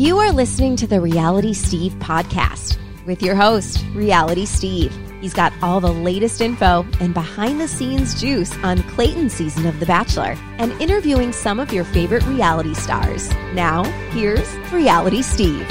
You 0.00 0.16
are 0.20 0.32
listening 0.32 0.76
to 0.76 0.86
the 0.86 0.98
Reality 0.98 1.52
Steve 1.52 1.92
podcast 1.98 2.78
with 3.04 3.20
your 3.22 3.34
host, 3.34 3.84
Reality 3.92 4.46
Steve. 4.46 4.98
He's 5.20 5.34
got 5.34 5.52
all 5.60 5.78
the 5.78 5.92
latest 5.92 6.40
info 6.40 6.86
and 7.00 7.12
behind 7.12 7.60
the 7.60 7.68
scenes 7.68 8.18
juice 8.18 8.56
on 8.62 8.82
Clayton's 8.84 9.34
season 9.34 9.66
of 9.66 9.78
The 9.78 9.84
Bachelor 9.84 10.38
and 10.56 10.72
interviewing 10.80 11.34
some 11.34 11.60
of 11.60 11.70
your 11.70 11.84
favorite 11.84 12.24
reality 12.24 12.72
stars. 12.72 13.28
Now, 13.52 13.84
here's 14.12 14.50
Reality 14.72 15.20
Steve. 15.20 15.70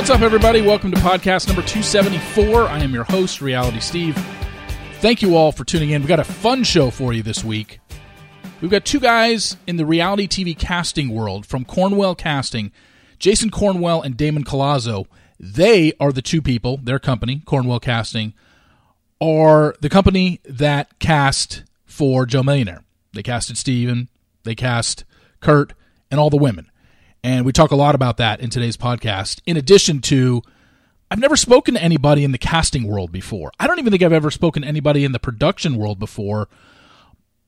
What's 0.00 0.08
up, 0.08 0.22
everybody? 0.22 0.62
Welcome 0.62 0.92
to 0.92 0.96
podcast 0.96 1.46
number 1.46 1.60
274. 1.60 2.68
I 2.68 2.78
am 2.78 2.94
your 2.94 3.04
host, 3.04 3.42
Reality 3.42 3.80
Steve. 3.80 4.16
Thank 5.00 5.20
you 5.20 5.36
all 5.36 5.52
for 5.52 5.62
tuning 5.62 5.90
in. 5.90 6.00
We've 6.00 6.08
got 6.08 6.18
a 6.18 6.24
fun 6.24 6.64
show 6.64 6.88
for 6.88 7.12
you 7.12 7.22
this 7.22 7.44
week. 7.44 7.80
We've 8.62 8.70
got 8.70 8.86
two 8.86 8.98
guys 8.98 9.58
in 9.66 9.76
the 9.76 9.84
reality 9.84 10.26
TV 10.26 10.58
casting 10.58 11.10
world 11.10 11.44
from 11.44 11.66
Cornwell 11.66 12.14
Casting, 12.14 12.72
Jason 13.18 13.50
Cornwell 13.50 14.00
and 14.00 14.16
Damon 14.16 14.42
Collazo. 14.42 15.04
They 15.38 15.92
are 16.00 16.12
the 16.12 16.22
two 16.22 16.40
people, 16.40 16.78
their 16.78 16.98
company, 16.98 17.42
Cornwell 17.44 17.78
Casting, 17.78 18.32
are 19.20 19.74
the 19.82 19.90
company 19.90 20.40
that 20.46 20.98
cast 20.98 21.64
for 21.84 22.24
Joe 22.24 22.42
Millionaire. 22.42 22.84
They 23.12 23.22
casted 23.22 23.58
Steven, 23.58 24.08
they 24.44 24.54
cast 24.54 25.04
Kurt, 25.40 25.74
and 26.10 26.18
all 26.18 26.30
the 26.30 26.38
women. 26.38 26.69
And 27.22 27.44
we 27.44 27.52
talk 27.52 27.70
a 27.70 27.76
lot 27.76 27.94
about 27.94 28.16
that 28.16 28.40
in 28.40 28.50
today's 28.50 28.76
podcast. 28.76 29.40
In 29.46 29.56
addition 29.56 30.00
to, 30.02 30.42
I've 31.10 31.18
never 31.18 31.36
spoken 31.36 31.74
to 31.74 31.82
anybody 31.82 32.24
in 32.24 32.32
the 32.32 32.38
casting 32.38 32.86
world 32.86 33.12
before. 33.12 33.52
I 33.60 33.66
don't 33.66 33.78
even 33.78 33.90
think 33.90 34.02
I've 34.02 34.12
ever 34.12 34.30
spoken 34.30 34.62
to 34.62 34.68
anybody 34.68 35.04
in 35.04 35.12
the 35.12 35.18
production 35.18 35.76
world 35.76 35.98
before, 35.98 36.48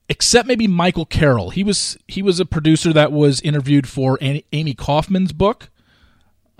except 0.09 0.47
maybe 0.47 0.67
Michael 0.67 1.05
Carroll. 1.05 1.49
He 1.49 1.63
was 1.63 1.97
he 2.07 2.21
was 2.21 2.39
a 2.39 2.45
producer 2.45 2.93
that 2.93 3.11
was 3.11 3.41
interviewed 3.41 3.87
for 3.87 4.19
Amy 4.21 4.73
Kaufman's 4.75 5.33
book, 5.33 5.69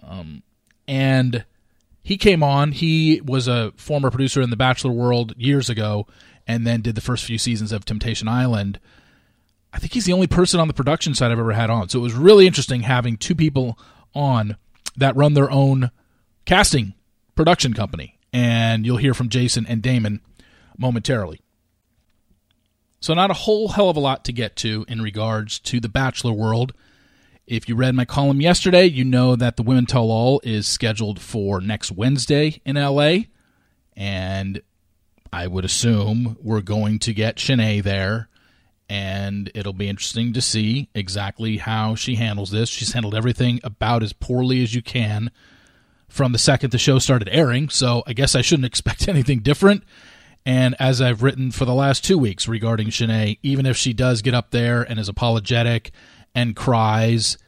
um, 0.01 0.41
and 0.87 1.45
he 2.01 2.17
came 2.17 2.41
on. 2.41 2.71
He 2.71 3.21
was 3.21 3.47
a 3.47 3.73
former 3.75 4.09
producer 4.09 4.41
in 4.41 4.49
the 4.49 4.57
Bachelor 4.57 4.91
world 4.91 5.33
years 5.37 5.69
ago, 5.69 6.07
and 6.47 6.65
then 6.65 6.81
did 6.81 6.95
the 6.95 7.01
first 7.01 7.25
few 7.25 7.37
seasons 7.37 7.71
of 7.71 7.85
Temptation 7.85 8.27
Island. 8.27 8.79
I 9.73 9.79
think 9.79 9.93
he's 9.93 10.05
the 10.05 10.13
only 10.13 10.27
person 10.27 10.59
on 10.59 10.67
the 10.67 10.73
production 10.73 11.15
side 11.15 11.31
I've 11.31 11.39
ever 11.39 11.51
had 11.51 11.71
on. 11.71 11.89
So 11.89 11.99
it 11.99 12.03
was 12.03 12.13
really 12.13 12.45
interesting 12.45 12.81
having 12.81 13.17
two 13.17 13.33
people 13.33 13.77
on 14.13 14.55
that 14.95 15.15
run 15.15 15.33
their 15.33 15.49
own 15.49 15.89
casting 16.45 16.93
production 17.35 17.73
company. 17.73 18.19
And 18.31 18.85
you'll 18.85 18.97
hear 18.97 19.15
from 19.15 19.29
Jason 19.29 19.65
and 19.65 19.81
Damon 19.81 20.21
momentarily. 20.77 21.41
So, 22.99 23.13
not 23.13 23.31
a 23.31 23.33
whole 23.33 23.67
hell 23.69 23.89
of 23.89 23.97
a 23.97 23.99
lot 23.99 24.23
to 24.25 24.31
get 24.31 24.55
to 24.57 24.85
in 24.87 25.01
regards 25.01 25.59
to 25.59 25.81
the 25.81 25.89
Bachelor 25.89 26.31
world. 26.31 26.73
If 27.45 27.67
you 27.67 27.75
read 27.75 27.95
my 27.95 28.05
column 28.05 28.39
yesterday, 28.39 28.85
you 28.85 29.03
know 29.03 29.35
that 29.35 29.57
the 29.57 29.63
Women 29.63 29.85
Tell 29.85 30.09
All 30.09 30.39
is 30.45 30.67
scheduled 30.67 31.19
for 31.19 31.59
next 31.59 31.91
Wednesday 31.91 32.61
in 32.65 32.77
LA. 32.77 33.25
And 33.97 34.61
I 35.33 35.47
would 35.47 35.65
assume 35.65 36.37
we're 36.41 36.61
going 36.61 36.97
to 36.99 37.13
get 37.13 37.35
Shanae 37.35 37.83
there 37.83 38.29
and 38.93 39.49
it'll 39.55 39.73
be 39.73 39.89
interesting 39.89 40.33
to 40.33 40.39
see 40.39 40.87
exactly 40.93 41.57
how 41.57 41.95
she 41.95 42.13
handles 42.13 42.51
this. 42.51 42.69
She's 42.69 42.93
handled 42.93 43.15
everything 43.15 43.59
about 43.63 44.03
as 44.03 44.13
poorly 44.13 44.61
as 44.61 44.75
you 44.75 44.83
can 44.83 45.31
from 46.07 46.31
the 46.31 46.37
second 46.37 46.71
the 46.71 46.77
show 46.77 46.99
started 46.99 47.27
airing, 47.31 47.69
so 47.69 48.03
I 48.05 48.13
guess 48.13 48.35
I 48.35 48.41
shouldn't 48.41 48.65
expect 48.67 49.07
anything 49.07 49.39
different. 49.39 49.83
And 50.45 50.75
as 50.77 51.01
I've 51.01 51.23
written 51.23 51.49
for 51.49 51.65
the 51.65 51.73
last 51.73 52.05
two 52.05 52.19
weeks 52.19 52.47
regarding 52.47 52.89
Shanae, 52.89 53.39
even 53.41 53.65
if 53.65 53.77
she 53.77 53.93
does 53.93 54.21
get 54.21 54.35
up 54.35 54.51
there 54.51 54.83
and 54.83 54.99
is 54.99 55.09
apologetic 55.09 55.89
and 56.35 56.55
cries, 56.55 57.39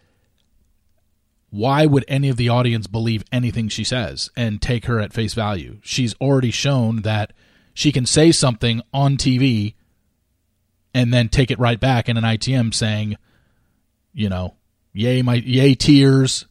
why 1.51 1.85
would 1.85 2.05
any 2.07 2.29
of 2.29 2.37
the 2.37 2.49
audience 2.49 2.87
believe 2.87 3.23
anything 3.31 3.69
she 3.69 3.83
says 3.83 4.31
and 4.35 4.63
take 4.63 4.85
her 4.85 4.99
at 4.99 5.13
face 5.13 5.35
value? 5.35 5.77
She's 5.83 6.15
already 6.15 6.49
shown 6.49 7.03
that 7.03 7.33
she 7.75 7.91
can 7.91 8.07
say 8.07 8.31
something 8.31 8.81
on 8.91 9.17
TV 9.17 9.75
and 10.95 11.13
then 11.13 11.27
take 11.27 11.51
it 11.51 11.59
right 11.59 11.79
back 11.79 12.07
in 12.07 12.15
an 12.15 12.23
ITM 12.23 12.73
saying, 12.73 13.17
you 14.13 14.29
know, 14.29 14.55
yay 14.93 15.21
my 15.21 15.35
yay 15.35 15.75
tears 15.75 16.45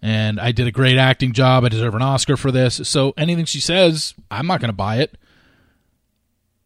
and 0.00 0.40
I 0.40 0.50
did 0.50 0.66
a 0.66 0.72
great 0.72 0.96
acting 0.96 1.34
job. 1.34 1.62
I 1.62 1.68
deserve 1.68 1.94
an 1.94 2.00
Oscar 2.00 2.38
for 2.38 2.50
this. 2.50 2.80
So 2.88 3.12
anything 3.18 3.44
she 3.44 3.60
says, 3.60 4.14
I'm 4.30 4.46
not 4.46 4.60
going 4.60 4.70
to 4.70 4.76
buy 4.76 5.00
it. 5.00 5.18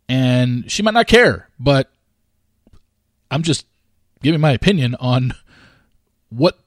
And 0.08 0.70
she 0.70 0.84
might 0.84 0.94
not 0.94 1.08
care, 1.08 1.48
but 1.58 1.90
I'm 3.28 3.42
just 3.42 3.66
giving 4.22 4.40
my 4.40 4.52
opinion 4.52 4.94
on 5.00 5.34
what 6.28 6.60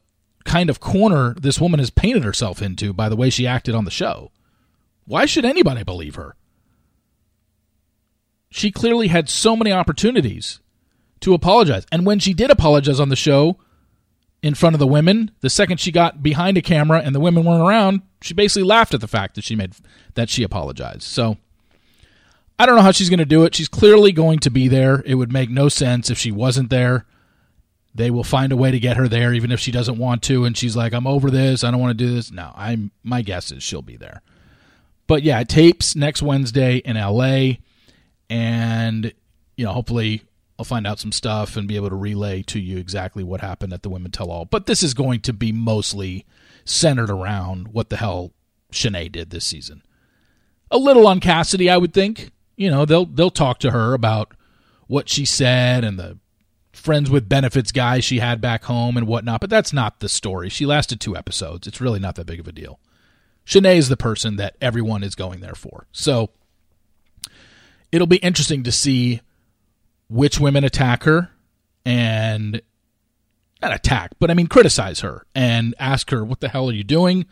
kind 0.43 0.69
of 0.69 0.81
corner 0.81 1.35
this 1.35 1.61
woman 1.61 1.79
has 1.79 1.89
painted 1.89 2.25
herself 2.25 2.61
into 2.61 2.91
by 2.91 3.07
the 3.07 3.15
way 3.15 3.29
she 3.29 3.47
acted 3.47 3.75
on 3.75 3.85
the 3.85 3.91
show. 3.91 4.29
Why 5.05 5.25
should 5.25 5.45
anybody 5.45 5.85
believe 5.85 6.15
her? 6.15 6.35
She 8.49 8.71
clearly 8.71 9.07
had 9.07 9.29
so 9.29 9.55
many 9.55 9.71
opportunities 9.71 10.59
to 11.21 11.33
apologize. 11.33 11.85
And 11.91 12.05
when 12.05 12.19
she 12.19 12.33
did 12.33 12.49
apologize 12.49 12.99
on 12.99 13.09
the 13.09 13.15
show 13.15 13.57
in 14.41 14.55
front 14.55 14.75
of 14.75 14.79
the 14.79 14.87
women, 14.87 15.31
the 15.41 15.49
second 15.49 15.79
she 15.79 15.91
got 15.91 16.23
behind 16.23 16.57
a 16.57 16.61
camera 16.61 16.99
and 16.99 17.13
the 17.13 17.19
women 17.19 17.43
weren't 17.43 17.61
around, 17.61 18.01
she 18.21 18.33
basically 18.33 18.63
laughed 18.63 18.93
at 18.93 19.01
the 19.01 19.07
fact 19.07 19.35
that 19.35 19.43
she 19.43 19.55
made 19.55 19.73
that 20.15 20.29
she 20.29 20.43
apologized. 20.43 21.03
So 21.03 21.37
I 22.57 22.65
don't 22.65 22.75
know 22.75 22.81
how 22.81 22.91
she's 22.91 23.09
going 23.09 23.19
to 23.19 23.25
do 23.25 23.43
it. 23.45 23.55
She's 23.55 23.67
clearly 23.67 24.11
going 24.11 24.39
to 24.39 24.49
be 24.49 24.67
there. 24.67 25.03
It 25.05 25.15
would 25.15 25.31
make 25.31 25.49
no 25.49 25.69
sense 25.69 26.09
if 26.09 26.17
she 26.17 26.31
wasn't 26.31 26.69
there. 26.69 27.05
They 27.93 28.11
will 28.11 28.23
find 28.23 28.51
a 28.51 28.57
way 28.57 28.71
to 28.71 28.79
get 28.79 28.97
her 28.97 29.07
there 29.07 29.33
even 29.33 29.51
if 29.51 29.59
she 29.59 29.71
doesn't 29.71 29.97
want 29.97 30.23
to 30.23 30.45
and 30.45 30.57
she's 30.57 30.75
like 30.75 30.93
I'm 30.93 31.07
over 31.07 31.29
this. 31.29 31.63
I 31.63 31.71
don't 31.71 31.79
want 31.81 31.97
to 31.97 32.05
do 32.05 32.13
this. 32.13 32.31
No, 32.31 32.51
I'm 32.55 32.91
my 33.03 33.21
guess 33.21 33.51
is 33.51 33.61
she'll 33.61 33.81
be 33.81 33.97
there. 33.97 34.21
But 35.07 35.23
yeah, 35.23 35.43
tapes 35.43 35.95
next 35.95 36.21
Wednesday 36.21 36.77
in 36.77 36.95
LA 36.95 37.57
and 38.29 39.13
you 39.57 39.65
know 39.65 39.73
hopefully 39.73 40.23
I'll 40.57 40.65
find 40.65 40.85
out 40.85 40.99
some 40.99 41.13
stuff 41.13 41.55
and 41.55 41.67
be 41.67 41.77
able 41.77 41.89
to 41.89 41.95
relay 41.95 42.41
to 42.43 42.59
you 42.59 42.77
exactly 42.77 43.23
what 43.23 43.39
happened 43.39 43.71
at 43.71 43.81
the 43.81 43.89
Women 43.89 44.11
Tell 44.11 44.29
All. 44.29 44.43
But 44.43 44.65
this 44.65 44.83
is 44.83 44.93
going 44.93 45.21
to 45.21 45.33
be 45.33 45.53
mostly 45.53 46.25
centered 46.65 47.09
around 47.09 47.69
what 47.69 47.89
the 47.89 47.95
hell 47.95 48.33
Shanae 48.71 49.09
did 49.09 49.29
this 49.29 49.45
season. 49.45 49.83
A 50.69 50.77
little 50.77 51.07
on 51.07 51.21
Cassidy, 51.21 51.69
I 51.69 51.77
would 51.77 51.93
think. 51.93 52.31
You 52.57 52.69
know, 52.69 52.85
they'll 52.85 53.05
they'll 53.05 53.31
talk 53.31 53.59
to 53.59 53.71
her 53.71 53.93
about 53.93 54.33
what 54.87 55.07
she 55.07 55.23
said 55.23 55.85
and 55.85 55.97
the 55.97 56.17
friends 56.73 57.09
with 57.09 57.29
benefits 57.29 57.71
guy 57.71 57.99
she 57.99 58.19
had 58.19 58.41
back 58.41 58.65
home 58.65 58.97
and 58.97 59.07
whatnot, 59.07 59.41
but 59.41 59.49
that's 59.49 59.71
not 59.71 59.99
the 59.99 60.09
story. 60.09 60.49
She 60.49 60.65
lasted 60.65 60.99
two 60.99 61.15
episodes. 61.15 61.67
It's 61.67 61.81
really 61.81 61.99
not 61.99 62.15
that 62.15 62.25
big 62.25 62.39
of 62.39 62.47
a 62.47 62.51
deal. 62.51 62.79
Shanae 63.45 63.77
is 63.77 63.89
the 63.89 63.97
person 63.97 64.35
that 64.35 64.57
everyone 64.61 65.03
is 65.03 65.15
going 65.15 65.39
there 65.39 65.55
for. 65.55 65.87
So 65.91 66.31
it'll 67.91 68.07
be 68.07 68.17
interesting 68.17 68.63
to 68.63 68.71
see 68.71 69.21
which 70.07 70.39
women 70.39 70.63
attack 70.63 71.03
her 71.03 71.29
and 71.85 72.61
not 73.61 73.73
attack, 73.73 74.11
but 74.19 74.31
I 74.31 74.33
mean 74.33 74.47
criticize 74.47 75.01
her 75.01 75.25
and 75.35 75.75
ask 75.79 76.09
her, 76.11 76.23
"What 76.23 76.39
the 76.39 76.49
hell 76.49 76.69
are 76.69 76.73
you 76.73 76.83
doing?" 76.83 77.25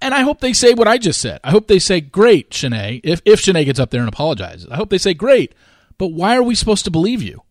And 0.00 0.14
I 0.14 0.20
hope 0.20 0.40
they 0.40 0.52
say 0.52 0.74
what 0.74 0.88
I 0.88 0.98
just 0.98 1.20
said. 1.20 1.40
I 1.42 1.50
hope 1.50 1.66
they 1.66 1.78
say, 1.78 2.00
"Great, 2.00 2.50
Shanae." 2.50 3.00
If 3.02 3.20
if 3.24 3.40
Shanae 3.40 3.64
gets 3.64 3.80
up 3.80 3.90
there 3.90 4.00
and 4.00 4.08
apologizes, 4.08 4.68
I 4.70 4.76
hope 4.76 4.90
they 4.90 4.98
say, 4.98 5.14
"Great," 5.14 5.54
but 5.98 6.08
why 6.08 6.36
are 6.36 6.42
we 6.42 6.54
supposed 6.54 6.84
to 6.84 6.90
believe 6.90 7.22
you? 7.22 7.42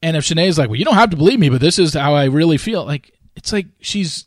And 0.00 0.16
if 0.16 0.24
Shanae 0.24 0.48
is 0.48 0.58
like, 0.58 0.68
"Well, 0.68 0.78
you 0.78 0.84
don't 0.84 0.94
have 0.94 1.10
to 1.10 1.16
believe 1.16 1.38
me, 1.38 1.48
but 1.48 1.60
this 1.60 1.78
is 1.78 1.94
how 1.94 2.14
I 2.14 2.24
really 2.24 2.56
feel," 2.56 2.84
like 2.84 3.12
it's 3.36 3.52
like 3.52 3.66
she's 3.80 4.26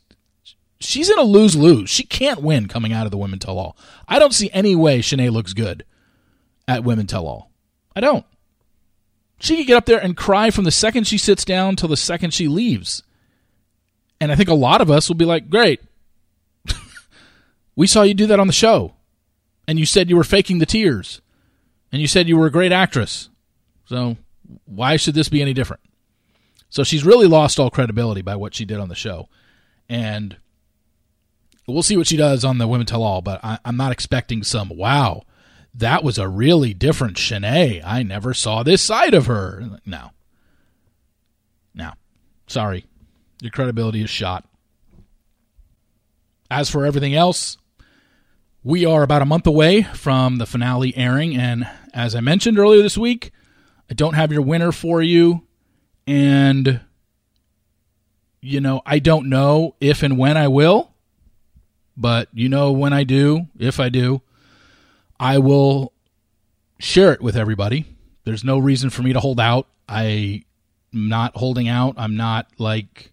she's 0.78 1.10
in 1.10 1.18
a 1.18 1.22
lose 1.22 1.56
lose. 1.56 1.90
She 1.90 2.04
can't 2.04 2.42
win 2.42 2.68
coming 2.68 2.92
out 2.92 3.06
of 3.06 3.10
the 3.10 3.18
women 3.18 3.38
tell 3.38 3.58
all. 3.58 3.76
I 4.06 4.18
don't 4.18 4.34
see 4.34 4.50
any 4.52 4.76
way 4.76 5.00
Shanae 5.00 5.30
looks 5.30 5.54
good 5.54 5.84
at 6.68 6.84
Women 6.84 7.06
Tell 7.06 7.26
All. 7.26 7.50
I 7.94 8.00
don't. 8.00 8.24
She 9.38 9.56
could 9.56 9.66
get 9.66 9.76
up 9.76 9.86
there 9.86 10.02
and 10.02 10.16
cry 10.16 10.50
from 10.50 10.64
the 10.64 10.70
second 10.70 11.06
she 11.06 11.18
sits 11.18 11.44
down 11.44 11.76
till 11.76 11.88
the 11.88 11.96
second 11.96 12.32
she 12.32 12.48
leaves. 12.48 13.02
And 14.20 14.32
I 14.32 14.34
think 14.34 14.48
a 14.48 14.54
lot 14.54 14.80
of 14.80 14.90
us 14.90 15.08
will 15.08 15.16
be 15.16 15.26
like, 15.26 15.50
great. 15.50 15.80
we 17.76 17.86
saw 17.86 18.02
you 18.02 18.14
do 18.14 18.26
that 18.26 18.40
on 18.40 18.46
the 18.46 18.52
show. 18.52 18.94
And 19.68 19.78
you 19.78 19.86
said 19.86 20.08
you 20.08 20.16
were 20.16 20.24
faking 20.24 20.58
the 20.58 20.66
tears. 20.66 21.20
And 21.92 22.00
you 22.00 22.08
said 22.08 22.28
you 22.28 22.36
were 22.36 22.46
a 22.46 22.52
great 22.52 22.72
actress. 22.72 23.28
So 23.86 24.16
why 24.64 24.96
should 24.96 25.14
this 25.14 25.28
be 25.28 25.42
any 25.42 25.52
different? 25.52 25.82
So 26.68 26.82
she's 26.82 27.04
really 27.04 27.26
lost 27.26 27.58
all 27.58 27.70
credibility 27.70 28.22
by 28.22 28.36
what 28.36 28.54
she 28.54 28.64
did 28.64 28.78
on 28.78 28.88
the 28.88 28.94
show. 28.94 29.28
And 29.88 30.36
we'll 31.66 31.82
see 31.82 31.96
what 31.96 32.06
she 32.06 32.16
does 32.16 32.44
on 32.44 32.58
the 32.58 32.66
Women 32.66 32.86
Tell 32.86 33.02
All, 33.02 33.22
but 33.22 33.40
I, 33.44 33.58
am 33.64 33.76
not 33.76 33.92
expecting 33.92 34.42
some 34.42 34.70
wow 34.70 35.22
that 35.76 36.02
was 36.02 36.18
a 36.18 36.28
really 36.28 36.72
different 36.74 37.16
Shanae. 37.16 37.82
I 37.84 38.02
never 38.02 38.32
saw 38.34 38.62
this 38.62 38.82
side 38.82 39.14
of 39.14 39.26
her. 39.26 39.78
No. 39.84 40.10
No. 41.74 41.92
Sorry. 42.46 42.84
Your 43.42 43.50
credibility 43.50 44.02
is 44.02 44.10
shot. 44.10 44.48
As 46.50 46.70
for 46.70 46.86
everything 46.86 47.14
else, 47.14 47.58
We 48.66 48.84
are 48.84 49.04
about 49.04 49.22
a 49.22 49.26
month 49.26 49.46
away 49.46 49.82
from 49.82 50.38
the 50.38 50.44
finale 50.44 50.92
airing, 50.96 51.36
and 51.36 51.68
as 51.94 52.16
I 52.16 52.20
mentioned 52.20 52.58
earlier 52.58 52.82
this 52.82 52.98
week, 52.98 53.30
I 53.88 53.94
don't 53.94 54.14
have 54.14 54.32
your 54.32 54.42
winner 54.42 54.72
for 54.72 55.00
you, 55.00 55.44
and 56.04 56.80
you 58.40 58.60
know, 58.60 58.82
I 58.84 58.98
don't 58.98 59.28
know 59.28 59.76
if 59.80 60.02
and 60.02 60.18
when 60.18 60.36
I 60.36 60.48
will, 60.48 60.90
but 61.96 62.28
you 62.32 62.48
know 62.48 62.72
when 62.72 62.92
I 62.92 63.04
do, 63.04 63.46
if 63.56 63.78
I 63.78 63.88
do, 63.88 64.20
I 65.18 65.38
will 65.38 65.92
share 66.78 67.12
it 67.12 67.22
with 67.22 67.36
everybody. 67.36 67.84
There's 68.24 68.44
no 68.44 68.58
reason 68.58 68.90
for 68.90 69.02
me 69.02 69.12
to 69.12 69.20
hold 69.20 69.40
out. 69.40 69.68
I'm 69.88 70.44
not 70.92 71.36
holding 71.36 71.68
out. 71.68 71.94
I'm 71.96 72.16
not 72.16 72.48
like 72.58 73.12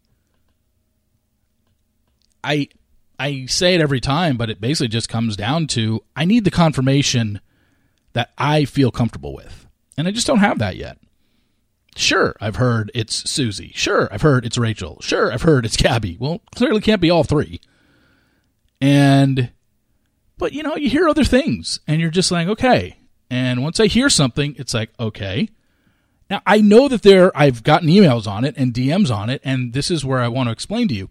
I 2.43 2.67
I 3.19 3.45
say 3.45 3.75
it 3.75 3.81
every 3.81 4.01
time, 4.01 4.37
but 4.37 4.49
it 4.49 4.59
basically 4.59 4.89
just 4.89 5.07
comes 5.07 5.35
down 5.35 5.67
to 5.67 6.03
I 6.15 6.25
need 6.25 6.43
the 6.43 6.51
confirmation 6.51 7.39
that 8.13 8.31
I 8.37 8.65
feel 8.65 8.91
comfortable 8.91 9.33
with. 9.33 9.67
And 9.97 10.07
I 10.07 10.11
just 10.11 10.27
don't 10.27 10.39
have 10.39 10.59
that 10.59 10.75
yet. 10.75 10.97
Sure, 11.95 12.35
I've 12.41 12.55
heard 12.55 12.91
it's 12.95 13.29
Susie. 13.29 13.71
Sure, 13.75 14.09
I've 14.11 14.23
heard 14.23 14.45
it's 14.45 14.57
Rachel. 14.57 14.97
Sure, 15.01 15.31
I've 15.31 15.43
heard 15.43 15.63
it's 15.63 15.77
Gabby. 15.77 16.17
Well, 16.19 16.41
clearly 16.55 16.81
can't 16.81 17.01
be 17.01 17.11
all 17.11 17.23
three. 17.23 17.61
And, 18.81 19.51
but 20.37 20.53
you 20.53 20.63
know, 20.63 20.75
you 20.75 20.89
hear 20.89 21.07
other 21.07 21.23
things 21.23 21.79
and 21.87 22.01
you're 22.01 22.09
just 22.09 22.31
like, 22.31 22.47
okay. 22.47 22.97
And 23.29 23.63
once 23.63 23.79
I 23.79 23.87
hear 23.87 24.09
something, 24.09 24.55
it's 24.57 24.73
like, 24.73 24.91
okay. 24.99 25.49
Now, 26.29 26.41
I 26.45 26.61
know 26.61 26.87
that 26.87 27.01
there, 27.01 27.35
I've 27.37 27.63
gotten 27.63 27.89
emails 27.89 28.27
on 28.27 28.45
it 28.45 28.55
and 28.57 28.73
DMs 28.73 29.11
on 29.11 29.29
it, 29.29 29.41
and 29.43 29.73
this 29.73 29.91
is 29.91 30.05
where 30.05 30.19
I 30.19 30.27
want 30.27 30.47
to 30.47 30.51
explain 30.51 30.87
to 30.87 30.93
you. 30.93 31.09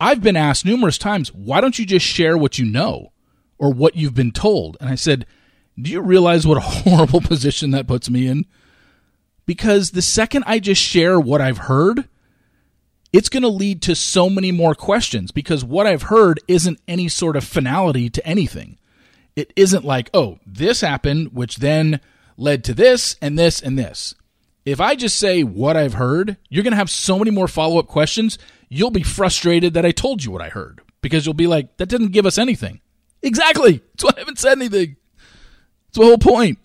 I've 0.00 0.22
been 0.22 0.36
asked 0.36 0.64
numerous 0.64 0.98
times, 0.98 1.32
why 1.32 1.60
don't 1.60 1.78
you 1.78 1.86
just 1.86 2.06
share 2.06 2.36
what 2.36 2.58
you 2.58 2.64
know 2.64 3.12
or 3.58 3.72
what 3.72 3.96
you've 3.96 4.14
been 4.14 4.32
told? 4.32 4.76
And 4.80 4.88
I 4.88 4.94
said, 4.94 5.26
do 5.80 5.90
you 5.90 6.00
realize 6.00 6.46
what 6.46 6.56
a 6.56 6.60
horrible 6.62 7.20
position 7.20 7.70
that 7.72 7.86
puts 7.86 8.10
me 8.10 8.26
in? 8.26 8.46
Because 9.46 9.90
the 9.90 10.02
second 10.02 10.44
I 10.46 10.58
just 10.58 10.80
share 10.80 11.20
what 11.20 11.40
I've 11.40 11.58
heard, 11.58 12.08
it's 13.14 13.28
going 13.28 13.44
to 13.44 13.48
lead 13.48 13.80
to 13.82 13.94
so 13.94 14.28
many 14.28 14.50
more 14.50 14.74
questions 14.74 15.30
because 15.30 15.64
what 15.64 15.86
I've 15.86 16.02
heard 16.02 16.40
isn't 16.48 16.80
any 16.88 17.08
sort 17.08 17.36
of 17.36 17.44
finality 17.44 18.10
to 18.10 18.26
anything. 18.26 18.76
It 19.36 19.52
isn't 19.54 19.84
like, 19.84 20.10
oh, 20.12 20.40
this 20.44 20.80
happened, 20.80 21.32
which 21.32 21.58
then 21.58 22.00
led 22.36 22.64
to 22.64 22.74
this 22.74 23.14
and 23.22 23.38
this 23.38 23.62
and 23.62 23.78
this. 23.78 24.16
If 24.64 24.80
I 24.80 24.96
just 24.96 25.16
say 25.16 25.44
what 25.44 25.76
I've 25.76 25.94
heard, 25.94 26.38
you're 26.48 26.64
going 26.64 26.72
to 26.72 26.76
have 26.76 26.90
so 26.90 27.16
many 27.16 27.30
more 27.30 27.46
follow 27.46 27.78
up 27.78 27.86
questions. 27.86 28.36
You'll 28.68 28.90
be 28.90 29.04
frustrated 29.04 29.74
that 29.74 29.86
I 29.86 29.92
told 29.92 30.24
you 30.24 30.32
what 30.32 30.42
I 30.42 30.48
heard 30.48 30.80
because 31.00 31.24
you'll 31.24 31.34
be 31.34 31.46
like, 31.46 31.76
that 31.76 31.88
didn't 31.88 32.10
give 32.10 32.26
us 32.26 32.36
anything. 32.36 32.80
Exactly. 33.22 33.80
That's 33.92 34.02
why 34.02 34.10
I 34.16 34.20
haven't 34.20 34.40
said 34.40 34.58
anything. 34.58 34.96
That's 35.86 35.98
the 35.98 36.04
whole 36.04 36.18
point. 36.18 36.58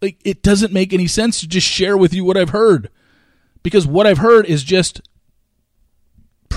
Like, 0.00 0.18
it 0.24 0.42
doesn't 0.42 0.72
make 0.72 0.94
any 0.94 1.06
sense 1.06 1.40
to 1.40 1.46
just 1.46 1.66
share 1.66 1.98
with 1.98 2.14
you 2.14 2.24
what 2.24 2.38
I've 2.38 2.50
heard 2.50 2.88
because 3.62 3.86
what 3.86 4.06
I've 4.06 4.18
heard 4.18 4.46
is 4.46 4.64
just 4.64 5.02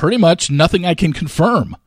pretty 0.03 0.17
much 0.17 0.51
nothing 0.51 0.85
I 0.85 0.95
can 0.95 1.13
confirm. 1.13 1.77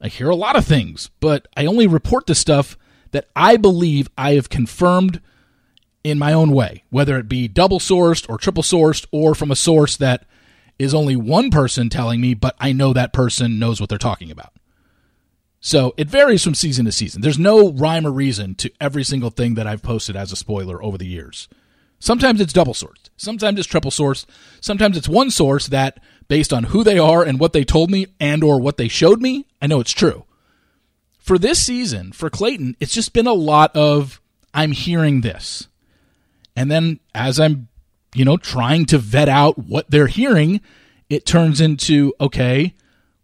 I 0.00 0.08
hear 0.08 0.28
a 0.28 0.34
lot 0.34 0.56
of 0.56 0.64
things, 0.64 1.10
but 1.20 1.46
I 1.56 1.64
only 1.64 1.86
report 1.86 2.26
the 2.26 2.34
stuff 2.34 2.76
that 3.12 3.28
I 3.36 3.56
believe 3.56 4.10
I 4.18 4.32
have 4.32 4.48
confirmed 4.48 5.20
in 6.02 6.18
my 6.18 6.32
own 6.32 6.50
way, 6.50 6.82
whether 6.90 7.16
it 7.16 7.28
be 7.28 7.46
double 7.46 7.78
sourced 7.78 8.28
or 8.28 8.36
triple 8.36 8.64
sourced 8.64 9.06
or 9.12 9.32
from 9.36 9.52
a 9.52 9.54
source 9.54 9.96
that 9.98 10.26
is 10.80 10.92
only 10.92 11.14
one 11.14 11.52
person 11.52 11.88
telling 11.88 12.20
me, 12.20 12.34
but 12.34 12.56
I 12.58 12.72
know 12.72 12.92
that 12.92 13.12
person 13.12 13.60
knows 13.60 13.80
what 13.80 13.90
they're 13.90 13.96
talking 13.96 14.32
about. 14.32 14.52
So 15.60 15.94
it 15.96 16.10
varies 16.10 16.42
from 16.42 16.56
season 16.56 16.84
to 16.86 16.90
season. 16.90 17.22
There's 17.22 17.38
no 17.38 17.70
rhyme 17.70 18.08
or 18.08 18.10
reason 18.10 18.56
to 18.56 18.72
every 18.80 19.04
single 19.04 19.30
thing 19.30 19.54
that 19.54 19.68
I've 19.68 19.84
posted 19.84 20.16
as 20.16 20.32
a 20.32 20.36
spoiler 20.36 20.82
over 20.82 20.98
the 20.98 21.06
years. 21.06 21.46
Sometimes 22.00 22.40
it's 22.40 22.52
double 22.52 22.74
sourced, 22.74 23.08
sometimes 23.16 23.60
it's 23.60 23.68
triple 23.68 23.92
sourced, 23.92 24.26
sometimes 24.60 24.96
it's 24.96 25.08
one 25.08 25.30
source 25.30 25.68
that, 25.68 26.02
based 26.28 26.52
on 26.52 26.64
who 26.64 26.82
they 26.82 26.98
are 26.98 27.22
and 27.22 27.38
what 27.38 27.52
they 27.52 27.64
told 27.64 27.90
me 27.90 28.06
and 28.20 28.42
or 28.42 28.60
what 28.60 28.76
they 28.76 28.88
showed 28.88 29.20
me, 29.20 29.46
I 29.60 29.66
know 29.66 29.80
it's 29.80 29.92
true. 29.92 30.24
For 31.18 31.38
this 31.38 31.60
season, 31.60 32.12
for 32.12 32.30
Clayton, 32.30 32.76
it's 32.80 32.94
just 32.94 33.12
been 33.12 33.26
a 33.26 33.32
lot 33.32 33.74
of 33.74 34.20
I'm 34.54 34.72
hearing 34.72 35.20
this. 35.20 35.68
And 36.54 36.70
then 36.70 37.00
as 37.14 37.38
I'm, 37.38 37.68
you 38.14 38.24
know, 38.24 38.36
trying 38.36 38.86
to 38.86 38.98
vet 38.98 39.28
out 39.28 39.58
what 39.58 39.90
they're 39.90 40.06
hearing, 40.06 40.60
it 41.10 41.26
turns 41.26 41.60
into, 41.60 42.14
okay, 42.20 42.74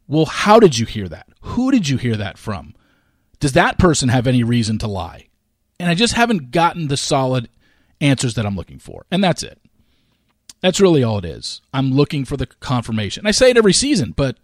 well, 0.06 0.26
how 0.26 0.60
did 0.60 0.78
you 0.78 0.84
hear 0.84 1.08
that? 1.08 1.28
Who 1.42 1.70
did 1.70 1.88
you 1.88 1.96
hear 1.96 2.16
that 2.16 2.38
from? 2.38 2.74
Does 3.40 3.52
that 3.52 3.78
person 3.78 4.08
have 4.10 4.26
any 4.26 4.44
reason 4.44 4.78
to 4.78 4.86
lie? 4.86 5.28
And 5.80 5.88
I 5.88 5.94
just 5.94 6.14
haven't 6.14 6.50
gotten 6.50 6.88
the 6.88 6.96
solid 6.96 7.48
answers 8.00 8.34
that 8.34 8.44
I'm 8.44 8.56
looking 8.56 8.78
for. 8.78 9.06
And 9.10 9.24
that's 9.24 9.42
it. 9.42 9.58
That's 10.62 10.80
really 10.80 11.02
all 11.02 11.18
it 11.18 11.24
is. 11.24 11.60
I'm 11.74 11.92
looking 11.92 12.24
for 12.24 12.36
the 12.36 12.46
confirmation. 12.46 13.26
I 13.26 13.32
say 13.32 13.50
it 13.50 13.56
every 13.56 13.72
season, 13.72 14.12
but 14.16 14.38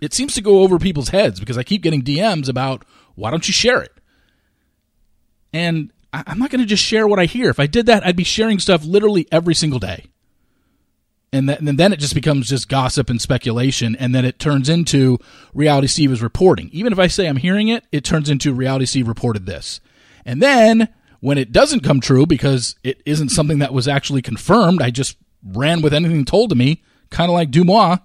it 0.00 0.12
seems 0.12 0.34
to 0.34 0.42
go 0.42 0.60
over 0.62 0.78
people's 0.78 1.08
heads 1.08 1.40
because 1.40 1.58
I 1.58 1.62
keep 1.62 1.82
getting 1.82 2.02
DMs 2.02 2.48
about 2.48 2.84
why 3.14 3.30
don't 3.30 3.48
you 3.48 3.54
share 3.54 3.82
it? 3.82 3.92
And 5.52 5.90
I'm 6.12 6.38
not 6.38 6.50
going 6.50 6.60
to 6.60 6.66
just 6.66 6.84
share 6.84 7.08
what 7.08 7.18
I 7.18 7.24
hear. 7.24 7.48
If 7.50 7.58
I 7.58 7.66
did 7.66 7.86
that, 7.86 8.06
I'd 8.06 8.16
be 8.16 8.24
sharing 8.24 8.58
stuff 8.58 8.84
literally 8.84 9.26
every 9.32 9.54
single 9.54 9.78
day. 9.78 10.06
And, 11.32 11.48
that, 11.48 11.60
and 11.60 11.78
then 11.78 11.92
it 11.92 11.98
just 11.98 12.14
becomes 12.14 12.48
just 12.48 12.68
gossip 12.68 13.10
and 13.10 13.20
speculation, 13.20 13.94
and 13.96 14.14
then 14.14 14.24
it 14.24 14.38
turns 14.38 14.70
into 14.70 15.18
Reality 15.52 15.86
Steve 15.86 16.10
is 16.10 16.22
reporting. 16.22 16.70
Even 16.72 16.92
if 16.92 16.98
I 16.98 17.06
say 17.06 17.28
I'm 17.28 17.36
hearing 17.36 17.68
it, 17.68 17.84
it 17.92 18.02
turns 18.02 18.30
into 18.30 18.54
Reality 18.54 18.86
Steve 18.86 19.08
reported 19.08 19.44
this. 19.44 19.80
And 20.24 20.42
then 20.42 20.88
when 21.20 21.36
it 21.36 21.52
doesn't 21.52 21.80
come 21.82 22.00
true 22.00 22.24
because 22.24 22.76
it 22.82 23.02
isn't 23.04 23.28
something 23.28 23.58
that 23.58 23.74
was 23.74 23.86
actually 23.86 24.22
confirmed, 24.22 24.80
I 24.80 24.90
just 24.90 25.18
ran 25.42 25.82
with 25.82 25.94
anything 25.94 26.24
told 26.24 26.50
to 26.50 26.56
me, 26.56 26.82
kind 27.10 27.30
of 27.30 27.34
like 27.34 27.50
DeuxMoi. 27.50 28.00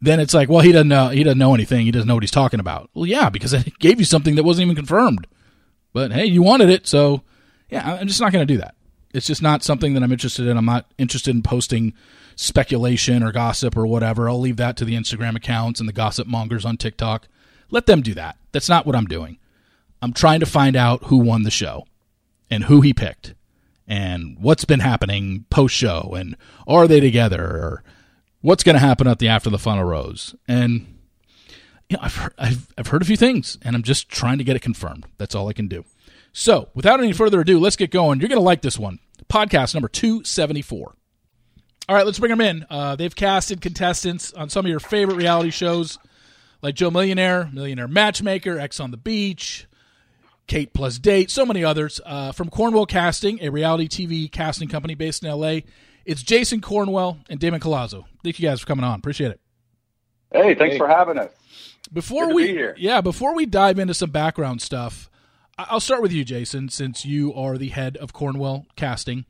Then 0.00 0.18
it's 0.18 0.34
like, 0.34 0.48
well, 0.48 0.60
he 0.60 0.72
doesn't 0.72 0.88
know. 0.88 1.08
He 1.08 1.22
doesn't 1.22 1.38
know 1.38 1.54
anything. 1.54 1.86
He 1.86 1.92
doesn't 1.92 2.08
know 2.08 2.14
what 2.14 2.24
he's 2.24 2.30
talking 2.30 2.60
about. 2.60 2.90
Well, 2.94 3.06
yeah, 3.06 3.30
because 3.30 3.54
I 3.54 3.62
gave 3.78 3.98
you 3.98 4.04
something 4.04 4.34
that 4.34 4.44
wasn't 4.44 4.66
even 4.66 4.76
confirmed. 4.76 5.26
But 5.92 6.12
hey, 6.12 6.24
you 6.24 6.42
wanted 6.42 6.70
it, 6.70 6.86
so 6.86 7.22
yeah, 7.70 7.98
I'm 8.00 8.08
just 8.08 8.20
not 8.20 8.32
going 8.32 8.46
to 8.46 8.52
do 8.52 8.58
that. 8.58 8.74
It's 9.14 9.26
just 9.26 9.42
not 9.42 9.62
something 9.62 9.94
that 9.94 10.02
I'm 10.02 10.12
interested 10.12 10.46
in. 10.46 10.56
I'm 10.56 10.64
not 10.64 10.90
interested 10.98 11.34
in 11.34 11.42
posting 11.42 11.92
speculation 12.34 13.22
or 13.22 13.30
gossip 13.30 13.76
or 13.76 13.86
whatever. 13.86 14.28
I'll 14.28 14.40
leave 14.40 14.56
that 14.56 14.76
to 14.78 14.84
the 14.84 14.94
Instagram 14.94 15.36
accounts 15.36 15.80
and 15.80 15.88
the 15.88 15.92
gossip 15.92 16.26
mongers 16.26 16.64
on 16.64 16.78
TikTok. 16.78 17.28
Let 17.70 17.86
them 17.86 18.00
do 18.00 18.14
that. 18.14 18.38
That's 18.52 18.68
not 18.68 18.86
what 18.86 18.96
I'm 18.96 19.06
doing. 19.06 19.38
I'm 20.00 20.12
trying 20.12 20.40
to 20.40 20.46
find 20.46 20.76
out 20.76 21.04
who 21.04 21.18
won 21.18 21.42
the 21.42 21.50
show 21.50 21.86
and 22.50 22.64
who 22.64 22.80
he 22.80 22.92
picked 22.92 23.34
and 23.92 24.38
what's 24.40 24.64
been 24.64 24.80
happening 24.80 25.44
post 25.50 25.74
show 25.74 26.14
and 26.16 26.34
are 26.66 26.88
they 26.88 26.98
together 26.98 27.42
or 27.42 27.84
what's 28.40 28.64
going 28.64 28.72
to 28.72 28.80
happen 28.80 29.06
at 29.06 29.18
the 29.18 29.28
after 29.28 29.50
the 29.50 29.58
final 29.58 29.84
rose. 29.84 30.34
And 30.48 30.98
you 31.90 31.98
know, 31.98 32.02
I've 32.02 32.16
heard, 32.16 32.34
I've, 32.38 32.72
I've 32.78 32.86
heard 32.86 33.02
a 33.02 33.04
few 33.04 33.18
things 33.18 33.58
and 33.60 33.76
I'm 33.76 33.82
just 33.82 34.08
trying 34.08 34.38
to 34.38 34.44
get 34.44 34.56
it 34.56 34.62
confirmed. 34.62 35.04
That's 35.18 35.34
all 35.34 35.46
I 35.46 35.52
can 35.52 35.68
do. 35.68 35.84
So, 36.32 36.70
without 36.72 37.00
any 37.00 37.12
further 37.12 37.42
ado, 37.42 37.60
let's 37.60 37.76
get 37.76 37.90
going. 37.90 38.18
You're 38.18 38.30
going 38.30 38.38
to 38.38 38.42
like 38.42 38.62
this 38.62 38.78
one. 38.78 38.98
Podcast 39.28 39.74
number 39.74 39.88
274. 39.88 40.94
All 41.86 41.94
right, 41.94 42.06
let's 42.06 42.18
bring 42.18 42.30
them 42.30 42.40
in. 42.40 42.64
Uh, 42.70 42.96
they've 42.96 43.14
casted 43.14 43.60
contestants 43.60 44.32
on 44.32 44.48
some 44.48 44.64
of 44.64 44.70
your 44.70 44.80
favorite 44.80 45.16
reality 45.16 45.50
shows 45.50 45.98
like 46.62 46.76
Joe 46.76 46.90
Millionaire, 46.90 47.50
Millionaire 47.52 47.88
Matchmaker, 47.88 48.58
Ex 48.58 48.80
on 48.80 48.90
the 48.90 48.96
Beach, 48.96 49.66
Kate 50.46 50.72
Plus 50.72 50.98
Date, 50.98 51.30
so 51.30 51.46
many 51.46 51.64
others. 51.64 52.00
Uh, 52.04 52.32
from 52.32 52.50
Cornwell 52.50 52.86
Casting, 52.86 53.42
a 53.42 53.50
reality 53.50 53.88
TV 53.88 54.30
casting 54.30 54.68
company 54.68 54.94
based 54.94 55.24
in 55.24 55.30
LA, 55.30 55.60
it's 56.04 56.22
Jason 56.22 56.60
Cornwell 56.60 57.18
and 57.30 57.38
Damon 57.38 57.60
Collazo. 57.60 58.04
Thank 58.22 58.38
you 58.38 58.48
guys 58.48 58.60
for 58.60 58.66
coming 58.66 58.84
on. 58.84 58.98
Appreciate 58.98 59.30
it. 59.30 59.40
Hey, 60.32 60.54
thanks 60.54 60.74
hey. 60.74 60.78
for 60.78 60.88
having 60.88 61.18
us. 61.18 61.30
Before 61.92 62.32
we, 62.32 62.52
be 62.52 62.68
yeah, 62.78 63.00
before 63.00 63.34
we 63.34 63.44
dive 63.46 63.78
into 63.78 63.94
some 63.94 64.10
background 64.10 64.62
stuff, 64.62 65.10
I'll 65.58 65.80
start 65.80 66.00
with 66.02 66.12
you, 66.12 66.24
Jason, 66.24 66.70
since 66.70 67.04
you 67.04 67.34
are 67.34 67.58
the 67.58 67.68
head 67.68 67.96
of 67.98 68.12
Cornwell 68.12 68.66
Casting. 68.76 69.26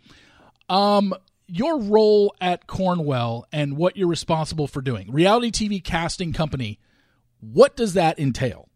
Um, 0.69 1.15
your 1.49 1.81
role 1.81 2.35
at 2.41 2.67
Cornwell 2.67 3.47
and 3.53 3.77
what 3.77 3.97
you're 3.97 4.09
responsible 4.09 4.67
for 4.67 4.81
doing, 4.81 5.11
reality 5.11 5.51
TV 5.51 5.83
casting 5.83 6.33
company. 6.33 6.79
What 7.41 7.77
does 7.77 7.95
that 7.95 8.19
entail? 8.19 8.69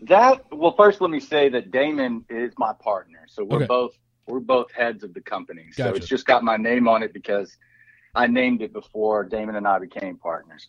That 0.00 0.44
well, 0.52 0.74
first 0.76 1.00
let 1.00 1.10
me 1.10 1.20
say 1.20 1.48
that 1.50 1.70
Damon 1.70 2.24
is 2.28 2.52
my 2.56 2.72
partner, 2.72 3.26
so 3.28 3.44
we're 3.44 3.58
okay. 3.58 3.66
both 3.66 3.98
we're 4.28 4.40
both 4.40 4.70
heads 4.72 5.02
of 5.02 5.14
the 5.14 5.20
company. 5.20 5.64
Gotcha. 5.76 5.90
So 5.90 5.96
it's 5.96 6.06
just 6.06 6.26
got 6.26 6.44
my 6.44 6.56
name 6.56 6.86
on 6.86 7.02
it 7.02 7.12
because 7.12 7.56
I 8.14 8.26
named 8.26 8.62
it 8.62 8.72
before 8.72 9.24
Damon 9.24 9.56
and 9.56 9.66
I 9.66 9.78
became 9.78 10.16
partners 10.16 10.68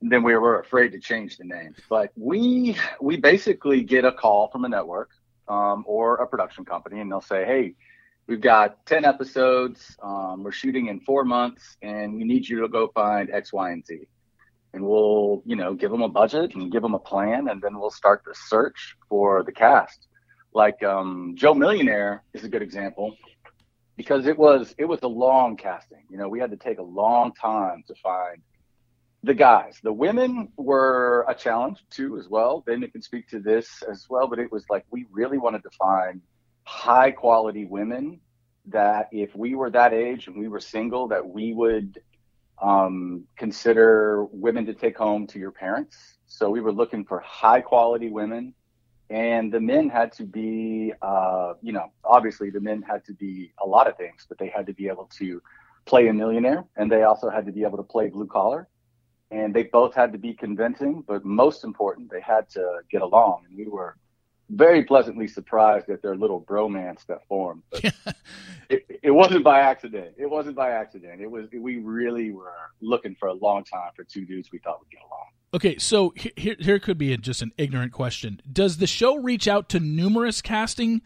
And 0.00 0.10
then 0.10 0.22
we 0.22 0.36
were 0.36 0.60
afraid 0.60 0.92
to 0.92 1.00
change 1.00 1.36
the 1.36 1.44
name. 1.44 1.74
But 1.88 2.12
we 2.16 2.76
we 3.00 3.16
basically 3.16 3.82
get 3.82 4.04
a 4.04 4.12
call 4.12 4.48
from 4.48 4.64
a 4.64 4.68
network 4.68 5.10
um, 5.48 5.84
or 5.86 6.16
a 6.16 6.26
production 6.26 6.64
company, 6.64 7.00
and 7.00 7.10
they'll 7.10 7.20
say, 7.20 7.44
"Hey, 7.44 7.74
we've 8.26 8.40
got 8.40 8.84
ten 8.86 9.04
episodes. 9.04 9.96
Um, 10.02 10.42
we're 10.42 10.52
shooting 10.52 10.88
in 10.88 11.00
four 11.00 11.24
months, 11.24 11.76
and 11.82 12.14
we 12.14 12.24
need 12.24 12.48
you 12.48 12.60
to 12.60 12.68
go 12.68 12.88
find 12.88 13.30
X, 13.30 13.52
Y, 13.52 13.70
and 13.70 13.86
Z." 13.86 14.06
and 14.76 14.86
we'll, 14.86 15.42
you 15.46 15.56
know, 15.56 15.74
give 15.74 15.90
them 15.90 16.02
a 16.02 16.08
budget 16.08 16.54
and 16.54 16.70
give 16.70 16.82
them 16.82 16.94
a 16.94 16.98
plan, 16.98 17.48
and 17.48 17.60
then 17.62 17.78
we'll 17.78 17.90
start 17.90 18.22
the 18.24 18.34
search 18.34 18.94
for 19.08 19.42
the 19.42 19.50
cast. 19.50 20.06
Like 20.52 20.82
um, 20.82 21.34
Joe 21.34 21.54
Millionaire 21.54 22.22
is 22.34 22.44
a 22.44 22.48
good 22.48 22.62
example 22.62 23.16
because 23.96 24.26
it 24.26 24.38
was 24.38 24.74
it 24.78 24.84
was 24.84 25.00
a 25.02 25.08
long 25.08 25.56
casting. 25.56 26.04
You 26.10 26.18
know, 26.18 26.28
we 26.28 26.38
had 26.38 26.50
to 26.50 26.56
take 26.56 26.78
a 26.78 26.82
long 26.82 27.32
time 27.32 27.84
to 27.88 27.94
find 28.02 28.42
the 29.22 29.34
guys. 29.34 29.80
The 29.82 29.92
women 29.92 30.50
were 30.56 31.24
a 31.26 31.34
challenge 31.34 31.78
too, 31.90 32.18
as 32.18 32.28
well. 32.28 32.62
They 32.66 32.78
can 32.78 33.02
speak 33.02 33.28
to 33.30 33.40
this 33.40 33.82
as 33.90 34.06
well, 34.08 34.28
but 34.28 34.38
it 34.38 34.52
was 34.52 34.64
like 34.70 34.84
we 34.90 35.06
really 35.10 35.38
wanted 35.38 35.62
to 35.62 35.70
find 35.70 36.20
high 36.64 37.12
quality 37.12 37.64
women 37.64 38.20
that 38.66 39.08
if 39.12 39.34
we 39.34 39.54
were 39.54 39.70
that 39.70 39.94
age 39.94 40.26
and 40.26 40.38
we 40.38 40.48
were 40.48 40.60
single, 40.60 41.08
that 41.08 41.26
we 41.26 41.54
would 41.54 41.98
um, 42.60 43.24
consider 43.36 44.24
women 44.26 44.66
to 44.66 44.74
take 44.74 44.96
home 44.96 45.26
to 45.28 45.38
your 45.38 45.52
parents. 45.52 46.18
So 46.26 46.50
we 46.50 46.60
were 46.60 46.72
looking 46.72 47.04
for 47.04 47.20
high 47.20 47.60
quality 47.60 48.10
women 48.10 48.54
and 49.10 49.52
the 49.52 49.60
men 49.60 49.88
had 49.88 50.12
to 50.12 50.24
be 50.24 50.92
uh, 51.02 51.54
you 51.62 51.72
know 51.72 51.92
obviously 52.04 52.50
the 52.50 52.60
men 52.60 52.82
had 52.82 53.04
to 53.04 53.12
be 53.14 53.52
a 53.62 53.66
lot 53.66 53.86
of 53.86 53.96
things 53.96 54.26
but 54.28 54.38
they 54.38 54.48
had 54.48 54.66
to 54.66 54.72
be 54.74 54.88
able 54.88 55.08
to 55.16 55.40
play 55.84 56.08
a 56.08 56.12
millionaire 56.12 56.64
and 56.76 56.90
they 56.90 57.04
also 57.04 57.30
had 57.30 57.46
to 57.46 57.52
be 57.52 57.62
able 57.62 57.76
to 57.76 57.84
play 57.84 58.08
blue 58.08 58.26
collar 58.26 58.68
and 59.30 59.54
they 59.54 59.64
both 59.64 59.94
had 59.94 60.12
to 60.12 60.18
be 60.18 60.34
convincing 60.34 61.04
but 61.06 61.24
most 61.24 61.62
important 61.62 62.10
they 62.10 62.20
had 62.20 62.48
to 62.48 62.80
get 62.90 63.02
along 63.02 63.44
and 63.48 63.56
we 63.56 63.68
were 63.68 63.96
very 64.50 64.84
pleasantly 64.84 65.26
surprised 65.26 65.88
at 65.88 66.02
their 66.02 66.16
little 66.16 66.40
bromance 66.40 67.04
that 67.06 67.26
formed. 67.28 67.62
It, 68.68 68.84
it 69.00 69.10
wasn't 69.12 69.44
by 69.44 69.60
accident. 69.60 70.14
It 70.16 70.28
wasn't 70.28 70.56
by 70.56 70.70
accident. 70.70 71.20
It 71.20 71.30
was 71.30 71.46
we 71.52 71.76
really 71.76 72.32
were 72.32 72.50
looking 72.80 73.14
for 73.14 73.28
a 73.28 73.32
long 73.32 73.62
time 73.62 73.90
for 73.94 74.02
two 74.02 74.24
dudes 74.24 74.50
we 74.50 74.58
thought 74.58 74.80
would 74.80 74.90
get 74.90 75.02
along. 75.02 75.26
Okay, 75.54 75.78
so 75.78 76.12
here 76.16 76.56
here 76.58 76.80
could 76.80 76.98
be 76.98 77.12
a, 77.12 77.16
just 77.16 77.42
an 77.42 77.52
ignorant 77.56 77.92
question. 77.92 78.40
Does 78.52 78.78
the 78.78 78.88
show 78.88 79.18
reach 79.18 79.46
out 79.46 79.68
to 79.68 79.78
numerous 79.78 80.42
casting 80.42 81.02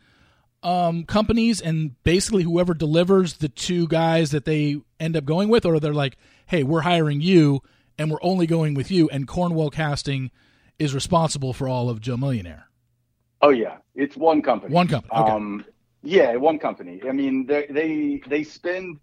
um, 0.63 1.05
companies 1.05 1.61
and 1.61 2.03
basically 2.03 2.45
whoever 2.45 2.73
delivers 2.73 3.35
the 3.35 3.51
two 3.51 3.87
guys 3.89 4.31
that 4.31 4.47
they 4.47 4.81
end 4.99 5.15
up 5.15 5.27
going 5.27 5.51
with, 5.51 5.67
or 5.67 5.79
they're 5.79 5.93
like, 5.93 6.17
"Hey, 6.47 6.63
we're 6.63 6.81
hiring 6.81 7.21
you, 7.21 7.61
and 7.99 8.11
we're 8.11 8.23
only 8.23 8.47
going 8.47 8.73
with 8.73 8.91
you," 8.91 9.11
and 9.11 9.29
Cornwell 9.29 9.69
Casting 9.69 10.31
is 10.79 10.95
responsible 10.95 11.53
for 11.53 11.69
all 11.69 11.91
of 11.91 12.01
Joe 12.01 12.17
Millionaire. 12.17 12.70
Oh 13.43 13.51
yeah, 13.51 13.79
it's 13.95 14.17
one 14.17 14.43
company. 14.43 14.75
One 14.75 14.89
company. 14.89 15.21
Okay. 15.21 15.31
Um, 15.31 15.65
yeah, 16.03 16.37
one 16.37 16.59
company. 16.59 17.01
I 17.09 17.13
mean, 17.13 17.47
they 17.47 17.67
they 17.71 18.23
they 18.27 18.43
spend 18.45 18.99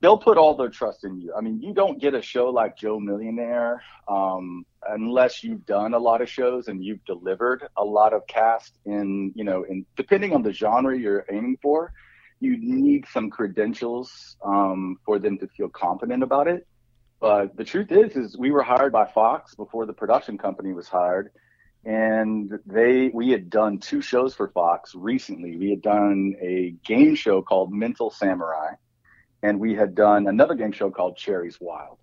they'll 0.00 0.18
put 0.18 0.36
all 0.36 0.54
their 0.54 0.68
trust 0.68 1.04
in 1.04 1.20
you. 1.20 1.32
I 1.36 1.40
mean, 1.40 1.60
you 1.60 1.72
don't 1.72 2.00
get 2.00 2.14
a 2.14 2.22
show 2.22 2.50
like 2.50 2.76
Joe 2.76 3.00
Millionaire 3.00 3.82
um, 4.08 4.64
unless 4.88 5.42
you've 5.42 5.64
done 5.66 5.94
a 5.94 5.98
lot 5.98 6.20
of 6.20 6.28
shows 6.28 6.68
and 6.68 6.84
you've 6.84 7.04
delivered 7.04 7.66
a 7.76 7.84
lot 7.84 8.12
of 8.12 8.26
cast 8.26 8.78
in, 8.84 9.32
you 9.34 9.44
know, 9.44 9.64
in 9.64 9.86
depending 9.96 10.32
on 10.32 10.42
the 10.42 10.52
genre 10.52 10.96
you're 10.96 11.24
aiming 11.30 11.58
for, 11.62 11.92
you 12.40 12.56
need 12.58 13.06
some 13.12 13.30
credentials 13.30 14.36
um, 14.44 14.98
for 15.04 15.18
them 15.18 15.38
to 15.38 15.48
feel 15.48 15.68
confident 15.68 16.22
about 16.22 16.46
it. 16.46 16.66
But 17.18 17.56
the 17.56 17.64
truth 17.64 17.90
is, 17.90 18.14
is 18.14 18.36
we 18.36 18.50
were 18.50 18.62
hired 18.62 18.92
by 18.92 19.06
Fox 19.06 19.54
before 19.54 19.86
the 19.86 19.94
production 19.94 20.36
company 20.36 20.74
was 20.74 20.86
hired, 20.86 21.30
and 21.86 22.58
they 22.66 23.10
we 23.14 23.30
had 23.30 23.48
done 23.48 23.78
two 23.78 24.02
shows 24.02 24.34
for 24.34 24.48
Fox 24.48 24.94
recently. 24.94 25.56
We 25.56 25.70
had 25.70 25.80
done 25.80 26.34
a 26.40 26.74
game 26.84 27.14
show 27.14 27.40
called 27.40 27.72
Mental 27.72 28.10
Samurai 28.10 28.74
and 29.42 29.60
we 29.60 29.74
had 29.74 29.94
done 29.94 30.26
another 30.26 30.54
game 30.54 30.72
show 30.72 30.90
called 30.90 31.16
Cherries 31.16 31.58
Wild. 31.60 31.98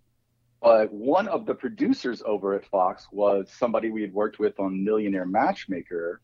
But 0.62 0.94
one 0.94 1.28
of 1.28 1.46
the 1.46 1.54
producers 1.54 2.24
over 2.26 2.54
at 2.54 2.66
Fox 2.66 3.08
was 3.12 3.52
somebody 3.52 3.90
we 3.92 4.02
had 4.02 4.14
worked 4.14 4.40
with 4.40 4.58
on 4.60 4.84
Millionaire 4.84 5.26
Matchmaker 5.26 6.22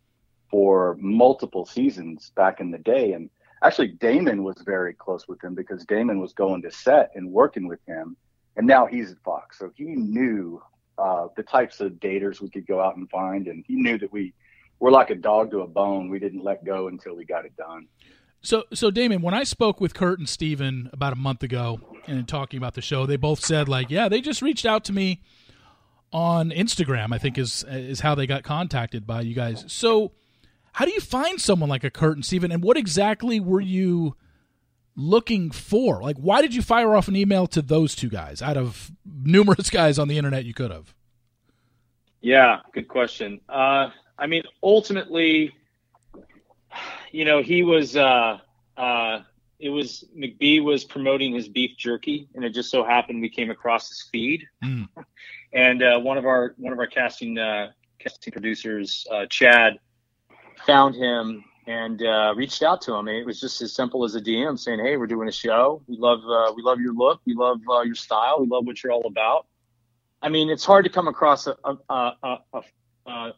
for 0.50 0.96
multiple 1.00 1.66
seasons 1.66 2.32
back 2.38 2.62
in 2.62 2.72
the 2.72 2.78
day. 2.78 3.12
And 3.12 3.30
actually, 3.62 3.89
Damon 3.89 4.44
was 4.44 4.62
very 4.66 4.94
close 4.94 5.28
with 5.28 5.44
him 5.44 5.56
because 5.56 5.86
Damon 5.86 6.22
was 6.22 6.32
going 6.32 6.62
to 6.62 6.72
set 6.72 7.12
and 7.16 7.30
working 7.30 7.68
with 7.68 7.82
him. 7.86 8.16
And 8.56 8.66
now 8.66 8.86
he's 8.86 9.12
at 9.12 9.20
Fox. 9.25 9.60
So 9.60 9.72
he 9.75 9.84
knew 9.84 10.62
uh, 11.00 11.27
the 11.36 11.44
types 11.44 11.79
of 11.79 11.94
daters 11.94 12.41
we 12.41 12.50
could 12.50 12.68
go 12.68 12.82
out 12.82 12.98
and 12.98 13.10
find. 13.10 13.48
And 13.48 13.63
he 13.68 13.75
knew 13.75 13.98
that 13.98 14.12
we 14.12 14.34
were 14.79 14.91
like 14.91 15.10
a 15.10 15.15
dog 15.15 15.51
to 15.51 15.62
a 15.62 15.68
bone. 15.68 16.10
We 16.10 16.20
didn't 16.20 16.44
let 16.44 16.65
go 16.65 16.88
until 16.88 17.15
we 17.15 17.25
got 17.25 17.46
it 17.46 17.56
done. 17.56 17.88
So, 18.41 18.63
so 18.74 18.89
Damon, 18.89 19.22
when 19.22 19.34
I 19.34 19.44
spoke 19.44 19.82
with 19.82 19.94
Kurt 19.94 20.20
and 20.20 20.27
Steven 20.27 20.89
about 20.94 21.13
a 21.13 21.18
month 21.18 21.44
ago 21.44 21.82
and 22.08 22.27
talking 22.27 22.58
about 22.58 22.74
the 22.74 22.82
show, 22.82 23.06
they 23.06 23.18
both 23.18 23.44
said 23.44 23.68
like, 23.68 23.89
yeah, 23.89 24.08
they 24.08 24.22
just 24.22 24.41
reached 24.41 24.65
out 24.65 24.86
to 24.86 24.94
me 24.94 25.22
on 26.13 26.51
Instagram. 26.51 27.13
I 27.13 27.18
think 27.18 27.38
is 27.38 27.65
is 27.68 28.00
how 28.00 28.15
they 28.15 28.27
got 28.27 28.44
contacted 28.44 29.06
by 29.06 29.22
you 29.22 29.36
guys. 29.36 29.65
So, 29.68 30.13
how 30.72 30.86
do 30.86 30.91
you 30.91 31.01
find 31.01 31.41
someone 31.41 31.70
like 31.70 31.84
a 31.84 31.89
Kurt 31.89 32.15
and 32.15 32.25
Steven, 32.25 32.51
and 32.51 32.63
what 32.63 32.77
exactly 32.77 33.39
were 33.39 33.62
you 33.62 34.15
looking 35.00 35.50
for? 35.50 36.01
Like, 36.01 36.18
why 36.18 36.41
did 36.41 36.53
you 36.53 36.62
fire 36.62 36.96
off 36.96 37.08
an 37.08 37.15
email 37.15 37.48
to 37.48 37.62
those 37.62 37.96
two 37.96 38.10
guys 38.10 38.41
out 38.41 38.58
of 38.58 38.91
numerous 39.06 39.70
guys 39.72 39.98
on 39.98 40.08
the 40.08 40.18
internet 40.18 40.46
you 40.46 40.53
could 40.53 40.72
have? 40.72 40.94
Yeah, 42.22 42.60
good 42.74 42.89
question. 42.89 43.39
Uh, 43.48 43.89
I 44.18 44.27
mean, 44.27 44.44
ultimately, 44.62 45.56
you 47.12 47.24
know, 47.24 47.41
he 47.41 47.63
was 47.63 47.96
uh, 47.96 48.39
uh, 48.75 49.22
it 49.60 49.70
was 49.70 50.03
McBee 50.15 50.62
was 50.62 50.84
promoting 50.84 51.34
his 51.34 51.48
beef 51.48 51.77
jerky, 51.77 52.27
and 52.36 52.44
it 52.44 52.50
just 52.50 52.70
so 52.70 52.84
happened 52.84 53.22
we 53.22 53.29
came 53.29 53.50
across 53.51 53.88
his 53.88 54.01
feed, 54.12 54.46
mm. 54.63 54.88
and 55.53 55.82
uh, 55.82 56.00
one 56.00 56.18
of 56.18 56.25
our 56.25 56.56
one 56.58 56.74
of 56.74 56.79
our 56.79 56.88
casting 56.88 57.38
uh, 57.38 57.72
casting 58.00 58.32
producers, 58.32 59.08
uh, 59.10 59.25
Chad, 59.27 59.79
found 60.65 60.96
him 60.96 61.46
and 61.70 62.02
uh, 62.02 62.34
reached 62.36 62.64
out 62.64 62.82
to 62.82 62.96
him. 62.96 63.08
And 63.08 63.16
it 63.16 63.26
was 63.26 63.40
just 63.40 63.62
as 63.62 63.74
simple 63.74 64.04
as 64.04 64.16
a 64.16 64.22
DM 64.22 64.58
saying, 64.58 64.80
"Hey, 64.80 64.98
we're 64.98 65.06
doing 65.06 65.30
a 65.30 65.32
show. 65.32 65.84
We 65.88 65.98
love 65.98 66.20
uh, 66.28 66.52
we 66.56 66.64
love 66.64 66.80
your 66.82 66.94
look. 66.94 67.22
We 67.26 67.36
love 67.36 67.60
uh, 67.72 67.82
your 67.82 67.96
style. 67.96 68.38
We 68.42 68.48
love 68.48 68.66
what 68.66 68.84
you're 68.84 68.92
all 68.92 69.06
about." 69.06 69.46
I 70.22 70.30
mean, 70.30 70.50
it's 70.50 70.66
hard 70.66 70.84
to 70.86 70.90
come 70.90 71.08
across 71.08 71.48
a, 71.48 71.56
a, 71.64 72.14
a, 72.24 72.38
a 72.54 72.62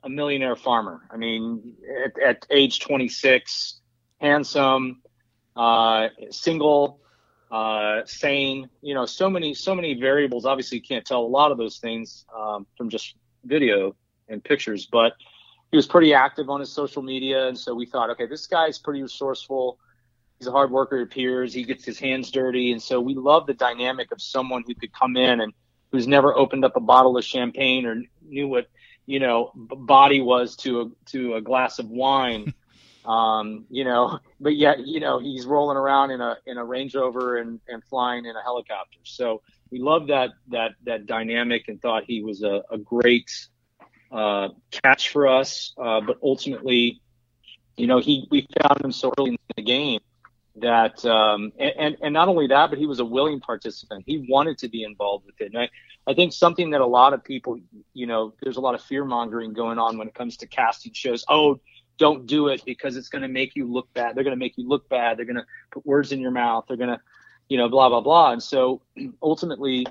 a 0.03 0.09
millionaire 0.09 0.55
farmer. 0.55 1.01
I 1.11 1.17
mean, 1.17 1.75
at, 2.03 2.19
at 2.19 2.47
age 2.49 2.79
26, 2.79 3.81
handsome, 4.19 5.01
uh, 5.55 6.07
single, 6.29 7.01
uh, 7.51 8.01
sane. 8.05 8.69
You 8.81 8.93
know, 8.93 9.05
so 9.05 9.29
many 9.29 9.53
so 9.53 9.75
many 9.75 9.93
variables. 9.99 10.45
Obviously, 10.45 10.77
you 10.77 10.83
can't 10.83 11.05
tell 11.05 11.21
a 11.21 11.27
lot 11.27 11.51
of 11.51 11.57
those 11.57 11.79
things 11.79 12.25
um, 12.33 12.65
from 12.77 12.89
just 12.89 13.15
video 13.43 13.93
and 14.29 14.41
pictures, 14.41 14.87
but 14.89 15.13
he 15.71 15.77
was 15.77 15.87
pretty 15.87 16.13
active 16.13 16.49
on 16.49 16.59
his 16.59 16.71
social 16.71 17.01
media, 17.01 17.47
and 17.47 17.57
so 17.57 17.73
we 17.73 17.85
thought, 17.85 18.09
okay, 18.11 18.25
this 18.25 18.45
guy's 18.45 18.77
pretty 18.77 19.01
resourceful. 19.01 19.79
He's 20.37 20.47
a 20.47 20.51
hard 20.51 20.71
worker, 20.71 20.99
it 20.99 21.03
appears. 21.03 21.53
He 21.53 21.63
gets 21.63 21.85
his 21.85 21.97
hands 21.97 22.29
dirty, 22.29 22.71
and 22.71 22.81
so 22.81 22.99
we 22.99 23.15
love 23.15 23.47
the 23.47 23.53
dynamic 23.53 24.11
of 24.11 24.21
someone 24.21 24.63
who 24.67 24.75
could 24.75 24.93
come 24.93 25.15
in 25.15 25.41
and 25.41 25.53
who's 25.91 26.07
never 26.07 26.35
opened 26.37 26.65
up 26.65 26.75
a 26.75 26.81
bottle 26.81 27.17
of 27.17 27.23
champagne 27.23 27.85
or 27.85 28.01
knew 28.21 28.47
what 28.47 28.67
you 29.05 29.19
know 29.19 29.51
body 29.55 30.21
was 30.21 30.55
to 30.55 30.81
a 30.81 31.09
to 31.09 31.35
a 31.35 31.41
glass 31.41 31.79
of 31.79 31.89
wine 31.89 32.53
um 33.05 33.65
you 33.69 33.83
know 33.83 34.19
but 34.39 34.55
yet 34.55 34.85
you 34.85 34.99
know 34.99 35.19
he's 35.19 35.45
rolling 35.45 35.75
around 35.75 36.11
in 36.11 36.21
a 36.21 36.37
in 36.45 36.57
a 36.57 36.63
range 36.63 36.95
rover 36.95 37.37
and 37.37 37.59
and 37.67 37.83
flying 37.85 38.25
in 38.25 38.35
a 38.35 38.41
helicopter 38.41 38.99
so 39.03 39.41
we 39.71 39.79
loved 39.79 40.07
that 40.09 40.29
that 40.47 40.73
that 40.83 41.07
dynamic 41.07 41.67
and 41.67 41.81
thought 41.81 42.03
he 42.05 42.21
was 42.21 42.43
a, 42.43 42.61
a 42.69 42.77
great 42.77 43.29
uh 44.11 44.49
catch 44.71 45.09
for 45.09 45.27
us 45.27 45.73
uh 45.77 46.01
but 46.01 46.17
ultimately 46.21 47.01
you 47.77 47.87
know 47.87 47.99
he 47.99 48.27
we 48.29 48.47
found 48.61 48.83
him 48.83 48.91
so 48.91 49.13
early 49.17 49.31
in 49.31 49.37
the 49.55 49.63
game 49.63 49.99
that 50.57 51.03
um, 51.05 51.51
and, 51.59 51.97
and 52.01 52.13
not 52.13 52.27
only 52.27 52.47
that, 52.47 52.69
but 52.69 52.79
he 52.79 52.85
was 52.85 52.99
a 52.99 53.05
willing 53.05 53.39
participant. 53.39 54.03
He 54.05 54.25
wanted 54.29 54.57
to 54.59 54.69
be 54.69 54.83
involved 54.83 55.25
with 55.25 55.39
it. 55.39 55.53
And 55.53 55.57
I, 55.57 55.69
I 56.05 56.13
think 56.13 56.33
something 56.33 56.71
that 56.71 56.81
a 56.81 56.85
lot 56.85 57.13
of 57.13 57.23
people, 57.23 57.59
you 57.93 58.05
know, 58.05 58.33
there's 58.41 58.57
a 58.57 58.61
lot 58.61 58.75
of 58.75 58.81
fear 58.81 59.05
mongering 59.05 59.53
going 59.53 59.79
on 59.79 59.97
when 59.97 60.07
it 60.07 60.13
comes 60.13 60.37
to 60.37 60.47
casting 60.47 60.93
shows. 60.93 61.23
Oh, 61.29 61.59
don't 61.97 62.25
do 62.25 62.47
it 62.47 62.63
because 62.65 62.97
it's 62.97 63.09
going 63.09 63.21
to 63.21 63.27
make 63.27 63.55
you 63.55 63.71
look 63.71 63.91
bad. 63.93 64.15
They're 64.15 64.23
going 64.23 64.35
to 64.35 64.39
make 64.39 64.57
you 64.57 64.67
look 64.67 64.89
bad. 64.89 65.17
They're 65.17 65.25
going 65.25 65.35
to 65.37 65.45
put 65.71 65.85
words 65.85 66.11
in 66.11 66.19
your 66.19 66.31
mouth. 66.31 66.65
They're 66.67 66.77
going 66.77 66.89
to, 66.89 66.99
you 67.47 67.57
know, 67.57 67.69
blah 67.69 67.89
blah 67.89 68.01
blah. 68.01 68.31
And 68.31 68.43
so 68.43 68.81
ultimately, 69.21 69.85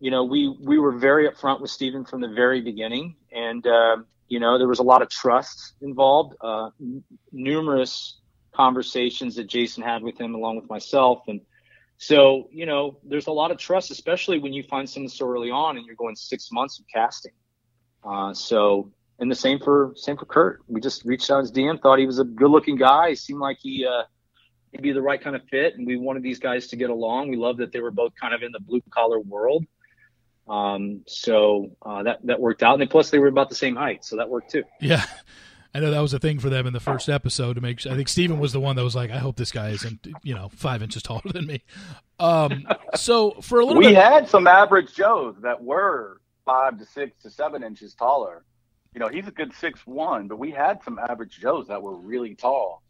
you 0.00 0.10
know, 0.10 0.24
we 0.24 0.54
we 0.60 0.78
were 0.78 0.92
very 0.92 1.28
upfront 1.28 1.60
with 1.60 1.70
Stephen 1.70 2.04
from 2.04 2.20
the 2.20 2.28
very 2.28 2.60
beginning, 2.60 3.16
and 3.32 3.66
uh, 3.66 3.96
you 4.28 4.40
know, 4.40 4.58
there 4.58 4.68
was 4.68 4.78
a 4.78 4.84
lot 4.84 5.02
of 5.02 5.08
trust 5.08 5.74
involved. 5.80 6.34
Uh, 6.40 6.70
n- 6.80 7.02
numerous 7.32 8.20
conversations 8.56 9.36
that 9.36 9.46
Jason 9.46 9.82
had 9.82 10.02
with 10.02 10.18
him 10.18 10.34
along 10.34 10.56
with 10.56 10.68
myself. 10.68 11.22
And 11.28 11.40
so, 11.98 12.48
you 12.50 12.66
know, 12.66 12.98
there's 13.04 13.26
a 13.26 13.32
lot 13.32 13.50
of 13.50 13.58
trust, 13.58 13.90
especially 13.90 14.38
when 14.38 14.52
you 14.52 14.62
find 14.62 14.88
someone 14.88 15.10
so 15.10 15.28
early 15.28 15.50
on 15.50 15.76
and 15.76 15.86
you're 15.86 15.96
going 15.96 16.16
six 16.16 16.50
months 16.50 16.78
of 16.78 16.86
casting. 16.92 17.32
Uh, 18.02 18.32
so, 18.32 18.90
and 19.18 19.30
the 19.30 19.36
same 19.36 19.58
for 19.58 19.92
same 19.96 20.16
for 20.16 20.26
Kurt. 20.26 20.60
We 20.68 20.80
just 20.80 21.04
reached 21.04 21.30
out 21.30 21.40
his 21.40 21.52
DM, 21.52 21.80
thought 21.80 21.98
he 21.98 22.06
was 22.06 22.18
a 22.18 22.24
good 22.24 22.50
looking 22.50 22.76
guy. 22.76 23.10
He 23.10 23.16
seemed 23.16 23.40
like 23.40 23.58
he 23.60 23.86
uh, 23.86 24.02
be 24.80 24.92
the 24.92 25.00
right 25.00 25.20
kind 25.20 25.34
of 25.34 25.42
fit, 25.50 25.76
and 25.76 25.86
we 25.86 25.96
wanted 25.96 26.22
these 26.22 26.38
guys 26.38 26.66
to 26.68 26.76
get 26.76 26.90
along. 26.90 27.30
We 27.30 27.36
love 27.36 27.56
that 27.58 27.72
they 27.72 27.80
were 27.80 27.90
both 27.90 28.12
kind 28.20 28.34
of 28.34 28.42
in 28.42 28.52
the 28.52 28.60
blue 28.60 28.82
collar 28.90 29.18
world. 29.20 29.64
Um, 30.48 31.02
so 31.06 31.72
uh, 31.82 32.02
that 32.04 32.18
that 32.24 32.40
worked 32.40 32.62
out, 32.62 32.74
and 32.74 32.80
then 32.80 32.88
plus 32.88 33.10
they 33.10 33.18
were 33.18 33.26
about 33.26 33.48
the 33.48 33.56
same 33.56 33.74
height, 33.74 34.04
so 34.04 34.16
that 34.16 34.28
worked 34.28 34.50
too. 34.50 34.62
Yeah, 34.80 35.04
I 35.74 35.80
know 35.80 35.90
that 35.90 36.00
was 36.00 36.14
a 36.14 36.18
thing 36.18 36.38
for 36.38 36.48
them 36.48 36.66
in 36.66 36.72
the 36.72 36.80
first 36.80 37.08
episode 37.08 37.54
to 37.54 37.60
make. 37.60 37.80
Sure, 37.80 37.92
I 37.92 37.96
think 37.96 38.08
Steven 38.08 38.38
was 38.38 38.52
the 38.52 38.60
one 38.60 38.76
that 38.76 38.84
was 38.84 38.94
like, 38.94 39.10
"I 39.10 39.18
hope 39.18 39.36
this 39.36 39.50
guy 39.50 39.70
isn't, 39.70 40.06
you 40.22 40.34
know, 40.34 40.48
five 40.54 40.82
inches 40.82 41.02
taller 41.02 41.22
than 41.32 41.46
me." 41.46 41.64
Um, 42.20 42.66
so 42.94 43.32
for 43.42 43.60
a 43.60 43.66
little, 43.66 43.80
we 43.80 43.88
bit, 43.88 43.96
had 43.96 44.28
some 44.28 44.46
average 44.46 44.94
Joes 44.94 45.34
that 45.42 45.62
were 45.62 46.20
five 46.44 46.78
to 46.78 46.86
six 46.86 47.20
to 47.22 47.30
seven 47.30 47.62
inches 47.62 47.94
taller. 47.94 48.44
You 48.94 49.00
know, 49.00 49.08
he's 49.08 49.26
a 49.26 49.32
good 49.32 49.52
six 49.54 49.86
one, 49.86 50.28
but 50.28 50.38
we 50.38 50.50
had 50.50 50.82
some 50.84 50.98
average 50.98 51.38
Joes 51.40 51.66
that 51.68 51.82
were 51.82 51.96
really 51.96 52.34
tall. 52.34 52.82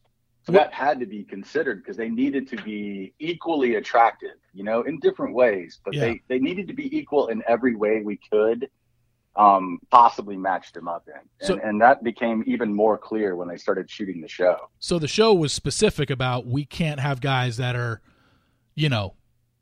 So 0.47 0.53
that 0.53 0.73
had 0.73 1.01
to 1.01 1.07
be 1.07 1.25
considered 1.25 1.83
because 1.83 1.97
they 1.97 2.09
needed 2.09 2.49
to 2.51 2.57
be 2.63 3.13
equally 3.19 3.75
attractive, 3.75 4.37
you 4.55 4.63
know, 4.63 4.83
in 4.83 5.01
different 5.01 5.35
ways, 5.35 5.81
but 5.85 5.93
yeah. 5.93 6.03
they, 6.03 6.21
they 6.29 6.39
needed 6.39 6.69
to 6.69 6.75
be 6.75 6.97
equal 6.97 7.27
in 7.29 7.43
every 7.49 7.75
way 7.75 8.01
we 8.01 8.21
could 8.31 8.71
um, 9.35 9.81
possibly 9.91 10.37
match 10.37 10.73
them 10.73 10.87
up 10.87 11.09
in. 11.09 11.15
And, 11.15 11.49
so, 11.49 11.59
and 11.63 11.81
that 11.81 12.05
became 12.05 12.45
even 12.47 12.73
more 12.73 12.97
clear 12.97 13.35
when 13.35 13.49
they 13.49 13.57
started 13.57 13.91
shooting 13.91 14.21
the 14.21 14.29
show. 14.29 14.57
So 14.79 15.01
the 15.01 15.09
show 15.09 15.35
was 15.35 15.53
specific 15.53 16.11
about 16.11 16.47
we 16.47 16.65
can't 16.65 17.01
have 17.01 17.21
guys 17.21 17.57
that 17.57 17.75
are, 17.75 18.01
you 18.77 18.89
know, 18.89 19.15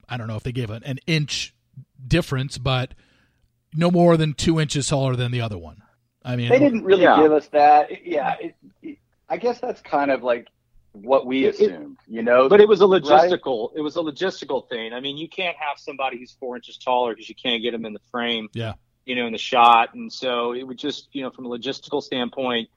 I 0.06 0.18
don't 0.18 0.28
know 0.28 0.36
if 0.36 0.42
they 0.42 0.52
gave 0.52 0.68
an, 0.68 0.82
an 0.84 0.98
inch 1.06 1.54
difference, 2.06 2.58
but 2.58 2.92
no 3.74 3.90
more 3.90 4.18
than 4.18 4.34
two 4.34 4.60
inches 4.60 4.88
taller 4.88 5.16
than 5.16 5.32
the 5.32 5.40
other 5.40 5.56
one. 5.56 5.82
I 6.22 6.36
mean, 6.36 6.50
they 6.50 6.58
didn't 6.58 6.84
really 6.84 7.02
yeah. 7.02 7.20
give 7.22 7.32
us 7.32 7.48
that. 7.48 8.06
Yeah, 8.06 8.34
it, 8.40 8.54
it, 8.82 8.98
I 9.28 9.38
guess 9.38 9.60
that's 9.60 9.80
kind 9.80 10.10
of 10.10 10.22
like 10.22 10.48
what 10.94 11.26
we 11.26 11.46
assumed, 11.46 11.98
it, 12.06 12.12
you 12.12 12.22
know. 12.22 12.48
But 12.48 12.60
it 12.60 12.68
was 12.68 12.80
a 12.80 12.84
logistical. 12.84 13.70
Right? 13.70 13.78
It 13.78 13.82
was 13.82 13.96
a 13.96 14.00
logistical 14.00 14.68
thing. 14.68 14.92
I 14.92 15.00
mean, 15.00 15.16
you 15.16 15.28
can't 15.28 15.56
have 15.56 15.78
somebody 15.78 16.18
who's 16.18 16.32
four 16.32 16.56
inches 16.56 16.78
taller 16.78 17.12
because 17.12 17.28
you 17.28 17.34
can't 17.34 17.62
get 17.62 17.72
them 17.72 17.84
in 17.84 17.92
the 17.92 18.00
frame. 18.10 18.48
Yeah. 18.54 18.74
You 19.04 19.16
know, 19.16 19.26
in 19.26 19.32
the 19.32 19.38
shot, 19.38 19.92
and 19.94 20.10
so 20.10 20.54
it 20.54 20.62
would 20.62 20.78
just, 20.78 21.08
you 21.12 21.22
know, 21.22 21.30
from 21.30 21.44
a 21.44 21.48
logistical 21.50 22.02
standpoint, 22.02 22.70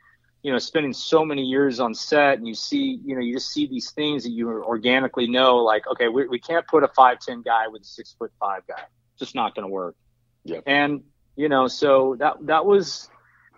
you 0.43 0.51
know, 0.51 0.57
spending 0.57 0.91
so 0.91 1.24
many 1.24 1.43
years 1.43 1.79
on 1.79 1.93
set, 1.93 2.38
and 2.38 2.45
you 2.45 2.53
see, 2.53 3.00
you 3.05 3.15
know, 3.15 3.21
you 3.21 3.33
just 3.36 3.53
see 3.53 3.65
these 3.65 3.91
things 3.91 4.24
that 4.24 4.31
you 4.31 4.50
organically 4.50 5.27
know, 5.27 5.57
like, 5.57 5.88
okay, 5.88 6.09
we, 6.09 6.27
we 6.27 6.38
can't 6.38 6.67
put 6.67 6.83
a 6.83 6.89
five 6.89 7.19
ten 7.19 7.43
guy 7.43 7.69
with 7.69 7.83
a 7.83 7.86
six 7.86 8.13
foot 8.19 8.31
five 8.41 8.63
guy. 8.67 8.81
It's 9.13 9.19
just 9.19 9.36
not 9.36 9.55
going 9.55 9.63
to 9.65 9.71
work. 9.71 9.95
Yeah. 10.43 10.59
And 10.65 11.03
you 11.38 11.47
know, 11.47 11.67
so 11.67 12.17
that 12.19 12.33
that 12.47 12.65
was 12.65 13.09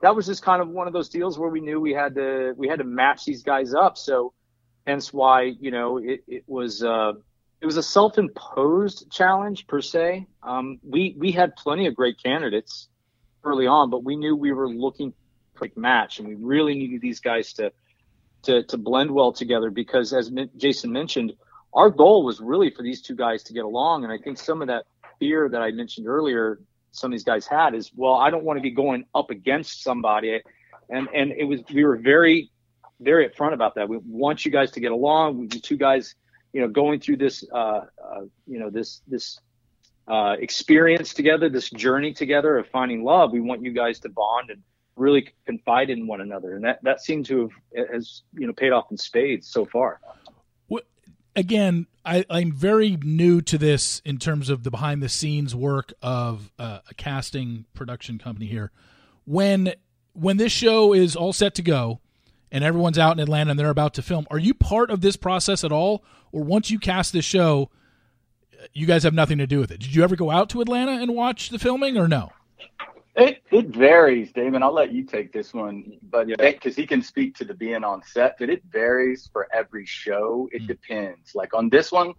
that 0.02 0.16
was 0.16 0.28
just 0.28 0.44
kind 0.44 0.62
of 0.62 0.68
one 0.70 0.86
of 0.86 0.94
those 0.94 1.10
deals 1.10 1.40
where 1.40 1.50
we 1.50 1.62
knew 1.62 1.80
we 1.80 1.94
had 1.94 2.16
to 2.16 2.54
we 2.56 2.68
had 2.68 2.80
to 2.80 2.86
match 2.86 3.26
these 3.26 3.42
guys 3.42 3.74
up. 3.74 3.98
So 3.98 4.34
hence 4.86 5.14
why 5.14 5.44
you 5.44 5.72
know 5.72 5.98
it, 5.98 6.24
it 6.28 6.44
was 6.48 6.84
uh, 6.84 7.14
it 7.62 7.66
was 7.66 7.78
a 7.78 7.84
self-imposed 7.84 9.12
challenge 9.12 9.68
per 9.68 9.82
se. 9.82 10.28
Um, 10.44 10.80
we 10.84 11.16
we 11.18 11.32
had 11.32 11.56
plenty 11.56 11.88
of 11.88 11.96
great 11.96 12.22
candidates 12.22 12.90
early 13.44 13.68
on, 13.68 13.90
but 13.90 14.04
we 14.04 14.16
knew 14.16 14.36
we 14.36 14.52
were 14.52 14.70
looking 14.70 15.14
for 15.56 15.66
a 15.66 15.80
match, 15.80 16.20
and 16.20 16.28
we 16.28 16.36
really 16.36 16.74
needed 16.74 17.02
these 17.02 17.20
guys 17.20 17.54
to 17.54 17.72
to 18.44 18.64
to 18.64 18.78
blend 18.78 19.12
well 19.12 19.32
together 19.32 19.70
because, 19.70 20.14
as 20.14 20.32
Jason 20.58 20.92
mentioned, 20.92 21.34
our 21.74 21.90
goal 21.90 22.24
was 22.24 22.40
really 22.40 22.70
for 22.70 22.84
these 22.84 23.02
two 23.02 23.16
guys 23.16 23.44
to 23.44 23.54
get 23.54 23.66
along, 23.66 24.04
and 24.04 24.14
I 24.14 24.18
think 24.18 24.38
some 24.38 24.62
of 24.62 24.68
that 24.70 24.86
fear 25.20 25.50
that 25.50 25.62
I 25.62 25.72
mentioned 25.72 26.08
earlier, 26.08 26.62
some 26.92 27.10
of 27.10 27.12
these 27.12 27.26
guys 27.26 27.46
had 27.46 27.76
is, 27.76 27.92
well, 27.94 28.16
I 28.16 28.30
don't 28.30 28.46
want 28.46 28.58
to 28.58 28.62
be 28.62 28.72
going 28.72 29.06
up 29.14 29.30
against 29.30 29.84
somebody, 29.84 30.42
and 30.90 31.10
and 31.14 31.32
it 31.32 31.44
was 31.44 31.62
we 31.74 31.84
were 31.84 31.98
very 31.98 32.52
very 33.00 33.30
upfront 33.30 33.54
about 33.54 33.76
that. 33.76 33.88
We 33.88 33.98
want 34.06 34.46
you 34.46 34.52
guys 34.52 34.72
to 34.72 34.80
get 34.80 34.92
along. 34.92 35.38
We 35.38 35.48
two 35.48 35.78
guys, 35.78 36.16
you 36.54 36.62
know, 36.62 36.68
going 36.68 37.00
through 37.00 37.18
this, 37.18 37.44
uh, 37.54 37.58
uh, 37.58 38.22
you 38.48 38.60
know, 38.60 38.70
this 38.70 39.02
this 39.08 39.40
uh, 40.08 40.36
experience 40.40 41.14
together, 41.14 41.50
this 41.50 41.70
journey 41.70 42.14
together 42.14 42.58
of 42.58 42.68
finding 42.68 43.04
love. 43.04 43.32
We 43.32 43.42
want 43.42 43.62
you 43.62 43.72
guys 43.72 44.00
to 44.02 44.10
bond 44.10 44.50
and 44.50 44.62
really 44.96 45.34
confide 45.46 45.90
in 45.90 46.08
one 46.08 46.22
another, 46.22 46.56
and 46.56 46.66
that 46.66 46.84
that 46.84 47.02
seemed 47.02 47.26
to 47.28 47.50
have 47.76 47.88
has 47.94 48.24
you 48.34 48.48
know 48.48 48.54
paid 48.54 48.72
off 48.72 48.92
in 48.92 48.98
spades 48.98 49.50
so 49.50 49.66
far. 49.66 50.00
Again, 51.36 51.88
I, 52.04 52.26
I'm 52.30 52.52
very 52.52 52.98
new 52.98 53.40
to 53.42 53.58
this 53.58 54.02
in 54.04 54.18
terms 54.18 54.50
of 54.50 54.64
the 54.64 54.72
behind 54.72 55.02
the 55.02 55.08
scenes 55.08 55.56
work 55.56 55.94
of 56.02 56.52
uh, 56.60 56.80
a 56.90 56.94
casting 56.96 57.66
production 57.74 58.18
company 58.18 58.48
here. 58.48 58.72
When 59.26 59.74
when 60.12 60.38
this 60.38 60.52
show 60.52 60.92
is 60.92 61.16
all 61.16 61.32
set 61.32 61.56
to 61.56 61.62
go, 61.62 62.02
and 62.52 62.64
everyone's 62.64 62.98
out 62.98 63.14
in 63.14 63.20
Atlanta 63.20 63.52
and 63.52 63.60
they're 63.60 63.70
about 63.70 63.94
to 63.96 64.02
film. 64.02 64.26
Are 64.32 64.40
you 64.40 64.54
part 64.54 64.90
of 64.90 65.02
this 65.02 65.16
process 65.16 65.64
at 65.64 65.72
all? 65.72 66.04
Or 66.32 66.44
once 66.44 66.70
you 66.72 66.80
cast 66.80 67.14
this 67.14 67.26
show, 67.26 67.70
you 68.74 68.86
guys 68.86 69.04
have 69.04 69.14
nothing 69.14 69.38
to 69.40 69.48
do 69.48 69.60
with 69.60 69.72
it? 69.72 69.80
Did 69.80 69.96
you 69.96 70.04
ever 70.04 70.16
go 70.16 70.32
out 70.32 70.50
to 70.52 70.62
Atlanta 70.62 70.94
and 70.94 71.16
watch 71.16 71.50
the 71.50 71.60
filming 71.60 71.98
or 71.98 72.08
no? 72.08 72.32
It 73.16 73.42
it 73.52 73.68
varies, 73.68 74.32
Damon. 74.32 74.64
I'll 74.64 74.74
let 74.74 74.94
you 74.94 75.04
take 75.04 75.34
this 75.34 75.54
one, 75.54 75.98
but 76.04 76.28
because 76.28 76.78
yeah. 76.78 76.84
he 76.84 76.88
can 76.88 77.02
speak 77.02 77.36
to 77.38 77.44
the 77.44 77.54
being 77.54 77.84
on 77.84 78.02
set, 78.04 78.38
but 78.40 78.50
it 78.50 78.64
varies 78.70 79.30
for 79.34 79.48
every 79.52 79.86
show. 79.86 80.48
It 80.54 80.64
mm. 80.64 80.68
depends. 80.68 81.36
Like 81.36 81.54
on 81.54 81.70
this 81.70 81.92
one, 81.92 82.14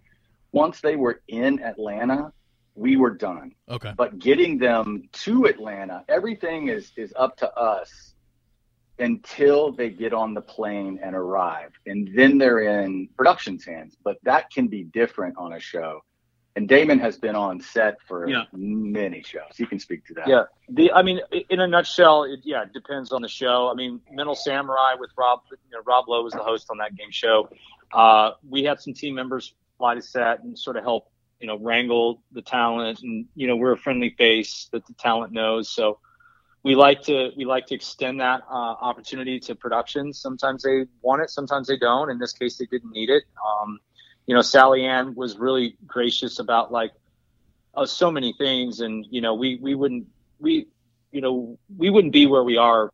once 0.52 0.80
they 0.80 0.96
were 0.96 1.22
in 1.28 1.62
Atlanta, 1.62 2.32
we 2.74 2.96
were 2.96 3.10
done. 3.10 3.52
Okay. 3.68 3.94
But 3.96 4.18
getting 4.18 4.58
them 4.58 5.08
to 5.12 5.46
Atlanta, 5.46 6.04
everything 6.08 6.68
is 6.68 6.92
is 6.96 7.14
up 7.16 7.36
to 7.38 7.50
us 7.54 8.09
until 9.00 9.72
they 9.72 9.90
get 9.90 10.12
on 10.12 10.34
the 10.34 10.40
plane 10.40 11.00
and 11.02 11.16
arrive. 11.16 11.72
And 11.86 12.10
then 12.14 12.38
they're 12.38 12.60
in 12.60 13.08
production's 13.16 13.64
hands. 13.64 13.96
But 14.02 14.18
that 14.22 14.50
can 14.50 14.68
be 14.68 14.84
different 14.84 15.36
on 15.38 15.54
a 15.54 15.60
show. 15.60 16.02
And 16.56 16.68
Damon 16.68 16.98
has 16.98 17.16
been 17.16 17.36
on 17.36 17.60
set 17.60 17.98
for 18.06 18.28
yeah. 18.28 18.42
many 18.52 19.22
shows. 19.22 19.56
He 19.56 19.66
can 19.66 19.78
speak 19.78 20.04
to 20.06 20.14
that. 20.14 20.28
Yeah. 20.28 20.44
The 20.68 20.92
I 20.92 21.02
mean, 21.02 21.20
in 21.48 21.60
a 21.60 21.66
nutshell, 21.66 22.24
it, 22.24 22.40
yeah, 22.42 22.62
it 22.62 22.72
depends 22.72 23.12
on 23.12 23.22
the 23.22 23.28
show. 23.28 23.70
I 23.70 23.74
mean, 23.74 24.00
Mental 24.10 24.34
Samurai 24.34 24.94
with 24.98 25.10
Rob, 25.16 25.40
you 25.50 25.56
know, 25.72 25.82
Rob 25.86 26.08
Lowe 26.08 26.22
was 26.22 26.32
the 26.32 26.42
host 26.42 26.66
on 26.70 26.78
that 26.78 26.96
game 26.96 27.10
show. 27.10 27.48
Uh, 27.92 28.32
we 28.48 28.64
had 28.64 28.80
some 28.80 28.94
team 28.94 29.14
members 29.14 29.54
fly 29.78 29.94
to 29.94 30.02
set 30.02 30.42
and 30.42 30.58
sort 30.58 30.76
of 30.76 30.82
help, 30.82 31.10
you 31.40 31.46
know, 31.46 31.56
wrangle 31.56 32.20
the 32.32 32.42
talent. 32.42 33.00
And 33.02 33.26
you 33.36 33.46
know, 33.46 33.54
we're 33.54 33.72
a 33.72 33.78
friendly 33.78 34.10
face 34.10 34.68
that 34.72 34.84
the 34.86 34.94
talent 34.94 35.32
knows. 35.32 35.68
So 35.68 36.00
we 36.62 36.74
like 36.74 37.02
to 37.02 37.30
we 37.36 37.44
like 37.44 37.66
to 37.66 37.74
extend 37.74 38.20
that 38.20 38.42
uh, 38.50 38.54
opportunity 38.54 39.40
to 39.40 39.54
productions. 39.54 40.20
Sometimes 40.20 40.62
they 40.62 40.86
want 41.00 41.22
it, 41.22 41.30
sometimes 41.30 41.68
they 41.68 41.78
don't. 41.78 42.10
In 42.10 42.18
this 42.18 42.32
case, 42.32 42.58
they 42.58 42.66
didn't 42.66 42.92
need 42.92 43.08
it. 43.08 43.24
Um, 43.46 43.78
you 44.26 44.34
know, 44.34 44.42
Sally 44.42 44.84
Ann 44.84 45.14
was 45.14 45.38
really 45.38 45.76
gracious 45.86 46.38
about 46.38 46.70
like 46.70 46.92
uh, 47.74 47.86
so 47.86 48.10
many 48.10 48.34
things, 48.34 48.80
and 48.80 49.06
you 49.10 49.20
know, 49.20 49.34
we 49.34 49.58
we 49.60 49.74
wouldn't 49.74 50.06
we 50.38 50.66
you 51.12 51.20
know 51.20 51.58
we 51.76 51.88
wouldn't 51.88 52.12
be 52.12 52.26
where 52.26 52.44
we 52.44 52.56
are 52.56 52.90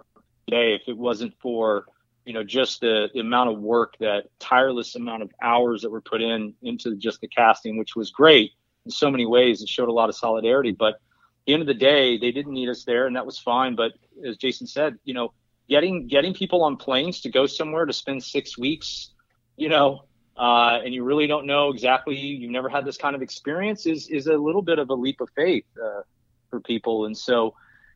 today 0.47 0.75
if 0.75 0.83
it 0.87 0.97
wasn't 0.97 1.35
for 1.41 1.87
you 2.25 2.33
know 2.33 2.45
just 2.45 2.81
the, 2.81 3.09
the 3.15 3.21
amount 3.21 3.51
of 3.51 3.59
work 3.59 3.97
that 3.99 4.27
tireless 4.39 4.95
amount 4.95 5.23
of 5.23 5.31
hours 5.43 5.83
that 5.83 5.91
were 5.91 6.01
put 6.01 6.23
in 6.23 6.55
into 6.63 6.95
just 6.97 7.21
the 7.21 7.29
casting, 7.29 7.79
which 7.79 7.97
was 7.97 8.11
great 8.11 8.53
in 8.85 8.93
so 8.93 9.11
many 9.11 9.27
ways. 9.27 9.61
It 9.61 9.69
showed 9.69 9.89
a 9.89 9.93
lot 9.93 10.09
of 10.09 10.15
solidarity, 10.15 10.71
but 10.71 11.01
the 11.47 11.53
end 11.53 11.63
of 11.63 11.69
the 11.69 11.75
day, 11.75 12.19
they 12.19 12.33
didn't 12.33 12.53
need 12.53 12.69
us 12.69 12.85
there, 12.85 13.07
and 13.07 13.17
that 13.17 13.25
was 13.25 13.39
fine. 13.39 13.77
But 13.77 13.93
as 14.27 14.37
Jason 14.37 14.67
said, 14.67 14.99
you 15.05 15.15
know, 15.15 15.33
getting 15.69 16.09
getting 16.09 16.35
people 16.35 16.63
on 16.65 16.77
planes 16.77 17.21
to 17.23 17.31
go 17.31 17.47
somewhere 17.47 17.87
to 17.87 17.93
spend 17.93 18.23
six 18.23 18.59
weeks, 18.59 19.11
you 19.57 19.69
know, 19.69 20.05
uh, 20.37 20.81
and 20.85 20.93
you 20.93 21.05
really 21.05 21.27
don't 21.27 21.47
know 21.47 21.71
exactly, 21.71 22.17
you've 22.17 22.51
never 22.51 22.69
had 22.69 22.85
this 22.85 22.97
kind 22.97 23.15
of 23.15 23.23
experience, 23.23 23.87
is 23.87 24.09
is 24.09 24.27
a 24.27 24.37
little 24.37 24.63
bit 24.63 24.79
of 24.79 24.91
a 24.91 24.95
leap 24.95 25.21
of 25.21 25.29
faith 25.37 25.65
uh, 25.83 26.03
for 26.51 26.61
people. 26.61 27.07
And 27.07 27.17
so, 27.17 27.55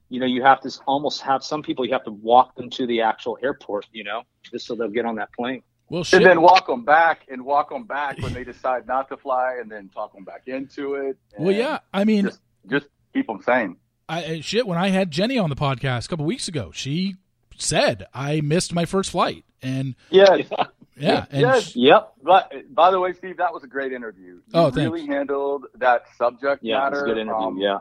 you 0.08 0.20
know, 0.20 0.26
you 0.26 0.42
have 0.42 0.60
to 0.60 0.80
almost 0.86 1.20
have 1.22 1.42
some 1.42 1.62
people 1.62 1.84
you 1.84 1.92
have 1.92 2.04
to 2.04 2.12
walk 2.12 2.54
them 2.54 2.70
to 2.70 2.86
the 2.86 3.02
actual 3.02 3.36
airport, 3.42 3.86
you 3.92 4.04
know, 4.04 4.22
just 4.44 4.66
so 4.66 4.76
they'll 4.76 4.88
get 4.88 5.04
on 5.06 5.16
that 5.16 5.32
plane. 5.32 5.62
Well, 5.88 6.04
shit. 6.04 6.18
and 6.18 6.30
then 6.30 6.40
walk 6.40 6.68
them 6.68 6.84
back 6.84 7.26
and 7.28 7.44
walk 7.44 7.70
them 7.70 7.82
back 7.82 8.16
when 8.18 8.32
they 8.32 8.44
decide 8.52 8.86
not 8.86 9.08
to 9.08 9.16
fly, 9.16 9.58
and 9.60 9.68
then 9.68 9.88
talk 9.88 10.14
them 10.14 10.22
back 10.22 10.42
into 10.46 10.94
it. 10.94 11.18
Well, 11.36 11.52
yeah, 11.52 11.80
I 11.92 12.04
mean, 12.04 12.26
just, 12.26 12.40
just 12.68 12.86
keep 13.12 13.26
them 13.26 13.42
sane. 13.42 13.76
I 14.08 14.40
shit. 14.40 14.66
When 14.66 14.78
I 14.78 14.88
had 14.88 15.10
Jenny 15.10 15.38
on 15.38 15.50
the 15.50 15.56
podcast 15.56 16.06
a 16.06 16.08
couple 16.08 16.24
weeks 16.24 16.48
ago, 16.48 16.72
she 16.74 17.14
said 17.56 18.06
I 18.12 18.40
missed 18.40 18.74
my 18.74 18.84
first 18.84 19.10
flight, 19.10 19.44
and 19.62 19.94
yeah, 20.10 20.36
yeah, 20.96 21.26
and 21.30 21.40
yes, 21.42 21.70
she, 21.70 21.80
yep. 21.80 22.12
But 22.22 22.52
by 22.74 22.90
the 22.90 22.98
way, 22.98 23.12
Steve, 23.12 23.36
that 23.36 23.52
was 23.52 23.62
a 23.62 23.68
great 23.68 23.92
interview. 23.92 24.34
You 24.34 24.42
oh, 24.54 24.70
really 24.70 25.06
handled 25.06 25.66
that 25.76 26.04
subject 26.18 26.64
yeah, 26.64 26.80
matter. 26.80 27.04
good 27.04 27.18
interview. 27.18 27.46
Um, 27.46 27.58
yeah, 27.58 27.78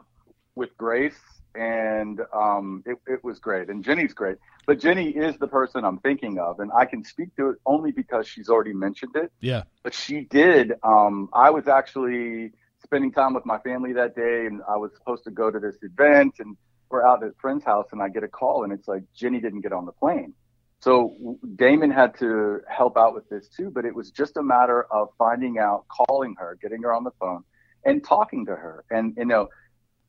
with 0.54 0.78
grace, 0.78 1.18
and 1.56 2.22
um, 2.32 2.84
it, 2.86 2.98
it 3.08 3.24
was 3.24 3.40
great. 3.40 3.70
And 3.70 3.84
Jenny's 3.84 4.14
great, 4.14 4.38
but 4.68 4.80
Jenny 4.80 5.10
is 5.10 5.36
the 5.38 5.48
person 5.48 5.84
I'm 5.84 5.98
thinking 5.98 6.38
of, 6.38 6.60
and 6.60 6.72
I 6.72 6.86
can 6.86 7.04
speak 7.04 7.36
to 7.38 7.50
it 7.50 7.58
only 7.66 7.92
because 7.92 8.28
she's 8.28 8.50
already 8.50 8.74
mentioned 8.74 9.16
it. 9.16 9.32
Yeah, 9.40 9.64
but 9.82 9.96
she 9.96 10.22
did. 10.22 10.74
Um, 10.84 11.30
I 11.34 11.50
was 11.50 11.68
actually 11.68 12.52
spending 12.90 13.12
time 13.12 13.36
with 13.36 13.46
my 13.46 13.60
family 13.60 13.94
that 13.94 14.16
day, 14.16 14.48
and 14.48 14.62
I 14.68 14.76
was 14.76 14.92
supposed 14.98 15.24
to 15.26 15.32
go 15.32 15.52
to 15.52 15.60
this 15.60 15.76
event, 15.84 16.36
and 16.40 16.58
we're 16.90 17.06
out 17.06 17.22
at 17.24 17.30
a 17.30 17.34
friend's 17.40 17.64
house, 17.64 17.86
and 17.92 18.02
I 18.02 18.10
get 18.10 18.24
a 18.24 18.28
call, 18.28 18.64
and 18.64 18.74
it's 18.74 18.88
like 18.88 19.04
Jenny 19.16 19.40
didn't 19.40 19.62
get 19.62 19.72
on 19.72 19.86
the 19.86 19.92
plane. 19.92 20.34
So 20.82 21.38
Damon 21.56 21.92
had 21.92 22.18
to 22.20 22.62
help 22.68 22.98
out 22.98 23.14
with 23.14 23.30
this 23.30 23.48
too, 23.48 23.70
but 23.70 23.86
it 23.86 23.94
was 23.94 24.10
just 24.10 24.38
a 24.38 24.44
matter 24.44 24.88
of 24.90 25.10
finding 25.20 25.60
out, 25.60 25.86
calling 25.88 26.36
her, 26.40 26.58
getting 26.62 26.82
her 26.82 26.92
on 26.92 27.04
the 27.04 27.12
phone, 27.20 27.44
and 27.86 28.04
talking 28.04 28.46
to 28.48 28.56
her. 28.56 28.86
And 28.90 29.14
you 29.18 29.26
know, 29.26 29.50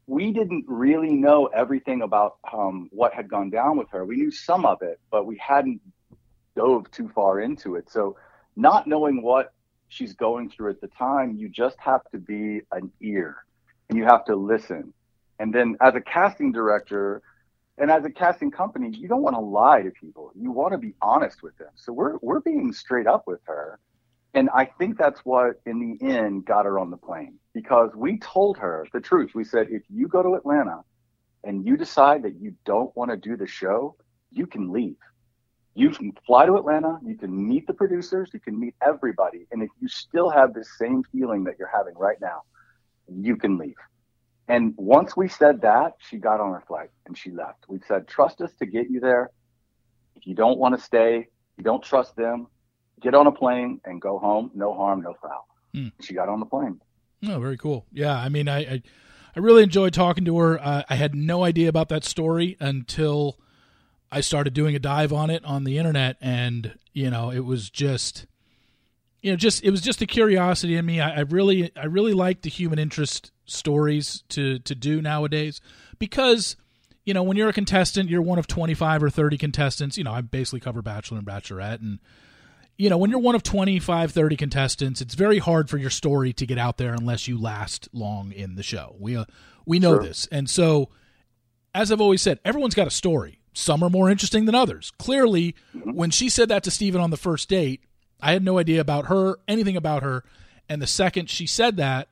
we 0.06 0.32
didn't 0.32 0.64
really 0.66 1.12
know 1.12 1.46
everything 1.46 2.00
about 2.00 2.38
um, 2.50 2.88
what 2.92 3.12
had 3.12 3.28
gone 3.28 3.50
down 3.50 3.76
with 3.76 3.90
her. 3.90 4.06
We 4.06 4.16
knew 4.16 4.30
some 4.30 4.64
of 4.64 4.80
it, 4.80 5.00
but 5.10 5.26
we 5.26 5.36
hadn't 5.36 5.82
dove 6.56 6.90
too 6.90 7.10
far 7.14 7.40
into 7.40 7.74
it. 7.74 7.90
So, 7.90 8.16
not 8.56 8.86
knowing 8.86 9.22
what 9.22 9.52
she's 9.90 10.14
going 10.14 10.48
through 10.48 10.70
at 10.70 10.80
the 10.80 10.88
time, 10.88 11.36
you 11.36 11.48
just 11.48 11.76
have 11.78 12.00
to 12.12 12.18
be 12.18 12.62
an 12.72 12.90
ear 13.02 13.44
and 13.88 13.98
you 13.98 14.04
have 14.04 14.24
to 14.24 14.36
listen. 14.36 14.94
And 15.38 15.52
then, 15.52 15.76
as 15.82 15.94
a 15.94 16.00
casting 16.00 16.52
director 16.52 17.22
and 17.76 17.90
as 17.90 18.04
a 18.04 18.10
casting 18.10 18.50
company, 18.50 18.90
you 18.96 19.08
don't 19.08 19.22
want 19.22 19.36
to 19.36 19.40
lie 19.40 19.82
to 19.82 19.90
people. 19.90 20.32
You 20.34 20.52
want 20.52 20.72
to 20.72 20.78
be 20.78 20.94
honest 21.02 21.42
with 21.42 21.56
them. 21.58 21.70
So, 21.74 21.92
we're, 21.92 22.16
we're 22.22 22.40
being 22.40 22.72
straight 22.72 23.06
up 23.06 23.24
with 23.26 23.40
her. 23.44 23.78
And 24.32 24.48
I 24.54 24.66
think 24.66 24.96
that's 24.96 25.20
what, 25.20 25.60
in 25.66 25.80
the 25.80 26.06
end, 26.06 26.44
got 26.46 26.64
her 26.64 26.78
on 26.78 26.90
the 26.90 26.96
plane 26.96 27.38
because 27.52 27.90
we 27.96 28.18
told 28.20 28.58
her 28.58 28.86
the 28.92 29.00
truth. 29.00 29.32
We 29.34 29.44
said, 29.44 29.68
if 29.70 29.82
you 29.88 30.06
go 30.06 30.22
to 30.22 30.34
Atlanta 30.34 30.82
and 31.42 31.66
you 31.66 31.76
decide 31.76 32.22
that 32.22 32.36
you 32.40 32.54
don't 32.64 32.94
want 32.96 33.10
to 33.10 33.16
do 33.16 33.36
the 33.36 33.48
show, 33.48 33.96
you 34.30 34.46
can 34.46 34.70
leave. 34.70 34.96
You 35.80 35.88
can 35.88 36.12
fly 36.26 36.44
to 36.44 36.56
Atlanta, 36.56 36.98
you 37.02 37.16
can 37.16 37.48
meet 37.48 37.66
the 37.66 37.72
producers, 37.72 38.28
you 38.34 38.40
can 38.40 38.60
meet 38.60 38.74
everybody. 38.82 39.46
And 39.50 39.62
if 39.62 39.70
you 39.80 39.88
still 39.88 40.28
have 40.28 40.52
this 40.52 40.68
same 40.78 41.02
feeling 41.10 41.44
that 41.44 41.54
you're 41.58 41.74
having 41.74 41.94
right 41.94 42.20
now, 42.20 42.42
you 43.08 43.34
can 43.36 43.56
leave. 43.56 43.76
And 44.46 44.74
once 44.76 45.16
we 45.16 45.26
said 45.26 45.62
that, 45.62 45.94
she 45.98 46.18
got 46.18 46.38
on 46.38 46.52
her 46.52 46.62
flight 46.68 46.90
and 47.06 47.16
she 47.16 47.30
left. 47.30 47.64
We 47.66 47.78
said, 47.88 48.06
trust 48.06 48.42
us 48.42 48.50
to 48.58 48.66
get 48.66 48.90
you 48.90 49.00
there. 49.00 49.30
If 50.16 50.26
you 50.26 50.34
don't 50.34 50.58
want 50.58 50.76
to 50.76 50.84
stay, 50.84 51.28
you 51.56 51.64
don't 51.64 51.82
trust 51.82 52.14
them, 52.14 52.48
get 53.00 53.14
on 53.14 53.26
a 53.26 53.32
plane 53.32 53.80
and 53.86 54.02
go 54.02 54.18
home. 54.18 54.50
No 54.54 54.74
harm, 54.74 55.00
no 55.00 55.14
foul. 55.22 55.48
Mm. 55.74 55.92
She 56.02 56.12
got 56.12 56.28
on 56.28 56.40
the 56.40 56.46
plane. 56.46 56.78
Oh, 57.26 57.40
very 57.40 57.56
cool. 57.56 57.86
Yeah, 57.90 58.14
I 58.14 58.28
mean, 58.28 58.48
I 58.48 58.58
I, 58.58 58.82
I 59.34 59.38
really 59.38 59.62
enjoyed 59.62 59.94
talking 59.94 60.26
to 60.26 60.36
her. 60.40 60.60
Uh, 60.60 60.82
I 60.90 60.96
had 60.96 61.14
no 61.14 61.42
idea 61.42 61.70
about 61.70 61.88
that 61.88 62.04
story 62.04 62.58
until 62.60 63.38
I 64.12 64.20
started 64.20 64.54
doing 64.54 64.74
a 64.74 64.78
dive 64.78 65.12
on 65.12 65.30
it 65.30 65.44
on 65.44 65.64
the 65.64 65.78
internet, 65.78 66.16
and 66.20 66.78
you 66.92 67.10
know, 67.10 67.30
it 67.30 67.44
was 67.44 67.70
just, 67.70 68.26
you 69.22 69.30
know, 69.30 69.36
just 69.36 69.62
it 69.62 69.70
was 69.70 69.80
just 69.80 70.02
a 70.02 70.06
curiosity 70.06 70.76
in 70.76 70.86
me. 70.86 71.00
I, 71.00 71.18
I 71.18 71.20
really, 71.20 71.70
I 71.76 71.86
really 71.86 72.12
like 72.12 72.42
the 72.42 72.50
human 72.50 72.78
interest 72.78 73.32
stories 73.44 74.22
to 74.30 74.58
to 74.60 74.74
do 74.74 75.02
nowadays 75.02 75.60
because 75.98 76.56
you 77.04 77.12
know 77.12 77.22
when 77.22 77.36
you're 77.36 77.48
a 77.48 77.52
contestant 77.52 78.08
you're 78.08 78.22
one 78.22 78.38
of 78.38 78.46
25 78.46 79.02
or 79.02 79.10
30 79.10 79.38
contestants 79.38 79.98
you 79.98 80.04
know 80.04 80.12
i 80.12 80.20
basically 80.20 80.60
cover 80.60 80.82
bachelor 80.82 81.18
and 81.18 81.26
bachelorette 81.26 81.80
and 81.80 81.98
you 82.80 82.88
know, 82.88 82.96
when 82.96 83.10
you're 83.10 83.20
one 83.20 83.34
of 83.34 83.42
25, 83.42 84.10
30 84.10 84.36
contestants, 84.36 85.02
it's 85.02 85.14
very 85.14 85.36
hard 85.36 85.68
for 85.68 85.76
your 85.76 85.90
story 85.90 86.32
to 86.32 86.46
get 86.46 86.56
out 86.56 86.78
there 86.78 86.94
unless 86.94 87.28
you 87.28 87.38
last 87.38 87.90
long 87.92 88.32
in 88.32 88.54
the 88.54 88.62
show. 88.62 88.96
We 88.98 89.16
uh, 89.16 89.26
we 89.66 89.78
know 89.78 89.96
sure. 89.96 90.02
this. 90.02 90.26
And 90.32 90.48
so 90.48 90.88
as 91.74 91.92
I've 91.92 92.00
always 92.00 92.22
said, 92.22 92.40
everyone's 92.42 92.74
got 92.74 92.86
a 92.86 92.90
story. 92.90 93.39
Some 93.52 93.82
are 93.82 93.90
more 93.90 94.10
interesting 94.10 94.44
than 94.44 94.54
others. 94.54 94.92
Clearly, 94.98 95.54
mm-hmm. 95.74 95.92
when 95.92 96.10
she 96.10 96.28
said 96.28 96.48
that 96.48 96.62
to 96.64 96.70
Steven 96.70 97.00
on 97.00 97.10
the 97.10 97.16
first 97.16 97.48
date, 97.48 97.82
I 98.20 98.32
had 98.32 98.44
no 98.44 98.58
idea 98.58 98.80
about 98.80 99.06
her, 99.06 99.36
anything 99.48 99.76
about 99.76 100.02
her. 100.02 100.24
And 100.68 100.80
the 100.80 100.86
second 100.86 101.28
she 101.30 101.46
said 101.46 101.76
that, 101.78 102.08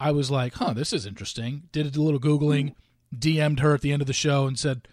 I 0.00 0.12
was 0.12 0.30
like, 0.30 0.54
huh, 0.54 0.74
this 0.74 0.92
is 0.92 1.06
interesting. 1.06 1.64
Did 1.72 1.96
a 1.96 2.00
little 2.00 2.20
Googling, 2.20 2.74
DM'd 3.16 3.60
her 3.60 3.74
at 3.74 3.80
the 3.80 3.92
end 3.92 4.02
of 4.02 4.06
the 4.06 4.12
show 4.12 4.46
and 4.46 4.58
said, 4.58 4.86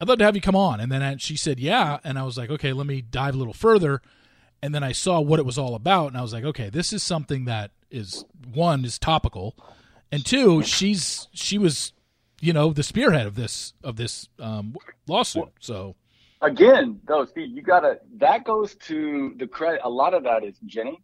I'd 0.00 0.08
love 0.08 0.18
to 0.18 0.24
have 0.24 0.36
you 0.36 0.40
come 0.40 0.54
on. 0.54 0.78
And 0.78 0.92
then 0.92 1.18
she 1.18 1.36
said, 1.36 1.58
yeah. 1.58 1.98
And 2.04 2.18
I 2.18 2.22
was 2.22 2.38
like, 2.38 2.50
okay, 2.50 2.72
let 2.72 2.86
me 2.86 3.00
dive 3.00 3.34
a 3.34 3.38
little 3.38 3.52
further 3.52 4.00
and 4.64 4.74
then 4.74 4.82
I 4.82 4.92
saw 4.92 5.20
what 5.20 5.38
it 5.38 5.44
was 5.44 5.58
all 5.58 5.74
about, 5.74 6.08
and 6.08 6.16
I 6.16 6.22
was 6.22 6.32
like, 6.32 6.44
okay, 6.44 6.70
this 6.70 6.94
is 6.94 7.02
something 7.02 7.44
that 7.44 7.70
is 7.90 8.24
one 8.50 8.82
is 8.86 8.98
topical, 8.98 9.54
and 10.10 10.24
two, 10.24 10.62
she's 10.62 11.28
she 11.34 11.58
was, 11.58 11.92
you 12.40 12.52
know, 12.52 12.72
the 12.72 12.82
spearhead 12.82 13.26
of 13.26 13.34
this 13.34 13.74
of 13.82 13.96
this 13.96 14.28
um, 14.38 14.76
lawsuit. 15.06 15.50
So 15.60 15.96
again, 16.42 17.00
though, 17.06 17.24
Steve, 17.24 17.50
you 17.50 17.62
gotta 17.62 17.98
that 18.16 18.44
goes 18.44 18.74
to 18.86 19.34
the 19.38 19.46
credit. 19.46 19.80
A 19.84 19.90
lot 19.90 20.14
of 20.14 20.24
that 20.24 20.44
is 20.44 20.56
Jenny, 20.66 21.00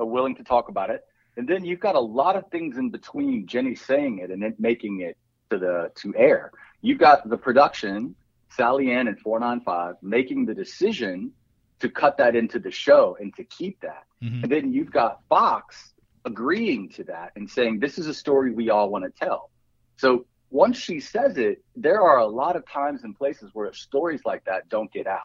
uh, 0.00 0.06
willing 0.06 0.36
to 0.36 0.44
talk 0.44 0.68
about 0.68 0.90
it, 0.90 1.04
and 1.36 1.48
then 1.48 1.64
you've 1.64 1.80
got 1.80 1.94
a 1.94 2.00
lot 2.00 2.36
of 2.36 2.50
things 2.50 2.76
in 2.78 2.90
between 2.90 3.46
Jenny 3.46 3.74
saying 3.74 4.18
it 4.18 4.30
and 4.30 4.42
it 4.42 4.58
making 4.58 5.00
it 5.00 5.16
to 5.50 5.58
the 5.58 5.90
to 5.96 6.14
air. 6.16 6.52
You've 6.80 6.98
got 6.98 7.28
the 7.28 7.36
production, 7.36 8.14
Sally 8.50 8.90
Ann 8.90 9.08
and 9.08 9.18
495 9.20 9.96
making 10.02 10.46
the 10.46 10.54
decision 10.54 11.32
to 11.80 11.88
cut 11.88 12.16
that 12.16 12.36
into 12.36 12.58
the 12.58 12.70
show 12.70 13.16
and 13.20 13.34
to 13.34 13.44
keep 13.44 13.80
that. 13.80 14.04
Mm-hmm. 14.22 14.44
And 14.44 14.52
then 14.52 14.72
you've 14.72 14.92
got 14.92 15.20
Fox 15.28 15.92
agreeing 16.24 16.88
to 16.90 17.04
that 17.04 17.32
and 17.34 17.50
saying, 17.50 17.80
this 17.80 17.98
is 17.98 18.06
a 18.06 18.14
story 18.14 18.52
we 18.52 18.70
all 18.70 18.88
want 18.88 19.04
to 19.04 19.10
tell. 19.10 19.50
So 19.96 20.26
once 20.52 20.76
she 20.76 21.00
says 21.00 21.38
it, 21.38 21.64
there 21.74 22.02
are 22.02 22.18
a 22.18 22.26
lot 22.26 22.56
of 22.56 22.68
times 22.68 23.04
and 23.04 23.16
places 23.16 23.50
where 23.54 23.72
stories 23.72 24.20
like 24.26 24.44
that 24.44 24.68
don't 24.68 24.92
get 24.92 25.06
out. 25.06 25.22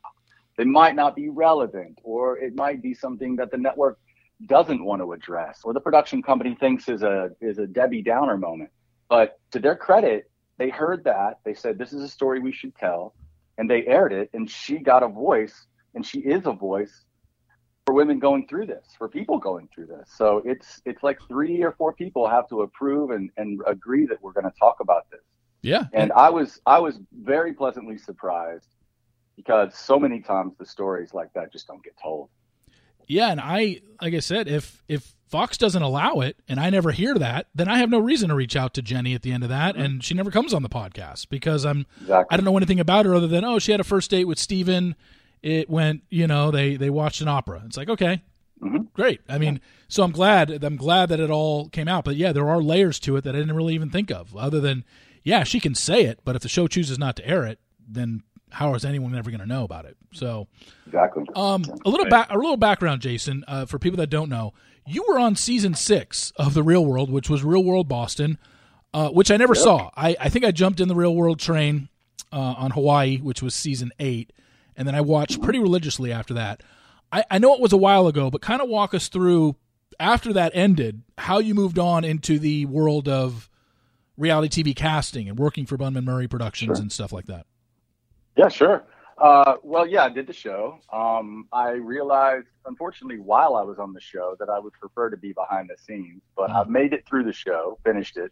They 0.57 0.63
might 0.63 0.95
not 0.95 1.15
be 1.15 1.29
relevant, 1.29 1.99
or 2.03 2.37
it 2.39 2.55
might 2.55 2.81
be 2.81 2.93
something 2.93 3.35
that 3.35 3.51
the 3.51 3.57
network 3.57 3.99
doesn't 4.47 4.83
want 4.83 5.01
to 5.01 5.11
address, 5.11 5.61
or 5.63 5.73
the 5.73 5.81
production 5.81 6.23
company 6.23 6.55
thinks 6.59 6.87
is 6.87 7.03
a 7.03 7.29
is 7.41 7.57
a 7.57 7.67
Debbie 7.67 8.01
Downer 8.01 8.37
moment. 8.37 8.69
But 9.09 9.39
to 9.51 9.59
their 9.59 9.75
credit, 9.75 10.31
they 10.57 10.69
heard 10.69 11.03
that. 11.03 11.39
They 11.43 11.53
said 11.53 11.77
this 11.77 11.93
is 11.93 12.01
a 12.01 12.09
story 12.09 12.39
we 12.39 12.53
should 12.53 12.75
tell, 12.75 13.13
and 13.57 13.69
they 13.69 13.85
aired 13.85 14.13
it, 14.13 14.29
and 14.33 14.49
she 14.49 14.79
got 14.79 15.03
a 15.03 15.07
voice 15.07 15.67
and 15.97 16.05
she 16.05 16.19
is 16.19 16.45
a 16.45 16.51
voice 16.51 17.05
for 17.87 17.93
women 17.93 18.19
going 18.19 18.45
through 18.47 18.65
this, 18.65 18.85
for 18.97 19.07
people 19.07 19.39
going 19.39 19.69
through 19.73 19.85
this. 19.85 20.11
So 20.13 20.41
it's 20.43 20.81
it's 20.83 21.03
like 21.03 21.19
three 21.29 21.63
or 21.63 21.71
four 21.71 21.93
people 21.93 22.27
have 22.27 22.47
to 22.49 22.63
approve 22.63 23.11
and, 23.11 23.29
and 23.37 23.61
agree 23.65 24.05
that 24.07 24.21
we're 24.21 24.33
going 24.33 24.43
to 24.43 24.53
talk 24.59 24.81
about 24.81 25.09
this. 25.09 25.21
Yeah. 25.61 25.85
And 25.93 26.11
I 26.11 26.29
was 26.29 26.59
I 26.65 26.79
was 26.79 26.99
very 27.17 27.53
pleasantly 27.53 27.97
surprised 27.97 28.67
because 29.37 29.73
so 29.73 29.97
many 29.97 30.19
times 30.19 30.51
the 30.59 30.65
stories 30.65 31.13
like 31.13 31.31
that 31.33 31.53
just 31.53 31.65
don't 31.67 31.81
get 31.81 31.93
told. 32.03 32.27
Yeah, 33.07 33.31
and 33.31 33.39
I 33.39 33.79
like 34.01 34.13
I 34.13 34.19
said, 34.19 34.49
if 34.49 34.83
if 34.89 35.15
Fox 35.29 35.57
doesn't 35.57 35.81
allow 35.81 36.19
it 36.19 36.35
and 36.49 36.59
I 36.59 36.69
never 36.69 36.91
hear 36.91 37.13
that, 37.15 37.47
then 37.55 37.69
I 37.69 37.77
have 37.77 37.89
no 37.89 37.99
reason 37.99 38.27
to 38.29 38.35
reach 38.35 38.57
out 38.57 38.73
to 38.73 38.81
Jenny 38.81 39.13
at 39.15 39.21
the 39.21 39.31
end 39.31 39.43
of 39.43 39.49
that 39.49 39.75
mm-hmm. 39.75 39.83
and 39.83 40.03
she 40.03 40.13
never 40.13 40.29
comes 40.29 40.53
on 40.53 40.61
the 40.61 40.69
podcast 40.69 41.29
because 41.29 41.65
I'm 41.65 41.85
exactly. 42.01 42.25
I 42.31 42.35
don't 42.35 42.43
know 42.43 42.57
anything 42.57 42.81
about 42.81 43.05
her 43.05 43.15
other 43.15 43.27
than 43.27 43.45
oh 43.45 43.59
she 43.59 43.71
had 43.71 43.79
a 43.79 43.85
first 43.85 44.11
date 44.11 44.25
with 44.25 44.39
Steven 44.39 44.97
it 45.47 45.69
went 45.69 46.03
you 46.09 46.27
know 46.27 46.51
they 46.51 46.75
they 46.75 46.89
watched 46.89 47.21
an 47.21 47.27
opera. 47.27 47.63
It's 47.65 47.77
like 47.77 47.89
okay 47.89 48.21
mm-hmm. 48.61 48.83
great. 48.93 49.21
I 49.29 49.37
mean 49.37 49.61
so 49.87 50.03
i'm 50.03 50.11
glad 50.11 50.63
i'm 50.63 50.75
glad 50.75 51.09
that 51.09 51.19
it 51.19 51.29
all 51.29 51.69
came 51.69 51.87
out. 51.87 52.03
But 52.05 52.15
yeah 52.15 52.31
there 52.31 52.49
are 52.49 52.61
layers 52.61 52.99
to 53.01 53.15
it 53.15 53.23
that 53.23 53.35
i 53.35 53.39
didn't 53.39 53.55
really 53.55 53.73
even 53.73 53.89
think 53.89 54.11
of 54.11 54.35
other 54.35 54.59
than 54.59 54.83
yeah 55.23 55.43
she 55.43 55.59
can 55.59 55.75
say 55.75 56.03
it 56.03 56.19
but 56.25 56.35
if 56.35 56.41
the 56.41 56.49
show 56.49 56.67
chooses 56.67 56.99
not 56.99 57.15
to 57.17 57.27
air 57.27 57.45
it 57.45 57.59
then 57.87 58.23
how 58.49 58.73
is 58.75 58.85
anyone 58.85 59.15
ever 59.15 59.29
going 59.29 59.41
to 59.41 59.45
know 59.45 59.63
about 59.63 59.85
it? 59.85 59.97
So 60.13 60.47
exactly. 60.85 61.25
um 61.35 61.63
a 61.85 61.89
little 61.89 62.07
back 62.07 62.31
a 62.31 62.37
little 62.37 62.57
background 62.57 63.01
jason 63.01 63.43
uh, 63.47 63.65
for 63.65 63.79
people 63.79 63.97
that 63.97 64.09
don't 64.09 64.29
know 64.29 64.53
you 64.85 65.03
were 65.07 65.19
on 65.19 65.35
season 65.35 65.73
six 65.73 66.31
of 66.37 66.53
the 66.53 66.63
real 66.63 66.85
world 66.85 67.11
which 67.11 67.29
was 67.29 67.43
real 67.43 67.63
world 67.63 67.87
boston 67.87 68.37
uh, 68.93 69.09
which 69.09 69.29
i 69.29 69.37
never 69.37 69.53
yep. 69.53 69.63
saw. 69.63 69.89
I, 69.95 70.15
I 70.19 70.29
think 70.29 70.45
i 70.45 70.51
jumped 70.51 70.79
in 70.79 70.87
the 70.87 70.95
real 70.95 71.13
world 71.13 71.39
train 71.39 71.89
uh, 72.31 72.55
on 72.57 72.71
hawaii 72.71 73.17
which 73.17 73.41
was 73.41 73.53
season 73.53 73.91
eight 73.99 74.31
and 74.77 74.87
then 74.87 74.95
I 74.95 75.01
watched 75.01 75.41
pretty 75.41 75.59
religiously 75.59 76.11
after 76.11 76.35
that. 76.35 76.61
I, 77.11 77.23
I 77.31 77.37
know 77.39 77.53
it 77.55 77.59
was 77.59 77.73
a 77.73 77.77
while 77.77 78.07
ago, 78.07 78.29
but 78.29 78.41
kind 78.41 78.61
of 78.61 78.69
walk 78.69 78.93
us 78.93 79.07
through 79.07 79.55
after 79.99 80.31
that 80.33 80.51
ended 80.53 81.01
how 81.17 81.39
you 81.39 81.55
moved 81.55 81.79
on 81.79 82.03
into 82.03 82.37
the 82.37 82.65
world 82.65 83.09
of 83.09 83.49
reality 84.17 84.63
TV 84.63 84.75
casting 84.75 85.27
and 85.27 85.37
working 85.37 85.65
for 85.65 85.77
Bunim/Murray 85.77 86.27
Productions 86.27 86.77
sure. 86.77 86.81
and 86.81 86.91
stuff 86.91 87.11
like 87.11 87.25
that. 87.25 87.45
Yeah, 88.35 88.49
sure. 88.49 88.83
Uh, 89.17 89.55
well, 89.63 89.87
yeah, 89.87 90.03
I 90.03 90.09
did 90.09 90.27
the 90.27 90.33
show. 90.33 90.79
Um, 90.93 91.47
I 91.51 91.71
realized, 91.71 92.47
unfortunately, 92.67 93.17
while 93.17 93.55
I 93.55 93.63
was 93.63 93.79
on 93.79 93.93
the 93.93 94.01
show, 94.01 94.35
that 94.39 94.47
I 94.47 94.59
would 94.59 94.73
prefer 94.73 95.09
to 95.09 95.17
be 95.17 95.33
behind 95.33 95.69
the 95.69 95.81
scenes, 95.81 96.21
but 96.35 96.49
mm-hmm. 96.49 96.57
I've 96.57 96.69
made 96.69 96.93
it 96.93 97.03
through 97.07 97.23
the 97.23 97.33
show, 97.33 97.79
finished 97.83 98.17
it, 98.17 98.31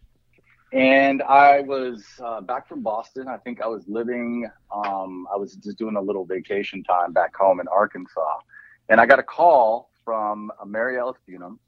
and 0.76 1.24
I 1.24 1.62
was 1.62 2.04
uh, 2.22 2.42
back 2.42 2.68
from 2.68 2.82
Boston. 2.84 3.30
I 3.30 3.38
think 3.38 3.62
I 3.62 3.68
was 3.68 3.86
living, 3.88 4.50
um, 4.76 5.26
I 5.34 5.38
was 5.38 5.56
just 5.56 5.78
doing 5.78 5.96
a 5.96 6.02
little 6.02 6.26
vacation 6.26 6.84
time 6.84 7.14
back 7.14 7.34
home 7.34 7.62
in 7.62 7.68
Arkansas. 7.70 8.40
And 8.90 9.00
I 9.00 9.06
got 9.06 9.18
a 9.18 9.24
call 9.24 9.90
from 10.04 10.52
Mary 10.66 11.00
Ellis 11.00 11.16
Bunim, 11.28 11.60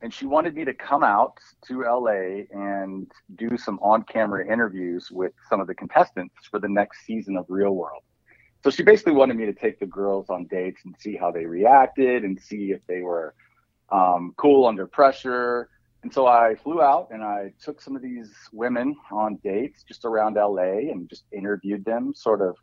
and 0.00 0.12
she 0.12 0.24
wanted 0.24 0.54
me 0.54 0.64
to 0.64 0.72
come 0.72 1.04
out 1.04 1.38
to 1.66 1.82
LA 1.82 2.46
and 2.58 3.06
do 3.36 3.58
some 3.58 3.78
on 3.80 4.02
camera 4.04 4.50
interviews 4.50 5.10
with 5.12 5.32
some 5.50 5.60
of 5.60 5.66
the 5.66 5.74
contestants 5.74 6.34
for 6.50 6.58
the 6.58 6.68
next 6.68 7.04
season 7.04 7.36
of 7.36 7.44
Real 7.50 7.72
World. 7.72 8.02
So 8.62 8.70
she 8.70 8.82
basically 8.82 9.12
wanted 9.12 9.36
me 9.36 9.44
to 9.44 9.52
take 9.52 9.78
the 9.78 9.86
girls 9.86 10.30
on 10.30 10.46
dates 10.46 10.80
and 10.86 10.94
see 10.98 11.16
how 11.16 11.30
they 11.30 11.44
reacted 11.44 12.24
and 12.24 12.40
see 12.40 12.72
if 12.72 12.80
they 12.86 13.02
were 13.02 13.34
um, 13.90 14.32
cool 14.38 14.66
under 14.66 14.86
pressure 14.86 15.68
and 16.04 16.12
so 16.12 16.26
I 16.26 16.54
flew 16.54 16.82
out 16.82 17.08
and 17.10 17.22
I 17.24 17.54
took 17.62 17.80
some 17.80 17.96
of 17.96 18.02
these 18.02 18.30
women 18.52 18.94
on 19.10 19.36
dates 19.42 19.82
just 19.84 20.04
around 20.04 20.34
LA 20.34 20.90
and 20.92 21.08
just 21.08 21.24
interviewed 21.32 21.82
them 21.86 22.12
sort 22.14 22.42
of, 22.42 22.56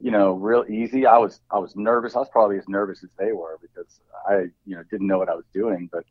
you 0.00 0.10
know, 0.10 0.32
real 0.32 0.64
easy. 0.68 1.06
I 1.06 1.16
was 1.16 1.40
I 1.52 1.58
was 1.60 1.76
nervous. 1.76 2.16
I 2.16 2.18
was 2.18 2.28
probably 2.30 2.58
as 2.58 2.68
nervous 2.68 3.04
as 3.04 3.10
they 3.16 3.30
were 3.30 3.58
because 3.62 4.00
I, 4.28 4.46
you 4.66 4.74
know, 4.74 4.82
didn't 4.90 5.06
know 5.06 5.18
what 5.18 5.28
I 5.28 5.36
was 5.36 5.44
doing, 5.54 5.88
but 5.92 6.02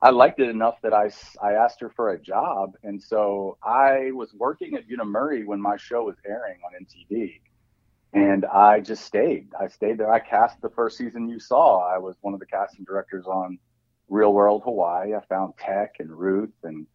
I 0.00 0.10
liked 0.10 0.38
it 0.38 0.48
enough 0.48 0.76
that 0.84 0.94
I, 0.94 1.10
I 1.42 1.54
asked 1.54 1.80
her 1.80 1.90
for 1.90 2.10
a 2.10 2.20
job. 2.20 2.74
And 2.84 3.02
so 3.02 3.58
I 3.64 4.12
was 4.12 4.32
working 4.32 4.74
at 4.74 4.88
Bunim/Murray 4.88 5.44
when 5.44 5.60
my 5.60 5.76
show 5.76 6.04
was 6.04 6.14
airing 6.24 6.60
on 6.64 6.86
MTV. 6.86 7.40
And 8.12 8.44
I 8.44 8.78
just 8.78 9.04
stayed. 9.04 9.48
I 9.60 9.66
stayed 9.66 9.98
there. 9.98 10.12
I 10.12 10.20
cast 10.20 10.60
the 10.60 10.70
first 10.70 10.98
season 10.98 11.28
you 11.28 11.40
saw. 11.40 11.80
I 11.80 11.98
was 11.98 12.14
one 12.20 12.32
of 12.32 12.38
the 12.38 12.46
casting 12.46 12.84
directors 12.84 13.26
on 13.26 13.58
Real 14.08 14.32
World 14.32 14.62
Hawaii. 14.64 15.14
I 15.14 15.20
found 15.26 15.54
Teck 15.58 15.96
and 15.98 16.10
Ruth 16.10 16.54
and 16.62 16.86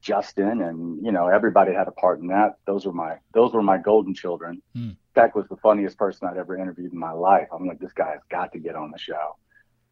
Justin 0.00 0.62
and 0.62 1.04
you 1.04 1.12
know 1.12 1.28
everybody 1.28 1.72
had 1.72 1.88
a 1.88 1.92
part 1.92 2.20
in 2.20 2.26
that. 2.28 2.56
Those 2.66 2.84
were 2.84 2.92
my 2.92 3.18
those 3.32 3.52
were 3.52 3.62
my 3.62 3.78
golden 3.78 4.14
children. 4.14 4.60
Mm. 4.76 4.96
Teck 5.14 5.34
was 5.34 5.46
the 5.48 5.56
funniest 5.56 5.96
person 5.96 6.28
I'd 6.28 6.36
ever 6.36 6.58
interviewed 6.58 6.92
in 6.92 6.98
my 6.98 7.12
life. 7.12 7.48
I'm 7.52 7.66
like 7.66 7.78
this 7.78 7.92
guy 7.92 8.10
has 8.10 8.20
got 8.28 8.52
to 8.52 8.58
get 8.58 8.74
on 8.74 8.90
the 8.90 8.98
show. 8.98 9.36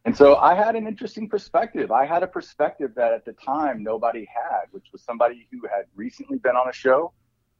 And 0.04 0.16
so 0.16 0.36
I 0.36 0.54
had 0.54 0.76
an 0.76 0.86
interesting 0.86 1.28
perspective. 1.28 1.92
I 1.92 2.06
had 2.06 2.22
a 2.22 2.26
perspective 2.26 2.92
that 2.96 3.12
at 3.12 3.24
the 3.24 3.34
time 3.34 3.82
nobody 3.82 4.26
had, 4.26 4.62
which 4.70 4.86
was 4.92 5.02
somebody 5.02 5.46
who 5.52 5.60
had 5.68 5.84
recently 5.94 6.38
been 6.38 6.56
on 6.56 6.68
a 6.68 6.72
show, 6.72 7.12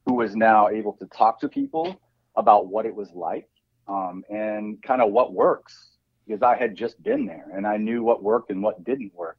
who 0.07 0.15
was 0.15 0.35
now 0.35 0.69
able 0.69 0.95
to 0.95 1.07
talk 1.07 1.41
to 1.41 1.49
people 1.49 2.01
about 2.37 2.67
what 2.67 2.87
it 2.87 2.95
was 2.95 3.11
like 3.13 3.49
um, 3.89 4.25
and 4.31 4.83
kind 4.83 5.03
of 5.03 5.13
what 5.13 5.35
works 5.35 5.91
because 6.31 6.43
I 6.43 6.57
had 6.57 6.77
just 6.77 7.03
been 7.03 7.27
there 7.27 7.47
and 7.53 7.67
I 7.67 7.77
knew 7.77 8.05
what 8.05 8.23
worked 8.23 8.51
and 8.51 8.63
what 8.63 8.85
didn't 8.85 9.13
work, 9.15 9.37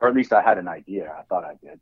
or 0.00 0.08
at 0.08 0.14
least 0.14 0.32
I 0.32 0.42
had 0.42 0.58
an 0.58 0.68
idea. 0.68 1.10
I 1.18 1.22
thought 1.22 1.42
I 1.42 1.54
did. 1.64 1.80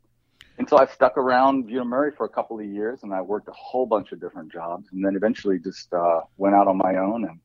And 0.57 0.69
so 0.69 0.77
I 0.77 0.85
stuck 0.85 1.17
around 1.17 1.67
Bunim/Murray 1.67 2.11
for 2.15 2.25
a 2.25 2.29
couple 2.29 2.59
of 2.59 2.65
years 2.65 3.03
and 3.03 3.13
I 3.13 3.21
worked 3.21 3.49
a 3.49 3.53
whole 3.53 3.85
bunch 3.85 4.13
of 4.13 4.21
different 4.21 4.53
jobs 4.53 4.87
and 4.93 5.03
then 5.03 5.15
eventually 5.15 5.59
just 5.59 5.91
uh, 5.93 6.21
went 6.37 6.55
out 6.55 6.67
on 6.67 6.77
my 6.77 6.95
own. 6.95 7.25
And 7.25 7.39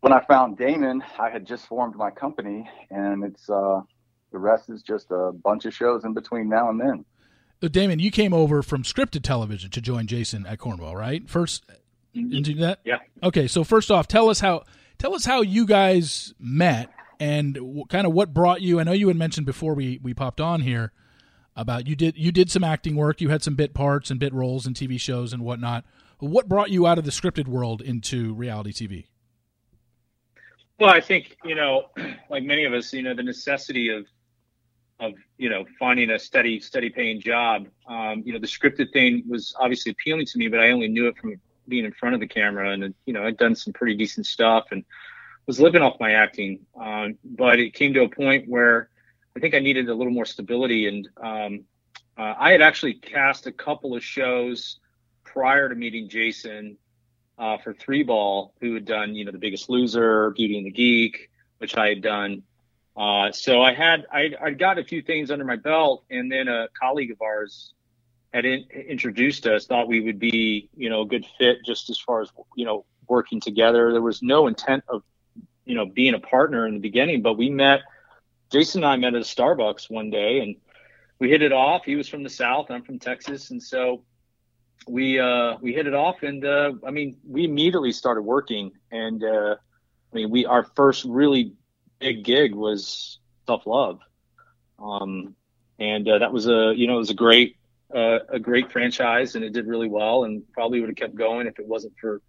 when 0.00 0.14
I 0.14 0.24
found 0.24 0.56
Damon, 0.56 1.02
I 1.18 1.28
had 1.28 1.44
just 1.46 1.66
formed 1.66 1.94
my 1.94 2.10
company 2.10 2.70
and 2.90 3.22
it's 3.22 3.50
uh, 3.50 3.82
the 4.32 4.38
rest 4.38 4.70
is 4.70 4.82
just 4.82 5.10
a 5.10 5.32
bunch 5.32 5.66
of 5.66 5.74
shows 5.74 6.04
in 6.04 6.14
between 6.14 6.48
now 6.48 6.70
and 6.70 6.80
then. 6.80 7.04
Uh, 7.62 7.68
Damon, 7.68 7.98
you 7.98 8.10
came 8.10 8.32
over 8.32 8.62
from 8.62 8.82
scripted 8.82 9.22
television 9.22 9.68
to 9.72 9.82
join 9.82 10.06
Jason 10.06 10.46
at 10.46 10.58
Cornwell, 10.58 10.96
right? 10.96 11.28
First 11.28 11.64
mm-hmm. 12.16 12.32
into 12.32 12.54
that? 12.54 12.78
Yeah. 12.84 13.00
Okay, 13.22 13.46
so 13.46 13.62
first 13.62 13.90
off, 13.90 14.08
tell 14.08 14.30
us 14.30 14.40
how 14.40 14.62
tell 14.98 15.14
us 15.14 15.24
how 15.24 15.40
you 15.40 15.66
guys 15.66 16.34
met 16.38 16.90
and 17.20 17.54
w- 17.54 17.84
kind 17.86 18.06
of 18.06 18.12
what 18.12 18.34
brought 18.34 18.60
you. 18.60 18.80
I 18.80 18.84
know 18.84 18.92
you 18.92 19.08
had 19.08 19.16
mentioned 19.16 19.46
before 19.46 19.74
we 19.74 19.98
we 20.02 20.14
popped 20.14 20.40
on 20.40 20.60
here 20.60 20.92
about 21.56 21.86
you 21.86 21.96
did 21.96 22.16
you 22.16 22.32
did 22.32 22.50
some 22.50 22.64
acting 22.64 22.96
work. 22.96 23.20
You 23.20 23.30
had 23.30 23.42
some 23.42 23.54
bit 23.54 23.74
parts 23.74 24.10
and 24.10 24.20
bit 24.20 24.32
roles 24.32 24.66
in 24.66 24.74
TV 24.74 25.00
shows 25.00 25.32
and 25.32 25.42
whatnot. 25.42 25.84
What 26.18 26.48
brought 26.48 26.70
you 26.70 26.86
out 26.86 26.98
of 26.98 27.04
the 27.04 27.10
scripted 27.10 27.46
world 27.46 27.80
into 27.80 28.34
reality 28.34 28.72
TV? 28.72 29.06
Well, 30.78 30.90
I 30.90 31.00
think 31.00 31.36
you 31.44 31.54
know, 31.54 31.90
like 32.30 32.44
many 32.44 32.64
of 32.64 32.72
us, 32.72 32.92
you 32.92 33.02
know, 33.02 33.14
the 33.14 33.22
necessity 33.22 33.88
of 33.88 34.06
of 35.00 35.14
you 35.36 35.48
know 35.48 35.64
finding 35.78 36.10
a 36.10 36.18
steady 36.18 36.60
steady 36.60 36.90
paying 36.90 37.20
job. 37.20 37.66
Um, 37.88 38.22
you 38.24 38.32
know, 38.32 38.38
the 38.38 38.46
scripted 38.46 38.92
thing 38.92 39.24
was 39.28 39.54
obviously 39.58 39.92
appealing 39.92 40.26
to 40.26 40.38
me, 40.38 40.48
but 40.48 40.60
I 40.60 40.70
only 40.70 40.88
knew 40.88 41.06
it 41.08 41.16
from 41.18 41.40
being 41.68 41.84
in 41.84 41.92
front 41.92 42.14
of 42.14 42.20
the 42.20 42.28
camera, 42.28 42.72
and 42.72 42.94
you 43.06 43.12
know, 43.12 43.24
I'd 43.24 43.36
done 43.36 43.54
some 43.54 43.72
pretty 43.72 43.96
decent 43.96 44.26
stuff 44.26 44.66
and 44.70 44.84
was 45.46 45.58
living 45.58 45.82
off 45.82 45.98
my 45.98 46.12
acting. 46.12 46.60
Um, 46.78 47.16
but 47.24 47.58
it 47.58 47.74
came 47.74 47.94
to 47.94 48.02
a 48.02 48.08
point 48.08 48.48
where 48.48 48.90
I 49.36 49.40
think 49.40 49.54
I 49.54 49.60
needed 49.60 49.88
a 49.88 49.94
little 49.94 50.12
more 50.12 50.26
stability. 50.26 50.86
And 50.88 51.08
um, 51.20 51.64
uh, 52.16 52.34
I 52.38 52.52
had 52.52 52.60
actually 52.60 52.94
cast 52.94 53.46
a 53.46 53.52
couple 53.52 53.96
of 53.96 54.04
shows 54.04 54.78
prior 55.24 55.68
to 55.68 55.74
meeting 55.74 56.08
Jason 56.08 56.76
uh, 57.38 57.56
for 57.58 57.72
Three 57.72 58.02
Ball, 58.02 58.52
who 58.60 58.74
had 58.74 58.84
done, 58.84 59.14
you 59.14 59.24
know, 59.24 59.32
The 59.32 59.38
Biggest 59.38 59.70
Loser, 59.70 60.30
Beauty 60.30 60.58
and 60.58 60.66
the 60.66 60.70
Geek, 60.70 61.30
which 61.58 61.76
I 61.76 61.88
had 61.88 62.02
done. 62.02 62.42
Uh, 62.96 63.30
so 63.30 63.62
I 63.62 63.72
had 63.72 64.06
I 64.12 64.32
I 64.42 64.50
got 64.50 64.78
a 64.78 64.84
few 64.84 65.02
things 65.02 65.30
under 65.30 65.44
my 65.44 65.54
belt, 65.54 66.04
and 66.10 66.30
then 66.30 66.48
a 66.48 66.66
colleague 66.78 67.12
of 67.12 67.22
ours 67.22 67.72
had 68.32 68.44
in, 68.44 68.64
introduced 68.70 69.46
us, 69.46 69.66
thought 69.66 69.88
we 69.88 70.00
would 70.00 70.18
be, 70.18 70.68
you 70.76 70.90
know, 70.90 71.02
a 71.02 71.06
good 71.06 71.26
fit 71.38 71.58
just 71.64 71.90
as 71.90 71.98
far 71.98 72.20
as 72.20 72.30
you 72.56 72.64
know 72.64 72.84
working 73.08 73.40
together. 73.40 73.92
There 73.92 74.02
was 74.02 74.22
no 74.22 74.46
intent 74.46 74.84
of, 74.88 75.02
you 75.64 75.74
know, 75.74 75.86
being 75.86 76.14
a 76.14 76.20
partner 76.20 76.66
in 76.66 76.74
the 76.74 76.80
beginning, 76.80 77.22
but 77.22 77.34
we 77.34 77.50
met 77.50 77.80
Jason 78.50 78.84
and 78.84 78.92
I 78.92 78.96
met 78.96 79.14
at 79.14 79.22
a 79.22 79.24
Starbucks 79.24 79.90
one 79.90 80.10
day 80.10 80.40
and 80.40 80.56
we 81.18 81.28
hit 81.30 81.42
it 81.42 81.52
off. 81.52 81.84
He 81.84 81.96
was 81.96 82.08
from 82.08 82.22
the 82.22 82.30
South, 82.30 82.70
I'm 82.70 82.82
from 82.82 82.98
Texas. 82.98 83.50
And 83.50 83.62
so 83.62 84.04
we, 84.86 85.18
uh, 85.18 85.56
we 85.60 85.72
hit 85.72 85.86
it 85.86 85.94
off 85.94 86.22
and, 86.22 86.44
uh, 86.44 86.72
I 86.86 86.90
mean, 86.90 87.16
we 87.26 87.44
immediately 87.44 87.92
started 87.92 88.22
working 88.22 88.72
and, 88.90 89.22
uh, 89.22 89.56
I 90.12 90.16
mean, 90.16 90.30
we, 90.30 90.46
our 90.46 90.64
first 90.76 91.04
really 91.04 91.52
big 91.98 92.24
gig 92.24 92.54
was 92.54 93.18
tough 93.46 93.66
love. 93.66 94.00
Um, 94.78 95.34
and, 95.78 96.08
uh, 96.08 96.18
that 96.18 96.32
was 96.32 96.46
a, 96.46 96.72
you 96.74 96.86
know, 96.86 96.94
it 96.94 96.98
was 96.98 97.10
a 97.10 97.14
great, 97.14 97.56
uh, 97.94 98.18
a 98.28 98.38
great 98.38 98.70
franchise 98.70 99.34
and 99.34 99.44
it 99.44 99.52
did 99.52 99.66
really 99.66 99.88
well 99.88 100.24
and 100.24 100.42
probably 100.52 100.80
would 100.80 100.90
have 100.90 100.96
kept 100.96 101.14
going 101.14 101.46
if 101.46 101.58
it 101.58 101.66
wasn't 101.66 101.94
for, 102.00 102.20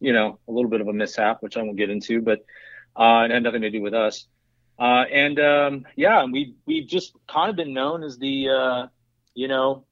you 0.00 0.12
know, 0.12 0.38
a 0.48 0.52
little 0.52 0.70
bit 0.70 0.80
of 0.80 0.88
a 0.88 0.92
mishap, 0.92 1.42
which 1.42 1.56
I 1.56 1.62
won't 1.62 1.76
get 1.76 1.90
into, 1.90 2.20
but, 2.20 2.44
uh, 2.96 3.24
it 3.24 3.30
had 3.30 3.42
nothing 3.42 3.62
to 3.62 3.70
do 3.70 3.82
with 3.82 3.94
us. 3.94 4.26
Uh, 4.78 5.04
and 5.10 5.40
um, 5.40 5.86
yeah, 5.96 6.24
we 6.24 6.54
we've 6.66 6.86
just 6.86 7.14
kind 7.28 7.48
of 7.48 7.56
been 7.56 7.72
known 7.72 8.02
as 8.02 8.18
the 8.18 8.48
uh, 8.48 8.86
you 9.34 9.48
know 9.48 9.84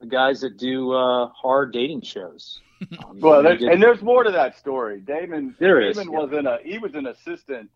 the 0.00 0.06
guys 0.06 0.40
that 0.42 0.56
do 0.58 0.92
uh, 0.92 1.28
hard 1.28 1.72
dating 1.72 2.02
shows. 2.02 2.60
Um, 3.04 3.20
well, 3.20 3.44
there's, 3.44 3.62
and 3.62 3.80
there's 3.80 4.02
more 4.02 4.24
to 4.24 4.32
that 4.32 4.58
story. 4.58 4.98
Damon 4.98 5.54
there 5.60 5.78
Damon 5.78 6.08
is, 6.08 6.08
was 6.08 6.30
yeah. 6.32 6.38
in 6.40 6.46
a 6.48 6.58
he 6.64 6.78
was 6.78 6.94
an 6.96 7.06
assistant. 7.06 7.70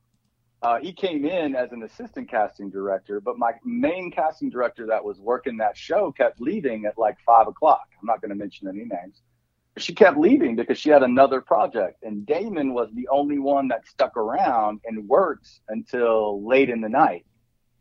Uh, 0.62 0.78
he 0.78 0.92
came 0.92 1.24
in 1.24 1.54
as 1.54 1.72
an 1.72 1.82
assistant 1.82 2.30
casting 2.30 2.70
director, 2.70 3.20
but 3.20 3.38
my 3.38 3.52
main 3.64 4.10
casting 4.10 4.48
director 4.48 4.86
that 4.86 5.04
was 5.04 5.20
working 5.20 5.56
that 5.58 5.76
show 5.76 6.10
kept 6.12 6.40
leaving 6.40 6.86
at 6.86 6.96
like 6.98 7.16
five 7.26 7.46
o'clock. 7.46 7.86
I'm 8.00 8.06
not 8.06 8.20
going 8.20 8.30
to 8.30 8.36
mention 8.36 8.66
any 8.66 8.84
names 8.84 9.22
she 9.78 9.94
kept 9.94 10.16
leaving 10.16 10.56
because 10.56 10.78
she 10.78 10.90
had 10.90 11.02
another 11.02 11.40
project. 11.40 12.02
And 12.02 12.26
Damon 12.26 12.72
was 12.72 12.88
the 12.94 13.08
only 13.08 13.38
one 13.38 13.68
that 13.68 13.86
stuck 13.86 14.16
around 14.16 14.80
and 14.86 15.06
worked 15.08 15.48
until 15.68 16.46
late 16.46 16.70
in 16.70 16.80
the 16.80 16.88
night. 16.88 17.26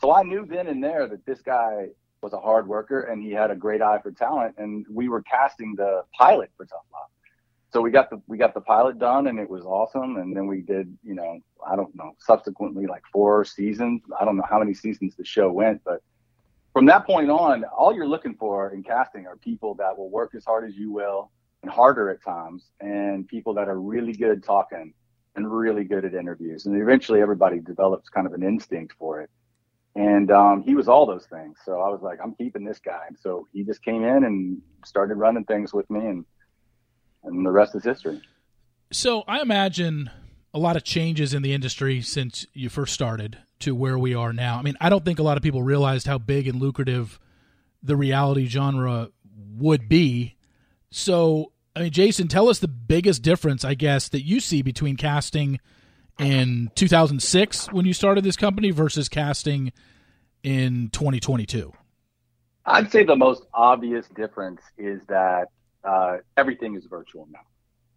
So 0.02 0.14
I 0.14 0.24
knew 0.24 0.46
then 0.46 0.68
and 0.68 0.84
there 0.84 1.08
that 1.08 1.26
this 1.26 1.42
guy 1.42 1.88
was 2.22 2.34
a 2.34 2.40
hard 2.40 2.68
worker 2.68 3.02
and 3.02 3.24
he 3.24 3.32
had 3.32 3.50
a 3.50 3.56
great 3.56 3.82
eye 3.82 4.00
for 4.02 4.12
talent. 4.12 4.56
And 4.58 4.86
we 4.92 5.08
were 5.08 5.22
casting 5.22 5.76
the 5.76 6.04
pilot 6.18 6.52
for 6.58 6.66
Tough 6.66 6.84
Love. 6.92 7.10
So 7.76 7.82
we 7.82 7.92
got 7.92 8.10
the 8.10 8.22
we 8.28 8.38
got 8.38 8.54
the 8.54 8.62
pilot 8.62 9.00
done 9.00 9.28
and 9.28 9.38
it 9.38 9.50
was 9.50 9.66
awesome. 9.66 10.16
And 10.16 10.34
then 10.34 10.48
we 10.48 10.62
did, 10.62 10.98
you 11.04 11.14
know, 11.14 11.42
I 11.70 11.76
don't 11.76 11.94
know, 11.94 12.16
subsequently 12.20 12.88
like 12.88 13.04
four 13.12 13.44
seasons. 13.44 14.02
I 14.18 14.24
don't 14.24 14.38
know 14.38 14.46
how 14.50 14.60
many 14.60 14.74
seasons 14.74 15.14
the 15.18 15.26
show 15.26 15.52
went, 15.52 15.82
but 15.84 16.02
from 16.72 16.86
that 16.86 17.06
point 17.06 17.30
on, 17.30 17.66
all 17.66 17.94
you're 17.94 18.08
looking 18.08 18.34
for 18.36 18.70
in 18.70 18.82
casting 18.82 19.28
are 19.28 19.36
people 19.36 19.76
that 19.76 19.98
will 19.98 20.10
work 20.10 20.36
as 20.36 20.46
hard 20.46 20.66
as 20.66 20.78
you 20.78 20.90
will, 20.90 21.32
and 21.64 21.70
harder 21.70 22.10
at 22.10 22.24
times, 22.24 22.64
and 22.80 23.28
people 23.28 23.54
that 23.56 23.68
are 23.68 23.82
really 23.82 24.14
good 24.14 24.42
talking 24.42 24.94
and 25.36 25.52
really 25.52 25.84
good 25.84 26.06
at 26.06 26.14
interviews. 26.14 26.68
And 26.68 26.82
eventually, 26.82 27.20
everybody 27.20 27.60
develops 27.60 28.08
kind 28.08 28.26
of 28.26 28.32
an 28.32 28.44
instinct 28.44 28.94
for 28.98 29.20
it. 29.20 29.30
And 29.96 30.32
um, 30.32 30.64
he 30.64 30.76
was 30.76 30.88
all 30.88 31.06
those 31.06 31.26
things. 31.26 31.58
So 31.66 31.82
I 31.82 31.90
was 31.90 32.02
like, 32.02 32.20
I'm 32.24 32.36
keeping 32.36 32.64
this 32.64 32.80
guy. 32.80 33.04
And 33.10 33.18
so 33.20 33.50
he 33.52 33.64
just 33.64 33.84
came 33.84 34.06
in 34.06 34.24
and 34.24 34.62
started 34.86 35.16
running 35.16 35.44
things 35.44 35.74
with 35.74 35.90
me, 35.90 36.00
and 36.00 36.26
and 37.26 37.46
the 37.46 37.52
rest 37.52 37.76
is 37.76 37.84
history. 37.84 38.22
So 38.92 39.24
I 39.28 39.42
imagine 39.42 40.10
a 40.54 40.60
lot 40.60 40.78
of 40.78 40.84
changes 40.84 41.34
in 41.34 41.42
the 41.42 41.54
industry 41.54 42.02
since 42.02 42.46
you 42.54 42.70
first 42.70 42.94
started 42.94 43.38
to 43.60 43.76
where 43.76 43.98
we 43.98 44.14
are 44.16 44.32
now. 44.32 44.58
I 44.58 44.62
mean, 44.62 44.78
I 44.80 44.90
don't 44.90 45.04
think 45.04 45.20
a 45.20 45.24
lot 45.24 45.38
of 45.38 45.44
people 45.44 45.64
realized 45.64 46.08
how 46.08 46.18
big 46.18 46.48
and 46.48 46.62
lucrative 46.62 47.20
the 47.84 47.96
reality 47.96 48.46
genre 48.46 49.10
would 49.58 49.90
be. 49.90 50.36
So 50.92 51.52
I 51.76 51.82
mean, 51.82 51.92
Jason, 51.92 52.30
tell 52.30 52.48
us 52.48 52.60
the 52.60 52.70
biggest 52.70 53.22
difference, 53.22 53.66
I 53.66 53.74
guess, 53.74 54.08
that 54.10 54.22
you 54.22 54.40
see 54.40 54.62
between 54.62 54.96
casting 54.96 55.60
in 56.18 56.72
2006 56.76 57.72
when 57.74 57.86
you 57.86 57.94
started 57.94 58.24
this 58.24 58.38
company 58.38 58.72
versus 58.72 59.10
casting 59.10 59.74
in 60.42 60.90
2022. 60.94 61.74
I'd 62.66 62.92
say 62.92 63.04
the 63.04 63.18
most 63.18 63.44
obvious 63.54 64.08
difference 64.16 64.62
is 64.78 65.02
that 65.08 65.50
uh, 65.86 66.18
everything 66.38 66.76
is 66.76 66.86
virtual 66.86 67.28
now. 67.32 67.40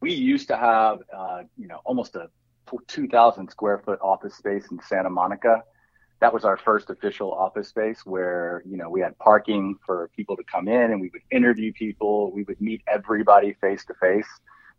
We 0.00 0.12
used 0.12 0.48
to 0.48 0.56
have, 0.56 0.98
uh, 1.16 1.42
you 1.56 1.66
know, 1.66 1.80
almost 1.84 2.14
a 2.14 2.28
2,000 2.86 3.50
square 3.50 3.78
foot 3.78 3.98
office 4.02 4.36
space 4.36 4.66
in 4.70 4.80
Santa 4.82 5.10
Monica. 5.10 5.62
That 6.20 6.34
was 6.34 6.44
our 6.44 6.56
first 6.56 6.90
official 6.90 7.32
office 7.32 7.68
space 7.68 8.04
where 8.04 8.62
you 8.66 8.76
know 8.76 8.90
we 8.90 9.00
had 9.00 9.16
parking 9.18 9.76
for 9.86 10.10
people 10.16 10.36
to 10.36 10.42
come 10.44 10.66
in 10.66 10.90
and 10.90 11.00
we 11.00 11.10
would 11.12 11.22
interview 11.30 11.72
people. 11.72 12.32
We 12.32 12.42
would 12.42 12.60
meet 12.60 12.82
everybody 12.88 13.54
face 13.60 13.84
to 13.86 13.94
face. 13.94 14.26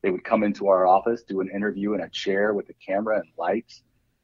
They 0.01 0.11
would 0.11 0.23
come 0.23 0.43
into 0.43 0.67
our 0.67 0.85
office 0.85 1.23
do 1.23 1.39
an 1.39 1.49
interview 1.49 1.93
in 1.93 2.01
a 2.01 2.09
chair 2.09 2.53
with 2.53 2.69
a 2.69 2.73
camera 2.85 3.19
and 3.19 3.29
lights. 3.37 3.83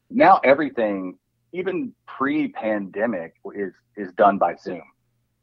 Now 0.09 0.41
everything 0.43 1.17
even 1.53 1.93
pre-pandemic 2.05 3.35
is 3.55 3.73
is 3.95 4.11
done 4.13 4.37
by 4.37 4.55
zoom 4.55 4.83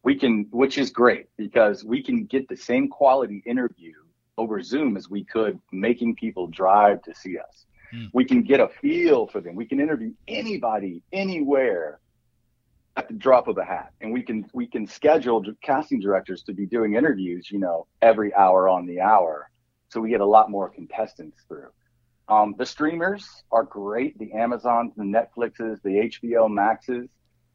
we 0.03 0.15
can 0.17 0.47
which 0.51 0.79
is 0.79 0.91
great 0.91 1.27
because 1.37 1.85
we 1.85 2.03
can 2.03 2.25
get 2.25 2.49
the 2.49 2.57
same 2.57 2.89
quality 2.89 3.43
interview 3.47 3.95
over 4.39 4.63
zoom 4.63 4.97
as 4.97 5.09
we 5.09 5.25
could 5.25 5.59
making 5.73 6.15
people 6.17 6.47
drive 6.47 7.03
to 7.03 7.15
see 7.15 7.39
us 7.39 7.67
Mm. 7.93 8.11
We 8.13 8.25
can 8.25 8.43
get 8.43 8.61
a 8.61 8.69
feel 8.69 9.27
for 9.27 9.41
them. 9.41 9.55
We 9.55 9.67
can 9.67 9.81
interview 9.81 10.13
anybody, 10.27 11.03
anywhere 11.13 12.01
at 12.97 13.09
the 13.09 13.15
drop 13.15 13.49
of 13.49 13.59
a 13.59 13.65
hat, 13.65 13.93
and 14.01 14.13
we 14.13 14.23
can 14.23 14.45
we 14.53 14.67
can 14.67 14.87
schedule 14.87 15.43
casting 15.63 16.01
directors 16.01 16.43
to 16.45 16.53
be 16.53 16.67
doing 16.67 16.95
interviews, 16.95 17.51
you 17.51 17.59
know, 17.59 17.87
every 18.03 18.35
hour 18.35 18.69
on 18.69 18.87
the 18.87 19.01
hour, 19.01 19.51
so 19.89 20.01
we 20.01 20.11
get 20.11 20.21
a 20.21 20.27
lot 20.27 20.51
more 20.51 20.69
contestants 20.69 21.39
through. 21.49 21.71
Um, 22.29 22.55
the 22.57 22.67
streamers 22.67 23.27
are 23.51 23.65
great. 23.65 24.19
The 24.19 24.33
Amazons, 24.33 24.93
the 24.97 25.05
Netflixes, 25.05 25.83
the 25.83 26.11
HBO 26.11 26.51
Maxes, 26.51 27.09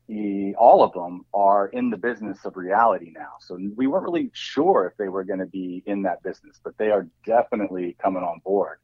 the, 0.08 0.56
all 0.56 0.84
of 0.84 0.94
them 0.94 1.26
are 1.34 1.68
in 1.68 1.90
the 1.90 1.98
business 1.98 2.46
of 2.46 2.56
reality 2.56 3.12
now. 3.16 3.34
So 3.42 3.60
we 3.76 3.88
weren't 3.88 4.04
really 4.04 4.30
sure 4.34 4.88
if 4.88 4.98
they 4.98 5.10
were 5.10 5.24
going 5.24 5.40
to 5.40 5.46
be 5.46 5.84
in 5.86 6.04
that 6.04 6.24
business, 6.24 6.60
but 6.64 6.78
they 6.78 6.92
are 6.92 7.08
definitely 7.26 7.98
coming 8.02 8.24
on 8.24 8.40
board. 8.44 8.80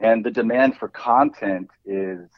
And 0.00 0.24
the 0.24 0.30
demand 0.30 0.76
for 0.76 0.88
content 0.88 1.70
is 1.84 2.28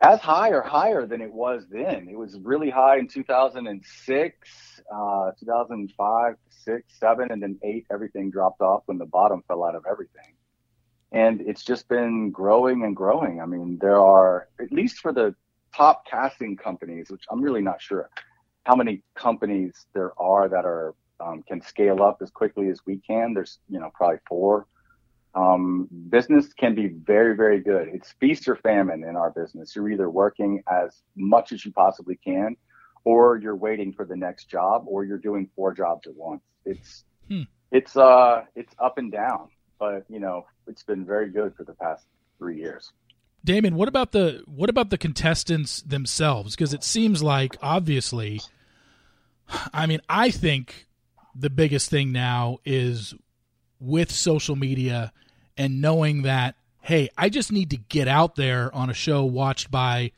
as 0.00 0.20
high 0.20 0.50
or 0.50 0.62
higher 0.62 1.06
than 1.06 1.20
it 1.20 1.32
was 1.32 1.64
then. 1.70 2.08
It 2.10 2.16
was 2.16 2.38
really 2.40 2.70
high 2.70 2.98
in 2.98 3.06
2006, 3.08 4.82
uh, 4.92 5.30
2005, 5.38 6.34
six, 6.48 6.98
seven, 6.98 7.30
and 7.30 7.42
then 7.42 7.58
eight. 7.62 7.86
Everything 7.92 8.30
dropped 8.30 8.60
off 8.60 8.82
when 8.86 8.98
the 8.98 9.06
bottom 9.06 9.42
fell 9.46 9.64
out 9.64 9.74
of 9.74 9.84
everything. 9.88 10.34
And 11.12 11.40
it's 11.42 11.64
just 11.64 11.88
been 11.88 12.30
growing 12.30 12.84
and 12.84 12.96
growing. 12.96 13.40
I 13.40 13.46
mean, 13.46 13.78
there 13.80 14.00
are, 14.00 14.48
at 14.60 14.72
least 14.72 14.98
for 14.98 15.12
the 15.12 15.34
top 15.74 16.04
casting 16.06 16.56
companies, 16.56 17.10
which 17.10 17.24
I'm 17.30 17.40
really 17.40 17.62
not 17.62 17.80
sure 17.80 18.08
how 18.64 18.76
many 18.76 19.02
companies 19.14 19.86
there 19.94 20.12
are 20.20 20.48
that 20.48 20.64
are 20.64 20.94
um, 21.20 21.42
can 21.46 21.60
scale 21.60 22.02
up 22.02 22.18
as 22.22 22.30
quickly 22.30 22.68
as 22.68 22.80
we 22.86 22.98
can. 22.98 23.34
There's, 23.34 23.58
you 23.68 23.78
know, 23.78 23.90
probably 23.94 24.18
four 24.26 24.66
um, 25.34 25.88
business 26.08 26.52
can 26.52 26.74
be 26.74 26.88
very, 26.88 27.36
very 27.36 27.60
good. 27.60 27.88
It's 27.88 28.12
feast 28.20 28.48
or 28.48 28.56
famine 28.56 29.04
in 29.04 29.16
our 29.16 29.30
business. 29.30 29.74
You're 29.76 29.90
either 29.90 30.10
working 30.10 30.62
as 30.70 31.02
much 31.16 31.52
as 31.52 31.64
you 31.64 31.72
possibly 31.72 32.16
can, 32.16 32.56
or 33.04 33.38
you're 33.38 33.56
waiting 33.56 33.92
for 33.92 34.04
the 34.04 34.16
next 34.16 34.46
job, 34.46 34.84
or 34.86 35.04
you're 35.04 35.18
doing 35.18 35.48
four 35.54 35.72
jobs 35.72 36.06
at 36.06 36.14
once. 36.14 36.42
It's 36.64 37.04
hmm. 37.28 37.42
it's 37.70 37.96
uh 37.96 38.42
it's 38.56 38.74
up 38.78 38.98
and 38.98 39.12
down, 39.12 39.48
but 39.78 40.04
you 40.08 40.18
know 40.18 40.46
it's 40.66 40.82
been 40.82 41.06
very 41.06 41.30
good 41.30 41.54
for 41.56 41.64
the 41.64 41.74
past 41.74 42.06
three 42.38 42.58
years. 42.58 42.92
Damon, 43.44 43.74
what 43.74 43.88
about 43.88 44.12
the 44.12 44.42
what 44.46 44.68
about 44.68 44.90
the 44.90 44.98
contestants 44.98 45.80
themselves? 45.82 46.54
Because 46.54 46.74
it 46.74 46.84
seems 46.84 47.22
like 47.22 47.56
obviously, 47.62 48.40
I 49.72 49.86
mean, 49.86 50.00
I 50.08 50.30
think 50.30 50.86
the 51.34 51.50
biggest 51.50 51.90
thing 51.90 52.12
now 52.12 52.58
is 52.64 53.14
with 53.80 54.10
social 54.10 54.56
media 54.56 55.12
and 55.56 55.80
knowing 55.80 56.22
that 56.22 56.54
hey 56.82 57.08
i 57.16 57.28
just 57.28 57.50
need 57.50 57.70
to 57.70 57.76
get 57.76 58.06
out 58.06 58.36
there 58.36 58.74
on 58.74 58.90
a 58.90 58.94
show 58.94 59.24
watched 59.24 59.70
by 59.70 60.12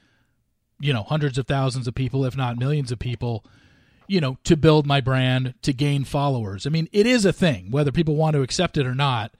you 0.80 0.92
know 0.92 1.02
hundreds 1.02 1.38
of 1.38 1.46
thousands 1.46 1.86
of 1.86 1.94
people 1.94 2.24
if 2.24 2.36
not 2.36 2.58
millions 2.58 2.90
of 2.90 2.98
people 2.98 3.44
you 4.08 4.20
know 4.20 4.36
to 4.42 4.56
build 4.56 4.86
my 4.86 5.00
brand 5.00 5.54
to 5.62 5.72
gain 5.72 6.04
followers 6.04 6.66
i 6.66 6.70
mean 6.70 6.88
it 6.92 7.06
is 7.06 7.24
a 7.24 7.32
thing 7.32 7.70
whether 7.70 7.92
people 7.92 8.16
want 8.16 8.34
to 8.34 8.42
accept 8.42 8.76
it 8.76 8.86
or 8.86 8.94
not 8.94 9.32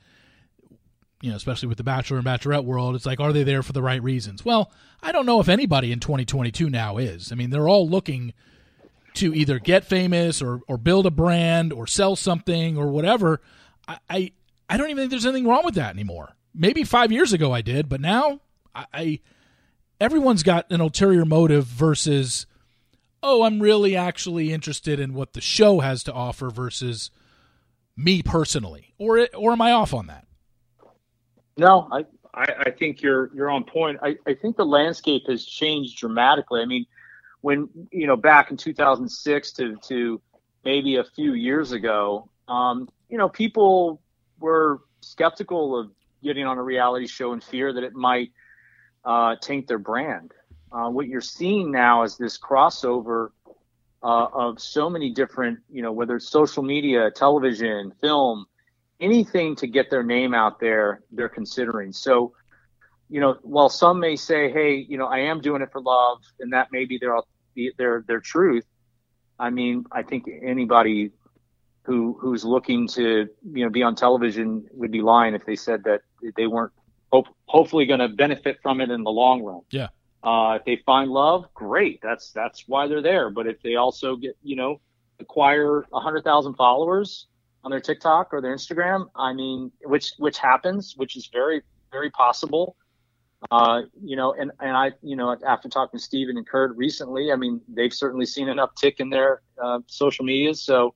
you 1.22 1.30
know 1.30 1.36
especially 1.36 1.68
with 1.68 1.78
the 1.78 1.84
bachelor 1.84 2.18
and 2.18 2.26
bachelorette 2.26 2.64
world 2.64 2.94
it's 2.94 3.06
like 3.06 3.20
are 3.20 3.32
they 3.32 3.44
there 3.44 3.62
for 3.62 3.72
the 3.72 3.82
right 3.82 4.02
reasons? 4.02 4.44
Well 4.44 4.70
i 5.02 5.10
don't 5.12 5.24
know 5.24 5.40
if 5.40 5.48
anybody 5.48 5.92
in 5.92 6.00
2022 6.00 6.68
now 6.68 6.98
is. 6.98 7.32
I 7.32 7.36
mean 7.36 7.48
they're 7.48 7.68
all 7.68 7.88
looking 7.88 8.34
to 9.14 9.34
either 9.34 9.58
get 9.58 9.84
famous 9.84 10.42
or 10.42 10.60
or 10.68 10.76
build 10.76 11.06
a 11.06 11.10
brand 11.10 11.72
or 11.72 11.86
sell 11.86 12.16
something 12.16 12.76
or 12.76 12.88
whatever. 12.88 13.40
I, 13.88 14.32
I, 14.68 14.76
don't 14.76 14.88
even 14.88 15.02
think 15.02 15.10
there's 15.10 15.26
anything 15.26 15.46
wrong 15.46 15.64
with 15.64 15.74
that 15.74 15.92
anymore. 15.92 16.36
Maybe 16.54 16.84
five 16.84 17.12
years 17.12 17.32
ago 17.32 17.52
I 17.52 17.60
did, 17.60 17.88
but 17.88 18.00
now 18.00 18.40
I, 18.74 18.86
I 18.92 19.20
everyone's 20.00 20.42
got 20.42 20.70
an 20.70 20.80
ulterior 20.80 21.24
motive 21.24 21.66
versus 21.66 22.46
oh 23.22 23.42
i'm 23.42 23.60
really 23.60 23.94
actually 23.96 24.52
interested 24.52 24.98
in 24.98 25.14
what 25.14 25.32
the 25.32 25.40
show 25.40 25.80
has 25.80 26.02
to 26.04 26.12
offer 26.12 26.50
versus 26.50 27.10
me 27.96 28.22
personally. 28.22 28.94
Or 28.98 29.28
or 29.34 29.52
am 29.52 29.60
i 29.60 29.72
off 29.72 29.92
on 29.92 30.06
that 30.06 30.26
no 31.56 31.88
i 31.92 32.04
i, 32.34 32.46
I 32.66 32.70
think 32.70 33.02
you're 33.02 33.30
you're 33.34 33.50
on 33.50 33.64
point 33.64 33.98
I, 34.02 34.16
I 34.26 34.34
think 34.34 34.56
the 34.56 34.66
landscape 34.66 35.24
has 35.28 35.44
changed 35.44 35.98
dramatically 35.98 36.60
i 36.60 36.66
mean 36.66 36.86
when 37.40 37.68
you 37.90 38.06
know 38.06 38.16
back 38.16 38.50
in 38.50 38.56
2006 38.56 39.52
to 39.52 39.76
to 39.76 40.20
maybe 40.64 40.96
a 40.96 41.04
few 41.04 41.34
years 41.34 41.72
ago 41.72 42.28
um, 42.48 42.88
you 43.08 43.18
know, 43.18 43.28
people 43.28 44.00
were 44.38 44.82
skeptical 45.00 45.78
of 45.78 45.90
getting 46.22 46.46
on 46.46 46.58
a 46.58 46.62
reality 46.62 47.06
show 47.06 47.32
in 47.32 47.40
fear 47.40 47.72
that 47.72 47.82
it 47.82 47.94
might 47.94 48.30
uh, 49.04 49.36
taint 49.40 49.66
their 49.66 49.78
brand. 49.78 50.32
Uh, 50.70 50.88
what 50.88 51.06
you're 51.06 51.20
seeing 51.20 51.70
now 51.70 52.02
is 52.02 52.16
this 52.16 52.38
crossover 52.38 53.28
uh, 54.02 54.26
of 54.32 54.60
so 54.60 54.88
many 54.88 55.10
different, 55.10 55.58
you 55.70 55.82
know, 55.82 55.92
whether 55.92 56.16
it's 56.16 56.28
social 56.28 56.62
media, 56.62 57.10
television, 57.10 57.92
film, 58.00 58.46
anything 59.02 59.56
to 59.56 59.66
get 59.66 59.90
their 59.90 60.02
name 60.02 60.32
out 60.32 60.60
there, 60.60 61.02
they're 61.10 61.28
considering. 61.28 61.92
So, 61.92 62.32
you 63.10 63.20
know, 63.20 63.36
while 63.42 63.68
some 63.68 64.00
may 64.00 64.16
say, 64.16 64.50
"Hey, 64.50 64.76
you 64.76 64.96
know, 64.96 65.06
I 65.06 65.18
am 65.18 65.40
doing 65.40 65.60
it 65.60 65.70
for 65.72 65.80
love," 65.82 66.22
and 66.40 66.52
that 66.52 66.68
may 66.72 66.86
be 66.86 66.98
their 66.98 67.18
their 67.76 68.04
their 68.06 68.20
truth. 68.20 68.64
I 69.38 69.50
mean, 69.50 69.84
I 69.92 70.02
think 70.02 70.28
anybody 70.42 71.10
who 71.82 72.16
who's 72.20 72.44
looking 72.44 72.86
to 72.88 73.28
you 73.52 73.64
know 73.64 73.70
be 73.70 73.82
on 73.82 73.94
television 73.94 74.64
would 74.72 74.92
be 74.92 75.02
lying 75.02 75.34
if 75.34 75.44
they 75.44 75.56
said 75.56 75.84
that 75.84 76.00
they 76.36 76.46
weren't 76.46 76.72
hope, 77.12 77.26
hopefully 77.46 77.84
going 77.86 78.00
to 78.00 78.08
benefit 78.08 78.58
from 78.62 78.80
it 78.80 78.90
in 78.90 79.02
the 79.02 79.10
long 79.10 79.42
run. 79.42 79.60
Yeah. 79.70 79.88
Uh, 80.22 80.58
if 80.60 80.64
they 80.64 80.76
find 80.86 81.10
love, 81.10 81.52
great. 81.52 82.00
That's 82.00 82.30
that's 82.30 82.68
why 82.68 82.86
they're 82.86 83.02
there. 83.02 83.28
But 83.30 83.48
if 83.48 83.60
they 83.62 83.74
also 83.74 84.16
get 84.16 84.36
you 84.42 84.56
know 84.56 84.80
acquire 85.18 85.84
a 85.92 86.00
hundred 86.00 86.24
thousand 86.24 86.54
followers 86.54 87.26
on 87.64 87.70
their 87.70 87.80
TikTok 87.80 88.32
or 88.32 88.40
their 88.40 88.54
Instagram, 88.54 89.08
I 89.14 89.32
mean, 89.32 89.72
which 89.84 90.12
which 90.18 90.38
happens, 90.38 90.94
which 90.96 91.16
is 91.16 91.28
very 91.32 91.62
very 91.90 92.10
possible. 92.10 92.76
Uh, 93.50 93.82
you 94.02 94.16
know, 94.16 94.32
and 94.32 94.52
and 94.60 94.76
I, 94.76 94.92
you 95.02 95.16
know, 95.16 95.36
after 95.46 95.68
talking 95.68 95.98
to 95.98 96.04
Steven 96.04 96.36
and 96.36 96.46
Kurt 96.46 96.76
recently, 96.76 97.32
I 97.32 97.36
mean, 97.36 97.60
they've 97.68 97.92
certainly 97.92 98.26
seen 98.26 98.48
an 98.48 98.58
uptick 98.58 99.00
in 99.00 99.10
their 99.10 99.42
uh, 99.62 99.80
social 99.86 100.24
medias. 100.24 100.62
So 100.62 100.94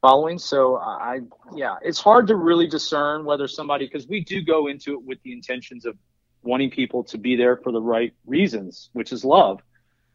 following. 0.00 0.38
So 0.38 0.76
I, 0.76 1.20
yeah, 1.54 1.76
it's 1.82 2.00
hard 2.00 2.26
to 2.28 2.36
really 2.36 2.66
discern 2.66 3.24
whether 3.24 3.46
somebody, 3.46 3.86
because 3.86 4.06
we 4.08 4.20
do 4.20 4.42
go 4.42 4.66
into 4.66 4.94
it 4.94 5.02
with 5.02 5.22
the 5.22 5.32
intentions 5.32 5.84
of 5.84 5.96
wanting 6.42 6.70
people 6.70 7.04
to 7.04 7.18
be 7.18 7.36
there 7.36 7.56
for 7.58 7.70
the 7.70 7.82
right 7.82 8.14
reasons, 8.26 8.88
which 8.92 9.12
is 9.12 9.24
love. 9.24 9.60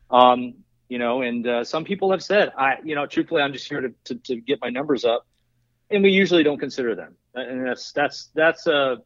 Um, 0.10 0.56
you 0.90 0.98
know, 0.98 1.22
and 1.22 1.48
uh, 1.48 1.64
some 1.64 1.84
people 1.84 2.12
have 2.12 2.24
said, 2.24 2.52
I, 2.58 2.78
you 2.84 2.96
know, 2.96 3.06
truthfully, 3.06 3.42
I'm 3.42 3.54
just 3.54 3.68
here 3.68 3.82
to, 3.82 3.94
to, 4.06 4.16
to 4.16 4.36
get 4.38 4.60
my 4.62 4.70
numbers 4.70 5.06
up, 5.06 5.26
and 5.90 6.04
we 6.04 6.12
usually 6.12 6.44
don't 6.44 6.60
consider 6.60 6.96
them, 6.96 7.16
and 7.34 7.66
that's 7.66 7.92
that's 7.92 8.30
that's 8.34 8.68
a 8.68 8.98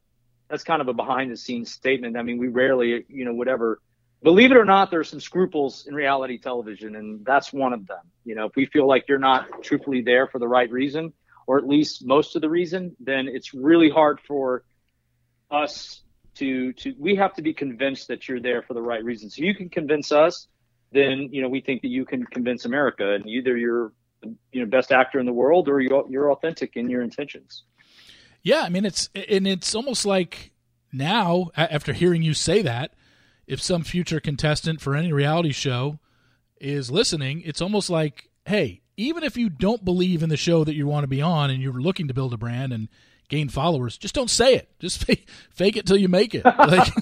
that's 0.50 0.64
kind 0.64 0.82
of 0.82 0.88
a 0.88 0.94
behind 0.94 1.32
the 1.32 1.38
scenes 1.38 1.72
statement. 1.72 2.18
I 2.18 2.24
mean, 2.24 2.38
we 2.38 2.48
rarely, 2.48 3.06
you 3.08 3.26
know, 3.26 3.34
whatever 3.34 3.80
believe 4.24 4.52
it 4.52 4.58
or 4.58 4.66
not, 4.66 4.92
there's 4.92 5.10
some 5.10 5.20
scruples 5.20 5.86
in 5.88 5.94
reality 5.94 6.38
television, 6.38 6.96
and 6.96 7.26
that's 7.26 7.54
one 7.54 7.74
of 7.74 7.88
them. 7.88 8.02
You 8.26 8.36
know, 8.36 8.46
if 8.46 8.56
we 8.56 8.66
feel 8.66 8.88
like 8.88 9.06
you're 9.08 9.20
not 9.20 9.64
truthfully 9.64 10.02
there 10.02 10.28
for 10.28 10.40
the 10.40 10.48
right 10.48 10.70
reason, 10.70 11.14
or 11.48 11.58
at 11.58 11.68
least 11.68 12.06
most 12.06 12.36
of 12.36 12.42
the 12.42 12.50
reason, 12.50 12.96
then 13.00 13.28
it's 13.28 13.54
really 13.54 13.90
hard 13.90 14.20
for 14.28 14.64
us 15.50 16.02
to 16.36 16.74
to. 16.74 16.94
We 16.98 17.16
have 17.16 17.34
to 17.36 17.42
be 17.42 17.54
convinced 17.54 18.10
that 18.10 18.28
you're 18.28 18.42
there 18.42 18.62
for 18.62 18.74
the 18.74 18.82
right 18.82 19.04
reason. 19.04 19.30
So 19.30 19.44
you 19.44 19.56
can 19.56 19.70
convince 19.70 20.12
us, 20.12 20.48
then 20.92 21.30
you 21.32 21.42
know 21.42 21.50
we 21.50 21.62
think 21.62 21.82
that 21.82 21.90
you 21.90 22.06
can 22.06 22.26
convince 22.26 22.66
America, 22.66 23.14
and 23.14 23.26
either 23.28 23.58
you're 23.58 23.94
you 24.52 24.62
know 24.62 24.66
best 24.66 24.92
actor 24.92 25.20
in 25.20 25.26
the 25.26 25.34
world 25.34 25.70
or 25.70 25.80
you're, 25.80 26.06
you're 26.10 26.32
authentic 26.32 26.76
in 26.76 26.90
your 26.90 27.02
intentions. 27.02 27.64
Yeah, 28.44 28.62
I 28.62 28.70
mean 28.70 28.86
it's 28.86 29.10
and 29.14 29.48
it's 29.48 29.76
almost 29.76 30.06
like 30.06 30.52
now 30.92 31.50
after 31.56 31.94
hearing 31.94 32.22
you 32.24 32.34
say 32.34 32.62
that 32.62 32.94
if 33.48 33.62
some 33.62 33.84
future 33.84 34.20
contestant 34.20 34.80
for 34.80 34.96
any 34.96 35.12
reality 35.12 35.52
show 35.52 36.00
is 36.62 36.92
listening, 36.92 37.42
it's 37.46 37.62
almost 37.62 37.90
like, 37.90 38.30
hey, 38.46 38.82
even 38.96 39.24
if 39.24 39.38
you 39.38 39.50
don't 39.50 39.84
believe 39.84 40.22
in 40.22 40.30
the 40.30 40.38
show 40.38 40.64
that 40.64 40.76
you 40.76 40.86
want 40.86 41.04
to 41.04 41.08
be 41.08 41.22
on 41.22 41.50
and 41.50 41.62
you're 41.62 41.74
looking 41.74 42.08
to 42.08 42.14
build 42.14 42.34
a 42.34 42.38
brand 42.38 42.72
and 42.72 42.90
gain 43.28 43.50
followers, 43.50 43.98
just 43.98 44.14
don't 44.14 44.30
say 44.30 44.54
it. 44.56 44.70
Just 44.80 45.04
fake, 45.06 45.28
fake 45.52 45.78
it 45.78 45.88
till 45.88 45.98
you 45.98 46.08
make 46.08 46.36
it. 46.36 46.46
Like, 46.58 46.94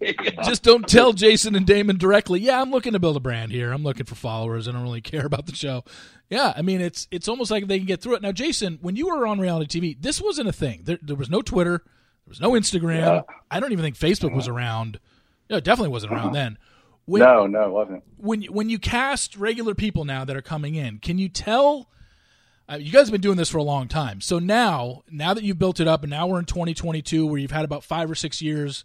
yeah. 0.00 0.42
just 0.42 0.62
don't 0.62 0.88
tell 0.88 1.12
Jason 1.12 1.54
and 1.54 1.66
Damon 1.66 1.96
directly. 1.96 2.40
Yeah, 2.40 2.60
I'm 2.60 2.70
looking 2.70 2.94
to 2.94 2.98
build 2.98 3.16
a 3.16 3.20
brand 3.20 3.52
here. 3.52 3.72
I'm 3.72 3.84
looking 3.84 4.06
for 4.06 4.14
followers. 4.14 4.66
I 4.66 4.72
don't 4.72 4.82
really 4.82 5.00
care 5.00 5.26
about 5.26 5.46
the 5.46 5.54
show. 5.54 5.84
Yeah, 6.32 6.52
I 6.56 6.62
mean 6.62 6.80
it's 6.80 7.06
it's 7.10 7.28
almost 7.28 7.50
like 7.50 7.66
they 7.66 7.78
can 7.78 7.86
get 7.86 8.00
through 8.00 8.14
it. 8.14 8.22
Now, 8.22 8.32
Jason, 8.32 8.78
when 8.80 8.96
you 8.96 9.08
were 9.08 9.26
on 9.26 9.38
reality 9.38 9.80
TV, 9.80 9.96
this 10.00 10.20
wasn't 10.20 10.48
a 10.48 10.52
thing. 10.52 10.80
There, 10.84 10.98
there 11.02 11.16
was 11.16 11.28
no 11.28 11.42
Twitter. 11.42 11.82
There 11.84 12.30
was 12.30 12.40
no 12.40 12.52
Instagram. 12.52 13.00
Yeah. 13.00 13.34
I 13.50 13.60
don't 13.60 13.72
even 13.72 13.84
think 13.84 13.98
Facebook 13.98 14.34
was 14.34 14.48
around 14.48 14.98
no, 15.50 15.58
it 15.58 15.64
definitely 15.64 15.90
wasn't 15.90 16.14
around 16.14 16.32
then. 16.32 16.56
When, 17.04 17.20
no, 17.20 17.46
no, 17.46 17.66
it 17.66 17.70
wasn't. 17.70 18.04
When 18.16 18.42
when 18.44 18.70
you 18.70 18.78
cast 18.78 19.36
regular 19.36 19.74
people 19.74 20.06
now 20.06 20.24
that 20.24 20.34
are 20.34 20.42
coming 20.42 20.74
in, 20.74 20.98
can 20.98 21.18
you 21.18 21.28
tell? 21.28 21.90
Uh, 22.70 22.76
you 22.76 22.90
guys 22.90 23.08
have 23.08 23.12
been 23.12 23.20
doing 23.20 23.36
this 23.36 23.50
for 23.50 23.58
a 23.58 23.62
long 23.62 23.88
time. 23.88 24.22
So 24.22 24.38
now, 24.38 25.02
now 25.10 25.34
that 25.34 25.44
you've 25.44 25.58
built 25.58 25.80
it 25.80 25.88
up, 25.88 26.04
and 26.04 26.10
now 26.10 26.28
we're 26.28 26.38
in 26.38 26.44
2022, 26.46 27.26
where 27.26 27.38
you've 27.38 27.50
had 27.50 27.66
about 27.66 27.84
five 27.84 28.10
or 28.10 28.14
six 28.14 28.40
years 28.40 28.84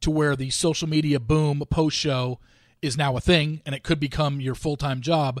to 0.00 0.10
where 0.10 0.34
the 0.34 0.50
social 0.50 0.88
media 0.88 1.20
boom 1.20 1.62
post 1.70 1.96
show 1.96 2.40
is 2.80 2.96
now 2.96 3.16
a 3.16 3.20
thing 3.20 3.60
and 3.66 3.74
it 3.74 3.82
could 3.82 4.00
become 4.00 4.40
your 4.40 4.54
full 4.54 4.76
time 4.76 5.00
job. 5.00 5.40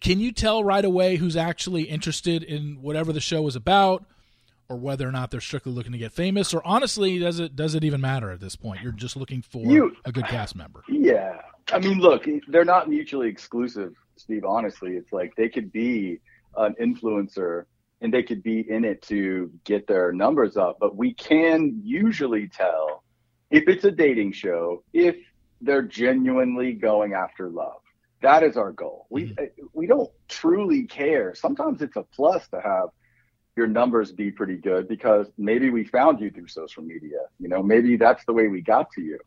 Can 0.00 0.18
you 0.18 0.32
tell 0.32 0.64
right 0.64 0.84
away 0.84 1.16
who's 1.16 1.36
actually 1.36 1.82
interested 1.82 2.42
in 2.42 2.80
whatever 2.80 3.12
the 3.12 3.20
show 3.20 3.46
is 3.46 3.56
about, 3.56 4.04
or 4.68 4.76
whether 4.76 5.06
or 5.06 5.12
not 5.12 5.30
they're 5.30 5.40
strictly 5.40 5.72
looking 5.72 5.92
to 5.92 5.98
get 5.98 6.12
famous? 6.12 6.54
Or 6.54 6.62
honestly, 6.64 7.18
does 7.18 7.40
it 7.40 7.54
does 7.56 7.74
it 7.74 7.84
even 7.84 8.00
matter 8.00 8.30
at 8.30 8.40
this 8.40 8.56
point? 8.56 8.82
You're 8.82 8.92
just 8.92 9.16
looking 9.16 9.42
for 9.42 9.66
you, 9.66 9.94
a 10.04 10.12
good 10.12 10.26
cast 10.26 10.56
member. 10.56 10.82
Yeah, 10.88 11.40
I 11.72 11.80
mean, 11.80 11.98
look, 11.98 12.26
they're 12.48 12.64
not 12.64 12.88
mutually 12.88 13.28
exclusive, 13.28 13.94
Steve. 14.16 14.44
Honestly, 14.44 14.92
it's 14.92 15.12
like 15.12 15.34
they 15.36 15.48
could 15.48 15.70
be 15.72 16.20
an 16.56 16.74
influencer 16.80 17.64
and 18.00 18.14
they 18.14 18.22
could 18.22 18.42
be 18.42 18.60
in 18.70 18.84
it 18.84 19.02
to 19.02 19.50
get 19.64 19.86
their 19.86 20.12
numbers 20.12 20.56
up, 20.56 20.78
but 20.80 20.96
we 20.96 21.12
can 21.14 21.80
usually 21.84 22.48
tell 22.48 23.02
if 23.50 23.68
it's 23.68 23.84
a 23.84 23.90
dating 23.90 24.32
show 24.32 24.82
if 24.94 25.16
they're 25.60 25.82
genuinely 25.82 26.72
going 26.72 27.12
after 27.12 27.50
love 27.50 27.79
that 28.22 28.42
is 28.42 28.56
our 28.56 28.72
goal. 28.72 29.06
We 29.10 29.24
mm-hmm. 29.24 29.66
we 29.72 29.86
don't 29.86 30.10
truly 30.28 30.84
care. 30.84 31.34
Sometimes 31.34 31.82
it's 31.82 31.96
a 31.96 32.02
plus 32.02 32.46
to 32.48 32.60
have 32.60 32.88
your 33.56 33.66
numbers 33.66 34.12
be 34.12 34.30
pretty 34.30 34.56
good 34.56 34.88
because 34.88 35.26
maybe 35.36 35.70
we 35.70 35.84
found 35.84 36.20
you 36.20 36.30
through 36.30 36.48
social 36.48 36.82
media. 36.82 37.18
You 37.38 37.48
know, 37.48 37.62
maybe 37.62 37.96
that's 37.96 38.24
the 38.24 38.32
way 38.32 38.48
we 38.48 38.60
got 38.60 38.90
to 38.92 39.02
you. 39.02 39.18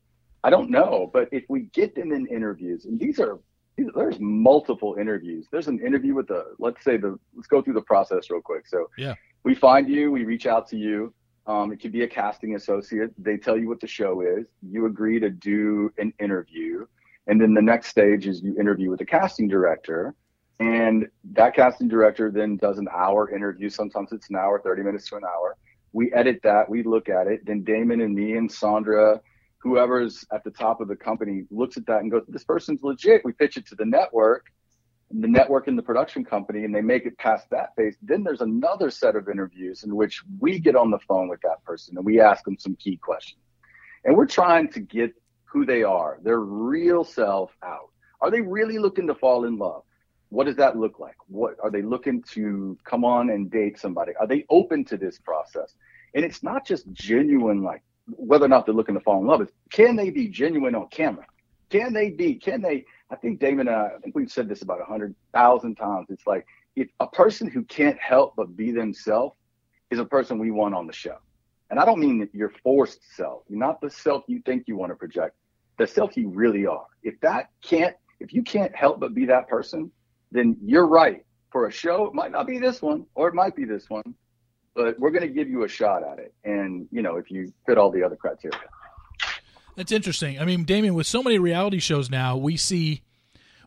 I 0.44 0.50
don't 0.50 0.70
know, 0.70 1.10
but 1.14 1.30
if 1.32 1.44
we 1.50 1.62
get 1.74 1.96
them 1.96 2.12
in 2.12 2.28
interviews, 2.28 2.86
and 2.86 3.00
these 3.00 3.20
are 3.20 3.40
there's 3.78 4.20
multiple 4.20 4.98
interviews. 5.00 5.48
There's 5.52 5.68
an 5.68 5.80
interview 5.86 6.14
with 6.14 6.28
the 6.28 6.54
let's 6.60 6.84
say 6.84 6.98
the 6.98 7.18
let's 7.36 7.48
go 7.48 7.62
through 7.62 7.74
the 7.76 7.82
process 7.82 8.30
real 8.30 8.42
quick. 8.42 8.68
So 8.68 8.90
yeah, 8.98 9.16
we 9.44 9.56
find 9.56 9.90
you, 9.90 10.12
we 10.12 10.26
reach 10.26 10.46
out 10.46 10.68
to 10.70 10.78
you. 10.78 11.14
Um, 11.46 11.74
it 11.74 11.82
could 11.82 11.92
be 11.92 12.04
a 12.04 12.08
casting 12.08 12.56
associate. 12.56 13.12
They 13.18 13.38
tell 13.38 13.58
you 13.58 13.68
what 13.68 13.82
the 13.82 13.88
show 13.88 14.22
is. 14.22 14.48
You 14.62 14.86
agree 14.86 15.20
to 15.20 15.30
do 15.30 15.92
an 15.98 16.14
interview. 16.20 16.86
And 17.28 17.40
then 17.40 17.54
the 17.54 17.62
next 17.62 17.88
stage 17.88 18.28
is 18.28 18.42
you 18.42 18.58
interview 18.60 18.90
with 18.90 19.00
the 19.00 19.06
casting 19.06 19.48
director. 19.48 20.14
And 20.60 21.08
that 21.32 21.56
casting 21.56 21.88
director 21.88 22.32
then 22.32 22.58
does 22.58 22.78
an 22.78 22.88
hour 22.94 23.34
interview. 23.34 23.70
Sometimes 23.70 24.12
it's 24.12 24.30
an 24.30 24.36
hour, 24.36 24.62
30 24.62 24.84
minutes 24.84 25.10
to 25.10 25.16
an 25.16 25.24
hour. 25.24 25.58
We 25.94 26.12
edit 26.14 26.40
that, 26.44 26.70
we 26.70 26.84
look 26.84 27.10
at 27.10 27.28
it. 27.28 27.46
Then 27.46 27.64
Damon 27.64 28.02
and 28.02 28.14
me 28.14 28.34
and 28.34 28.52
Sandra, 28.52 29.22
whoever's 29.60 30.26
at 30.34 30.44
the 30.44 30.52
top 30.52 30.82
of 30.82 30.88
the 30.88 30.96
company, 30.96 31.44
looks 31.52 31.78
at 31.78 31.86
that 31.86 32.02
and 32.02 32.12
goes, 32.12 32.24
This 32.28 32.44
person's 32.44 32.84
legit. 32.84 33.24
We 33.24 33.32
pitch 33.34 33.58
it 33.58 33.68
to 33.68 33.76
the 33.76 33.86
network, 33.86 34.48
the 35.12 35.28
network 35.28 35.68
and 35.68 35.78
the 35.78 35.84
production 35.84 36.26
company, 36.26 36.66
and 36.66 36.74
they 36.74 36.82
make 36.82 37.06
it 37.06 37.18
past 37.18 37.50
that 37.52 37.76
phase. 37.76 37.96
Then 38.02 38.24
there's 38.24 38.42
another 38.42 38.90
set 38.90 39.16
of 39.16 39.30
interviews 39.30 39.84
in 39.84 39.96
which 39.96 40.24
we 40.40 40.60
get 40.60 40.76
on 40.76 40.92
the 40.92 41.00
phone 41.08 41.30
with 41.30 41.42
that 41.42 41.64
person 41.64 41.96
and 41.98 42.06
we 42.06 42.20
ask 42.20 42.44
them 42.44 42.58
some 42.58 42.76
key 42.76 42.98
questions. 42.98 43.42
And 44.04 44.18
we're 44.18 44.26
trying 44.26 44.70
to 44.72 44.80
get 44.80 45.14
who 45.54 45.66
they 45.66 45.84
are, 45.84 46.18
their 46.24 46.40
real 46.40 47.04
self 47.04 47.56
out. 47.64 47.90
Are 48.22 48.32
they 48.32 48.42
really 48.42 48.80
looking 48.80 49.06
to 49.08 49.14
fall 49.14 49.46
in 49.46 49.58
love? 49.58 49.84
What 50.30 50.48
does 50.48 50.56
that 50.56 50.78
look 50.78 51.00
like? 51.00 51.16
What 51.28 51.58
are 51.64 51.70
they 51.70 51.84
looking 51.84 52.24
to 52.32 52.76
come 52.84 53.06
on 53.06 53.30
and 53.30 53.52
date 53.52 53.80
somebody? 53.80 54.14
Are 54.20 54.26
they 54.26 54.46
open 54.50 54.84
to 54.86 54.98
this 54.98 55.20
process? 55.20 55.76
And 56.16 56.26
it's 56.26 56.42
not 56.42 56.66
just 56.66 56.92
genuine, 56.92 57.62
like 57.62 57.84
whether 58.08 58.46
or 58.46 58.48
not 58.48 58.66
they're 58.66 58.74
looking 58.74 58.96
to 58.96 59.02
fall 59.02 59.22
in 59.22 59.28
love. 59.28 59.42
It's 59.42 59.52
can 59.72 59.96
they 59.96 60.10
be 60.10 60.28
genuine 60.28 60.74
on 60.74 60.88
camera? 60.88 61.26
Can 61.70 61.94
they 61.94 62.10
be? 62.10 62.34
Can 62.34 62.62
they? 62.62 62.84
I 63.12 63.16
think 63.16 63.40
Damon, 63.40 63.68
uh, 63.68 63.90
I 63.96 64.00
think 64.02 64.16
we've 64.16 64.32
said 64.32 64.50
this 64.50 64.64
about 64.64 64.82
a 64.82 64.86
hundred 64.86 65.14
thousand 65.34 65.76
times. 65.76 66.08
It's 66.10 66.26
like 66.26 66.48
if 66.76 66.88
a 67.00 67.08
person 67.08 67.48
who 67.48 67.64
can't 67.66 68.00
help 68.00 68.34
but 68.36 68.56
be 68.56 68.72
themselves 68.72 69.36
is 69.92 70.00
a 70.00 70.06
person 70.06 70.40
we 70.40 70.50
want 70.50 70.74
on 70.74 70.88
the 70.88 70.94
show. 70.94 71.18
And 71.70 71.80
I 71.80 71.86
don't 71.86 72.00
mean 72.00 72.28
your 72.34 72.52
forced 72.64 73.00
self, 73.16 73.44
not 73.50 73.82
the 73.82 73.90
self 73.90 74.24
you 74.28 74.42
think 74.46 74.64
you 74.68 74.78
want 74.78 74.92
to 74.92 74.96
project, 74.96 75.36
the 75.78 75.88
self 75.88 76.16
you 76.18 76.30
really 76.30 76.66
are. 76.66 76.86
If 77.04 77.20
that 77.22 77.50
can't, 77.64 77.96
if 78.20 78.34
you 78.34 78.44
can't 78.44 78.76
help 78.76 79.00
but 79.00 79.14
be 79.14 79.26
that 79.26 79.48
person, 79.48 79.92
then 80.32 80.58
you're 80.64 80.88
right. 80.88 81.26
For 81.52 81.68
a 81.68 81.72
show, 81.72 82.06
it 82.06 82.16
might 82.16 82.32
not 82.32 82.48
be 82.48 82.58
this 82.58 82.82
one, 82.82 83.06
or 83.14 83.28
it 83.28 83.36
might 83.36 83.56
be 83.56 83.64
this 83.64 83.88
one, 83.88 84.16
but 84.74 85.00
we're 85.00 85.12
going 85.12 85.28
to 85.28 85.34
give 85.34 85.48
you 85.48 85.64
a 85.64 85.68
shot 85.68 86.02
at 86.04 86.18
it. 86.18 86.34
And 86.44 86.88
you 86.92 87.04
know, 87.04 87.18
if 87.18 87.30
you 87.30 87.54
fit 87.68 87.78
all 87.78 87.92
the 87.92 88.04
other 88.04 88.16
criteria. 88.16 88.58
That's 89.76 89.92
interesting. 89.92 90.40
I 90.40 90.46
mean, 90.46 90.64
Damon, 90.66 90.94
with 90.96 91.08
so 91.08 91.22
many 91.22 91.38
reality 91.38 91.80
shows 91.80 92.10
now, 92.10 92.38
we 92.38 92.58
see 92.58 93.02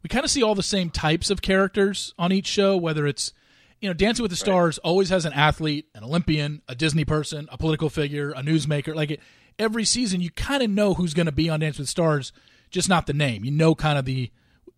we 0.02 0.08
kind 0.08 0.24
of 0.24 0.30
see 0.30 0.42
all 0.42 0.54
the 0.54 0.62
same 0.62 0.90
types 0.90 1.30
of 1.30 1.42
characters 1.42 2.14
on 2.18 2.32
each 2.32 2.46
show, 2.46 2.76
whether 2.76 3.06
it's 3.06 3.32
you 3.80 3.88
know, 3.88 3.94
Dancing 3.94 4.22
with 4.22 4.30
the 4.30 4.36
Stars 4.36 4.78
right. 4.82 4.88
always 4.88 5.10
has 5.10 5.24
an 5.24 5.32
athlete, 5.32 5.86
an 5.94 6.02
Olympian, 6.02 6.62
a 6.68 6.74
Disney 6.74 7.04
person, 7.04 7.48
a 7.52 7.58
political 7.58 7.90
figure, 7.90 8.30
a 8.30 8.40
newsmaker. 8.40 8.94
Like 8.94 9.10
it, 9.10 9.20
every 9.58 9.84
season 9.84 10.20
you 10.20 10.30
kind 10.30 10.62
of 10.62 10.70
know 10.70 10.94
who's 10.94 11.14
going 11.14 11.26
to 11.26 11.32
be 11.32 11.48
on 11.48 11.60
Dance 11.60 11.78
with 11.78 11.88
Stars, 11.88 12.32
just 12.70 12.88
not 12.88 13.06
the 13.06 13.12
name. 13.12 13.44
You 13.44 13.50
know 13.50 13.74
kind 13.74 13.98
of 13.98 14.04
the 14.04 14.30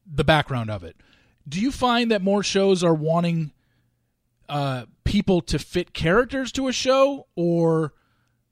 the 0.06 0.24
background 0.24 0.70
of 0.70 0.84
it. 0.84 0.96
Do 1.48 1.60
you 1.60 1.72
find 1.72 2.10
that 2.10 2.22
more 2.22 2.42
shows 2.42 2.84
are 2.84 2.94
wanting 2.94 3.52
uh, 4.48 4.84
people 5.04 5.40
to 5.42 5.58
fit 5.58 5.92
characters 5.92 6.52
to 6.52 6.68
a 6.68 6.72
show, 6.72 7.26
or 7.36 7.94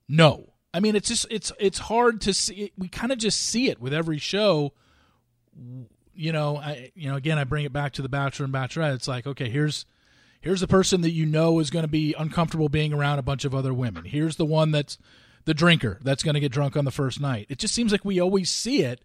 no? 0.08 0.52
I 0.72 0.80
mean, 0.80 0.96
it's 0.96 1.08
just 1.08 1.26
it's 1.30 1.52
it's 1.58 1.78
hard 1.78 2.20
to 2.22 2.34
see. 2.34 2.72
We 2.76 2.88
kind 2.88 3.12
of 3.12 3.18
just 3.18 3.42
see 3.42 3.70
it 3.70 3.80
with 3.80 3.92
every 3.94 4.18
show. 4.18 4.72
You 6.14 6.32
know, 6.32 6.56
I 6.56 6.92
you 6.94 7.08
know 7.08 7.16
again 7.16 7.38
I 7.38 7.44
bring 7.44 7.64
it 7.64 7.72
back 7.72 7.92
to 7.94 8.02
the 8.02 8.08
Bachelor 8.08 8.44
and 8.44 8.54
Bachelorette. 8.54 8.94
It's 8.94 9.08
like 9.08 9.26
okay, 9.26 9.48
here's 9.48 9.84
here's 10.40 10.60
the 10.60 10.68
person 10.68 11.00
that 11.00 11.12
you 11.12 11.26
know 11.26 11.58
is 11.60 11.70
going 11.70 11.84
to 11.84 11.88
be 11.90 12.14
uncomfortable 12.18 12.68
being 12.68 12.92
around 12.92 13.18
a 13.18 13.22
bunch 13.22 13.44
of 13.44 13.54
other 13.54 13.74
women. 13.74 14.04
Here's 14.04 14.36
the 14.36 14.44
one 14.44 14.70
that's 14.70 14.98
the 15.46 15.54
drinker 15.54 15.98
that's 16.02 16.22
going 16.22 16.34
to 16.34 16.40
get 16.40 16.52
drunk 16.52 16.76
on 16.76 16.84
the 16.84 16.90
first 16.90 17.20
night. 17.20 17.46
It 17.48 17.58
just 17.58 17.74
seems 17.74 17.92
like 17.92 18.04
we 18.04 18.20
always 18.20 18.50
see 18.50 18.82
it, 18.82 19.00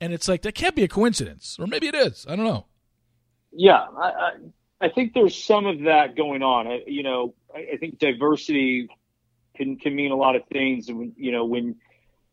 and 0.00 0.12
it's 0.12 0.28
like 0.28 0.42
that 0.42 0.54
can't 0.54 0.76
be 0.76 0.84
a 0.84 0.88
coincidence, 0.88 1.56
or 1.58 1.66
maybe 1.66 1.88
it 1.88 1.94
is. 1.94 2.24
I 2.28 2.36
don't 2.36 2.44
know. 2.44 2.66
Yeah, 3.50 3.86
I, 3.96 4.08
I, 4.08 4.30
I 4.82 4.88
think 4.90 5.14
there's 5.14 5.42
some 5.42 5.66
of 5.66 5.80
that 5.84 6.14
going 6.14 6.42
on. 6.42 6.66
I, 6.68 6.82
you 6.86 7.02
know, 7.02 7.34
I, 7.54 7.70
I 7.74 7.76
think 7.78 7.98
diversity 7.98 8.88
can 9.56 9.76
can 9.78 9.96
mean 9.96 10.12
a 10.12 10.16
lot 10.16 10.36
of 10.36 10.42
things, 10.52 10.88
and 10.88 11.12
you 11.16 11.32
know 11.32 11.46
when 11.46 11.76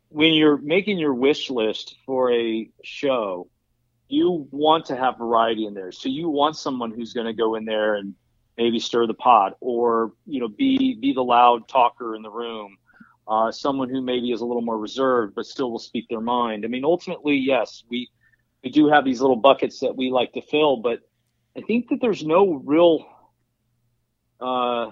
when 0.09 0.33
you're 0.33 0.57
making 0.57 0.99
your 0.99 1.13
wish 1.13 1.49
list 1.49 1.95
for 2.05 2.31
a 2.33 2.69
show, 2.83 3.47
you 4.09 4.47
want 4.51 4.87
to 4.87 4.97
have 4.97 5.17
variety 5.17 5.65
in 5.65 5.73
there. 5.73 5.93
So 5.93 6.09
you 6.09 6.29
want 6.29 6.57
someone 6.57 6.91
who's 6.91 7.13
going 7.13 7.27
to 7.27 7.33
go 7.33 7.55
in 7.55 7.63
there 7.63 7.95
and 7.95 8.15
maybe 8.57 8.79
stir 8.79 9.07
the 9.07 9.13
pot, 9.13 9.55
or 9.61 10.11
you 10.25 10.41
know, 10.41 10.49
be 10.49 10.95
be 10.95 11.13
the 11.13 11.23
loud 11.23 11.69
talker 11.69 12.15
in 12.15 12.21
the 12.21 12.29
room 12.29 12.77
uh, 13.27 13.51
someone 13.51 13.89
who 13.89 14.01
maybe 14.01 14.31
is 14.31 14.41
a 14.41 14.45
little 14.45 14.61
more 14.61 14.77
reserved 14.77 15.33
but 15.35 15.45
still 15.45 15.71
will 15.71 15.79
speak 15.79 16.05
their 16.09 16.21
mind. 16.21 16.63
I 16.65 16.67
mean, 16.67 16.85
ultimately, 16.85 17.35
yes, 17.35 17.83
we 17.89 18.09
we 18.63 18.71
do 18.71 18.87
have 18.87 19.05
these 19.05 19.21
little 19.21 19.35
buckets 19.35 19.79
that 19.79 19.95
we 19.95 20.09
like 20.09 20.33
to 20.33 20.41
fill, 20.41 20.77
but 20.77 20.99
I 21.57 21.61
think 21.61 21.89
that 21.89 22.01
there's 22.01 22.23
no 22.23 22.61
real. 22.65 23.05
Uh, 24.39 24.91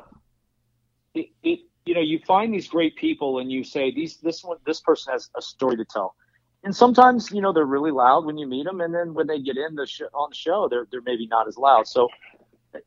it, 1.14 1.28
it 1.44 1.60
you 1.86 1.94
know 1.94 2.02
you 2.02 2.20
find 2.26 2.54
these 2.54 2.68
great 2.68 2.96
people 2.96 3.40
and 3.40 3.52
you 3.52 3.64
say 3.64 3.94
these 3.94 4.18
this 4.18 4.44
one 4.44 4.58
this 4.66 4.80
person 4.82 5.12
has 5.14 5.30
a 5.38 5.42
story 5.42 5.76
to 5.76 5.86
tell 5.86 6.16
and 6.64 6.76
sometimes 6.76 7.32
you 7.32 7.42
know 7.42 7.52
they're 7.52 7.66
really 7.66 7.92
loud 7.92 8.26
when 8.26 8.38
you 8.38 8.48
meet 8.48 8.66
them 8.66 8.82
and 8.82 8.94
then 8.94 9.14
when 9.14 9.28
they 9.28 9.40
get 9.40 9.58
in 9.58 9.76
the 9.76 9.86
sh- 9.86 10.02
on 10.14 10.30
the 10.30 10.36
show 10.36 10.68
they're 10.70 10.88
they're 10.92 11.02
maybe 11.02 11.28
not 11.28 11.48
as 11.48 11.58
loud 11.58 11.88
so 11.88 12.08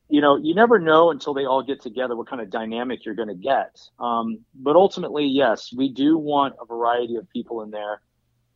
you 0.09 0.21
know, 0.21 0.37
you 0.37 0.53
never 0.55 0.79
know 0.79 1.11
until 1.11 1.33
they 1.33 1.45
all 1.45 1.63
get 1.63 1.81
together 1.81 2.15
what 2.15 2.29
kind 2.29 2.41
of 2.41 2.49
dynamic 2.49 3.05
you're 3.05 3.15
going 3.15 3.27
to 3.27 3.35
get. 3.35 3.79
Um, 3.99 4.39
but 4.53 4.75
ultimately, 4.75 5.25
yes, 5.25 5.71
we 5.75 5.89
do 5.89 6.17
want 6.17 6.55
a 6.61 6.65
variety 6.65 7.15
of 7.15 7.29
people 7.29 7.61
in 7.61 7.71
there. 7.71 8.01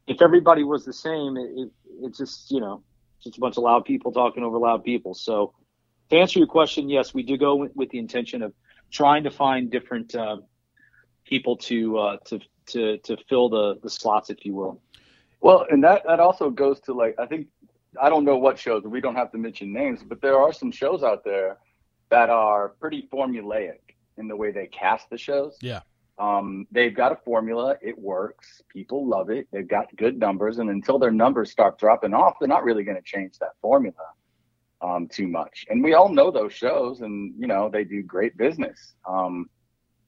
If 0.08 0.22
everybody 0.22 0.64
was 0.64 0.84
the 0.84 0.94
same, 0.94 1.38
it, 1.38 1.50
it, 1.56 1.72
it's 2.02 2.18
just, 2.18 2.52
you 2.52 2.60
know, 2.60 2.84
just 3.24 3.38
a 3.38 3.40
bunch 3.40 3.58
of 3.58 3.64
loud 3.64 3.86
people 3.86 4.12
talking 4.12 4.44
over 4.44 4.58
loud 4.58 4.84
people. 4.84 5.14
So 5.14 5.54
to 6.10 6.18
answer 6.18 6.40
your 6.40 6.48
question, 6.48 6.90
yes, 6.90 7.14
we 7.14 7.24
do 7.24 7.38
go 7.38 7.56
with, 7.56 7.72
with 7.76 7.90
the 7.92 8.00
intention 8.00 8.42
of 8.42 8.54
trying 8.90 9.24
to 9.24 9.32
find 9.32 9.72
different 9.72 10.14
uh, 10.16 10.38
people 11.24 11.56
to, 11.58 11.98
uh, 11.98 12.18
to, 12.26 12.40
to, 12.68 12.98
to 12.98 13.18
fill 13.30 13.48
the, 13.50 13.80
the 13.82 13.90
slots, 13.90 14.30
if 14.30 14.46
you 14.46 14.54
will. 14.54 14.82
Well, 15.40 15.66
and 15.70 15.84
that, 15.84 16.04
that 16.06 16.20
also 16.20 16.50
goes 16.50 16.80
to 16.82 16.94
like, 16.94 17.16
I 17.18 17.26
think 17.26 17.48
I 18.00 18.10
don't 18.10 18.24
know 18.24 18.38
what 18.38 18.58
shows, 18.58 18.84
we 18.84 19.02
don't 19.02 19.16
have 19.16 19.32
to 19.32 19.38
mention 19.38 19.74
names, 19.74 20.02
but 20.04 20.22
there 20.22 20.40
are 20.40 20.54
some 20.54 20.72
shows 20.72 21.04
out 21.04 21.24
there 21.24 21.58
that 22.10 22.30
are 22.30 22.70
pretty 22.80 23.08
formulaic 23.12 23.80
in 24.18 24.28
the 24.28 24.36
way 24.36 24.52
they 24.52 24.68
cast 24.68 25.10
the 25.10 25.18
shows. 25.18 25.58
Yeah. 25.62 25.82
Um, 26.18 26.68
they've 26.72 26.96
got 26.96 27.12
a 27.12 27.16
formula. 27.16 27.76
It 27.82 27.98
works. 27.98 28.62
People 28.70 29.08
love 29.08 29.30
it. 29.30 29.48
They've 29.52 29.68
got 29.68 29.96
good 29.98 30.20
numbers. 30.20 30.60
And 30.60 30.70
until 30.70 31.00
their 31.00 31.12
numbers 31.12 31.52
start 31.52 31.80
dropping 31.80 32.14
off, 32.14 32.36
they're 32.40 32.48
not 32.48 32.64
really 32.64 32.84
going 32.84 32.98
to 32.98 33.04
change 33.04 33.40
that 33.40 33.54
formula 33.62 33.96
um, 34.82 35.08
too 35.08 35.28
much. 35.28 35.66
And 35.70 35.84
we 35.84 35.94
all 35.94 36.10
know 36.10 36.30
those 36.30 36.54
shows 36.54 37.02
and, 37.02 37.34
you 37.38 37.48
know, 37.48 37.70
they 37.70 37.84
do 37.84 38.04
great 38.04 38.38
business. 38.38 38.94
Um, 39.08 39.50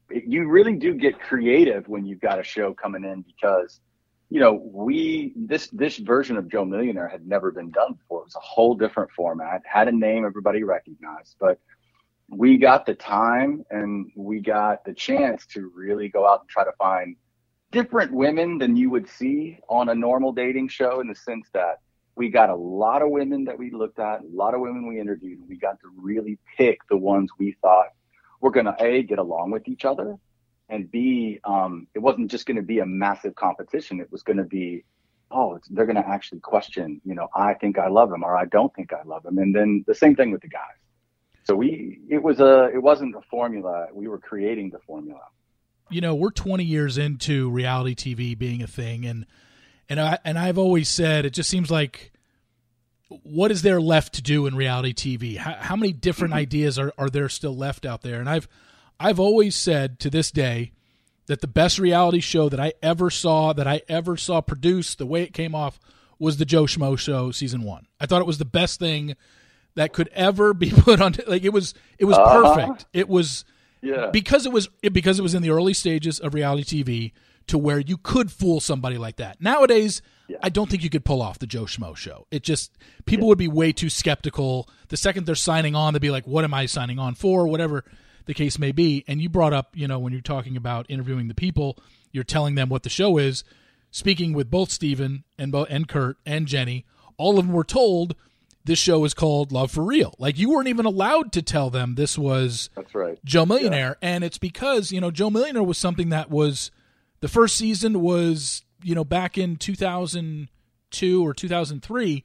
it, 0.09 0.25
you 0.25 0.47
really 0.47 0.75
do 0.75 0.93
get 0.93 1.19
creative 1.19 1.87
when 1.87 2.05
you've 2.05 2.21
got 2.21 2.39
a 2.39 2.43
show 2.43 2.73
coming 2.73 3.03
in 3.03 3.23
because– 3.23 3.81
you 4.33 4.39
know, 4.39 4.53
we 4.73 5.31
this 5.35 5.67
this 5.67 5.97
version 5.97 6.37
of 6.37 6.49
Joe 6.49 6.65
Millionaire 6.65 7.07
had 7.07 7.27
never 7.27 7.51
been 7.51 7.69
done 7.69 7.93
before. 7.93 8.21
It 8.21 8.25
was 8.25 8.35
a 8.35 8.39
whole 8.39 8.73
different 8.73 9.11
format, 9.11 9.61
had 9.63 9.87
a 9.87 9.91
name 9.91 10.25
everybody 10.25 10.63
recognized, 10.63 11.35
but 11.39 11.59
we 12.29 12.57
got 12.57 12.87
the 12.87 12.95
time 12.95 13.63
and 13.69 14.11
we 14.15 14.39
got 14.39 14.85
the 14.85 14.93
chance 14.95 15.45
to 15.53 15.71
really 15.75 16.09
go 16.09 16.27
out 16.27 16.39
and 16.39 16.49
try 16.49 16.63
to 16.63 16.71
find 16.79 17.15
different 17.71 18.11
women 18.11 18.57
than 18.57 18.75
you 18.75 18.89
would 18.89 19.07
see 19.07 19.59
on 19.69 19.89
a 19.89 19.93
normal 19.93 20.33
dating 20.33 20.67
show 20.67 20.99
in 20.99 21.07
the 21.07 21.15
sense 21.15 21.47
that 21.53 21.81
we 22.15 22.27
got 22.29 22.49
a 22.49 22.55
lot 22.55 23.03
of 23.03 23.11
women 23.11 23.43
that 23.43 23.59
we 23.59 23.69
looked 23.69 23.99
at, 23.99 24.21
a 24.21 24.27
lot 24.33 24.55
of 24.55 24.61
women 24.61 24.87
we 24.87 24.99
interviewed. 24.99 25.47
We 25.47 25.57
got 25.57 25.79
to 25.81 25.89
really 25.95 26.39
pick 26.57 26.79
the 26.89 26.97
ones 26.97 27.29
we 27.37 27.55
thought 27.61 27.89
were 28.41 28.49
going 28.49 28.65
to 28.65 28.75
a 28.79 29.03
get 29.03 29.19
along 29.19 29.51
with 29.51 29.67
each 29.67 29.85
other, 29.85 30.17
and 30.73 30.89
b 30.91 31.39
um, 31.43 31.87
it 31.93 31.99
wasn't 31.99 32.31
just 32.31 32.45
going 32.47 32.57
to 32.57 32.63
be 32.63 32.79
a 32.79 32.85
massive 32.85 33.35
competition. 33.35 33.99
It 33.99 34.11
was 34.11 34.23
going 34.23 34.37
to 34.37 34.43
be, 34.43 34.83
oh, 35.29 35.59
they're 35.69 35.85
going 35.85 36.01
to 36.01 36.07
actually 36.07 36.39
question. 36.39 36.99
You 37.05 37.13
know, 37.13 37.27
I 37.35 37.53
think 37.53 37.77
I 37.77 37.89
love 37.89 38.11
him, 38.11 38.23
or 38.23 38.35
I 38.35 38.45
don't 38.45 38.73
think 38.73 38.91
I 38.91 39.03
love 39.05 39.23
him, 39.25 39.37
and 39.37 39.55
then 39.55 39.83
the 39.85 39.95
same 39.95 40.15
thing 40.15 40.31
with 40.31 40.41
the 40.41 40.47
guys. 40.47 40.77
So 41.43 41.55
we, 41.55 41.99
it 42.09 42.23
was 42.23 42.39
a, 42.39 42.69
it 42.73 42.81
wasn't 42.81 43.15
a 43.15 43.21
formula. 43.21 43.87
We 43.93 44.07
were 44.07 44.17
creating 44.17 44.71
the 44.71 44.79
formula. 44.79 45.19
You 45.89 45.99
know, 46.01 46.15
we're 46.15 46.31
20 46.31 46.63
years 46.63 46.97
into 46.97 47.51
reality 47.51 47.95
TV 47.95 48.37
being 48.37 48.63
a 48.63 48.67
thing, 48.67 49.05
and 49.05 49.25
and 49.87 49.99
I 49.99 50.17
and 50.25 50.39
I've 50.39 50.57
always 50.57 50.89
said 50.89 51.25
it 51.25 51.33
just 51.33 51.49
seems 51.49 51.69
like 51.69 52.11
what 53.21 53.51
is 53.51 53.61
there 53.61 53.79
left 53.79 54.13
to 54.15 54.23
do 54.23 54.47
in 54.47 54.55
reality 54.55 54.93
TV? 54.93 55.37
How, 55.37 55.53
how 55.53 55.75
many 55.75 55.93
different 55.93 56.31
mm-hmm. 56.31 56.39
ideas 56.39 56.79
are, 56.79 56.91
are 56.97 57.11
there 57.11 57.29
still 57.29 57.55
left 57.55 57.85
out 57.85 58.01
there? 58.01 58.19
And 58.19 58.27
I've 58.27 58.47
I've 59.03 59.19
always 59.19 59.53
said 59.53 59.99
to 59.99 60.09
this 60.09 60.31
day 60.31 60.71
that 61.27 61.41
the 61.41 61.47
best 61.47 61.77
reality 61.77 62.21
show 62.21 62.47
that 62.47 62.59
I 62.59 62.71
ever 62.81 63.09
saw, 63.09 63.51
that 63.51 63.67
I 63.67 63.81
ever 63.89 64.15
saw 64.15 64.39
produced, 64.39 64.97
the 64.97 65.05
way 65.05 65.23
it 65.23 65.33
came 65.33 65.53
off, 65.53 65.77
was 66.19 66.37
the 66.37 66.45
Joe 66.45 66.63
Schmo 66.63 66.97
Show 66.97 67.31
season 67.31 67.63
one. 67.63 67.87
I 67.99 68.05
thought 68.05 68.21
it 68.21 68.27
was 68.27 68.37
the 68.37 68.45
best 68.45 68.79
thing 68.79 69.17
that 69.75 69.91
could 69.91 70.07
ever 70.13 70.53
be 70.53 70.71
put 70.75 71.01
on. 71.01 71.15
Like 71.27 71.43
it 71.43 71.51
was, 71.51 71.73
it 71.99 72.05
was 72.05 72.17
uh-huh. 72.17 72.55
perfect. 72.55 72.85
It 72.93 73.09
was, 73.09 73.43
yeah, 73.81 74.09
because 74.11 74.45
it 74.45 74.53
was 74.53 74.69
it, 74.81 74.93
because 74.93 75.19
it 75.19 75.21
was 75.21 75.35
in 75.35 75.41
the 75.41 75.49
early 75.49 75.73
stages 75.73 76.19
of 76.21 76.33
reality 76.33 76.83
TV 76.83 77.11
to 77.47 77.57
where 77.57 77.79
you 77.79 77.97
could 77.97 78.31
fool 78.31 78.61
somebody 78.61 78.97
like 78.97 79.17
that. 79.17 79.41
Nowadays, 79.41 80.01
yeah. 80.29 80.37
I 80.41 80.47
don't 80.47 80.69
think 80.69 80.81
you 80.81 80.89
could 80.89 81.03
pull 81.03 81.21
off 81.21 81.39
the 81.39 81.47
Joe 81.47 81.63
Schmo 81.63 81.93
show. 81.97 82.25
It 82.31 82.43
just 82.43 82.77
people 83.05 83.25
yeah. 83.25 83.29
would 83.29 83.37
be 83.37 83.49
way 83.49 83.73
too 83.73 83.89
skeptical. 83.89 84.69
The 84.87 84.95
second 84.95 85.25
they're 85.25 85.35
signing 85.35 85.75
on, 85.75 85.93
they'd 85.93 85.99
be 85.99 86.09
like, 86.09 86.25
"What 86.25 86.45
am 86.45 86.53
I 86.53 86.67
signing 86.67 86.99
on 86.99 87.15
for?" 87.15 87.45
Whatever 87.47 87.83
the 88.25 88.33
case 88.33 88.57
may 88.59 88.71
be. 88.71 89.03
And 89.07 89.21
you 89.21 89.29
brought 89.29 89.53
up, 89.53 89.75
you 89.75 89.87
know, 89.87 89.99
when 89.99 90.13
you're 90.13 90.21
talking 90.21 90.57
about 90.57 90.85
interviewing 90.89 91.27
the 91.27 91.33
people, 91.33 91.77
you're 92.11 92.23
telling 92.23 92.55
them 92.55 92.69
what 92.69 92.83
the 92.83 92.89
show 92.89 93.17
is. 93.17 93.43
Speaking 93.91 94.33
with 94.33 94.49
both 94.49 94.71
Steven 94.71 95.23
and 95.37 95.51
Bo- 95.51 95.65
and 95.65 95.87
Kurt 95.87 96.17
and 96.25 96.47
Jenny, 96.47 96.85
all 97.17 97.37
of 97.37 97.45
them 97.45 97.53
were 97.53 97.63
told 97.63 98.15
this 98.65 98.79
show 98.79 99.03
is 99.05 99.13
called 99.13 99.51
Love 99.51 99.71
for 99.71 99.83
Real. 99.83 100.15
Like 100.17 100.37
you 100.37 100.49
weren't 100.49 100.67
even 100.67 100.85
allowed 100.85 101.31
to 101.33 101.41
tell 101.41 101.69
them 101.69 101.95
this 101.95 102.17
was 102.17 102.69
That's 102.75 102.95
right. 102.95 103.19
Joe 103.25 103.45
Millionaire, 103.45 103.97
yeah. 104.01 104.09
and 104.09 104.23
it's 104.23 104.37
because 104.37 104.91
you 104.91 105.01
know 105.01 105.11
Joe 105.11 105.29
Millionaire 105.29 105.63
was 105.63 105.77
something 105.77 106.09
that 106.09 106.29
was 106.29 106.71
the 107.19 107.27
first 107.27 107.55
season 107.55 108.01
was 108.01 108.63
you 108.81 108.95
know 108.95 109.03
back 109.03 109.37
in 109.37 109.57
2002 109.57 111.25
or 111.25 111.33
2003. 111.33 112.23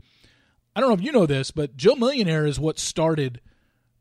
I 0.77 0.81
don't 0.81 0.91
know 0.91 0.95
if 0.95 1.03
you 1.03 1.13
know 1.13 1.27
this, 1.27 1.51
but 1.51 1.77
Joe 1.77 1.97
Millionaire 1.97 2.47
is 2.47 2.61
what 2.61 2.79
started 2.79 3.41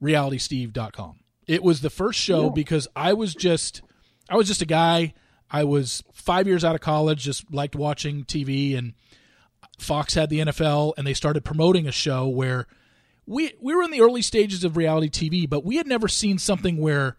RealitySteve.com. 0.02 1.20
It 1.48 1.64
was 1.64 1.82
the 1.82 1.90
first 1.90 2.20
show 2.20 2.46
yeah. 2.46 2.52
because 2.54 2.88
I 2.96 3.14
was 3.14 3.34
just 3.34 3.82
I 4.30 4.36
was 4.36 4.48
just 4.48 4.62
a 4.62 4.66
guy. 4.66 5.14
I 5.50 5.64
was 5.64 6.04
five 6.12 6.48
years 6.48 6.66
out 6.66 6.76
of 6.76 6.82
college, 6.82 7.24
just 7.24 7.54
liked 7.54 7.76
watching 7.76 8.26
TV, 8.26 8.78
and 8.78 8.94
Fox 9.80 10.14
had 10.14 10.30
the 10.30 10.40
NFL, 10.40 10.94
and 10.98 11.08
they 11.08 11.14
started 11.14 11.46
promoting 11.46 11.88
a 11.88 11.92
show 11.92 12.28
where 12.28 12.68
we 13.26 13.54
we 13.62 13.74
were 13.74 13.84
in 13.84 13.92
the 13.92 14.02
early 14.02 14.22
stages 14.22 14.64
of 14.64 14.76
reality 14.76 15.10
TV, 15.10 15.50
but 15.50 15.64
we 15.64 15.78
had 15.78 15.88
never 15.88 16.08
seen 16.08 16.38
something 16.38 16.78
where 16.78 17.18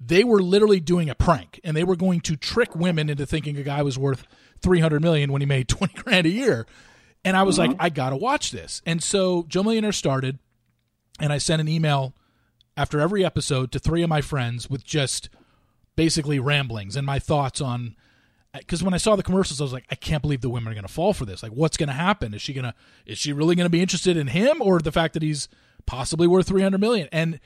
they 0.00 0.24
were 0.24 0.42
literally 0.42 0.80
doing 0.80 1.08
a 1.08 1.14
prank, 1.14 1.60
and 1.62 1.76
they 1.76 1.84
were 1.84 1.96
going 1.96 2.20
to 2.22 2.36
trick 2.36 2.74
women 2.74 3.08
into 3.08 3.24
thinking 3.24 3.56
a 3.56 3.62
guy 3.62 3.82
was 3.82 3.98
worth 3.98 4.26
three 4.60 4.80
hundred 4.80 5.02
million 5.02 5.30
when 5.30 5.42
he 5.42 5.46
made 5.46 5.68
twenty 5.68 5.94
grand 5.94 6.26
a 6.26 6.30
year. 6.30 6.66
And 7.26 7.36
I 7.36 7.42
was 7.44 7.58
mm-hmm. 7.58 7.72
like, 7.72 7.80
I 7.80 7.88
gotta 7.88 8.16
watch 8.16 8.50
this. 8.50 8.82
And 8.84 9.02
so 9.02 9.44
Joe 9.48 9.62
Millionaire 9.62 9.92
started, 9.92 10.38
and 11.20 11.32
I 11.32 11.38
sent 11.38 11.60
an 11.60 11.68
email 11.68 12.14
after 12.76 13.00
every 13.00 13.24
episode 13.24 13.72
to 13.72 13.78
three 13.78 14.02
of 14.02 14.08
my 14.08 14.20
friends 14.20 14.68
with 14.68 14.84
just 14.84 15.28
basically 15.96 16.38
ramblings 16.38 16.96
and 16.96 17.06
my 17.06 17.18
thoughts 17.18 17.60
on 17.60 17.96
because 18.58 18.84
when 18.84 18.94
I 18.94 18.98
saw 18.98 19.16
the 19.16 19.22
commercials, 19.22 19.60
I 19.60 19.64
was 19.64 19.72
like, 19.72 19.86
I 19.90 19.96
can't 19.96 20.22
believe 20.22 20.40
the 20.40 20.48
women 20.48 20.70
are 20.70 20.74
going 20.74 20.86
to 20.86 20.92
fall 20.92 21.12
for 21.12 21.24
this. 21.24 21.42
Like, 21.42 21.52
what's 21.52 21.76
going 21.76 21.88
to 21.88 21.92
happen? 21.92 22.34
Is 22.34 22.42
she 22.42 22.52
going 22.52 22.64
to, 22.64 22.74
is 23.04 23.18
she 23.18 23.32
really 23.32 23.56
going 23.56 23.64
to 23.64 23.70
be 23.70 23.82
interested 23.82 24.16
in 24.16 24.28
him 24.28 24.62
or 24.62 24.78
the 24.78 24.92
fact 24.92 25.14
that 25.14 25.22
he's 25.22 25.48
possibly 25.86 26.28
worth 26.28 26.46
300 26.46 26.80
million? 26.80 27.08
And 27.10 27.40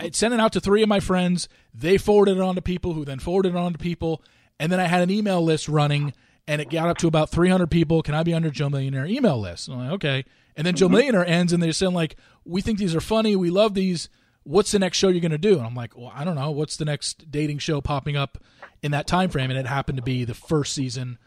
I 0.00 0.10
sent 0.12 0.34
it 0.34 0.40
out 0.40 0.52
to 0.52 0.60
three 0.60 0.82
of 0.82 0.88
my 0.88 1.00
friends. 1.00 1.48
They 1.72 1.96
forwarded 1.96 2.36
it 2.36 2.42
on 2.42 2.56
to 2.56 2.62
people 2.62 2.92
who 2.92 3.06
then 3.06 3.20
forwarded 3.20 3.54
it 3.54 3.58
on 3.58 3.72
to 3.72 3.78
people. 3.78 4.22
And 4.60 4.70
then 4.70 4.80
I 4.80 4.86
had 4.86 5.02
an 5.02 5.10
email 5.10 5.42
list 5.42 5.66
running 5.66 6.12
and 6.46 6.60
it 6.60 6.68
got 6.68 6.88
up 6.88 6.98
to 6.98 7.08
about 7.08 7.30
300 7.30 7.70
people. 7.70 8.02
Can 8.02 8.14
I 8.14 8.22
be 8.22 8.34
under 8.34 8.50
Joe 8.50 8.68
Millionaire 8.68 9.06
email 9.06 9.40
list? 9.40 9.68
I'm 9.68 9.78
like, 9.78 9.92
okay. 9.92 10.24
And 10.56 10.66
then 10.66 10.76
Joe 10.76 10.86
mm-hmm. 10.86 10.96
Millionaire 10.96 11.26
ends 11.26 11.54
and 11.54 11.62
they're 11.62 11.72
saying 11.72 11.94
like, 11.94 12.16
we 12.44 12.60
think 12.60 12.78
these 12.78 12.94
are 12.94 13.00
funny. 13.00 13.34
We 13.34 13.48
love 13.48 13.72
these 13.72 14.10
what's 14.44 14.70
the 14.70 14.78
next 14.78 14.98
show 14.98 15.08
you're 15.08 15.20
going 15.20 15.32
to 15.32 15.38
do? 15.38 15.56
And 15.56 15.66
I'm 15.66 15.74
like, 15.74 15.96
well, 15.96 16.12
I 16.14 16.24
don't 16.24 16.36
know. 16.36 16.50
What's 16.50 16.76
the 16.76 16.84
next 16.84 17.30
dating 17.30 17.58
show 17.58 17.80
popping 17.80 18.16
up 18.16 18.38
in 18.82 18.92
that 18.92 19.06
time 19.06 19.30
frame? 19.30 19.50
And 19.50 19.58
it 19.58 19.66
happened 19.66 19.96
to 19.96 20.02
be 20.02 20.24
the 20.24 20.34
first 20.34 20.74
season 20.74 21.18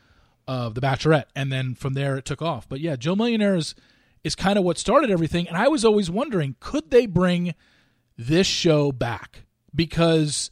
of 0.48 0.76
The 0.76 0.82
Bachelorette, 0.82 1.26
and 1.36 1.52
then 1.52 1.76
from 1.76 1.94
there 1.94 2.18
it 2.18 2.24
took 2.26 2.42
off. 2.42 2.70
But 2.70 2.80
yeah, 2.80 2.96
Joe 2.96 3.16
Millionaire 3.16 3.56
is 3.56 3.76
is 4.24 4.34
kind 4.36 4.58
of 4.58 4.64
what 4.64 4.78
started 4.78 5.10
everything. 5.10 5.48
And 5.48 5.58
I 5.58 5.68
was 5.68 5.84
always 5.84 6.10
wondering, 6.10 6.56
could 6.60 6.90
they 6.90 7.06
bring 7.06 7.54
this 8.18 8.48
show 8.48 8.92
back? 8.92 9.44
Because 9.76 10.50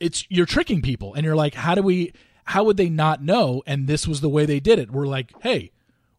it's 0.00 0.26
you're 0.28 0.46
tricking 0.46 0.82
people, 0.82 1.14
and 1.14 1.24
you're 1.24 1.36
like, 1.36 1.54
how 1.54 1.74
do 1.74 1.82
we? 1.82 2.12
How 2.46 2.64
would 2.64 2.76
they 2.76 2.90
not 2.90 3.22
know? 3.22 3.62
And 3.66 3.86
this 3.86 4.06
was 4.06 4.20
the 4.20 4.28
way 4.28 4.44
they 4.46 4.60
did 4.60 4.78
it. 4.78 4.90
We're 4.90 5.06
like, 5.06 5.32
hey, 5.42 5.70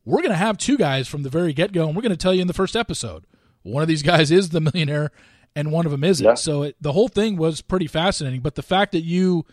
we're 0.06 0.22
going 0.22 0.30
to 0.30 0.36
have 0.36 0.58
two 0.58 0.78
guys 0.78 1.08
from 1.08 1.24
the 1.24 1.30
very 1.30 1.54
get 1.54 1.72
go, 1.72 1.88
and 1.88 1.96
we're 1.96 2.02
going 2.02 2.12
to 2.12 2.18
tell 2.18 2.34
you 2.34 2.42
in 2.42 2.48
the 2.48 2.54
first 2.54 2.76
episode. 2.76 3.26
One 3.62 3.82
of 3.82 3.88
these 3.88 4.04
guys 4.04 4.32
is 4.32 4.50
the 4.50 4.62
millionaire, 4.62 5.12
and 5.56 5.72
one 5.72 5.86
of 5.86 5.92
them 5.92 6.04
isn't. 6.04 6.26
Yeah. 6.26 6.34
So 6.36 6.64
it, 6.64 6.76
the 6.82 6.92
whole 6.92 7.08
thing 7.08 7.38
was 7.38 7.62
pretty 7.62 7.88
fascinating. 7.88 8.42
But 8.42 8.56
the 8.56 8.64
fact 8.64 8.92
that 8.92 9.02
you, 9.02 9.46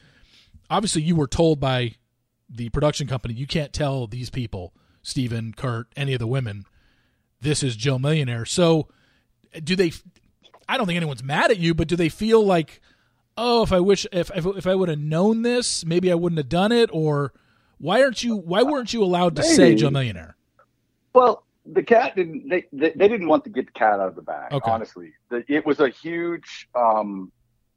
obviously, 0.69 1.03
you 1.03 1.17
were 1.17 1.29
told 1.29 1.61
by 1.61 1.95
the 2.51 2.69
production 2.71 3.07
company, 3.07 3.35
you 3.35 3.47
can't 3.47 3.73
tell 3.73 4.07
these 4.07 4.31
people, 4.31 4.75
Steven, 5.03 5.55
Kurt, 5.57 5.87
any 5.97 6.13
of 6.13 6.19
the 6.19 6.27
women, 6.27 6.65
this 7.41 7.63
is 7.63 7.77
Joe 7.77 7.99
Millionaire. 7.99 8.45
So 8.45 8.89
do 9.63 9.77
they? 9.77 9.93
I 10.69 10.77
don't 10.77 10.87
think 10.87 10.97
anyone's 10.97 11.23
mad 11.25 11.51
at 11.51 11.59
you, 11.59 11.75
but 11.75 11.89
do 11.89 11.97
they 11.97 12.09
feel 12.09 12.45
like, 12.45 12.81
oh, 13.37 13.63
if 13.63 13.73
I 13.73 13.81
wish, 13.81 14.07
if 14.13 14.31
if, 14.35 14.47
if 14.47 14.67
I 14.67 14.75
would 14.75 14.89
have 14.89 14.99
known 14.99 15.43
this, 15.43 15.85
maybe 15.85 16.11
I 16.11 16.15
wouldn't 16.15 16.39
have 16.39 16.49
done 16.49 16.73
it, 16.73 16.89
or 16.93 17.33
why 17.79 18.03
aren't 18.03 18.23
you? 18.23 18.37
Why 18.37 18.63
weren't 18.63 18.93
you 18.93 19.03
allowed 19.03 19.37
to 19.37 19.43
maybe. 19.43 19.55
say 19.55 19.75
Joe 19.75 19.91
Millionaire? 19.91 20.37
Well, 21.13 21.45
the 21.65 21.83
cat 21.83 22.17
didn't 22.17 22.49
they, 22.49 22.65
they, 22.73 22.91
they 22.91 23.09
didn't 23.09 23.29
want 23.29 23.45
to 23.45 23.51
get 23.51 23.67
the 23.67 23.73
cat 23.73 23.95
out 23.95 24.09
of 24.09 24.17
the 24.17 24.23
bag 24.23 24.53
okay. 24.53 24.71
honestly. 24.71 25.13
The, 25.31 25.45
it 25.49 25.65
was 25.65 25.81
a 25.81 25.89
huge 25.89 26.69
um 26.75 27.31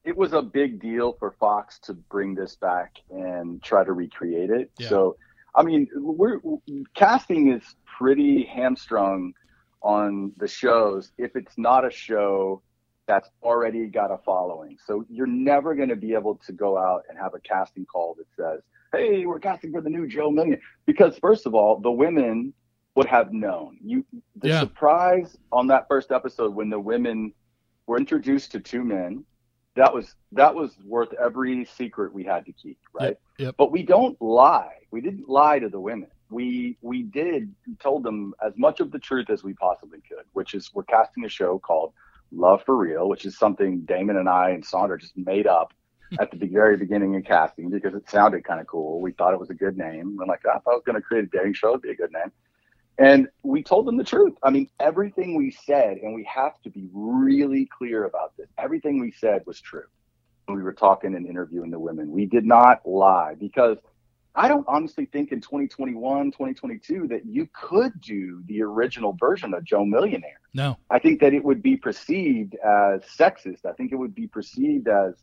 it 0.03 0.15
was 0.15 0.33
a 0.33 0.41
big 0.41 0.79
deal 0.79 1.13
for 1.19 1.31
fox 1.39 1.79
to 1.79 1.93
bring 1.93 2.35
this 2.35 2.55
back 2.55 2.95
and 3.09 3.61
try 3.63 3.83
to 3.83 3.91
recreate 3.91 4.49
it. 4.49 4.71
Yeah. 4.79 4.89
so 4.89 5.17
i 5.55 5.63
mean 5.63 5.87
we're 5.95 6.39
casting 6.95 7.51
is 7.51 7.63
pretty 7.97 8.43
hamstrung 8.43 9.33
on 9.81 10.31
the 10.37 10.47
shows. 10.47 11.11
If 11.17 11.35
it's 11.35 11.57
not 11.57 11.85
a 11.85 11.91
show 11.91 12.63
that's 13.07 13.29
already 13.43 13.85
got 13.85 14.09
a 14.11 14.17
following. 14.25 14.77
So 14.87 15.05
you're 15.09 15.27
never 15.27 15.75
going 15.75 15.89
to 15.89 15.95
be 15.95 16.13
able 16.13 16.39
to 16.47 16.51
go 16.51 16.75
out 16.75 17.03
and 17.07 17.19
have 17.19 17.35
a 17.35 17.39
casting 17.39 17.85
call 17.85 18.15
that 18.17 18.25
says 18.35 18.61
hey 18.95 19.25
we're 19.25 19.39
casting 19.39 19.71
for 19.71 19.81
the 19.81 19.89
new 19.89 20.07
joe 20.07 20.29
million 20.31 20.59
because 20.85 21.17
first 21.17 21.45
of 21.45 21.53
all 21.53 21.79
the 21.79 21.91
women 21.91 22.53
would 22.95 23.07
have 23.07 23.33
known. 23.33 23.77
You 23.83 24.05
the 24.37 24.49
yeah. 24.49 24.59
surprise 24.61 25.37
on 25.51 25.67
that 25.67 25.87
first 25.87 26.11
episode 26.11 26.55
when 26.55 26.69
the 26.69 26.79
women 26.79 27.33
were 27.87 27.97
introduced 27.97 28.51
to 28.53 28.59
two 28.59 28.83
men, 28.83 29.25
that 29.75 29.93
was 29.93 30.15
that 30.31 30.55
was 30.55 30.71
worth 30.83 31.13
every 31.13 31.65
secret 31.65 32.13
we 32.13 32.23
had 32.23 32.45
to 32.45 32.53
keep, 32.53 32.79
right? 32.93 33.09
Yep, 33.09 33.19
yep. 33.37 33.55
But 33.57 33.71
we 33.71 33.83
don't 33.83 34.19
lie. 34.21 34.77
We 34.91 35.01
didn't 35.01 35.29
lie 35.29 35.59
to 35.59 35.69
the 35.69 35.79
women. 35.79 36.09
We 36.29 36.77
we 36.81 37.03
did 37.03 37.53
told 37.79 38.03
them 38.03 38.33
as 38.45 38.53
much 38.57 38.79
of 38.79 38.91
the 38.91 38.99
truth 38.99 39.29
as 39.29 39.43
we 39.43 39.53
possibly 39.53 39.99
could, 40.07 40.25
which 40.33 40.53
is 40.53 40.71
we're 40.73 40.83
casting 40.83 41.25
a 41.25 41.29
show 41.29 41.59
called 41.59 41.93
Love 42.31 42.63
for 42.65 42.75
Real, 42.75 43.07
which 43.09 43.25
is 43.25 43.37
something 43.37 43.81
Damon 43.81 44.17
and 44.17 44.29
I 44.29 44.51
and 44.51 44.65
Sandra 44.65 44.97
just 44.97 45.17
made 45.17 45.47
up 45.47 45.73
at 46.19 46.31
the 46.31 46.47
very 46.47 46.77
beginning 46.77 47.15
of 47.15 47.25
casting 47.25 47.69
because 47.69 47.93
it 47.93 48.09
sounded 48.09 48.45
kind 48.45 48.61
of 48.61 48.67
cool. 48.67 49.01
We 49.01 49.11
thought 49.11 49.33
it 49.33 49.39
was 49.39 49.49
a 49.49 49.55
good 49.55 49.77
name. 49.77 50.15
We're 50.17 50.25
like, 50.25 50.41
oh, 50.45 50.57
if 50.57 50.67
I 50.67 50.71
was 50.71 50.83
going 50.85 50.95
to 50.95 51.01
create 51.01 51.25
a 51.25 51.27
dating 51.27 51.53
show, 51.53 51.69
it'd 51.69 51.81
be 51.81 51.91
a 51.91 51.95
good 51.95 52.11
name. 52.11 52.31
And 52.97 53.27
we 53.43 53.61
told 53.61 53.87
them 53.87 53.97
the 53.97 54.03
truth. 54.03 54.33
I 54.41 54.49
mean, 54.49 54.69
everything 54.79 55.35
we 55.35 55.51
said, 55.65 55.97
and 55.97 56.15
we 56.15 56.23
have 56.23 56.61
to 56.63 56.69
be 56.69 56.87
really 56.93 57.67
clear 57.77 58.05
about 58.05 58.37
this, 58.37 58.47
everything 58.57 58.99
we 58.99 59.11
said 59.11 59.43
was 59.45 59.59
true. 59.59 59.83
We 60.47 60.61
were 60.61 60.73
talking 60.73 61.15
and 61.15 61.27
interviewing 61.27 61.71
the 61.71 61.79
women. 61.79 62.11
We 62.11 62.25
did 62.25 62.45
not 62.45 62.87
lie 62.87 63.35
because 63.37 63.77
I 64.35 64.47
don't 64.47 64.65
honestly 64.67 65.05
think 65.05 65.31
in 65.31 65.41
2021, 65.41 66.31
2022 66.31 67.07
that 67.07 67.25
you 67.25 67.49
could 67.53 67.99
do 67.99 68.43
the 68.47 68.61
original 68.61 69.13
version 69.19 69.53
of 69.53 69.63
Joe 69.63 69.85
Millionaire. 69.85 70.39
No. 70.53 70.77
I 70.89 70.99
think 70.99 71.19
that 71.21 71.33
it 71.33 71.43
would 71.43 71.63
be 71.63 71.77
perceived 71.77 72.55
as 72.55 73.01
sexist. 73.03 73.65
I 73.65 73.71
think 73.73 73.91
it 73.91 73.95
would 73.95 74.13
be 74.13 74.27
perceived 74.27 74.87
as 74.87 75.15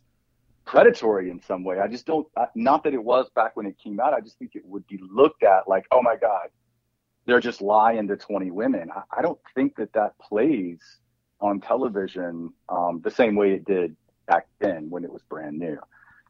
predatory 0.65 1.29
in 1.29 1.41
some 1.41 1.63
way. 1.63 1.79
I 1.79 1.87
just 1.87 2.05
don't, 2.05 2.27
not 2.55 2.83
that 2.83 2.93
it 2.93 3.03
was 3.03 3.29
back 3.35 3.55
when 3.55 3.65
it 3.65 3.77
came 3.81 3.99
out. 3.99 4.13
I 4.13 4.19
just 4.19 4.37
think 4.39 4.55
it 4.55 4.65
would 4.65 4.85
be 4.87 4.99
looked 5.09 5.43
at 5.43 5.67
like, 5.67 5.85
oh 5.91 6.01
my 6.01 6.15
God, 6.15 6.49
they're 7.25 7.39
just 7.39 7.61
lying 7.61 8.07
to 8.07 8.17
20 8.17 8.51
women. 8.51 8.89
I, 8.95 9.19
I 9.19 9.21
don't 9.21 9.39
think 9.55 9.75
that 9.77 9.93
that 9.93 10.17
plays 10.19 10.79
on 11.39 11.59
television 11.59 12.53
um, 12.69 13.01
the 13.03 13.11
same 13.11 13.35
way 13.35 13.53
it 13.53 13.65
did 13.65 13.95
back 14.27 14.47
then 14.59 14.89
when 14.89 15.03
it 15.03 15.11
was 15.11 15.21
brand 15.29 15.57
new. 15.59 15.77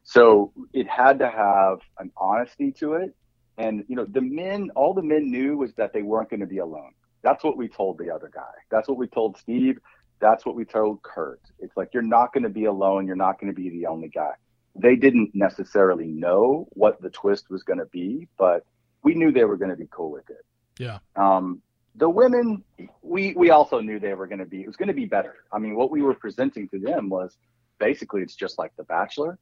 So 0.02 0.52
it 0.72 0.88
had 0.88 1.18
to 1.20 1.30
have 1.30 1.78
an 1.98 2.12
honesty 2.16 2.72
to 2.72 2.94
it. 2.94 3.14
And, 3.56 3.84
you 3.88 3.96
know, 3.96 4.04
the 4.04 4.20
men, 4.20 4.70
all 4.74 4.94
the 4.94 5.02
men 5.02 5.30
knew 5.30 5.56
was 5.56 5.72
that 5.74 5.92
they 5.92 6.02
weren't 6.02 6.28
going 6.28 6.40
to 6.40 6.46
be 6.46 6.58
alone. 6.58 6.92
That's 7.22 7.42
what 7.42 7.56
we 7.56 7.68
told 7.68 7.98
the 7.98 8.10
other 8.10 8.30
guy. 8.32 8.52
That's 8.70 8.88
what 8.88 8.98
we 8.98 9.06
told 9.06 9.38
Steve. 9.38 9.78
That's 10.20 10.44
what 10.44 10.56
we 10.56 10.64
told 10.64 11.02
Kurt. 11.02 11.40
It's 11.58 11.76
like, 11.76 11.90
you're 11.94 12.02
not 12.02 12.32
going 12.32 12.42
to 12.42 12.50
be 12.50 12.66
alone. 12.66 13.06
You're 13.06 13.16
not 13.16 13.40
going 13.40 13.52
to 13.52 13.56
be 13.56 13.70
the 13.70 13.86
only 13.86 14.08
guy. 14.08 14.32
They 14.74 14.96
didn't 14.96 15.30
necessarily 15.34 16.08
know 16.08 16.66
what 16.70 17.00
the 17.00 17.10
twist 17.10 17.48
was 17.48 17.62
going 17.62 17.78
to 17.78 17.86
be, 17.86 18.28
but 18.36 18.66
we 19.02 19.14
knew 19.14 19.30
they 19.30 19.44
were 19.44 19.56
going 19.56 19.70
to 19.70 19.76
be 19.76 19.88
cool 19.90 20.10
with 20.10 20.28
it. 20.28 20.44
Yeah. 20.78 20.98
Um, 21.16 21.62
the 21.96 22.08
women, 22.08 22.64
we 23.02 23.34
we 23.34 23.50
also 23.50 23.80
knew 23.80 24.00
they 24.00 24.14
were 24.14 24.26
going 24.26 24.40
to 24.40 24.46
be. 24.46 24.62
It 24.62 24.66
was 24.66 24.76
going 24.76 24.88
to 24.88 24.94
be 24.94 25.06
better. 25.06 25.36
I 25.52 25.58
mean, 25.58 25.76
what 25.76 25.90
we 25.90 26.02
were 26.02 26.14
presenting 26.14 26.68
to 26.70 26.78
them 26.78 27.08
was 27.08 27.36
basically 27.78 28.22
it's 28.22 28.34
just 28.34 28.58
like 28.58 28.72
The 28.76 28.84
Bachelor, 28.84 29.38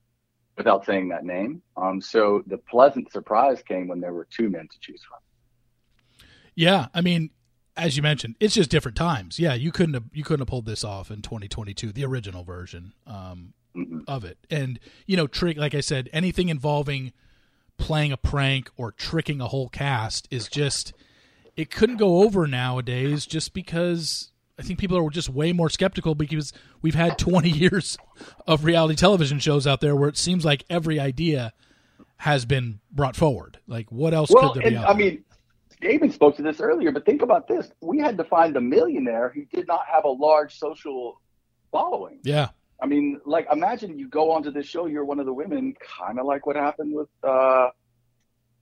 without 0.57 0.85
saying 0.85 1.09
that 1.09 1.25
name. 1.25 1.63
Um, 1.77 2.01
so 2.01 2.43
the 2.47 2.59
pleasant 2.59 3.11
surprise 3.11 3.63
came 3.63 3.89
when 3.89 4.01
there 4.01 4.13
were 4.13 4.27
two 4.31 4.51
men 4.51 4.69
to 4.71 4.79
choose 4.81 5.01
from. 5.09 5.19
Yeah, 6.55 6.89
I 6.93 7.01
mean, 7.01 7.31
as 7.77 7.97
you 7.97 8.03
mentioned, 8.03 8.37
it's 8.39 8.55
just 8.55 8.71
different 8.71 8.97
times. 8.97 9.39
Yeah, 9.39 9.55
you 9.55 9.73
couldn't 9.73 9.95
have 9.95 10.05
you 10.13 10.25
couldn't 10.25 10.41
have 10.41 10.49
pulled 10.49 10.67
this 10.67 10.85
off 10.85 11.11
in 11.11 11.23
2022, 11.23 11.93
the 11.93 12.05
original 12.05 12.45
version 12.45 12.93
um, 13.07 13.55
mm-hmm. 13.75 14.01
of 14.07 14.25
it. 14.25 14.39
And 14.51 14.79
you 15.07 15.17
know, 15.17 15.27
trick 15.27 15.57
like 15.57 15.75
I 15.75 15.81
said, 15.81 16.11
anything 16.13 16.49
involving 16.49 17.13
playing 17.79 18.13
a 18.13 18.17
prank 18.17 18.71
or 18.77 18.93
tricking 18.93 19.41
a 19.41 19.49
whole 19.49 19.69
cast 19.69 20.29
is 20.31 20.49
just 20.49 20.93
it 21.57 21.71
couldn't 21.71 21.97
go 21.97 22.23
over 22.23 22.47
nowadays 22.47 23.27
just 23.27 23.53
because 23.53 24.31
I 24.59 24.63
think 24.63 24.79
people 24.79 24.97
are 24.99 25.11
just 25.11 25.29
way 25.29 25.53
more 25.53 25.71
skeptical 25.71 26.15
because 26.15 26.53
we've 26.81 26.95
had 26.95 27.19
20 27.19 27.49
years 27.59 27.99
of 28.47 28.65
reality 28.65 28.95
television 28.95 29.39
shows 29.39 29.67
out 29.67 29.81
there 29.81 29.97
where 29.97 30.09
it 30.09 30.17
seems 30.17 30.45
like 30.45 30.65
every 30.71 31.01
idea 31.01 31.53
has 32.19 32.45
been 32.45 32.81
brought 32.91 33.17
forward. 33.17 33.59
Like, 33.67 33.91
what 33.91 34.15
else 34.15 34.31
well, 34.31 34.53
could 34.53 34.63
there 34.63 34.71
be? 34.71 34.77
I 34.77 34.95
mean, 34.95 35.25
David 35.81 36.13
spoke 36.13 36.37
to 36.37 36.43
this 36.43 36.61
earlier, 36.61 36.93
but 36.93 37.05
think 37.05 37.23
about 37.23 37.49
this: 37.49 37.71
we 37.81 37.99
had 37.99 38.17
to 38.19 38.25
find 38.25 38.57
a 38.57 38.61
millionaire 38.61 39.31
who 39.35 39.45
did 39.47 39.67
not 39.67 39.83
have 39.93 40.05
a 40.05 40.11
large 40.11 40.57
social 40.57 41.21
following. 41.73 42.21
Yeah. 42.23 42.51
I 42.81 42.87
mean, 42.87 43.21
like, 43.25 43.47
imagine 43.51 43.99
you 43.99 44.09
go 44.09 44.33
onto 44.33 44.51
this 44.51 44.67
show, 44.67 44.87
you're 44.87 45.05
one 45.05 45.21
of 45.21 45.27
the 45.27 45.33
women, 45.33 45.75
kind 45.99 46.19
of 46.19 46.27
like 46.27 46.47
what 46.47 46.57
happened 46.57 46.95
with 46.95 47.09
uh, 47.23 47.71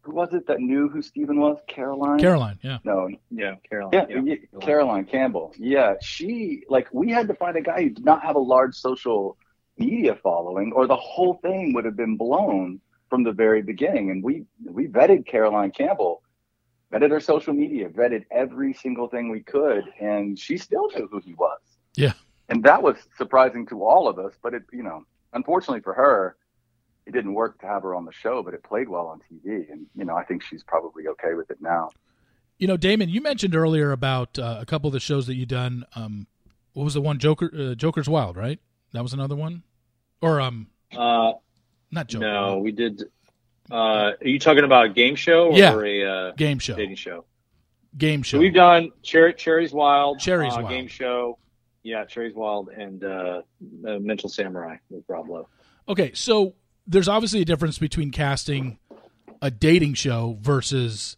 who 0.02 0.12
was 0.12 0.32
it 0.32 0.46
that 0.46 0.60
knew 0.60 0.88
who 0.88 1.02
Steven 1.02 1.38
was? 1.40 1.58
Caroline. 1.66 2.18
Caroline, 2.18 2.58
yeah. 2.62 2.78
No, 2.84 3.08
yeah, 3.30 3.56
Caroline. 3.68 3.90
Yeah, 3.92 4.06
yeah. 4.08 4.20
yeah, 4.24 4.58
Caroline 4.60 5.04
Campbell. 5.04 5.54
Yeah, 5.58 5.94
she 6.00 6.64
like 6.68 6.88
we 6.92 7.10
had 7.10 7.28
to 7.28 7.34
find 7.34 7.56
a 7.56 7.60
guy 7.60 7.82
who 7.82 7.90
did 7.90 8.04
not 8.04 8.22
have 8.22 8.36
a 8.36 8.40
large 8.40 8.74
social 8.74 9.36
media 9.78 10.16
following, 10.22 10.72
or 10.74 10.86
the 10.86 10.96
whole 10.96 11.34
thing 11.34 11.72
would 11.74 11.84
have 11.84 11.96
been 11.96 12.16
blown 12.16 12.80
from 13.08 13.24
the 13.24 13.32
very 13.32 13.62
beginning. 13.62 14.10
And 14.10 14.22
we 14.22 14.44
we 14.64 14.86
vetted 14.86 15.26
Caroline 15.26 15.70
Campbell, 15.70 16.22
vetted 16.92 17.10
her 17.10 17.20
social 17.20 17.52
media, 17.52 17.88
vetted 17.88 18.24
every 18.30 18.72
single 18.72 19.08
thing 19.08 19.28
we 19.28 19.40
could, 19.40 19.84
and 20.00 20.38
she 20.38 20.56
still 20.56 20.88
knew 20.90 21.08
who 21.10 21.20
he 21.20 21.34
was. 21.34 21.60
Yeah, 21.94 22.12
and 22.48 22.62
that 22.64 22.82
was 22.82 22.96
surprising 23.18 23.66
to 23.66 23.84
all 23.84 24.08
of 24.08 24.18
us. 24.18 24.32
But 24.42 24.54
it, 24.54 24.62
you 24.72 24.82
know, 24.82 25.04
unfortunately 25.34 25.82
for 25.82 25.92
her 25.92 26.36
it 27.10 27.12
didn't 27.12 27.34
work 27.34 27.60
to 27.60 27.66
have 27.66 27.82
her 27.82 27.94
on 27.94 28.04
the 28.04 28.12
show, 28.12 28.40
but 28.40 28.54
it 28.54 28.62
played 28.62 28.88
well 28.88 29.08
on 29.08 29.18
TV, 29.18 29.70
and 29.70 29.86
you 29.96 30.04
know 30.04 30.16
I 30.16 30.22
think 30.24 30.44
she's 30.44 30.62
probably 30.62 31.08
okay 31.08 31.34
with 31.34 31.50
it 31.50 31.60
now. 31.60 31.90
You 32.58 32.68
know, 32.68 32.76
Damon, 32.76 33.08
you 33.08 33.20
mentioned 33.20 33.56
earlier 33.56 33.90
about 33.90 34.38
uh, 34.38 34.58
a 34.60 34.66
couple 34.66 34.86
of 34.86 34.92
the 34.92 35.00
shows 35.00 35.26
that 35.26 35.34
you 35.34 35.44
done. 35.44 35.84
Um, 35.96 36.28
what 36.72 36.84
was 36.84 36.94
the 36.94 37.00
one? 37.00 37.18
Joker, 37.18 37.50
uh, 37.52 37.74
Joker's 37.74 38.08
Wild, 38.08 38.36
right? 38.36 38.60
That 38.92 39.02
was 39.02 39.12
another 39.12 39.34
one, 39.34 39.64
or 40.22 40.40
um, 40.40 40.68
uh, 40.96 41.32
not 41.90 42.06
Joker. 42.06 42.26
No, 42.26 42.58
we 42.58 42.70
did. 42.70 43.02
Uh, 43.70 43.74
are 43.74 44.16
you 44.20 44.38
talking 44.38 44.64
about 44.64 44.86
a 44.86 44.88
game 44.90 45.16
show 45.16 45.48
or 45.48 45.58
yeah, 45.58 46.04
a 46.06 46.28
uh, 46.28 46.32
game 46.32 46.60
show? 46.60 46.76
Dating 46.76 46.94
show. 46.94 47.24
Game 47.98 48.22
show. 48.22 48.36
So 48.36 48.40
we've 48.40 48.54
done 48.54 48.92
Cherry, 49.02 49.34
Cherries 49.34 49.72
Wild, 49.72 50.20
Cherries 50.20 50.52
uh, 50.52 50.58
Wild 50.58 50.68
game 50.68 50.86
show. 50.86 51.38
Yeah, 51.82 52.04
Cherries 52.04 52.36
Wild 52.36 52.68
and 52.68 53.02
uh, 53.02 53.42
Mental 53.82 54.28
Samurai 54.28 54.76
with 54.90 55.02
Rob 55.08 55.28
Lowe. 55.28 55.48
Okay, 55.88 56.12
so 56.14 56.54
there's 56.86 57.08
obviously 57.08 57.40
a 57.40 57.44
difference 57.44 57.78
between 57.78 58.10
casting 58.10 58.78
a 59.42 59.50
dating 59.50 59.94
show 59.94 60.38
versus 60.40 61.16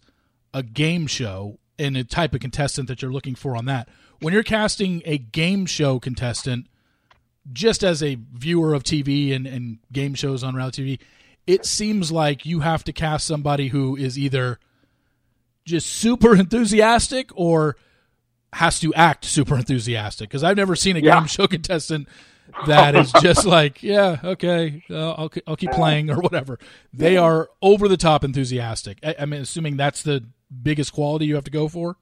a 0.55 0.63
game 0.63 1.07
show 1.07 1.59
and 1.79 1.97
the 1.97 2.05
type 2.05 2.35
of 2.35 2.41
contestant 2.41 2.89
that 2.89 3.03
you're 3.03 3.13
looking 3.13 3.35
for 3.35 3.57
on 3.57 3.65
that. 3.67 3.89
When 4.21 4.33
you're 4.33 4.43
casting 4.43 5.03
a 5.05 5.19
game 5.19 5.67
show 5.67 5.99
contestant, 5.99 6.67
just 7.53 7.83
as 7.83 8.03
a 8.03 8.19
viewer 8.33 8.75
of 8.75 8.85
TV 8.85 9.35
and, 9.35 9.47
and 9.47 9.79
game 9.91 10.15
shows 10.15 10.45
on 10.45 10.55
reality 10.55 10.99
TV, 10.99 11.01
it 11.47 11.67
seems 11.67 12.13
like 12.13 12.47
you 12.47 12.61
have 12.61 12.85
to 12.85 12.93
cast 12.93 13.27
somebody 13.27 13.69
who 13.69 13.97
is 13.97 14.19
either 14.19 14.61
just 15.65 15.89
super 15.89 16.37
enthusiastic 16.39 17.31
or 17.35 17.77
has 18.53 18.79
to 18.81 18.95
act 18.95 19.25
super 19.25 19.57
enthusiastic. 19.57 20.29
Because 20.29 20.45
I've 20.45 20.57
never 20.57 20.77
seen 20.77 20.97
a 20.97 21.01
yeah. 21.01 21.19
game 21.19 21.27
show 21.27 21.49
contestant 21.49 22.09
that 22.67 22.95
is 22.95 23.13
just 23.21 23.45
like, 23.45 23.83
yeah, 23.83 24.19
okay, 24.23 24.83
uh, 24.91 25.13
I'll 25.13 25.31
I'll 25.47 25.57
keep 25.57 25.73
playing 25.73 26.11
or 26.11 26.17
whatever. 26.21 26.59
They 26.93 27.17
are 27.17 27.49
over 27.61 27.89
the 27.89 27.97
top 27.97 28.25
enthusiastic. 28.25 28.99
I, 29.03 29.17
I 29.21 29.27
mean, 29.27 29.43
assuming 29.43 29.77
that's 29.77 30.03
the 30.03 30.25
biggest 30.63 30.93
quality 30.93 31.27
you 31.27 31.35
have 31.35 31.45
to 31.45 31.51
go 31.51 31.69
for. 31.69 31.97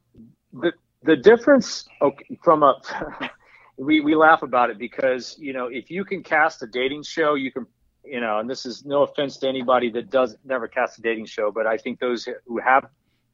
The 0.53 0.73
the 1.03 1.17
difference 1.17 1.89
okay, 2.03 2.39
from 2.43 2.63
a 2.63 2.81
we 3.77 4.01
we 4.01 4.15
laugh 4.15 4.43
about 4.43 4.71
it 4.71 4.79
because 4.79 5.37
you 5.39 5.53
know 5.53 5.67
if 5.67 5.91
you 5.91 6.05
can 6.05 6.23
cast 6.23 6.63
a 6.63 6.67
dating 6.67 7.03
show, 7.03 7.35
you 7.35 7.53
can 7.53 7.67
you 8.05 8.21
know, 8.21 8.39
and 8.39 8.49
this 8.49 8.67
is 8.67 8.85
no 8.85 9.03
offense 9.03 9.37
to 9.39 9.49
anybody 9.49 9.91
that 9.91 10.11
does 10.11 10.37
never 10.45 10.67
cast 10.67 10.99
a 10.99 11.03
dating 11.03 11.27
show, 11.27 11.51
but 11.51 11.67
I 11.67 11.77
think 11.77 12.01
those 12.01 12.29
who 12.47 12.59
have 12.59 12.89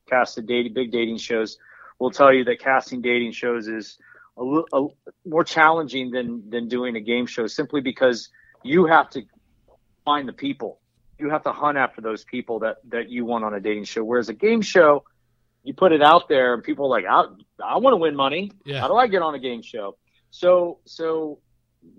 casted 0.09 0.47
dating 0.47 0.75
big 0.75 0.93
dating 0.93 1.19
shows 1.19 1.59
will 1.99 2.11
tell 2.11 2.33
you 2.33 2.45
that 2.45 2.59
casting 2.61 3.01
dating 3.01 3.33
shows 3.33 3.69
is 3.69 3.99
a, 4.39 4.63
a, 4.73 4.87
more 5.25 5.45
challenging 5.45 6.11
than 6.11 6.49
than 6.51 6.69
doing 6.69 6.97
a 6.97 7.01
game 7.01 7.27
show 7.27 7.47
simply 7.47 7.81
because 7.81 8.29
you 8.63 8.87
have 8.87 9.11
to 9.11 9.23
find 10.05 10.29
the 10.29 10.33
people. 10.33 10.81
You 11.19 11.31
have 11.31 11.43
to 11.45 11.53
hunt 11.53 11.79
after 11.79 12.01
those 12.01 12.25
people 12.25 12.61
that 12.61 12.77
that 12.91 13.09
you 13.09 13.25
want 13.25 13.45
on 13.45 13.55
a 13.55 13.61
dating 13.61 13.85
show. 13.85 14.05
Whereas 14.05 14.29
a 14.29 14.35
game 14.35 14.63
show 14.63 15.05
you 15.63 15.75
put 15.75 15.93
it 15.93 16.03
out 16.03 16.29
there 16.29 16.55
and 16.55 16.63
people 16.63 16.87
are 16.87 16.89
like 16.89 17.05
i, 17.05 17.25
I 17.65 17.79
want 17.79 17.93
to 17.93 17.99
win 17.99 18.15
money. 18.15 18.53
Yeah. 18.65 18.81
how 18.81 18.89
do 18.89 18.95
i 18.95 19.07
get 19.07 19.23
on 19.23 19.35
a 19.35 19.39
game 19.39 19.63
show? 19.63 19.97
So 20.31 20.79
so 20.85 21.41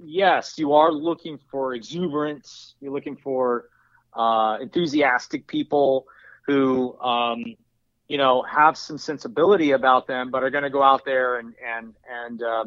yes 0.04 0.56
you 0.58 0.74
are 0.74 0.92
looking 0.92 1.40
for 1.52 1.74
exuberance. 1.74 2.76
You're 2.80 2.94
looking 2.94 3.18
for 3.18 3.70
uh, 4.14 4.58
enthusiastic 4.62 5.48
people 5.48 6.08
who 6.46 6.98
um, 7.00 7.44
you 8.08 8.18
know, 8.18 8.42
have 8.44 8.78
some 8.78 8.98
sensibility 8.98 9.72
about 9.72 10.08
them, 10.08 10.32
but 10.32 10.44
are 10.44 10.50
going 10.50 10.64
to 10.64 10.70
go 10.70 10.82
out 10.82 11.04
there 11.06 11.40
and 11.40 11.54
and 11.66 11.94
and 12.10 12.42
uh, 12.42 12.66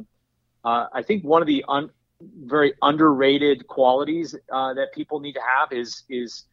uh, 0.65 0.87
I 0.93 1.03
think 1.03 1.25
one 1.25 1.41
of 1.41 1.49
the 1.49 1.65
un, 1.69 1.91
very 2.45 2.75
underrated 2.83 3.67
qualities 3.67 4.35
uh, 4.53 4.75
that 4.75 4.93
people 4.93 5.21
need 5.21 5.35
to 5.35 5.41
have 5.41 5.73
is 5.73 6.05
is 6.09 6.45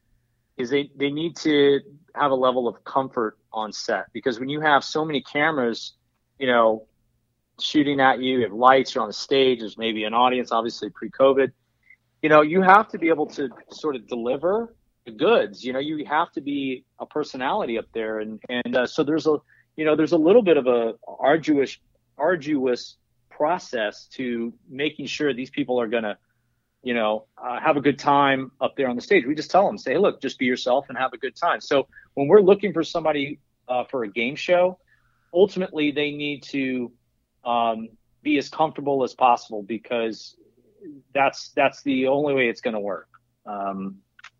is 0.57 0.69
they 0.69 0.89
they 0.95 1.11
need 1.11 1.35
to 1.37 1.81
have 2.15 2.31
a 2.31 2.35
level 2.35 2.67
of 2.67 2.83
comfort 2.83 3.37
on 3.51 3.71
set 3.71 4.05
because 4.13 4.39
when 4.39 4.49
you 4.49 4.61
have 4.61 4.83
so 4.83 5.03
many 5.03 5.21
cameras, 5.21 5.93
you 6.39 6.47
know, 6.47 6.87
shooting 7.59 7.99
at 7.99 8.19
you, 8.21 8.37
you 8.37 8.43
have 8.43 8.53
lights, 8.53 8.95
you're 8.95 9.01
on 9.01 9.09
the 9.09 9.13
stage, 9.13 9.59
there's 9.59 9.77
maybe 9.77 10.05
an 10.05 10.13
audience, 10.13 10.51
obviously 10.51 10.89
pre-COVID. 10.89 11.51
You 12.21 12.29
know, 12.29 12.41
you 12.41 12.61
have 12.61 12.87
to 12.89 12.97
be 12.97 13.09
able 13.09 13.27
to 13.27 13.49
sort 13.71 13.95
of 13.95 14.07
deliver 14.07 14.73
goods. 15.11 15.63
You 15.63 15.73
know, 15.73 15.79
you 15.79 16.05
have 16.05 16.31
to 16.33 16.41
be 16.41 16.85
a 16.99 17.05
personality 17.05 17.77
up 17.77 17.85
there, 17.93 18.19
and 18.19 18.39
and 18.49 18.75
uh, 18.75 18.87
so 18.87 19.03
there's 19.03 19.27
a 19.27 19.37
you 19.75 19.85
know 19.85 19.95
there's 19.95 20.11
a 20.11 20.17
little 20.17 20.41
bit 20.41 20.57
of 20.57 20.67
a 20.67 20.93
arduous 21.07 21.77
arduous 22.17 22.97
process 23.29 24.07
to 24.07 24.53
making 24.67 25.05
sure 25.05 25.33
these 25.33 25.51
people 25.51 25.79
are 25.79 25.87
gonna 25.87 26.17
you 26.83 26.93
know 26.93 27.25
uh, 27.37 27.59
have 27.59 27.77
a 27.77 27.81
good 27.81 27.99
time 27.99 28.51
up 28.61 28.75
there 28.75 28.87
on 28.89 28.95
the 28.95 29.01
stage. 29.01 29.25
We 29.25 29.35
just 29.35 29.51
tell 29.51 29.65
them, 29.65 29.77
say, 29.77 29.93
hey, 29.93 29.97
look, 29.97 30.21
just 30.21 30.39
be 30.39 30.45
yourself 30.45 30.85
and 30.89 30.97
have 30.97 31.13
a 31.13 31.17
good 31.17 31.35
time. 31.35 31.61
So 31.61 31.87
when 32.15 32.27
we're 32.27 32.41
looking 32.41 32.73
for 32.73 32.83
somebody 32.83 33.39
uh, 33.67 33.83
for 33.85 34.03
a 34.03 34.09
game 34.09 34.35
show, 34.35 34.79
ultimately 35.33 35.91
they 35.91 36.11
need 36.11 36.43
to 36.43 36.91
um, 37.45 37.89
be 38.23 38.37
as 38.37 38.49
comfortable 38.49 39.03
as 39.03 39.13
possible 39.13 39.63
because 39.63 40.35
that's 41.13 41.51
that's 41.55 41.81
the 41.83 42.07
only 42.07 42.33
way 42.33 42.49
it's 42.49 42.61
going 42.61 42.73
to 42.73 42.79
work. 42.79 43.07
Um, 43.45 43.97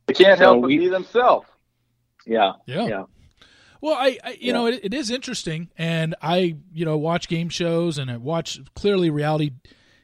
they 0.08 0.14
can't 0.14 0.38
so 0.40 0.46
help 0.46 0.62
but 0.62 0.68
be 0.68 0.88
themselves. 0.88 1.48
Yeah. 2.26 2.54
Yeah. 2.66 2.88
Yeah. 2.88 3.04
Well, 3.80 3.94
I, 3.94 4.18
I 4.24 4.32
you 4.32 4.38
yeah. 4.40 4.54
know, 4.54 4.66
it, 4.66 4.80
it 4.84 4.94
is 4.94 5.12
interesting, 5.12 5.70
and 5.78 6.16
I, 6.22 6.56
you 6.74 6.84
know, 6.84 6.98
watch 6.98 7.28
game 7.28 7.50
shows 7.50 8.00
and 8.00 8.10
I 8.10 8.18
watch 8.18 8.60
clearly 8.74 9.10
reality 9.12 9.52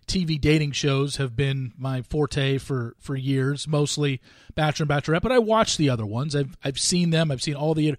TV 0.06 0.40
dating 0.40 0.72
shows 0.74 1.16
have 1.16 1.36
been 1.36 1.74
my 1.78 2.02
forte 2.04 2.58
for 2.60 2.96
for 3.00 3.16
years, 3.16 3.68
mostly 3.68 4.22
Bachelor 4.56 4.84
and 4.84 4.92
Bachelorette. 4.92 5.22
But 5.22 5.32
I 5.32 5.40
watch 5.40 5.78
the 5.78 5.90
other 5.90 6.06
ones. 6.06 6.36
I've 6.36 6.56
I've 6.64 6.80
seen 6.80 7.10
them. 7.10 7.32
I've 7.32 7.42
seen 7.42 7.56
all 7.56 7.74
the 7.74 7.96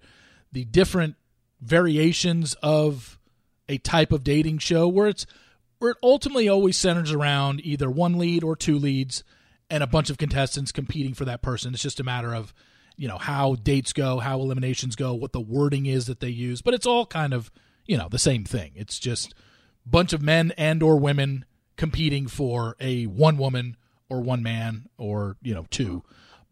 the 0.53 0.65
different 0.65 1.17
variations 1.61 2.55
of 2.63 3.19
a 3.69 3.79
type 3.79 4.13
of 4.13 4.23
dating 4.23 4.59
show 4.59 4.87
where 4.87 5.09
it's 5.09 5.27
where 5.79 5.93
it 5.93 5.97
ultimately 6.03 6.49
always 6.49 6.77
centers 6.77 7.13
around 7.13 7.61
either 7.65 7.91
one 7.91 8.19
lead 8.19 8.45
or 8.45 8.55
two 8.55 8.79
leads 8.79 9.25
and 9.71 9.83
a 9.83 9.87
bunch 9.87 10.11
of 10.11 10.19
contestants 10.19 10.73
competing 10.73 11.15
for 11.15 11.25
that 11.25 11.43
person. 11.43 11.75
It's 11.75 11.83
just 11.83 12.01
a 12.01 12.05
matter 12.05 12.35
of, 12.35 12.55
you 12.97 13.09
know, 13.09 13.19
how 13.19 13.57
dates 13.57 13.93
go, 13.93 14.19
how 14.19 14.41
eliminations 14.41 14.97
go, 14.97 15.15
what 15.15 15.33
the 15.33 15.41
wording 15.41 15.87
is 15.87 16.07
that 16.07 16.21
they 16.21 16.29
use, 16.29 16.63
but 16.63 16.75
it's 16.75 16.87
all 16.87 17.07
kind 17.07 17.33
of, 17.33 17.51
you 17.87 17.97
know, 17.97 18.09
the 18.09 18.19
same 18.19 18.45
thing. 18.45 18.73
It's 18.75 18.99
just 18.99 19.35
bunch 19.87 20.13
of 20.13 20.23
men 20.23 20.53
and 20.57 20.83
or 20.83 20.97
women 20.97 21.45
competing 21.77 22.27
for 22.27 22.77
a 22.81 23.05
one 23.05 23.37
woman 23.37 23.77
or 24.09 24.21
one 24.21 24.43
man 24.43 24.89
or, 24.97 25.37
you 25.43 25.55
know, 25.55 25.67
two. 25.71 26.03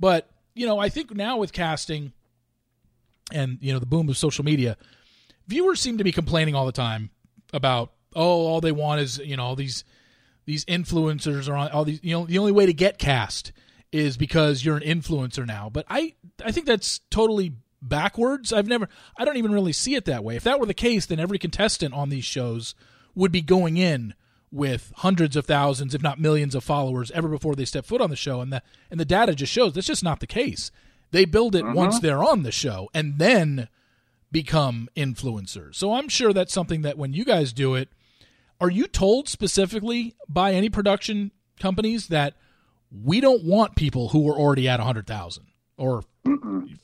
But, 0.00 0.28
you 0.54 0.66
know, 0.66 0.78
I 0.78 0.88
think 0.88 1.14
now 1.14 1.36
with 1.36 1.52
casting 1.52 2.12
and, 3.32 3.58
you 3.60 3.72
know, 3.72 3.78
the 3.78 3.86
boom 3.86 4.08
of 4.08 4.16
social 4.16 4.44
media, 4.44 4.76
viewers 5.46 5.80
seem 5.80 5.98
to 5.98 6.04
be 6.04 6.12
complaining 6.12 6.54
all 6.54 6.66
the 6.66 6.72
time 6.72 7.10
about 7.52 7.92
oh 8.14 8.46
all 8.46 8.60
they 8.60 8.72
want 8.72 9.00
is 9.00 9.18
you 9.18 9.36
know 9.36 9.44
all 9.44 9.56
these 9.56 9.84
these 10.44 10.64
influencers 10.64 11.48
are 11.48 11.54
on 11.54 11.70
all 11.70 11.84
these 11.84 12.00
you 12.02 12.12
know 12.12 12.26
the 12.26 12.38
only 12.38 12.52
way 12.52 12.66
to 12.66 12.72
get 12.72 12.98
cast 12.98 13.52
is 13.90 14.16
because 14.16 14.64
you're 14.64 14.76
an 14.76 14.82
influencer 14.82 15.46
now. 15.46 15.70
But 15.70 15.86
i 15.88 16.14
i 16.44 16.52
think 16.52 16.66
that's 16.66 17.00
totally 17.10 17.54
backwards. 17.80 18.52
I've 18.52 18.68
never 18.68 18.88
i 19.16 19.24
don't 19.24 19.36
even 19.36 19.52
really 19.52 19.72
see 19.72 19.94
it 19.94 20.04
that 20.06 20.24
way. 20.24 20.36
If 20.36 20.44
that 20.44 20.60
were 20.60 20.66
the 20.66 20.74
case 20.74 21.06
then 21.06 21.20
every 21.20 21.38
contestant 21.38 21.94
on 21.94 22.08
these 22.08 22.24
shows 22.24 22.74
would 23.14 23.32
be 23.32 23.42
going 23.42 23.76
in 23.76 24.14
with 24.50 24.92
hundreds 24.96 25.34
of 25.34 25.46
thousands 25.46 25.94
if 25.94 26.02
not 26.02 26.20
millions 26.20 26.54
of 26.54 26.62
followers 26.62 27.10
ever 27.12 27.28
before 27.28 27.54
they 27.54 27.64
step 27.64 27.86
foot 27.86 28.00
on 28.02 28.10
the 28.10 28.16
show. 28.16 28.40
And 28.40 28.52
the 28.52 28.62
and 28.90 29.00
the 29.00 29.04
data 29.04 29.34
just 29.34 29.52
shows 29.52 29.72
that's 29.72 29.86
just 29.86 30.04
not 30.04 30.20
the 30.20 30.26
case. 30.26 30.70
They 31.10 31.24
build 31.24 31.54
it 31.54 31.64
uh-huh. 31.64 31.74
once 31.74 32.00
they're 32.00 32.24
on 32.24 32.42
the 32.42 32.52
show 32.52 32.88
and 32.94 33.18
then 33.18 33.68
become 34.30 34.88
influencers. 34.96 35.74
So 35.74 35.94
I'm 35.94 36.08
sure 36.08 36.32
that's 36.32 36.52
something 36.52 36.82
that 36.82 36.96
when 36.96 37.12
you 37.12 37.24
guys 37.24 37.52
do 37.52 37.74
it, 37.74 37.90
are 38.62 38.70
you 38.70 38.86
told 38.86 39.28
specifically 39.28 40.14
by 40.28 40.52
any 40.52 40.70
production 40.70 41.32
companies 41.58 42.06
that 42.08 42.34
we 43.04 43.20
don't 43.20 43.44
want 43.44 43.74
people 43.74 44.10
who 44.10 44.28
are 44.30 44.36
already 44.36 44.68
at 44.68 44.78
100,000 44.78 45.44
or 45.76 46.04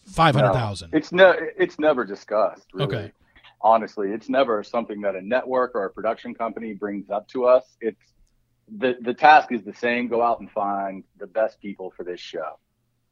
500,000? 0.07 0.91
No, 0.91 0.99
it's 0.99 1.13
no 1.13 1.35
it's 1.57 1.79
never 1.79 2.05
discussed, 2.05 2.67
really. 2.75 2.97
Okay. 2.97 3.13
Honestly, 3.61 4.11
it's 4.11 4.29
never 4.29 4.63
something 4.65 5.01
that 5.03 5.15
a 5.15 5.23
network 5.23 5.77
or 5.77 5.85
a 5.85 5.91
production 5.91 6.35
company 6.35 6.73
brings 6.73 7.11
up 7.11 7.29
to 7.29 7.45
us. 7.45 7.65
It's 7.81 8.03
the 8.77 8.97
the 9.01 9.15
task 9.15 9.53
is 9.53 9.63
the 9.63 9.75
same, 9.75 10.09
go 10.09 10.21
out 10.21 10.41
and 10.41 10.51
find 10.51 11.05
the 11.19 11.29
best 11.29 11.61
people 11.61 11.93
for 11.97 12.03
this 12.03 12.21
show 12.21 12.59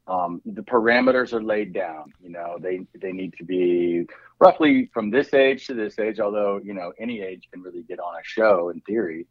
um, 0.07 0.41
the 0.45 0.61
parameters 0.61 1.33
are 1.33 1.43
laid 1.43 1.73
down. 1.73 2.13
You 2.21 2.29
know, 2.29 2.57
they 2.59 2.81
they 2.99 3.11
need 3.11 3.33
to 3.37 3.43
be 3.43 4.05
roughly 4.39 4.89
from 4.93 5.09
this 5.09 5.33
age 5.33 5.67
to 5.67 5.73
this 5.73 5.99
age. 5.99 6.19
Although 6.19 6.61
you 6.63 6.73
know, 6.73 6.93
any 6.99 7.21
age 7.21 7.47
can 7.51 7.61
really 7.61 7.83
get 7.83 7.99
on 7.99 8.15
a 8.15 8.23
show 8.23 8.69
in 8.69 8.81
theory. 8.81 9.27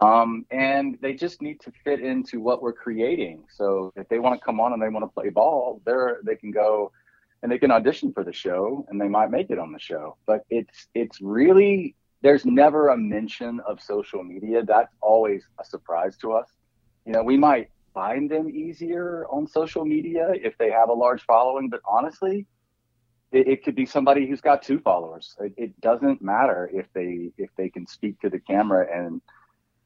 Um, 0.00 0.44
and 0.50 0.98
they 1.00 1.14
just 1.14 1.40
need 1.40 1.58
to 1.60 1.72
fit 1.82 2.00
into 2.00 2.38
what 2.38 2.60
we're 2.60 2.74
creating. 2.74 3.44
So 3.50 3.92
if 3.96 4.06
they 4.08 4.18
want 4.18 4.38
to 4.38 4.44
come 4.44 4.60
on 4.60 4.74
and 4.74 4.82
they 4.82 4.90
want 4.90 5.04
to 5.04 5.08
play 5.08 5.30
ball, 5.30 5.80
they're 5.86 6.20
they 6.22 6.36
can 6.36 6.50
go 6.50 6.92
and 7.42 7.50
they 7.50 7.58
can 7.58 7.70
audition 7.70 8.12
for 8.12 8.24
the 8.24 8.32
show 8.32 8.84
and 8.88 9.00
they 9.00 9.08
might 9.08 9.30
make 9.30 9.50
it 9.50 9.58
on 9.58 9.72
the 9.72 9.78
show. 9.78 10.16
But 10.26 10.44
it's 10.50 10.88
it's 10.94 11.20
really 11.20 11.94
there's 12.22 12.44
never 12.44 12.88
a 12.88 12.96
mention 12.96 13.60
of 13.60 13.80
social 13.80 14.22
media. 14.22 14.62
That's 14.64 14.92
always 15.00 15.44
a 15.60 15.64
surprise 15.64 16.16
to 16.18 16.32
us. 16.32 16.48
You 17.04 17.12
know, 17.12 17.22
we 17.22 17.36
might 17.36 17.70
find 17.96 18.30
them 18.30 18.50
easier 18.50 19.24
on 19.30 19.46
social 19.46 19.86
media 19.86 20.28
if 20.34 20.56
they 20.58 20.70
have 20.70 20.90
a 20.90 20.92
large 20.92 21.22
following. 21.24 21.70
But 21.70 21.80
honestly, 21.88 22.46
it, 23.32 23.48
it 23.48 23.64
could 23.64 23.74
be 23.74 23.86
somebody 23.86 24.28
who's 24.28 24.42
got 24.42 24.62
two 24.62 24.78
followers. 24.80 25.34
It, 25.40 25.54
it, 25.56 25.80
doesn't 25.80 26.20
matter 26.20 26.70
if 26.72 26.84
they 26.92 27.30
if 27.38 27.48
they 27.56 27.70
can 27.70 27.86
speak 27.86 28.20
to 28.20 28.28
the 28.28 28.38
camera 28.38 28.86
and 28.94 29.22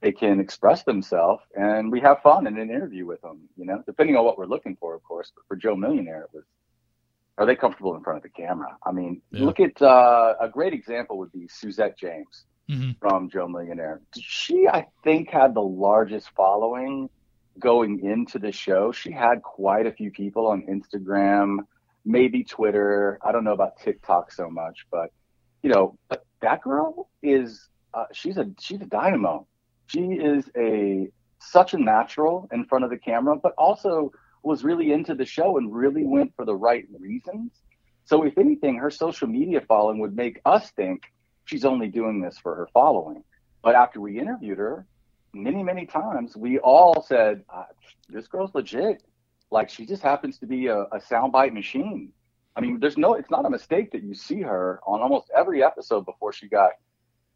they 0.03 0.11
can 0.11 0.41
express 0.41 0.83
themselves, 0.83 1.43
and 1.55 1.93
we 1.93 2.01
have 2.01 2.21
fun 2.23 2.47
in 2.49 2.59
an 2.59 2.69
interview 2.71 3.07
with 3.07 3.21
them. 3.23 3.39
You 3.57 3.67
know, 3.67 3.83
depending 3.87 4.17
on 4.17 4.25
what 4.25 4.37
we're 4.37 4.47
looking 4.55 4.77
for, 4.81 4.95
of 4.97 5.05
course. 5.05 5.31
But 5.35 5.45
for 5.47 5.57
Joe 5.57 5.77
Millionaire, 5.77 6.23
it 6.23 6.31
was 6.35 6.45
are 7.39 7.47
they 7.47 7.55
comfortable 7.55 7.95
in 7.95 8.03
front 8.03 8.17
of 8.17 8.25
the 8.25 8.43
camera? 8.43 8.77
I 8.85 8.91
mean, 8.91 9.23
yeah. 9.31 9.45
look 9.45 9.61
at 9.61 9.81
uh, 9.81 10.35
a 10.41 10.49
great 10.49 10.75
example 10.75 11.17
would 11.19 11.33
be 11.33 11.47
Suzette 11.49 11.97
James. 11.97 12.45
Mm-hmm. 12.69 12.93
From 13.01 13.29
Joe 13.29 13.49
Millionaire. 13.49 14.01
She, 14.15 14.69
I 14.69 14.87
think, 15.03 15.29
had 15.29 15.55
the 15.55 15.61
largest 15.61 16.31
following 16.37 17.11
going 17.61 18.01
into 18.05 18.39
the 18.39 18.53
show, 18.53 18.93
she 18.93 19.13
had 19.13 19.43
quite 19.43 19.87
a 19.87 19.93
few 19.93 20.11
people 20.11 20.47
on 20.47 20.63
Instagram, 20.63 21.59
maybe 22.05 22.43
Twitter. 22.43 23.19
I 23.23 23.33
don't 23.33 23.45
know 23.45 23.53
about 23.53 23.79
TikTok 23.79 24.33
so 24.33 24.51
much, 24.51 24.87
but 24.91 25.13
you 25.63 25.71
know, 25.71 25.99
but 26.09 26.25
that 26.41 26.63
girl 26.63 27.09
is 27.23 27.69
uh, 27.95 28.07
she's 28.13 28.39
a 28.39 28.51
she's 28.61 28.81
a 28.81 28.87
dynamo. 28.87 29.47
She 29.87 30.01
is 30.01 30.49
a 30.57 31.09
such 31.41 31.75
a 31.75 31.79
natural 31.79 32.49
in 32.53 32.65
front 32.65 32.85
of 32.85 32.91
the 32.91 32.99
camera, 32.99 33.37
but 33.37 33.53
also 33.57 34.13
was 34.43 34.65
really 34.65 34.93
into 34.93 35.15
the 35.15 35.25
show 35.25 35.59
and 35.59 35.75
really 35.75 36.05
went 36.05 36.35
for 36.35 36.45
the 36.45 36.55
right 36.55 36.87
reasons. 36.99 37.53
So 38.05 38.25
if 38.25 38.39
anything, 38.39 38.77
her 38.77 38.91
social 38.91 39.29
media 39.29 39.61
following 39.61 39.99
would 40.01 40.17
make 40.17 40.41
us 40.45 40.71
think 40.71 41.03
she's 41.45 41.65
only 41.65 41.89
doing 41.89 42.21
this 42.21 42.39
for 42.39 42.55
her 42.55 42.69
following. 42.73 43.23
But 43.63 43.75
after 43.75 44.01
we 44.01 44.19
interviewed 44.19 44.59
her, 44.59 44.87
many, 45.33 45.63
many 45.63 45.87
times, 45.87 46.37
we 46.37 46.59
all 46.59 47.03
said, 47.03 47.45
uh, 47.53 47.65
this 48.09 48.27
girl's 48.27 48.55
legit. 48.55 49.03
Like 49.51 49.69
she 49.69 49.85
just 49.85 50.03
happens 50.03 50.39
to 50.39 50.47
be 50.47 50.69
a, 50.69 50.83
a 50.83 51.01
soundbite 51.01 51.53
machine. 51.53 52.13
I 52.57 52.61
mean, 52.61 52.79
there's 52.81 52.97
no, 52.97 53.15
it's 53.15 53.31
not 53.31 53.45
a 53.45 53.51
mistake 53.51 53.91
that 53.93 54.03
you 54.03 54.15
see 54.15 54.43
her 54.43 54.81
on 54.87 55.01
almost 55.01 55.31
every 55.37 55.63
episode 55.63 56.05
before 56.05 56.33
she 56.33 56.49
got 56.49 56.73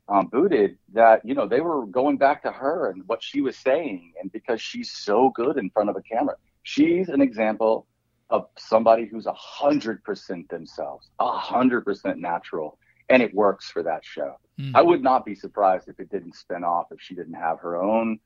um, 0.09 0.27
booted 0.27 0.79
that, 0.93 1.25
you 1.25 1.35
know, 1.35 1.49
they 1.49 1.61
were 1.61 1.87
going 1.87 2.17
back 2.17 2.43
to 2.43 2.53
her 2.53 2.91
and 2.91 3.03
what 3.07 3.23
she 3.23 3.41
was 3.41 3.57
saying. 3.57 4.13
And 4.21 4.31
because 4.31 4.61
she's 4.61 4.93
so 4.93 5.31
good 5.31 5.57
in 5.57 5.71
front 5.71 5.91
of 5.91 5.97
a 5.97 6.03
camera, 6.03 6.37
she's 6.63 7.09
an 7.09 7.21
example 7.21 7.87
of 8.31 8.47
somebody 8.59 9.07
who's 9.07 9.27
a 9.27 9.33
hundred 9.33 10.03
percent 10.05 10.49
themselves, 10.49 11.11
a 11.21 11.31
hundred 11.31 11.85
percent 11.85 12.19
natural 12.19 12.79
and 13.09 13.23
it 13.23 13.35
works 13.35 13.71
for 13.71 13.83
that 13.83 14.05
show. 14.05 14.39
Mm. 14.59 14.73
I 14.75 14.83
would 14.83 15.03
not 15.03 15.25
be 15.25 15.35
surprised 15.35 15.89
if 15.89 15.99
it 16.01 16.11
didn't 16.11 16.35
spin 16.37 16.65
off 16.65 16.87
if 16.91 17.01
she 17.01 17.15
didn't 17.15 17.35
have 17.35 17.61
her 17.61 17.81
own. 17.83 18.19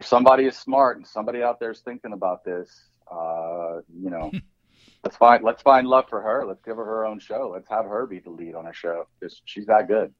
If 0.00 0.06
somebody 0.06 0.44
is 0.44 0.56
smart 0.56 0.96
and 0.96 1.06
somebody 1.06 1.42
out 1.42 1.60
there 1.60 1.70
is 1.70 1.80
thinking 1.80 2.12
about 2.12 2.44
this, 2.44 2.70
uh, 3.10 3.80
you 3.96 4.10
know, 4.10 4.30
let's 5.04 5.16
find 5.16 5.44
let's 5.44 5.62
find 5.62 5.86
love 5.86 6.06
for 6.08 6.20
her. 6.20 6.44
Let's 6.46 6.62
give 6.62 6.76
her 6.76 6.84
her 6.84 7.06
own 7.06 7.18
show. 7.18 7.50
Let's 7.52 7.68
have 7.68 7.84
her 7.84 8.06
be 8.06 8.20
the 8.20 8.30
lead 8.30 8.54
on 8.54 8.66
a 8.66 8.72
show 8.72 9.06
because 9.18 9.40
she's 9.44 9.66
that 9.66 9.88
good. 9.88 10.12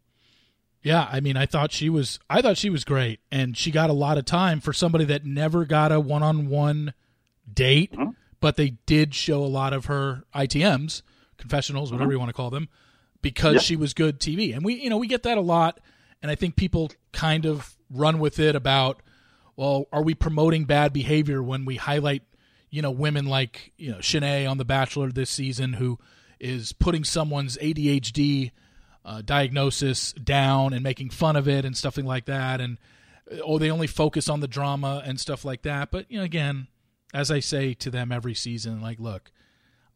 Yeah, 0.82 1.08
I 1.10 1.20
mean, 1.20 1.36
I 1.36 1.46
thought 1.46 1.72
she 1.72 1.88
was 1.88 2.18
I 2.28 2.42
thought 2.42 2.58
she 2.58 2.70
was 2.70 2.84
great, 2.84 3.20
and 3.30 3.56
she 3.56 3.70
got 3.70 3.90
a 3.90 3.94
lot 3.94 4.18
of 4.18 4.24
time 4.24 4.60
for 4.60 4.72
somebody 4.72 5.04
that 5.06 5.24
never 5.24 5.64
got 5.64 5.92
a 5.92 6.00
one 6.00 6.22
on 6.22 6.48
one 6.48 6.92
date, 7.52 7.92
mm-hmm. 7.92 8.10
but 8.40 8.56
they 8.56 8.76
did 8.86 9.14
show 9.14 9.42
a 9.42 9.46
lot 9.46 9.72
of 9.72 9.86
her 9.86 10.24
ITMs, 10.34 11.02
confessionals, 11.38 11.90
whatever 11.90 12.08
mm-hmm. 12.08 12.12
you 12.12 12.18
want 12.18 12.28
to 12.28 12.34
call 12.34 12.50
them 12.50 12.68
because 13.24 13.62
she 13.62 13.74
was 13.74 13.94
good 13.94 14.20
TV. 14.20 14.54
And 14.54 14.64
we, 14.64 14.74
you 14.74 14.90
know, 14.90 14.98
we 14.98 15.08
get 15.08 15.24
that 15.24 15.38
a 15.38 15.40
lot. 15.40 15.80
And 16.22 16.30
I 16.30 16.36
think 16.36 16.54
people 16.54 16.92
kind 17.12 17.46
of 17.46 17.76
run 17.90 18.20
with 18.20 18.38
it 18.38 18.54
about, 18.54 19.02
well, 19.56 19.86
are 19.90 20.02
we 20.02 20.14
promoting 20.14 20.66
bad 20.66 20.92
behavior 20.92 21.42
when 21.42 21.64
we 21.64 21.76
highlight, 21.76 22.22
you 22.70 22.82
know, 22.82 22.90
women 22.90 23.26
like, 23.26 23.72
you 23.76 23.90
know, 23.90 23.98
Shanae 23.98 24.48
on 24.48 24.58
The 24.58 24.64
Bachelor 24.64 25.10
this 25.10 25.30
season 25.30 25.72
who 25.72 25.98
is 26.38 26.72
putting 26.72 27.02
someone's 27.02 27.56
ADHD 27.56 28.52
uh, 29.06 29.22
diagnosis 29.22 30.12
down 30.12 30.74
and 30.74 30.82
making 30.82 31.10
fun 31.10 31.34
of 31.34 31.48
it 31.48 31.64
and 31.64 31.74
stuff 31.76 31.96
like 31.96 32.26
that. 32.26 32.60
And, 32.60 32.78
oh, 33.42 33.58
they 33.58 33.70
only 33.70 33.86
focus 33.86 34.28
on 34.28 34.40
the 34.40 34.48
drama 34.48 35.02
and 35.04 35.18
stuff 35.18 35.44
like 35.44 35.62
that. 35.62 35.90
But, 35.90 36.10
you 36.10 36.18
know, 36.18 36.24
again, 36.24 36.68
as 37.14 37.30
I 37.30 37.40
say 37.40 37.72
to 37.74 37.90
them 37.90 38.12
every 38.12 38.34
season, 38.34 38.82
like, 38.82 39.00
look, 39.00 39.30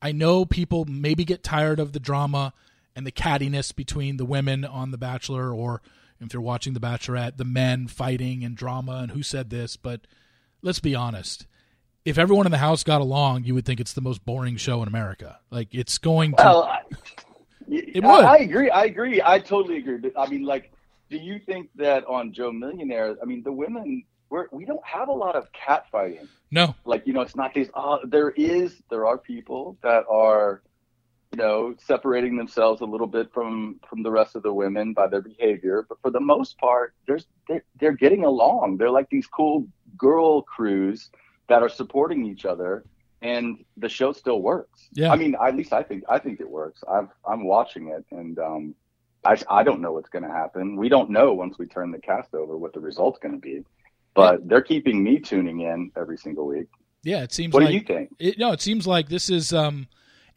I 0.01 0.13
know 0.13 0.47
people 0.47 0.87
maybe 0.87 1.25
get 1.25 1.43
tired 1.43 1.79
of 1.79 1.93
the 1.93 2.01
drama 2.01 2.55
and 2.99 3.07
the 3.07 3.13
cattiness 3.13 3.75
between 3.75 4.17
the 4.17 4.25
women 4.25 4.65
on 4.65 4.91
The 4.91 4.99
Bachelor, 4.99 5.55
or 5.55 5.81
if 6.21 6.33
you're 6.33 6.43
watching 6.43 6.75
The 6.75 6.81
Bachelorette, 6.81 7.37
the 7.37 7.45
men 7.45 7.87
fighting 7.87 8.43
and 8.43 8.57
drama 8.57 8.97
and 9.03 9.13
who 9.13 9.23
said 9.23 9.51
this. 9.51 9.77
But 9.77 10.01
let's 10.63 10.81
be 10.81 10.97
honest. 10.97 11.47
If 12.05 12.19
everyone 12.19 12.47
in 12.47 12.51
the 12.53 12.59
house 12.59 12.83
got 12.83 13.01
along, 13.01 13.45
you 13.45 13.55
would 13.55 13.65
think 13.65 13.79
it's 13.79 13.93
the 13.93 14.01
most 14.01 14.25
boring 14.25 14.57
show 14.57 14.83
in 14.83 14.89
America. 14.89 15.39
Like 15.49 15.69
it's 15.73 15.97
going 15.99 16.33
to. 16.33 16.43
Well, 16.43 16.65
I, 16.65 16.81
it 17.69 18.03
would. 18.03 18.25
I, 18.25 18.35
I 18.35 18.37
agree. 18.39 18.69
I 18.69 18.85
agree. 18.85 19.23
I 19.25 19.39
totally 19.39 19.77
agree. 19.77 20.11
I 20.17 20.29
mean, 20.29 20.43
like, 20.43 20.73
do 21.09 21.19
you 21.19 21.39
think 21.39 21.71
that 21.77 22.05
on 22.07 22.33
Joe 22.33 22.51
Millionaire? 22.51 23.17
I 23.23 23.27
mean, 23.27 23.45
the 23.45 23.53
women 23.53 24.03
we're, 24.29 24.47
we 24.51 24.65
don't 24.65 24.85
have 24.85 25.09
a 25.09 25.13
lot 25.13 25.37
of 25.37 25.53
cat 25.53 25.87
fighting. 25.93 26.29
No, 26.51 26.75
like 26.85 27.07
you 27.07 27.13
know, 27.13 27.21
it's 27.21 27.37
not 27.37 27.55
these. 27.55 27.69
Uh, 27.75 27.99
there 28.05 28.31
is, 28.31 28.75
there 28.91 29.07
are 29.07 29.19
people 29.19 29.77
that 29.83 30.05
are 30.11 30.63
you 31.33 31.39
know, 31.39 31.75
separating 31.79 32.37
themselves 32.37 32.81
a 32.81 32.85
little 32.85 33.07
bit 33.07 33.33
from 33.33 33.81
from 33.89 34.03
the 34.03 34.11
rest 34.11 34.35
of 34.35 34.43
the 34.43 34.53
women 34.53 34.93
by 34.93 35.07
their 35.07 35.21
behavior. 35.21 35.85
But 35.89 35.99
for 36.01 36.11
the 36.11 36.21
most 36.21 36.59
part, 36.59 36.95
there's 37.07 37.27
they're, 37.47 37.65
they're 37.79 37.93
getting 37.93 38.25
along. 38.25 38.79
They're 38.79 38.91
like 38.91 39.11
these 39.11 39.27
cool 39.27 39.67
girl 39.97 40.43
crews 40.43 41.11
that 41.49 41.63
are 41.63 41.69
supporting 41.69 42.25
each 42.25 42.45
other, 42.45 42.85
and 43.21 43.65
the 43.77 43.89
show 43.89 44.13
still 44.13 44.41
works. 44.41 44.89
Yeah. 44.93 45.13
I 45.13 45.17
mean, 45.17 45.37
at 45.43 45.55
least 45.55 45.73
I 45.73 45.83
think 45.83 46.05
I 46.09 46.19
think 46.19 46.41
it 46.41 46.49
works. 46.49 46.83
I've 46.91 47.09
I'm 47.27 47.45
watching 47.45 47.89
it, 47.89 48.05
and 48.11 48.39
um, 48.39 48.75
I, 49.25 49.37
I 49.51 49.63
don't 49.63 49.81
know 49.81 49.93
what's 49.93 50.09
going 50.09 50.25
to 50.25 50.31
happen. 50.31 50.77
We 50.77 50.89
don't 50.89 51.11
know 51.11 51.35
once 51.35 51.59
we 51.59 51.67
turn 51.67 51.91
the 51.91 51.99
cast 51.99 52.35
over 52.35 52.57
what 52.57 52.73
the 52.73 52.81
result's 52.81 53.19
going 53.19 53.35
to 53.35 53.41
be, 53.41 53.65
but 54.15 54.41
yeah. 54.41 54.47
they're 54.47 54.63
keeping 54.63 55.03
me 55.03 55.19
tuning 55.19 55.61
in 55.61 55.91
every 55.97 56.17
single 56.17 56.47
week. 56.47 56.69
Yeah, 57.03 57.23
it 57.23 57.33
seems. 57.33 57.53
What 57.53 57.65
like, 57.65 57.71
do 57.71 57.75
you 57.75 57.81
think? 57.83 58.15
It, 58.19 58.39
no, 58.39 58.53
it 58.53 58.61
seems 58.61 58.87
like 58.87 59.09
this 59.09 59.31
is, 59.31 59.53
um, 59.53 59.89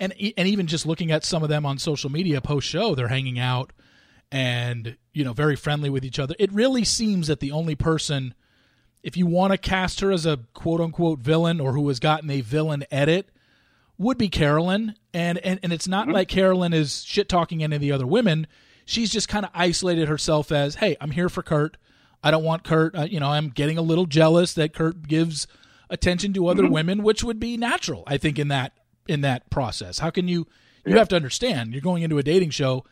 and 0.02 0.14
and 0.36 0.48
even 0.48 0.68
just 0.68 0.86
looking 0.86 1.12
at 1.12 1.24
some 1.24 1.44
of 1.44 1.50
them 1.50 1.66
on 1.66 1.78
social 1.78 2.12
media 2.12 2.42
post 2.42 2.68
show, 2.68 2.96
they're 2.96 3.08
hanging 3.08 3.40
out 3.40 3.72
and 4.32 4.98
you 5.14 5.24
know 5.24 5.32
very 5.32 5.56
friendly 5.56 5.90
with 5.90 6.04
each 6.04 6.20
other. 6.20 6.36
It 6.40 6.52
really 6.52 6.84
seems 6.84 7.28
that 7.28 7.40
the 7.40 7.52
only 7.52 7.76
person, 7.76 8.34
if 9.04 9.16
you 9.16 9.28
want 9.28 9.52
to 9.52 9.58
cast 9.58 10.00
her 10.00 10.12
as 10.12 10.26
a 10.26 10.40
quote 10.54 10.82
unquote 10.82 11.20
villain 11.20 11.62
or 11.62 11.74
who 11.74 11.88
has 11.88 12.00
gotten 12.00 12.30
a 12.32 12.42
villain 12.42 12.84
edit, 12.92 13.30
would 13.98 14.18
be 14.18 14.28
Carolyn. 14.28 14.96
And 15.14 15.38
and 15.38 15.60
and 15.62 15.72
it's 15.72 15.88
not 15.88 16.08
mm-hmm. 16.08 16.16
like 16.16 16.28
Carolyn 16.28 16.74
is 16.74 17.04
shit 17.04 17.30
talking 17.30 17.64
any 17.64 17.76
of 17.76 17.82
the 17.82 17.92
other 17.92 18.08
women. 18.08 18.48
She's 18.86 19.12
just 19.12 19.30
kind 19.30 19.46
of 19.46 19.52
isolated 19.54 20.08
herself 20.08 20.52
as, 20.52 20.76
hey, 20.76 20.98
I'm 21.00 21.12
here 21.12 21.30
for 21.30 21.44
Kurt. 21.44 21.78
I 22.24 22.32
don't 22.32 22.44
want 22.44 22.64
Kurt. 22.64 22.96
Uh, 22.96 23.04
you 23.04 23.20
know, 23.20 23.30
I'm 23.30 23.50
getting 23.50 23.78
a 23.78 23.82
little 23.84 24.08
jealous 24.08 24.54
that 24.56 24.74
Kurt 24.74 25.08
gives 25.08 25.48
attention 25.90 26.34
to 26.34 26.48
other 26.48 26.64
mm-hmm. 26.64 26.74
women, 26.74 27.04
which 27.04 27.24
would 27.24 27.40
be 27.40 27.58
natural, 27.58 28.04
I 28.08 28.18
think, 28.18 28.40
in 28.40 28.48
that 28.48 28.74
in 29.08 29.22
that 29.22 29.50
process. 29.50 30.00
How 30.00 30.10
can 30.10 30.28
you? 30.28 30.48
You 30.86 30.94
yeah. 30.94 30.98
have 30.98 31.10
to 31.10 31.16
understand. 31.16 31.74
You're 31.74 31.82
going 31.82 32.02
into 32.04 32.18
a 32.18 32.24
dating 32.24 32.50
show. 32.50 32.86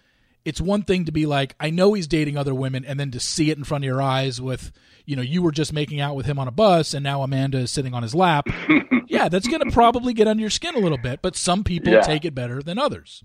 It's 0.46 0.62
one 0.62 0.84
thing 0.84 1.06
to 1.06 1.12
be 1.12 1.26
like, 1.26 1.56
I 1.60 1.70
know 1.70 1.94
he's 1.94 2.08
dating 2.08 2.38
other 2.38 2.54
women, 2.54 2.86
and 2.86 3.00
then 3.00 3.12
to 3.12 3.20
see 3.20 3.52
it 3.52 3.58
in 3.58 3.64
front 3.64 3.84
of 3.84 3.88
your 3.88 4.02
eyes 4.02 4.40
with, 4.40 4.72
you 5.06 5.16
know, 5.16 5.22
you 5.22 5.42
were 5.42 5.52
just 5.52 5.74
making 5.74 6.00
out 6.00 6.16
with 6.16 6.26
him 6.26 6.40
on 6.40 6.48
a 6.48 6.52
bus, 6.52 6.94
and 6.94 7.04
now 7.04 7.24
Amanda 7.24 7.58
is 7.58 7.72
sitting 7.72 7.94
on 7.94 8.04
his 8.04 8.16
lap. 8.16 8.48
yeah, 9.08 9.28
that's 9.28 9.48
going 9.48 9.62
to 9.62 9.72
probably 9.72 10.14
get 10.14 10.28
under 10.28 10.42
your 10.42 10.50
skin 10.50 10.76
a 10.76 10.80
little 10.80 10.98
bit, 10.98 11.22
but 11.22 11.36
some 11.36 11.64
people 11.64 11.92
yeah. 11.92 12.02
take 12.02 12.26
it 12.26 12.34
better 12.34 12.62
than 12.62 12.78
others. 12.78 13.24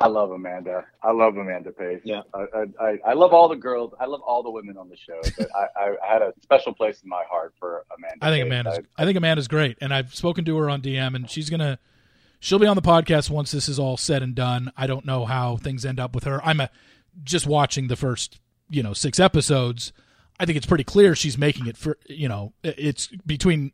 I 0.00 0.06
love 0.08 0.30
Amanda. 0.30 0.86
I 1.02 1.12
love 1.12 1.36
Amanda 1.36 1.72
Pace. 1.72 2.00
Yeah, 2.04 2.22
I, 2.32 2.64
I, 2.80 2.98
I 3.08 3.12
love 3.12 3.34
all 3.34 3.48
the 3.50 3.56
girls. 3.56 3.92
I 4.00 4.06
love 4.06 4.22
all 4.22 4.42
the 4.42 4.50
women 4.50 4.78
on 4.78 4.88
the 4.88 4.96
show. 4.96 5.20
But 5.36 5.48
I, 5.54 5.90
I 6.02 6.12
had 6.12 6.22
a 6.22 6.32
special 6.42 6.74
place 6.74 7.02
in 7.02 7.08
my 7.10 7.22
heart 7.28 7.52
for 7.58 7.84
Amanda. 7.94 8.16
I 8.22 8.30
think 8.30 8.44
Pace. 8.44 8.46
Amanda's. 8.46 8.78
I, 8.96 9.02
I 9.02 9.04
think 9.04 9.18
Amanda's 9.18 9.46
great, 9.46 9.76
and 9.82 9.92
I've 9.92 10.14
spoken 10.14 10.46
to 10.46 10.56
her 10.56 10.70
on 10.70 10.80
DM, 10.80 11.14
and 11.14 11.30
she's 11.30 11.50
gonna. 11.50 11.78
She'll 12.40 12.58
be 12.58 12.66
on 12.66 12.76
the 12.76 12.82
podcast 12.82 13.30
once 13.30 13.50
this 13.50 13.68
is 13.68 13.78
all 13.78 13.96
said 13.96 14.22
and 14.22 14.34
done. 14.34 14.72
I 14.76 14.86
don't 14.86 15.04
know 15.04 15.26
how 15.26 15.56
things 15.56 15.84
end 15.84 16.00
up 16.00 16.14
with 16.14 16.24
her. 16.24 16.44
I'm 16.44 16.60
a, 16.60 16.70
just 17.22 17.46
watching 17.46 17.88
the 17.88 17.96
first, 17.96 18.40
you 18.68 18.82
know, 18.82 18.94
six 18.94 19.20
episodes. 19.20 19.92
I 20.38 20.46
think 20.46 20.56
it's 20.56 20.66
pretty 20.66 20.84
clear 20.84 21.14
she's 21.14 21.36
making 21.36 21.66
it 21.66 21.76
for 21.76 21.98
you 22.06 22.26
know 22.26 22.54
it's 22.62 23.08
between 23.26 23.72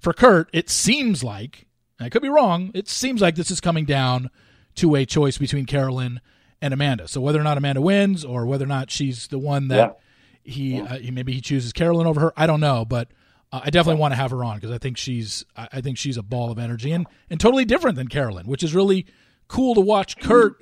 for 0.00 0.14
Kurt. 0.14 0.48
It 0.52 0.70
seems 0.70 1.22
like 1.22 1.66
I 2.00 2.08
could 2.08 2.22
be 2.22 2.30
wrong. 2.30 2.70
It 2.74 2.88
seems 2.88 3.20
like 3.20 3.34
this 3.34 3.50
is 3.50 3.60
coming 3.60 3.84
down 3.84 4.30
to 4.76 4.94
a 4.94 5.04
choice 5.04 5.36
between 5.36 5.66
Carolyn 5.66 6.20
and 6.60 6.72
Amanda. 6.72 7.08
So 7.08 7.20
whether 7.20 7.40
or 7.40 7.44
not 7.44 7.58
Amanda 7.58 7.80
wins 7.80 8.24
or 8.24 8.46
whether 8.46 8.64
or 8.64 8.68
not 8.68 8.90
she's 8.90 9.28
the 9.28 9.38
one 9.38 9.68
that 9.68 9.98
yeah. 10.44 10.52
he, 10.52 10.80
uh, 10.80 10.98
he 10.98 11.10
maybe 11.10 11.32
he 11.32 11.40
chooses 11.40 11.72
Carolyn 11.72 12.06
over 12.06 12.20
her, 12.20 12.32
I 12.36 12.46
don't 12.46 12.60
know, 12.60 12.84
but 12.84 13.08
uh, 13.56 13.60
I 13.64 13.70
definitely 13.70 14.00
want 14.00 14.12
to 14.12 14.16
have 14.16 14.30
her 14.30 14.44
on 14.44 14.56
because 14.56 14.70
I 14.70 14.78
think 14.78 14.96
she's 14.96 15.44
I 15.56 15.80
think 15.80 15.98
she's 15.98 16.16
a 16.16 16.22
ball 16.22 16.50
of 16.50 16.58
energy 16.58 16.92
and 16.92 17.06
and 17.30 17.40
totally 17.40 17.64
different 17.64 17.96
than 17.96 18.08
Carolyn, 18.08 18.46
which 18.46 18.62
is 18.62 18.74
really 18.74 19.06
cool 19.48 19.74
to 19.74 19.80
watch 19.80 20.18
Kurt, 20.18 20.56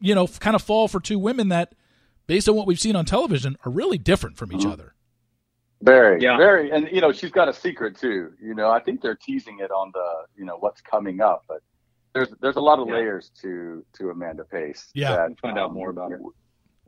you 0.00 0.14
know, 0.14 0.26
kind 0.26 0.54
of 0.54 0.62
fall 0.62 0.88
for 0.88 1.00
two 1.00 1.18
women 1.18 1.48
that 1.48 1.74
based 2.26 2.48
on 2.48 2.54
what 2.54 2.66
we've 2.66 2.80
seen 2.80 2.96
on 2.96 3.04
television 3.04 3.56
are 3.64 3.72
really 3.72 3.98
different 3.98 4.36
from 4.36 4.52
each 4.52 4.60
mm-hmm. 4.60 4.70
other. 4.70 4.94
Very, 5.82 6.22
yeah. 6.22 6.38
very, 6.38 6.70
and 6.70 6.88
you 6.90 7.00
know, 7.00 7.12
she's 7.12 7.30
got 7.30 7.48
a 7.48 7.52
secret 7.52 7.98
too. 7.98 8.32
You 8.40 8.54
know, 8.54 8.70
I 8.70 8.80
think 8.80 9.02
they're 9.02 9.16
teasing 9.16 9.58
it 9.60 9.70
on 9.70 9.90
the, 9.92 10.24
you 10.36 10.44
know, 10.44 10.56
what's 10.58 10.80
coming 10.80 11.20
up, 11.20 11.44
but 11.48 11.62
there's 12.14 12.28
there's 12.40 12.56
a 12.56 12.60
lot 12.60 12.78
of 12.78 12.88
yeah. 12.88 12.94
layers 12.94 13.30
to 13.42 13.84
to 13.98 14.10
Amanda 14.10 14.44
Pace. 14.44 14.88
Yeah, 14.94 15.16
that, 15.16 15.38
find 15.40 15.58
um, 15.58 15.64
out 15.64 15.74
more 15.74 15.90
about 15.90 16.12
it. 16.12 16.20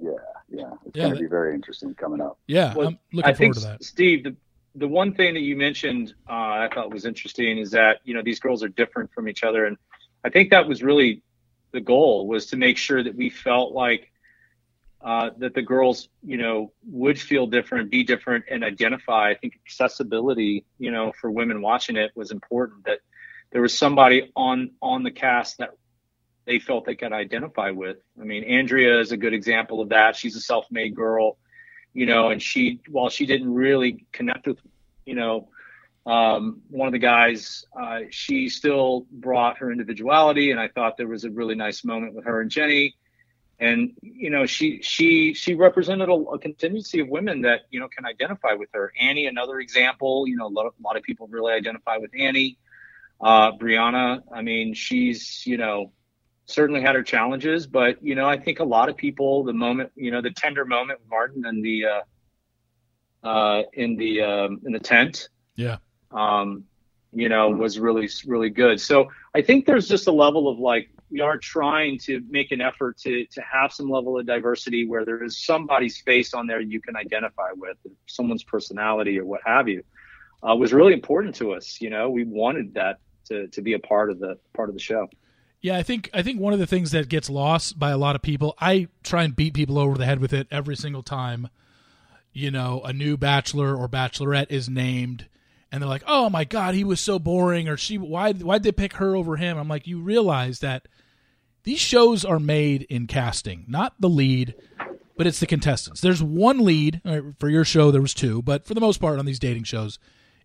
Yeah, 0.00 0.12
yeah, 0.48 0.70
it's 0.86 0.96
yeah, 0.96 1.02
going 1.02 1.14
to 1.16 1.20
be 1.20 1.26
very 1.26 1.54
interesting 1.54 1.94
coming 1.94 2.20
up. 2.20 2.38
Yeah, 2.46 2.74
well, 2.74 2.88
I'm 2.88 2.98
looking 3.12 3.30
I 3.30 3.34
forward 3.34 3.38
think, 3.38 3.54
to 3.56 3.61
that. 3.61 3.84
Steve, 3.84 4.24
the 4.24 4.36
the 4.75 4.89
one 4.89 5.14
thing 5.14 5.35
that 5.35 5.41
you 5.41 5.57
mentioned 5.57 6.14
uh, 6.29 6.33
I 6.33 6.69
thought 6.73 6.93
was 6.93 7.05
interesting 7.05 7.59
is 7.59 7.73
that 7.73 7.99
you 8.05 8.14
know 8.14 8.23
these 8.23 8.41
girls 8.41 8.62
are 8.62 8.69
different 8.69 9.12
from 9.12 9.29
each 9.29 9.43
other, 9.43 9.64
and 9.64 9.77
I 10.25 10.31
think 10.31 10.51
that 10.51 10.69
was 10.69 10.83
really 10.83 11.23
the 11.73 11.81
goal 11.81 12.27
was 12.27 12.47
to 12.47 12.57
make 12.57 12.79
sure 12.79 13.03
that 13.03 13.14
we 13.14 13.31
felt 13.31 13.73
like 13.73 14.11
uh, 15.01 15.31
that 15.39 15.55
the 15.55 15.62
girls, 15.62 16.09
you 16.25 16.37
know, 16.37 16.73
would 16.85 17.21
feel 17.21 17.47
different, 17.47 17.91
be 17.91 18.03
different, 18.03 18.47
and 18.51 18.64
identify. 18.64 19.31
I 19.31 19.35
think 19.35 19.55
accessibility, 19.64 20.64
you 20.79 20.91
know, 20.91 21.12
for 21.21 21.31
women 21.31 21.62
watching 21.62 21.97
it 21.97 22.11
was 22.16 22.31
important. 22.31 22.85
That 22.85 22.99
there 23.53 23.62
was 23.62 23.77
somebody 23.77 24.33
on 24.35 24.73
on 24.83 25.03
the 25.03 25.11
cast 25.11 25.59
that 25.59 25.71
they 26.47 26.59
felt 26.59 26.85
they 26.85 26.97
could 26.97 27.12
identify 27.12 27.71
with. 27.71 27.99
I 28.21 28.25
mean, 28.25 28.43
Andrea 28.45 29.01
is 29.01 29.12
a 29.12 29.16
good 29.16 29.35
example 29.35 29.81
of 29.81 29.91
that. 29.91 30.16
She's 30.16 30.35
a 30.35 30.41
self-made 30.41 30.97
girl, 30.97 31.37
you 31.93 32.07
know, 32.07 32.30
and 32.30 32.43
she 32.43 32.80
while 32.89 33.09
she 33.09 33.26
didn't 33.26 33.53
really 33.53 34.07
connect 34.12 34.47
with, 34.47 34.59
you 35.05 35.14
know, 35.14 35.49
um, 36.07 36.62
one 36.70 36.86
of 36.89 36.93
the 36.93 36.99
guys, 36.99 37.64
uh, 37.78 38.01
she 38.11 38.49
still 38.49 39.07
brought 39.11 39.59
her 39.59 39.70
individuality, 39.70 40.51
and 40.51 40.61
I 40.61 40.68
thought 40.68 40.97
there 40.97 41.09
was 41.09 41.24
a 41.24 41.30
really 41.30 41.55
nice 41.55 41.84
moment 41.84 42.14
with 42.14 42.24
her 42.24 42.41
and 42.41 42.51
Jenny. 42.51 42.97
And 43.61 43.93
you 44.01 44.30
know, 44.30 44.47
she 44.47 44.80
she 44.82 45.34
she 45.34 45.55
represented 45.55 46.09
a, 46.09 46.12
a 46.12 46.39
contingency 46.39 47.01
of 47.01 47.09
women 47.09 47.43
that 47.43 47.62
you 47.70 47.80
know 47.80 47.89
can 47.89 48.07
identify 48.07 48.55
with 48.55 48.68
her. 48.72 48.93
Annie, 49.01 49.26
another 49.26 49.59
example. 49.59 50.28
You 50.28 50.36
know, 50.36 50.47
a 50.47 50.49
lot 50.49 50.66
of, 50.66 50.74
a 50.78 50.82
lot 50.82 50.97
of 50.97 51.03
people 51.03 51.26
really 51.26 51.53
identify 51.53 51.97
with 51.97 52.12
Annie. 52.18 52.57
Uh, 53.20 53.53
Brianna, 53.53 54.22
I 54.32 54.43
mean, 54.43 54.74
she's, 54.74 55.45
you 55.45 55.57
know, 55.57 55.91
certainly 56.49 56.80
had 56.80 56.94
her 56.94 57.03
challenges, 57.03 57.66
but, 57.66 58.03
you 58.03 58.14
know, 58.14 58.28
I 58.28 58.38
think 58.38 58.59
a 58.59 58.64
lot 58.64 58.88
of 58.88 58.96
people, 58.96 59.44
the 59.44 59.53
moment, 59.53 59.92
you 59.94 60.11
know, 60.11 60.22
the 60.22 60.30
tender 60.30 60.64
moment 60.64 60.99
with 61.01 61.09
Martin 61.09 61.44
and 61.44 61.64
the, 61.64 61.84
uh, 61.84 63.26
uh, 63.26 63.62
in 63.74 63.96
the, 63.96 64.22
um, 64.22 64.61
in 64.64 64.72
the 64.72 64.80
tent. 64.80 65.28
Yeah. 65.55 65.76
Um, 66.11 66.64
you 67.12 67.28
know, 67.28 67.51
was 67.51 67.78
really, 67.78 68.09
really 68.26 68.51
good. 68.51 68.80
So 68.80 69.11
I 69.34 69.42
think 69.42 69.66
there's 69.66 69.88
just 69.88 70.07
a 70.09 70.12
level 70.12 70.49
of 70.49 70.59
like, 70.59 70.88
we 71.11 71.20
are 71.20 71.38
trying 71.38 71.99
to 72.01 72.22
make 72.28 72.53
an 72.53 72.61
effort 72.61 72.99
to, 72.99 73.24
to 73.26 73.40
have 73.40 73.72
some 73.72 73.90
level 73.90 74.18
of 74.18 74.26
diversity 74.26 74.86
where 74.86 75.05
there 75.05 75.22
is 75.22 75.38
somebody's 75.38 75.99
face 75.99 76.34
on 76.34 76.46
there 76.46 76.61
you 76.61 76.80
can 76.80 76.96
identify 76.96 77.51
with, 77.55 77.76
someone's 78.07 78.44
personality 78.44 79.18
or 79.18 79.24
what 79.24 79.40
have 79.44 79.68
you, 79.68 79.82
uh, 80.46 80.55
was 80.55 80.72
really 80.72 80.92
important 80.92 81.34
to 81.36 81.53
us. 81.53 81.80
You 81.80 81.90
know, 81.90 82.11
we 82.11 82.24
wanted 82.24 82.74
that 82.74 83.01
to 83.26 83.49
to 83.49 83.62
be 83.62 83.74
a 83.74 83.78
part 83.78 84.11
of 84.11 84.18
the 84.18 84.38
part 84.55 84.68
of 84.68 84.74
the 84.74 84.80
show. 84.80 85.09
Yeah, 85.61 85.76
I 85.76 85.82
think 85.82 86.09
I 86.14 86.22
think 86.22 86.40
one 86.40 86.52
of 86.52 86.59
the 86.59 86.66
things 86.66 86.92
that 86.92 87.09
gets 87.09 87.28
lost 87.28 87.78
by 87.78 87.90
a 87.90 87.98
lot 87.98 88.14
of 88.14 88.22
people, 88.22 88.54
I 88.61 88.88
try 89.02 89.24
and 89.24 89.34
beat 89.34 89.54
people 89.54 89.78
over 89.78 89.98
the 89.98 90.06
head 90.06 90.20
with 90.20 90.32
it 90.32 90.46
every 90.50 90.76
single 90.76 91.02
time. 91.02 91.48
You 92.32 92.50
know, 92.50 92.82
a 92.84 92.92
new 92.92 93.16
bachelor 93.16 93.74
or 93.74 93.88
bachelorette 93.88 94.50
is 94.50 94.68
named, 94.68 95.26
and 95.72 95.82
they're 95.82 95.88
like, 95.88 96.04
"Oh 96.06 96.30
my 96.30 96.44
god, 96.44 96.74
he 96.74 96.84
was 96.84 97.00
so 97.00 97.18
boring," 97.18 97.68
or 97.68 97.76
"She, 97.76 97.98
why 97.98 98.32
why'd 98.32 98.62
they 98.62 98.70
pick 98.70 98.94
her 98.94 99.16
over 99.16 99.36
him?" 99.36 99.59
I'm 99.59 99.68
like, 99.68 99.88
you 99.88 100.00
realize 100.00 100.61
that 100.61 100.86
these 101.64 101.80
shows 101.80 102.24
are 102.24 102.38
made 102.38 102.82
in 102.82 103.09
casting, 103.09 103.64
not 103.66 103.94
the 104.00 104.09
lead, 104.09 104.54
but 105.16 105.26
it's 105.26 105.40
the 105.40 105.46
contestants. 105.46 106.00
There's 106.00 106.22
one 106.22 106.64
lead 106.64 107.00
for 107.40 107.48
your 107.48 107.64
show. 107.64 107.90
There 107.90 108.00
was 108.00 108.14
two, 108.14 108.42
but 108.42 108.64
for 108.64 108.74
the 108.74 108.80
most 108.80 109.00
part 109.00 109.18
on 109.18 109.26
these 109.26 109.40
dating 109.40 109.64
shows, 109.64 109.98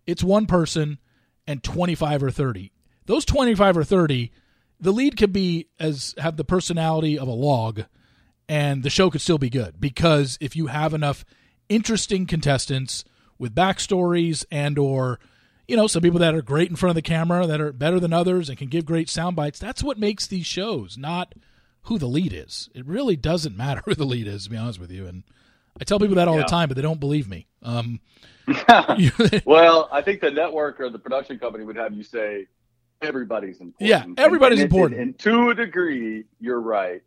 it's 0.06 0.24
one 0.24 0.46
person 0.46 0.98
and 1.46 1.62
25 1.62 2.22
or 2.22 2.30
30 2.30 2.72
those 3.06 3.24
25 3.24 3.76
or 3.76 3.84
30 3.84 4.32
the 4.80 4.92
lead 4.92 5.16
could 5.16 5.32
be 5.32 5.68
as 5.78 6.14
have 6.18 6.36
the 6.36 6.44
personality 6.44 7.18
of 7.18 7.28
a 7.28 7.32
log 7.32 7.84
and 8.48 8.82
the 8.82 8.90
show 8.90 9.10
could 9.10 9.20
still 9.20 9.38
be 9.38 9.50
good 9.50 9.80
because 9.80 10.36
if 10.40 10.56
you 10.56 10.66
have 10.66 10.92
enough 10.94 11.24
interesting 11.68 12.26
contestants 12.26 13.04
with 13.38 13.54
backstories 13.54 14.44
and 14.50 14.78
or 14.78 15.18
you 15.66 15.76
know 15.76 15.86
some 15.86 16.02
people 16.02 16.20
that 16.20 16.34
are 16.34 16.42
great 16.42 16.70
in 16.70 16.76
front 16.76 16.90
of 16.90 16.94
the 16.94 17.02
camera 17.02 17.46
that 17.46 17.60
are 17.60 17.72
better 17.72 17.98
than 17.98 18.12
others 18.12 18.48
and 18.48 18.58
can 18.58 18.68
give 18.68 18.84
great 18.84 19.08
sound 19.08 19.36
bites 19.36 19.58
that's 19.58 19.82
what 19.82 19.98
makes 19.98 20.26
these 20.26 20.46
shows 20.46 20.98
not 20.98 21.34
who 21.82 21.98
the 21.98 22.06
lead 22.06 22.32
is 22.32 22.68
it 22.74 22.86
really 22.86 23.16
doesn't 23.16 23.56
matter 23.56 23.82
who 23.84 23.94
the 23.94 24.04
lead 24.04 24.26
is 24.26 24.44
to 24.44 24.50
be 24.50 24.56
honest 24.56 24.78
with 24.78 24.90
you 24.90 25.06
and 25.06 25.24
i 25.80 25.84
tell 25.84 25.98
people 25.98 26.16
that 26.16 26.28
all 26.28 26.36
yeah. 26.36 26.42
the 26.42 26.48
time 26.48 26.68
but 26.68 26.76
they 26.76 26.82
don't 26.82 27.00
believe 27.00 27.28
me 27.28 27.46
um, 27.62 28.00
well 29.46 29.88
i 29.90 30.02
think 30.02 30.20
the 30.20 30.30
network 30.30 30.78
or 30.80 30.90
the 30.90 30.98
production 30.98 31.38
company 31.38 31.64
would 31.64 31.76
have 31.76 31.94
you 31.94 32.02
say 32.02 32.46
everybody's 33.04 33.60
important. 33.60 33.88
Yeah, 33.88 34.04
everybody's 34.24 34.60
and, 34.60 34.70
important. 34.70 35.00
And, 35.00 35.10
and, 35.10 35.18
to 35.20 35.50
a 35.50 35.54
degree, 35.54 36.24
you're 36.40 36.60
right. 36.60 37.02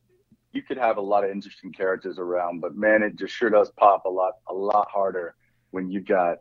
You 0.53 0.61
could 0.61 0.77
have 0.77 0.97
a 0.97 1.01
lot 1.01 1.23
of 1.23 1.29
interesting 1.29 1.71
characters 1.71 2.17
around, 2.17 2.61
but 2.61 2.75
man, 2.75 3.03
it 3.03 3.15
just 3.15 3.33
sure 3.33 3.49
does 3.49 3.69
pop 3.71 4.05
a 4.05 4.09
lot, 4.09 4.33
a 4.47 4.53
lot 4.53 4.89
harder 4.89 5.35
when 5.71 5.89
you 5.89 6.01
got 6.01 6.37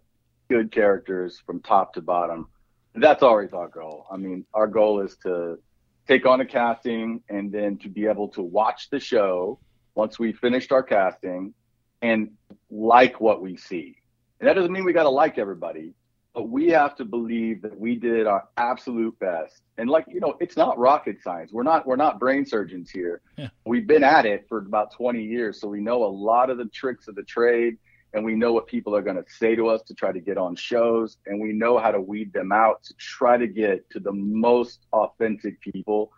good 0.48 0.70
characters 0.70 1.42
from 1.44 1.60
top 1.60 1.92
to 1.94 2.00
bottom. 2.00 2.48
That's 2.94 3.22
always 3.22 3.52
our 3.52 3.68
goal. 3.68 4.06
I 4.10 4.16
mean, 4.16 4.46
our 4.54 4.66
goal 4.66 5.00
is 5.00 5.16
to 5.24 5.58
take 6.08 6.24
on 6.24 6.40
a 6.40 6.46
casting 6.46 7.22
and 7.28 7.50
then 7.52 7.76
to 7.78 7.88
be 7.88 8.06
able 8.06 8.28
to 8.28 8.42
watch 8.42 8.88
the 8.90 9.00
show 9.00 9.58
once 9.94 10.18
we 10.18 10.32
finished 10.32 10.72
our 10.72 10.82
casting 10.82 11.52
and 12.00 12.30
like 12.70 13.20
what 13.20 13.42
we 13.42 13.56
see. 13.56 13.96
And 14.40 14.48
that 14.48 14.54
doesn't 14.54 14.72
mean 14.72 14.84
we 14.84 14.92
got 14.92 15.04
to 15.04 15.10
like 15.10 15.38
everybody, 15.38 15.94
we 16.42 16.68
have 16.68 16.94
to 16.96 17.04
believe 17.04 17.62
that 17.62 17.78
we 17.78 17.96
did 17.96 18.26
our 18.26 18.44
absolute 18.56 19.18
best. 19.18 19.62
And 19.78 19.88
like, 19.88 20.04
you 20.08 20.20
know, 20.20 20.36
it's 20.40 20.56
not 20.56 20.78
rocket 20.78 21.16
science. 21.22 21.52
We're 21.52 21.62
not 21.62 21.86
we're 21.86 21.96
not 21.96 22.20
brain 22.20 22.44
surgeons 22.44 22.90
here. 22.90 23.22
Yeah. 23.38 23.48
We've 23.64 23.86
been 23.86 24.04
at 24.04 24.26
it 24.26 24.46
for 24.48 24.58
about 24.58 24.92
20 24.92 25.22
years, 25.22 25.60
so 25.60 25.68
we 25.68 25.80
know 25.80 26.04
a 26.04 26.06
lot 26.06 26.50
of 26.50 26.58
the 26.58 26.66
tricks 26.66 27.08
of 27.08 27.14
the 27.14 27.22
trade 27.22 27.78
and 28.12 28.24
we 28.24 28.34
know 28.34 28.52
what 28.52 28.66
people 28.66 28.96
are 28.96 29.02
going 29.02 29.16
to 29.16 29.24
say 29.28 29.54
to 29.54 29.68
us 29.68 29.82
to 29.82 29.94
try 29.94 30.10
to 30.10 30.20
get 30.20 30.38
on 30.38 30.56
shows 30.56 31.18
and 31.26 31.40
we 31.40 31.52
know 31.52 31.78
how 31.78 31.90
to 31.90 32.00
weed 32.00 32.32
them 32.32 32.50
out 32.50 32.82
to 32.82 32.94
try 32.94 33.36
to 33.36 33.46
get 33.46 33.88
to 33.90 34.00
the 34.00 34.12
most 34.12 34.86
authentic 34.92 35.60
people 35.60 36.10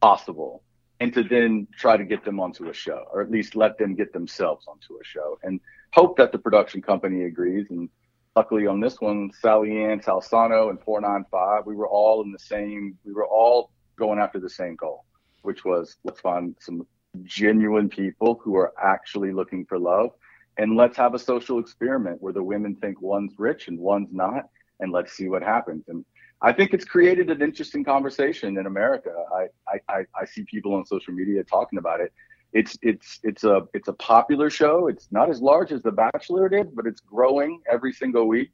possible 0.00 0.62
and 1.00 1.12
to 1.12 1.24
then 1.24 1.66
try 1.76 1.96
to 1.96 2.04
get 2.04 2.24
them 2.24 2.38
onto 2.38 2.68
a 2.68 2.72
show 2.72 3.04
or 3.12 3.20
at 3.20 3.30
least 3.30 3.56
let 3.56 3.76
them 3.76 3.94
get 3.94 4.12
themselves 4.12 4.66
onto 4.68 4.94
a 5.00 5.04
show 5.04 5.38
and 5.42 5.60
hope 5.92 6.16
that 6.16 6.30
the 6.30 6.38
production 6.38 6.80
company 6.80 7.24
agrees 7.24 7.66
and 7.70 7.88
luckily 8.36 8.66
on 8.66 8.80
this 8.80 9.00
one, 9.00 9.30
SallyAnn 9.42 10.04
Salsano 10.04 10.70
and 10.70 10.80
495, 10.82 11.66
we 11.66 11.74
were 11.74 11.88
all 11.88 12.22
in 12.22 12.32
the 12.32 12.38
same, 12.38 12.98
we 13.04 13.12
were 13.12 13.26
all 13.26 13.70
going 13.96 14.18
after 14.18 14.40
the 14.40 14.50
same 14.50 14.76
goal, 14.76 15.04
which 15.42 15.64
was 15.64 15.96
let's 16.04 16.20
find 16.20 16.56
some 16.60 16.86
genuine 17.24 17.88
people 17.88 18.40
who 18.42 18.56
are 18.56 18.72
actually 18.82 19.32
looking 19.32 19.64
for 19.66 19.78
love. 19.78 20.10
And 20.58 20.76
let's 20.76 20.96
have 20.96 21.14
a 21.14 21.18
social 21.18 21.58
experiment 21.58 22.20
where 22.20 22.32
the 22.32 22.42
women 22.42 22.76
think 22.76 23.00
one's 23.00 23.32
rich 23.38 23.68
and 23.68 23.78
one's 23.78 24.12
not. 24.12 24.48
And 24.80 24.92
let's 24.92 25.12
see 25.12 25.28
what 25.28 25.42
happens. 25.42 25.84
And 25.88 26.04
I 26.42 26.52
think 26.52 26.74
it's 26.74 26.84
created 26.84 27.30
an 27.30 27.40
interesting 27.40 27.84
conversation 27.84 28.58
in 28.58 28.66
America. 28.66 29.12
I, 29.32 29.78
I, 29.88 30.04
I 30.20 30.24
see 30.26 30.42
people 30.44 30.74
on 30.74 30.84
social 30.84 31.14
media 31.14 31.44
talking 31.44 31.78
about 31.78 32.00
it 32.00 32.12
it's 32.52 32.76
it's 32.82 33.20
it's 33.22 33.44
a 33.44 33.66
it's 33.72 33.88
a 33.88 33.92
popular 33.94 34.50
show. 34.50 34.88
It's 34.88 35.08
not 35.10 35.30
as 35.30 35.40
large 35.40 35.72
as 35.72 35.82
The 35.82 35.92
Bachelor 35.92 36.52
is, 36.54 36.66
but 36.74 36.86
it's 36.86 37.00
growing 37.00 37.60
every 37.70 37.92
single 37.92 38.28
week. 38.28 38.50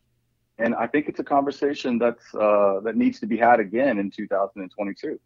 And 0.59 0.75
I 0.75 0.87
think 0.87 1.09
it's 1.09 1.21
a 1.21 1.25
conversation 1.25 1.99
that's 1.99 2.35
uh, 2.35 2.81
that 2.85 2.97
needs 2.97 3.21
to 3.21 3.27
be 3.27 3.37
had 3.37 3.61
again 3.61 3.99
in 3.99 4.11
2022. 4.11 5.21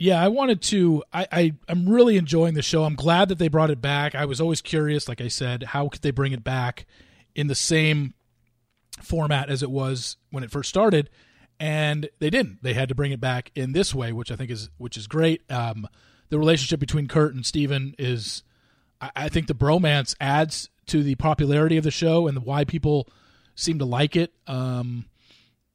Yeah, 0.00 0.22
I 0.22 0.28
wanted 0.28 0.62
to. 0.62 1.02
I, 1.12 1.26
I 1.30 1.54
I'm 1.68 1.88
really 1.88 2.16
enjoying 2.16 2.54
the 2.54 2.62
show. 2.62 2.84
I'm 2.84 2.94
glad 2.94 3.28
that 3.28 3.38
they 3.38 3.48
brought 3.48 3.70
it 3.70 3.82
back. 3.82 4.14
I 4.14 4.24
was 4.24 4.40
always 4.40 4.62
curious, 4.62 5.08
like 5.08 5.20
I 5.20 5.28
said, 5.28 5.64
how 5.64 5.88
could 5.88 6.02
they 6.02 6.10
bring 6.10 6.32
it 6.32 6.44
back 6.44 6.86
in 7.34 7.48
the 7.48 7.54
same 7.54 8.14
format 9.02 9.50
as 9.50 9.62
it 9.62 9.70
was 9.70 10.16
when 10.30 10.42
it 10.42 10.50
first 10.50 10.68
started, 10.68 11.10
and 11.60 12.08
they 12.18 12.30
didn't. 12.30 12.62
They 12.62 12.74
had 12.74 12.88
to 12.88 12.94
bring 12.94 13.12
it 13.12 13.20
back 13.20 13.50
in 13.54 13.72
this 13.72 13.94
way, 13.94 14.12
which 14.12 14.30
I 14.30 14.36
think 14.36 14.50
is 14.50 14.70
which 14.78 14.96
is 14.96 15.06
great. 15.06 15.42
Um, 15.50 15.88
the 16.30 16.38
relationship 16.38 16.80
between 16.80 17.08
Kurt 17.08 17.34
and 17.34 17.44
Steven 17.44 17.94
is, 17.98 18.42
I, 19.00 19.10
I 19.16 19.28
think 19.28 19.46
the 19.46 19.54
bromance 19.54 20.14
adds 20.20 20.68
to 20.86 21.02
the 21.02 21.14
popularity 21.16 21.76
of 21.76 21.84
the 21.84 21.90
show 21.90 22.26
and 22.26 22.44
why 22.44 22.64
people 22.64 23.08
seem 23.54 23.78
to 23.78 23.84
like 23.84 24.16
it. 24.16 24.32
Um, 24.46 25.06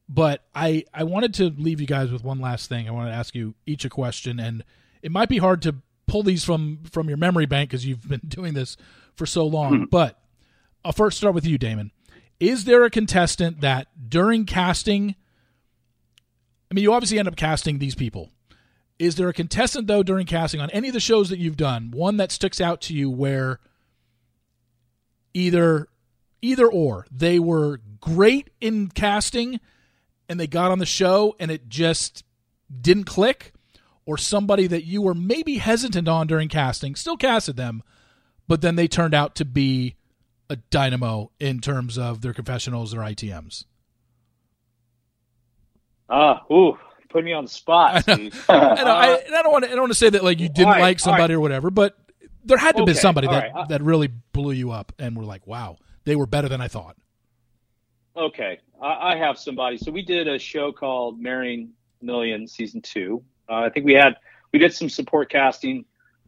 but 0.09 0.43
I 0.53 0.85
I 0.93 1.03
wanted 1.03 1.33
to 1.35 1.45
leave 1.45 1.79
you 1.79 1.87
guys 1.87 2.11
with 2.11 2.23
one 2.23 2.39
last 2.39 2.69
thing. 2.69 2.87
I 2.87 2.91
want 2.91 3.09
to 3.09 3.13
ask 3.13 3.33
you 3.35 3.55
each 3.65 3.85
a 3.85 3.89
question, 3.89 4.39
and 4.39 4.63
it 5.01 5.11
might 5.11 5.29
be 5.29 5.37
hard 5.37 5.61
to 5.63 5.75
pull 6.07 6.23
these 6.23 6.43
from 6.43 6.79
from 6.91 7.07
your 7.07 7.17
memory 7.17 7.45
bank 7.45 7.69
because 7.69 7.85
you've 7.85 8.07
been 8.07 8.21
doing 8.27 8.53
this 8.53 8.77
for 9.15 9.25
so 9.25 9.45
long. 9.45 9.79
Hmm. 9.79 9.83
But 9.85 10.19
I'll 10.83 10.91
first 10.91 11.17
start 11.17 11.33
with 11.33 11.45
you, 11.45 11.57
Damon. 11.57 11.91
Is 12.39 12.65
there 12.65 12.83
a 12.83 12.89
contestant 12.89 13.61
that 13.61 13.87
during 14.09 14.45
casting? 14.45 15.15
I 16.69 16.73
mean, 16.73 16.83
you 16.83 16.93
obviously 16.93 17.19
end 17.19 17.27
up 17.27 17.35
casting 17.35 17.79
these 17.79 17.95
people, 17.95 18.31
is 18.99 19.15
there 19.15 19.29
a 19.29 19.33
contestant 19.33 19.87
though 19.87 20.03
during 20.03 20.25
casting 20.25 20.61
on 20.61 20.69
any 20.69 20.87
of 20.87 20.93
the 20.93 20.99
shows 20.99 21.29
that 21.29 21.39
you've 21.39 21.57
done, 21.57 21.91
one 21.91 22.17
that 22.17 22.31
sticks 22.31 22.61
out 22.61 22.81
to 22.81 22.93
you 22.93 23.09
where 23.09 23.59
either 25.33 25.87
either 26.41 26.67
or 26.67 27.05
they 27.11 27.39
were 27.39 27.79
great 27.99 28.49
in 28.59 28.89
casting 28.89 29.59
and 30.27 30.39
they 30.39 30.47
got 30.47 30.71
on 30.71 30.79
the 30.79 30.85
show 30.85 31.35
and 31.39 31.49
it 31.49 31.69
just 31.69 32.23
didn't 32.81 33.05
click 33.05 33.53
or 34.05 34.17
somebody 34.17 34.67
that 34.67 34.83
you 34.83 35.01
were 35.01 35.13
maybe 35.13 35.57
hesitant 35.57 36.07
on 36.07 36.27
during 36.27 36.49
casting, 36.49 36.95
still 36.95 37.15
casted 37.15 37.55
them, 37.55 37.81
but 38.47 38.61
then 38.61 38.75
they 38.75 38.87
turned 38.87 39.13
out 39.13 39.35
to 39.35 39.45
be 39.45 39.95
a 40.49 40.57
dynamo 40.69 41.31
in 41.39 41.59
terms 41.59 41.97
of 41.97 42.21
their 42.21 42.33
confessionals, 42.33 42.93
or 42.93 42.99
ITMs? 42.99 43.65
Ah, 46.09 46.43
uh, 46.49 46.53
ooh, 46.53 46.77
putting 47.13 47.25
me 47.25 47.33
on 47.33 47.45
the 47.45 47.49
spot. 47.49 48.03
I, 48.09 48.15
know, 48.15 48.29
I, 48.49 49.23
I, 49.25 49.43
don't 49.43 49.51
want 49.51 49.63
to. 49.63 49.69
I 49.69 49.73
don't 49.73 49.83
want 49.83 49.91
to 49.91 49.97
say 49.97 50.09
that 50.09 50.23
like 50.23 50.39
you 50.39 50.49
didn't 50.49 50.73
right, 50.73 50.81
like 50.81 50.99
somebody 50.99 51.33
right. 51.33 51.37
or 51.37 51.39
whatever, 51.39 51.69
but 51.69 51.97
there 52.43 52.57
had 52.57 52.75
to 52.75 52.81
okay, 52.81 52.91
been 52.91 52.95
somebody 52.95 53.27
that 53.27 53.53
right. 53.53 53.69
that 53.69 53.81
really 53.81 54.07
blew 54.07 54.51
you 54.51 54.71
up 54.71 54.91
and 54.99 55.15
were 55.15 55.23
like, 55.23 55.47
"Wow, 55.47 55.77
they 56.03 56.17
were 56.17 56.25
better 56.25 56.49
than 56.49 56.59
I 56.59 56.67
thought." 56.67 56.97
Okay, 58.17 58.59
I, 58.81 59.15
have 59.15 59.39
somebody. 59.39 59.77
So 59.77 59.91
we 59.91 60.03
did 60.03 60.27
a 60.27 60.37
show 60.37 60.71
called 60.71 61.19
Marrying 61.19 61.69
Million 62.01 62.47
season 62.47 62.81
two. 62.81 63.23
Uh, 63.49 63.61
I 63.61 63.69
think 63.69 63.85
we 63.85 63.93
had 63.93 64.17
we 64.51 64.59
did 64.59 64.73
some 64.73 64.89
support 64.89 65.31
casting 65.31 65.85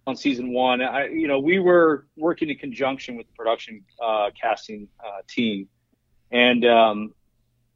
on 0.07 0.15
season 0.15 0.53
one. 0.53 0.81
I, 0.81 1.07
you 1.07 1.27
know, 1.27 1.39
we 1.39 1.59
were 1.59 2.07
working 2.15 2.49
in 2.49 2.57
conjunction 2.57 3.17
with 3.17 3.27
the 3.27 3.33
production 3.33 3.83
uh, 4.03 4.29
casting 4.39 4.88
uh, 4.99 5.21
team, 5.27 5.67
and 6.31 6.65
um, 6.65 7.13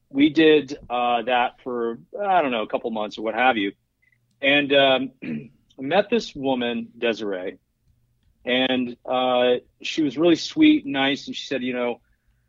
we 0.09 0.29
did 0.29 0.77
uh, 0.89 1.21
that 1.23 1.61
for 1.63 1.99
I 2.19 2.41
don't 2.41 2.51
know 2.51 2.63
a 2.63 2.67
couple 2.67 2.89
months 2.91 3.17
or 3.17 3.21
what 3.21 3.35
have 3.35 3.57
you, 3.57 3.73
and 4.41 4.73
um, 4.73 5.11
I 5.23 5.49
met 5.79 6.09
this 6.09 6.35
woman 6.35 6.89
Desiree, 6.97 7.57
and 8.45 8.97
uh, 9.05 9.55
she 9.81 10.01
was 10.01 10.17
really 10.17 10.35
sweet 10.35 10.85
and 10.85 10.93
nice, 10.93 11.27
and 11.27 11.35
she 11.35 11.45
said, 11.45 11.63
you 11.63 11.73
know, 11.73 12.01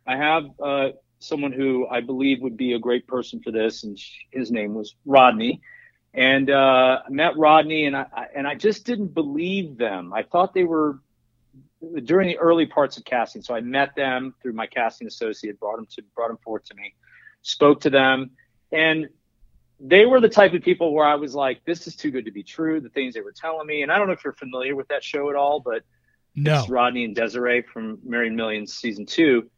I 0.06 0.16
have 0.16 0.44
uh, 0.62 0.88
someone 1.18 1.52
who 1.52 1.86
I 1.86 2.00
believe 2.00 2.40
would 2.40 2.56
be 2.56 2.72
a 2.72 2.78
great 2.78 3.06
person 3.06 3.40
for 3.42 3.50
this, 3.50 3.84
and 3.84 3.98
she, 3.98 4.26
his 4.30 4.50
name 4.50 4.74
was 4.74 4.94
Rodney. 5.04 5.60
And 6.12 6.50
uh, 6.50 7.02
I 7.06 7.10
met 7.10 7.36
Rodney, 7.36 7.86
and 7.86 7.96
I 7.96 8.06
and 8.34 8.46
I 8.46 8.54
just 8.54 8.84
didn't 8.84 9.14
believe 9.14 9.76
them. 9.78 10.12
I 10.12 10.22
thought 10.24 10.54
they 10.54 10.64
were 10.64 10.98
during 12.04 12.28
the 12.28 12.38
early 12.38 12.66
parts 12.66 12.96
of 12.96 13.04
casting. 13.04 13.42
So 13.42 13.54
I 13.54 13.60
met 13.60 13.94
them 13.94 14.34
through 14.42 14.54
my 14.54 14.66
casting 14.66 15.06
associate, 15.06 15.60
brought 15.60 15.76
them 15.76 15.86
to 15.92 16.02
brought 16.16 16.28
them 16.28 16.38
forward 16.42 16.64
to 16.64 16.74
me 16.74 16.94
spoke 17.42 17.82
to 17.82 17.90
them, 17.90 18.30
and 18.72 19.08
they 19.80 20.04
were 20.04 20.20
the 20.20 20.28
type 20.28 20.52
of 20.52 20.62
people 20.62 20.92
where 20.92 21.06
I 21.06 21.14
was 21.14 21.34
like, 21.34 21.64
this 21.64 21.86
is 21.86 21.96
too 21.96 22.10
good 22.10 22.26
to 22.26 22.30
be 22.30 22.42
true. 22.42 22.80
The 22.80 22.90
things 22.90 23.14
they 23.14 23.22
were 23.22 23.32
telling 23.32 23.66
me, 23.66 23.82
and 23.82 23.90
I 23.90 23.98
don't 23.98 24.06
know 24.06 24.12
if 24.12 24.24
you're 24.24 24.34
familiar 24.34 24.76
with 24.76 24.88
that 24.88 25.02
show 25.02 25.30
at 25.30 25.36
all, 25.36 25.60
but 25.60 25.82
no. 26.34 26.60
it's 26.60 26.68
Rodney 26.68 27.04
and 27.04 27.14
Desiree 27.14 27.62
from 27.62 27.98
Marrying 28.04 28.36
Millions 28.36 28.74
season 28.74 29.06
two, 29.06 29.50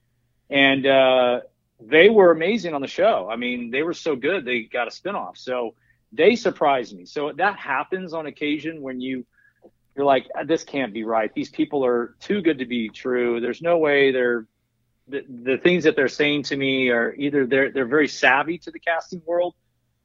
and 0.49 0.87
uh, 0.87 1.41
they 1.80 2.09
were 2.09 2.30
amazing 2.30 2.74
on 2.74 2.80
the 2.80 2.89
show. 2.89 3.28
I 3.30 3.37
mean, 3.37 3.70
they 3.70 3.83
were 3.83 3.95
so 3.95 4.14
good 4.16 4.45
they 4.45 4.62
got 4.62 4.87
a 4.87 4.91
spinoff. 4.91 5.37
So 5.37 5.74
they 6.12 6.37
surprised 6.37 6.97
me. 6.97 7.05
So 7.07 7.33
that 7.33 7.57
happens 7.59 8.14
on 8.14 8.26
occasion 8.26 8.80
when 8.83 9.01
you 9.01 9.26
you're 9.97 10.07
like, 10.07 10.26
this 10.47 10.64
can't 10.64 10.95
be 10.95 11.05
right. 11.05 11.33
These 11.35 11.51
people 11.51 11.85
are 11.85 12.16
too 12.18 12.41
good 12.41 12.59
to 12.59 12.64
be 12.64 12.89
true. 12.89 13.41
There's 13.41 13.61
no 13.61 13.76
way 13.76 14.11
they're 14.11 14.47
the, 15.12 15.24
the 15.28 15.58
things 15.58 15.84
that 15.84 15.94
they're 15.94 16.08
saying 16.08 16.44
to 16.44 16.56
me 16.56 16.88
are 16.88 17.14
either 17.14 17.46
they're 17.46 17.70
they're 17.70 17.86
very 17.86 18.08
savvy 18.08 18.58
to 18.58 18.70
the 18.70 18.80
casting 18.80 19.22
world 19.26 19.54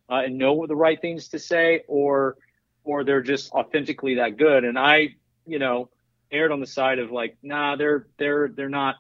uh, 0.10 0.22
and 0.26 0.38
know 0.38 0.68
the 0.68 0.76
right 0.76 1.00
things 1.00 1.30
to 1.30 1.40
say, 1.40 1.84
or 1.88 2.38
or 2.84 3.04
they're 3.04 3.22
just 3.22 3.52
authentically 3.52 4.16
that 4.16 4.38
good. 4.38 4.64
And 4.64 4.78
I, 4.78 5.16
you 5.46 5.60
know, 5.60 5.90
aired 6.32 6.52
on 6.52 6.60
the 6.60 6.68
side 6.68 7.00
of 7.00 7.12
like, 7.12 7.38
nah, 7.42 7.78
they're 7.78 8.08
they're 8.18 8.50
they're 8.50 8.70
not 8.70 8.96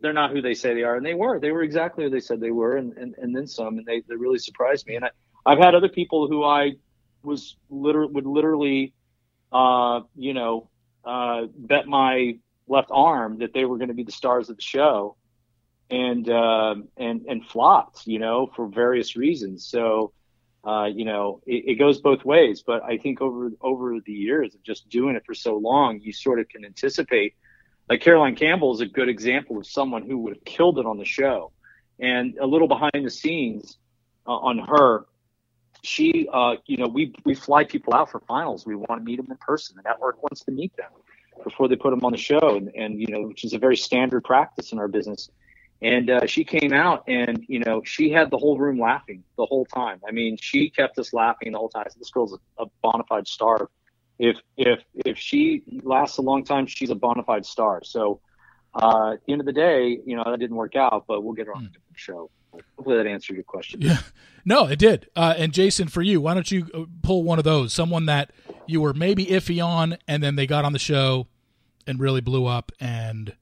they're 0.00 0.14
not 0.14 0.30
who 0.30 0.40
they 0.40 0.54
say 0.54 0.74
they 0.74 0.82
are, 0.82 0.96
and 0.96 1.04
they 1.04 1.14
were. 1.14 1.38
They 1.38 1.52
were 1.52 1.62
exactly 1.62 2.04
who 2.04 2.10
they 2.10 2.20
said 2.20 2.40
they 2.40 2.50
were, 2.50 2.76
and 2.76 2.96
and, 2.96 3.14
and 3.18 3.36
then 3.36 3.46
some. 3.46 3.78
And 3.78 3.86
they 3.86 4.02
they 4.08 4.16
really 4.16 4.38
surprised 4.38 4.86
me. 4.86 4.96
And 4.96 5.04
I 5.04 5.10
I've 5.44 5.58
had 5.58 5.74
other 5.74 5.90
people 5.90 6.28
who 6.28 6.44
I 6.44 6.72
was 7.22 7.56
literally 7.68 8.12
would 8.12 8.26
literally, 8.26 8.94
uh, 9.52 10.00
you 10.16 10.32
know, 10.32 10.70
uh, 11.04 11.42
bet 11.54 11.86
my 11.86 12.38
left 12.68 12.88
arm 12.90 13.38
that 13.38 13.52
they 13.52 13.64
were 13.64 13.76
going 13.76 13.88
to 13.88 13.94
be 13.94 14.02
the 14.02 14.12
stars 14.12 14.48
of 14.48 14.56
the 14.56 14.62
show 14.62 15.16
and 15.90 16.28
uh, 16.28 16.74
and 16.96 17.26
and 17.26 17.46
flopped, 17.46 18.06
you 18.06 18.18
know, 18.18 18.50
for 18.56 18.66
various 18.66 19.16
reasons. 19.16 19.66
So, 19.66 20.12
uh, 20.64 20.86
you 20.86 21.04
know, 21.04 21.40
it, 21.46 21.64
it, 21.66 21.74
goes 21.78 22.00
both 22.00 22.24
ways. 22.24 22.62
But 22.66 22.82
I 22.82 22.98
think 22.98 23.20
over 23.20 23.50
over 23.60 24.00
the 24.00 24.12
years 24.12 24.54
of 24.54 24.62
just 24.62 24.88
doing 24.88 25.16
it 25.16 25.24
for 25.24 25.34
so 25.34 25.56
long, 25.56 26.00
you 26.00 26.12
sort 26.12 26.40
of 26.40 26.48
can 26.48 26.64
anticipate. 26.64 27.34
Like 27.88 28.00
Caroline 28.00 28.34
Campbell 28.34 28.74
is 28.74 28.80
a 28.80 28.86
good 28.86 29.08
example 29.08 29.58
of 29.58 29.66
someone 29.66 30.02
who 30.02 30.18
would 30.18 30.34
have 30.34 30.44
killed 30.44 30.78
it 30.78 30.86
on 30.86 30.98
the 30.98 31.04
show. 31.04 31.52
And 32.00 32.36
a 32.38 32.46
little 32.46 32.68
behind 32.68 33.04
the 33.06 33.10
scenes 33.10 33.78
uh, 34.26 34.32
on 34.32 34.58
her, 34.58 35.06
she, 35.82 36.28
uh, 36.32 36.56
you 36.66 36.78
know, 36.78 36.88
we 36.88 37.14
we 37.24 37.34
fly 37.34 37.62
people 37.62 37.94
out 37.94 38.10
for 38.10 38.20
finals. 38.20 38.66
We 38.66 38.74
want 38.74 39.00
to 39.00 39.04
meet 39.04 39.16
them 39.16 39.28
in 39.30 39.36
person. 39.36 39.76
The 39.76 39.82
network 39.82 40.20
wants 40.22 40.42
to 40.44 40.50
meet 40.50 40.76
them 40.76 40.90
before 41.44 41.68
they 41.68 41.76
put 41.76 41.90
them 41.90 42.04
on 42.04 42.10
the 42.10 42.18
show, 42.18 42.56
and, 42.56 42.70
and 42.74 43.00
you 43.00 43.06
know, 43.06 43.28
which 43.28 43.44
is 43.44 43.52
a 43.52 43.58
very 43.58 43.76
standard 43.76 44.24
practice 44.24 44.72
in 44.72 44.78
our 44.80 44.88
business. 44.88 45.30
And 45.82 46.08
uh, 46.08 46.26
she 46.26 46.44
came 46.44 46.72
out, 46.72 47.04
and 47.06 47.44
you 47.48 47.60
know, 47.60 47.82
she 47.84 48.10
had 48.10 48.30
the 48.30 48.38
whole 48.38 48.58
room 48.58 48.80
laughing 48.80 49.24
the 49.36 49.44
whole 49.44 49.66
time. 49.66 50.00
I 50.08 50.10
mean, 50.10 50.38
she 50.38 50.70
kept 50.70 50.98
us 50.98 51.12
laughing 51.12 51.52
the 51.52 51.58
whole 51.58 51.68
time. 51.68 51.86
This 51.98 52.10
girl's 52.10 52.32
a, 52.32 52.62
a 52.62 52.66
bona 52.82 53.04
fide 53.04 53.28
star. 53.28 53.68
If 54.18 54.38
if 54.56 54.80
if 54.94 55.18
she 55.18 55.62
lasts 55.82 56.16
a 56.16 56.22
long 56.22 56.44
time, 56.44 56.66
she's 56.66 56.88
a 56.88 56.94
bona 56.94 57.22
fide 57.24 57.44
star. 57.44 57.82
So 57.84 58.20
uh, 58.74 59.12
at 59.12 59.26
the 59.26 59.32
end 59.32 59.40
of 59.40 59.46
the 59.46 59.52
day, 59.52 59.98
you 60.04 60.16
know, 60.16 60.24
that 60.24 60.38
didn't 60.38 60.56
work 60.56 60.76
out, 60.76 61.04
but 61.06 61.22
we'll 61.22 61.34
get 61.34 61.46
her 61.46 61.54
on 61.54 61.64
a 61.64 61.68
different 61.68 61.98
show. 61.98 62.30
Hopefully 62.76 62.96
that 62.96 63.06
answered 63.06 63.34
your 63.34 63.44
question. 63.44 63.82
Yeah. 63.82 63.98
No, 64.44 64.66
it 64.66 64.78
did. 64.78 65.10
Uh, 65.16 65.34
and 65.36 65.52
Jason, 65.52 65.88
for 65.88 66.02
you, 66.02 66.20
why 66.20 66.32
don't 66.32 66.50
you 66.50 66.68
uh, 66.72 66.84
pull 67.02 67.22
one 67.22 67.38
of 67.38 67.44
those? 67.44 67.74
Someone 67.74 68.06
that 68.06 68.30
you 68.66 68.80
were 68.80 68.94
maybe 68.94 69.26
iffy 69.26 69.64
on, 69.64 69.98
and 70.06 70.22
then 70.22 70.36
they 70.36 70.46
got 70.46 70.64
on 70.64 70.72
the 70.72 70.78
show 70.78 71.26
and 71.86 72.00
really 72.00 72.20
blew 72.20 72.46
up 72.46 72.72
and 72.80 73.34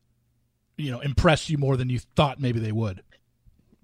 you 0.76 0.90
know 0.90 1.00
impress 1.00 1.48
you 1.48 1.58
more 1.58 1.76
than 1.76 1.88
you 1.88 1.98
thought 1.98 2.40
maybe 2.40 2.60
they 2.60 2.72
would. 2.72 3.02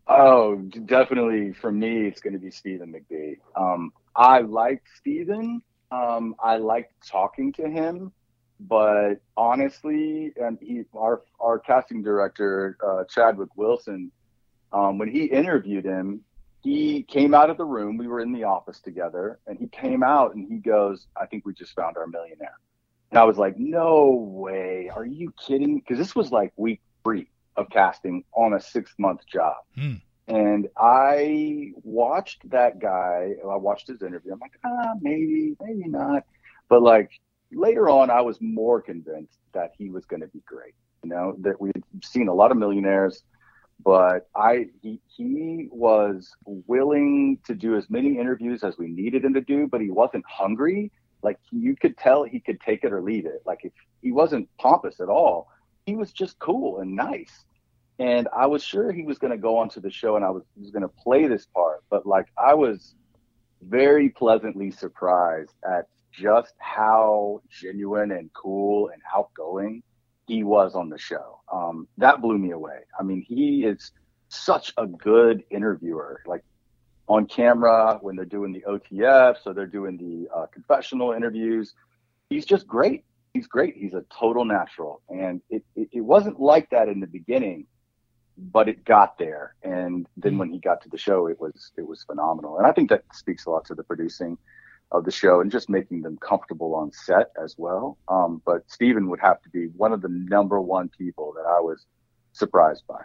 Oh, 0.06 0.56
definitely. 0.56 1.52
For 1.52 1.70
me, 1.70 2.06
it's 2.08 2.20
going 2.20 2.32
to 2.32 2.38
be 2.40 2.50
Steven 2.50 2.92
McBee. 2.92 3.36
Um, 3.54 3.92
I 4.16 4.40
liked 4.40 4.88
Steven. 4.96 5.62
Um, 5.92 6.34
I 6.42 6.56
liked 6.56 6.92
talking 7.06 7.52
to 7.54 7.68
him, 7.68 8.12
but 8.58 9.14
honestly, 9.36 10.32
and 10.36 10.58
he, 10.60 10.82
our 10.96 11.22
our 11.40 11.58
casting 11.58 12.02
director 12.02 12.76
uh, 12.84 13.04
Chadwick 13.04 13.50
Wilson, 13.56 14.10
um, 14.72 14.98
when 14.98 15.08
he 15.08 15.24
interviewed 15.24 15.84
him, 15.84 16.20
he 16.62 17.02
came 17.04 17.34
out 17.34 17.50
of 17.50 17.56
the 17.56 17.64
room. 17.64 17.96
We 17.96 18.08
were 18.08 18.20
in 18.20 18.32
the 18.32 18.44
office 18.44 18.80
together, 18.80 19.38
and 19.46 19.58
he 19.58 19.68
came 19.68 20.02
out 20.02 20.34
and 20.34 20.46
he 20.48 20.58
goes, 20.58 21.06
"I 21.16 21.26
think 21.26 21.46
we 21.46 21.54
just 21.54 21.74
found 21.74 21.96
our 21.96 22.06
millionaire." 22.06 22.58
And 23.10 23.18
I 23.18 23.24
was 23.24 23.38
like, 23.38 23.58
"No 23.58 24.10
way! 24.10 24.90
Are 24.94 25.04
you 25.04 25.32
kidding?" 25.46 25.78
Because 25.78 25.98
this 25.98 26.14
was 26.14 26.30
like 26.30 26.52
week 26.56 26.80
three 27.04 27.28
of 27.56 27.68
casting 27.70 28.24
on 28.32 28.54
a 28.54 28.60
six 28.60 28.94
month 28.98 29.26
job. 29.26 29.56
Hmm. 29.74 29.94
And 30.28 30.68
I 30.76 31.72
watched 31.82 32.48
that 32.50 32.78
guy. 32.78 33.34
I 33.42 33.56
watched 33.56 33.88
his 33.88 34.02
interview. 34.02 34.32
I'm 34.32 34.38
like, 34.38 34.58
ah, 34.64 34.94
maybe, 35.00 35.56
maybe 35.60 35.88
not. 35.88 36.22
But 36.68 36.82
like 36.82 37.10
later 37.50 37.88
on, 37.88 38.10
I 38.10 38.20
was 38.20 38.40
more 38.40 38.80
convinced 38.80 39.38
that 39.54 39.72
he 39.76 39.90
was 39.90 40.04
going 40.04 40.20
to 40.20 40.28
be 40.28 40.40
great. 40.46 40.74
You 41.02 41.10
know, 41.10 41.34
that 41.40 41.60
we'd 41.60 41.82
seen 42.04 42.28
a 42.28 42.34
lot 42.34 42.52
of 42.52 42.58
millionaires 42.58 43.24
but 43.84 44.28
I 44.34 44.66
he, 44.82 45.00
he 45.06 45.68
was 45.70 46.34
willing 46.44 47.38
to 47.46 47.54
do 47.54 47.76
as 47.76 47.88
many 47.88 48.18
interviews 48.18 48.62
as 48.62 48.76
we 48.78 48.88
needed 48.88 49.24
him 49.24 49.34
to 49.34 49.40
do, 49.40 49.66
but 49.66 49.80
he 49.80 49.90
wasn't 49.90 50.24
hungry. 50.28 50.92
Like 51.22 51.38
you 51.50 51.76
could 51.76 51.96
tell 51.96 52.24
he 52.24 52.40
could 52.40 52.60
take 52.60 52.84
it 52.84 52.92
or 52.92 53.02
leave 53.02 53.26
it. 53.26 53.42
Like 53.46 53.60
if 53.64 53.72
he 54.02 54.12
wasn't 54.12 54.48
pompous 54.58 55.00
at 55.00 55.08
all, 55.08 55.48
he 55.86 55.96
was 55.96 56.12
just 56.12 56.38
cool 56.38 56.80
and 56.80 56.94
nice. 56.94 57.44
And 57.98 58.28
I 58.34 58.46
was 58.46 58.64
sure 58.64 58.92
he 58.92 59.02
was 59.02 59.18
going 59.18 59.32
to 59.32 59.38
go 59.38 59.58
onto 59.58 59.80
the 59.80 59.90
show 59.90 60.16
and 60.16 60.24
I 60.24 60.30
was, 60.30 60.42
was 60.58 60.70
going 60.70 60.82
to 60.82 60.88
play 60.88 61.26
this 61.26 61.46
part, 61.46 61.84
but 61.90 62.06
like 62.06 62.26
I 62.38 62.54
was 62.54 62.94
very 63.62 64.08
pleasantly 64.08 64.70
surprised 64.70 65.52
at 65.68 65.86
just 66.12 66.54
how 66.58 67.42
genuine 67.50 68.10
and 68.12 68.32
cool 68.32 68.88
and 68.88 69.02
outgoing 69.14 69.82
he 70.26 70.44
was 70.44 70.74
on 70.74 70.88
the 70.88 70.98
show. 70.98 71.40
Um, 71.52 71.88
that 71.98 72.22
blew 72.22 72.38
me 72.38 72.52
away. 72.52 72.80
I 72.98 73.02
mean, 73.02 73.20
he 73.20 73.64
is 73.64 73.92
such 74.28 74.72
a 74.78 74.86
good 74.86 75.42
interviewer. 75.50 76.22
Like 76.26 76.44
on 77.10 77.26
camera 77.26 77.98
when 78.02 78.14
they're 78.14 78.24
doing 78.24 78.52
the 78.52 78.60
OTF, 78.60 79.34
so 79.42 79.52
they're 79.52 79.66
doing 79.66 79.96
the 79.96 80.28
uh, 80.32 80.46
confessional 80.46 81.10
interviews. 81.12 81.74
He's 82.28 82.46
just 82.46 82.68
great. 82.68 83.04
He's 83.34 83.48
great. 83.48 83.74
He's 83.76 83.94
a 83.94 84.04
total 84.16 84.44
natural, 84.44 85.02
and 85.08 85.42
it, 85.50 85.64
it, 85.74 85.88
it 85.90 86.00
wasn't 86.02 86.38
like 86.38 86.70
that 86.70 86.88
in 86.88 87.00
the 87.00 87.08
beginning, 87.08 87.66
but 88.38 88.68
it 88.68 88.84
got 88.84 89.18
there. 89.18 89.56
And 89.64 90.06
then 90.16 90.38
when 90.38 90.52
he 90.52 90.60
got 90.60 90.82
to 90.82 90.88
the 90.88 90.96
show, 90.96 91.26
it 91.26 91.40
was 91.40 91.72
it 91.76 91.84
was 91.84 92.04
phenomenal. 92.04 92.58
And 92.58 92.66
I 92.66 92.70
think 92.70 92.90
that 92.90 93.02
speaks 93.12 93.44
a 93.46 93.50
lot 93.50 93.64
to 93.66 93.74
the 93.74 93.82
producing 93.82 94.38
of 94.92 95.04
the 95.04 95.10
show 95.10 95.40
and 95.40 95.50
just 95.50 95.68
making 95.68 96.02
them 96.02 96.16
comfortable 96.16 96.76
on 96.76 96.92
set 96.92 97.32
as 97.42 97.56
well. 97.58 97.98
Um, 98.06 98.40
but 98.46 98.70
Steven 98.70 99.10
would 99.10 99.20
have 99.20 99.42
to 99.42 99.48
be 99.48 99.66
one 99.66 99.92
of 99.92 100.00
the 100.00 100.08
number 100.08 100.60
one 100.60 100.88
people 100.96 101.32
that 101.36 101.46
I 101.46 101.60
was 101.60 101.86
surprised 102.32 102.84
by. 102.88 103.02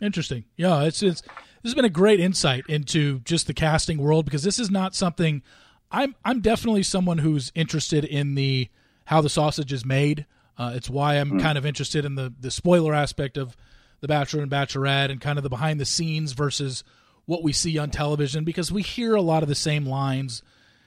Interesting. 0.00 0.44
Yeah, 0.56 0.82
it's 0.82 1.02
it's 1.02 1.22
this 1.22 1.30
has 1.70 1.74
been 1.74 1.84
a 1.84 1.90
great 1.90 2.20
insight 2.20 2.64
into 2.68 3.20
just 3.20 3.46
the 3.46 3.54
casting 3.54 3.98
world 3.98 4.24
because 4.24 4.42
this 4.42 4.58
is 4.58 4.70
not 4.70 4.94
something 4.94 5.42
I'm 5.90 6.14
I'm 6.24 6.40
definitely 6.40 6.82
someone 6.82 7.18
who's 7.18 7.52
interested 7.54 8.04
in 8.04 8.34
the 8.34 8.68
how 9.04 9.20
the 9.20 9.28
sausage 9.28 9.72
is 9.72 9.84
made. 9.84 10.26
Uh, 10.58 10.72
it's 10.74 10.90
why 10.90 11.14
I'm 11.14 11.32
mm. 11.32 11.40
kind 11.40 11.58
of 11.58 11.66
interested 11.66 12.04
in 12.04 12.14
the 12.14 12.32
the 12.38 12.50
spoiler 12.50 12.94
aspect 12.94 13.36
of 13.36 13.56
the 14.00 14.08
Bachelor 14.08 14.42
and 14.42 14.50
Bachelorette 14.50 15.10
and 15.10 15.20
kind 15.20 15.38
of 15.38 15.42
the 15.42 15.48
behind 15.48 15.80
the 15.80 15.84
scenes 15.84 16.32
versus 16.32 16.84
what 17.24 17.42
we 17.42 17.52
see 17.52 17.78
on 17.78 17.90
television 17.90 18.44
because 18.44 18.70
we 18.70 18.82
hear 18.82 19.14
a 19.14 19.22
lot 19.22 19.42
of 19.42 19.48
the 19.48 19.54
same 19.54 19.86
lines 19.86 20.42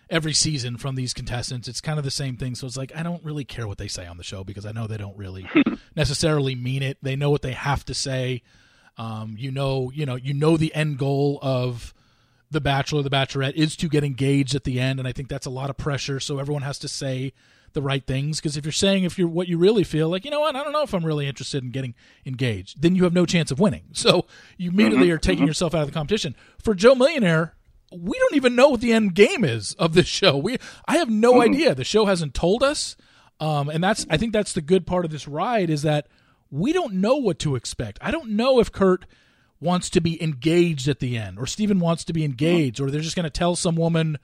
every 0.09 0.33
season 0.33 0.77
from 0.77 0.95
these 0.95 1.13
contestants. 1.13 1.67
It's 1.67 1.81
kind 1.81 1.99
of 1.99 2.05
the 2.05 2.11
same 2.11 2.37
thing. 2.37 2.55
So 2.55 2.67
it's 2.67 2.77
like 2.77 2.91
I 2.95 3.03
don't 3.03 3.23
really 3.23 3.45
care 3.45 3.67
what 3.67 3.77
they 3.77 3.87
say 3.87 4.05
on 4.05 4.17
the 4.17 4.23
show 4.23 4.43
because 4.43 4.65
I 4.65 4.71
know 4.71 4.87
they 4.87 4.97
don't 4.97 5.17
really 5.17 5.47
necessarily 5.95 6.55
mean 6.55 6.83
it. 6.83 6.97
They 7.01 7.15
know 7.15 7.29
what 7.29 7.41
they 7.41 7.53
have 7.53 7.85
to 7.85 7.93
say. 7.93 8.43
Um, 8.99 9.35
you 9.37 9.49
know, 9.49 9.91
you 9.93 10.05
know, 10.05 10.15
you 10.15 10.33
know 10.33 10.57
the 10.57 10.73
end 10.75 10.99
goal 10.99 11.39
of 11.41 11.93
the 12.51 12.61
Bachelor, 12.61 13.01
the 13.01 13.09
Bachelorette 13.09 13.53
is 13.53 13.75
to 13.77 13.87
get 13.87 14.03
engaged 14.03 14.53
at 14.55 14.63
the 14.63 14.79
end, 14.79 14.99
and 14.99 15.07
I 15.07 15.11
think 15.11 15.29
that's 15.29 15.45
a 15.45 15.51
lot 15.51 15.69
of 15.69 15.77
pressure. 15.77 16.19
So 16.19 16.37
everyone 16.37 16.63
has 16.63 16.77
to 16.79 16.87
say 16.87 17.33
the 17.73 17.81
right 17.81 18.05
things 18.05 18.39
because 18.39 18.57
if 18.57 18.65
you're 18.65 18.71
saying 18.71 19.03
if 19.03 19.19
you're 19.19 19.27
what 19.27 19.47
you 19.47 19.55
really 19.55 19.83
feel 19.83 20.09
like 20.09 20.25
you 20.25 20.31
know 20.31 20.39
what 20.39 20.55
i 20.55 20.63
don't 20.63 20.73
know 20.73 20.81
if 20.81 20.91
i'm 20.91 21.05
really 21.05 21.27
interested 21.27 21.63
in 21.63 21.69
getting 21.69 21.93
engaged 22.25 22.81
then 22.81 22.95
you 22.95 23.03
have 23.03 23.13
no 23.13 23.27
chance 23.27 23.51
of 23.51 23.59
winning 23.59 23.83
so 23.93 24.25
you 24.57 24.71
immediately 24.71 25.05
mm-hmm. 25.05 25.13
are 25.13 25.19
taking 25.19 25.41
mm-hmm. 25.41 25.49
yourself 25.49 25.75
out 25.75 25.81
of 25.81 25.87
the 25.87 25.93
competition 25.93 26.35
for 26.57 26.73
joe 26.73 26.95
millionaire 26.95 27.53
we 27.91 28.17
don't 28.17 28.35
even 28.35 28.55
know 28.55 28.69
what 28.69 28.81
the 28.81 28.93
end 28.93 29.15
game 29.15 29.43
is 29.43 29.73
of 29.75 29.93
this 29.93 30.07
show. 30.07 30.37
We 30.37 30.57
I 30.87 30.97
have 30.97 31.09
no 31.09 31.35
mm. 31.35 31.49
idea. 31.49 31.75
The 31.75 31.83
show 31.83 32.05
hasn't 32.05 32.33
told 32.33 32.63
us. 32.63 32.95
Um, 33.39 33.69
and 33.69 33.83
that's 33.83 34.05
I 34.09 34.17
think 34.17 34.33
that's 34.33 34.53
the 34.53 34.61
good 34.61 34.85
part 34.85 35.05
of 35.05 35.11
this 35.11 35.27
ride 35.27 35.69
is 35.69 35.83
that 35.83 36.07
we 36.51 36.73
don't 36.73 36.95
know 36.95 37.15
what 37.15 37.39
to 37.39 37.55
expect. 37.55 37.99
I 38.01 38.11
don't 38.11 38.31
know 38.31 38.59
if 38.59 38.71
Kurt 38.71 39.05
wants 39.59 39.89
to 39.91 40.01
be 40.01 40.21
engaged 40.21 40.87
at 40.87 40.99
the 40.99 41.17
end 41.17 41.37
or 41.37 41.45
Stephen 41.45 41.79
wants 41.79 42.03
to 42.05 42.13
be 42.13 42.23
engaged 42.23 42.79
or 42.79 42.89
they're 42.89 43.01
just 43.01 43.15
going 43.15 43.25
to 43.25 43.29
tell 43.29 43.55
some 43.55 43.75
woman 43.75 44.17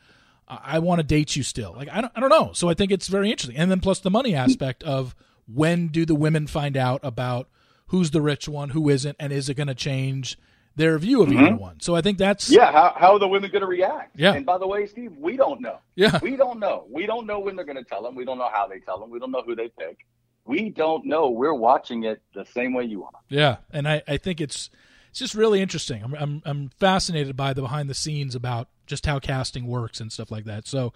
I 0.47 0.79
want 0.79 0.99
to 0.99 1.03
date 1.03 1.35
you 1.35 1.43
still. 1.43 1.73
Like 1.75 1.89
I 1.91 2.01
don't 2.01 2.13
I 2.15 2.19
don't 2.19 2.29
know. 2.29 2.51
So 2.53 2.69
I 2.69 2.73
think 2.73 2.91
it's 2.91 3.07
very 3.07 3.31
interesting. 3.31 3.57
And 3.57 3.69
then 3.69 3.79
plus 3.79 3.99
the 3.99 4.11
money 4.11 4.35
aspect 4.35 4.83
of 4.83 5.15
when 5.51 5.87
do 5.87 6.05
the 6.05 6.15
women 6.15 6.47
find 6.47 6.77
out 6.77 6.99
about 7.03 7.49
who's 7.87 8.11
the 8.11 8.21
rich 8.21 8.47
one, 8.47 8.69
who 8.69 8.89
isn't 8.89 9.15
and 9.19 9.33
is 9.33 9.49
it 9.49 9.55
going 9.55 9.67
to 9.67 9.75
change 9.75 10.37
their 10.75 10.97
view 10.99 11.21
of 11.21 11.29
mm-hmm. 11.29 11.45
either 11.45 11.55
one. 11.55 11.79
So 11.79 11.95
I 11.95 12.01
think 12.01 12.17
that's 12.17 12.49
yeah. 12.49 12.71
How, 12.71 12.93
how 12.95 13.13
are 13.13 13.19
the 13.19 13.27
women 13.27 13.49
going 13.49 13.61
to 13.61 13.67
react? 13.67 14.19
Yeah. 14.19 14.33
And 14.33 14.45
by 14.45 14.57
the 14.57 14.67
way, 14.67 14.85
Steve, 14.87 15.15
we 15.17 15.37
don't 15.37 15.61
know. 15.61 15.79
Yeah. 15.95 16.19
We 16.21 16.35
don't 16.35 16.59
know. 16.59 16.85
We 16.89 17.05
don't 17.05 17.25
know 17.25 17.39
when 17.39 17.55
they're 17.55 17.65
going 17.65 17.77
to 17.77 17.83
tell 17.83 18.03
them. 18.03 18.15
We 18.15 18.25
don't 18.25 18.37
know 18.37 18.49
how 18.53 18.67
they 18.67 18.79
tell 18.79 18.99
them. 18.99 19.09
We 19.09 19.19
don't 19.19 19.31
know 19.31 19.43
who 19.43 19.55
they 19.55 19.69
pick. 19.69 20.05
We 20.45 20.69
don't 20.69 21.05
know. 21.05 21.29
We're 21.29 21.53
watching 21.53 22.03
it 22.03 22.21
the 22.33 22.45
same 22.45 22.73
way 22.73 22.85
you 22.85 23.03
are. 23.03 23.19
Yeah, 23.29 23.57
and 23.71 23.87
I, 23.87 24.03
I 24.07 24.17
think 24.17 24.39
it's 24.39 24.69
it's 25.09 25.19
just 25.19 25.35
really 25.35 25.61
interesting. 25.61 26.03
I'm, 26.03 26.13
I'm 26.15 26.41
I'm 26.45 26.69
fascinated 26.79 27.35
by 27.35 27.53
the 27.53 27.61
behind 27.61 27.89
the 27.89 27.95
scenes 27.95 28.35
about 28.35 28.67
just 28.85 29.05
how 29.05 29.19
casting 29.19 29.67
works 29.67 29.99
and 29.99 30.11
stuff 30.11 30.31
like 30.31 30.45
that. 30.45 30.67
So. 30.67 30.93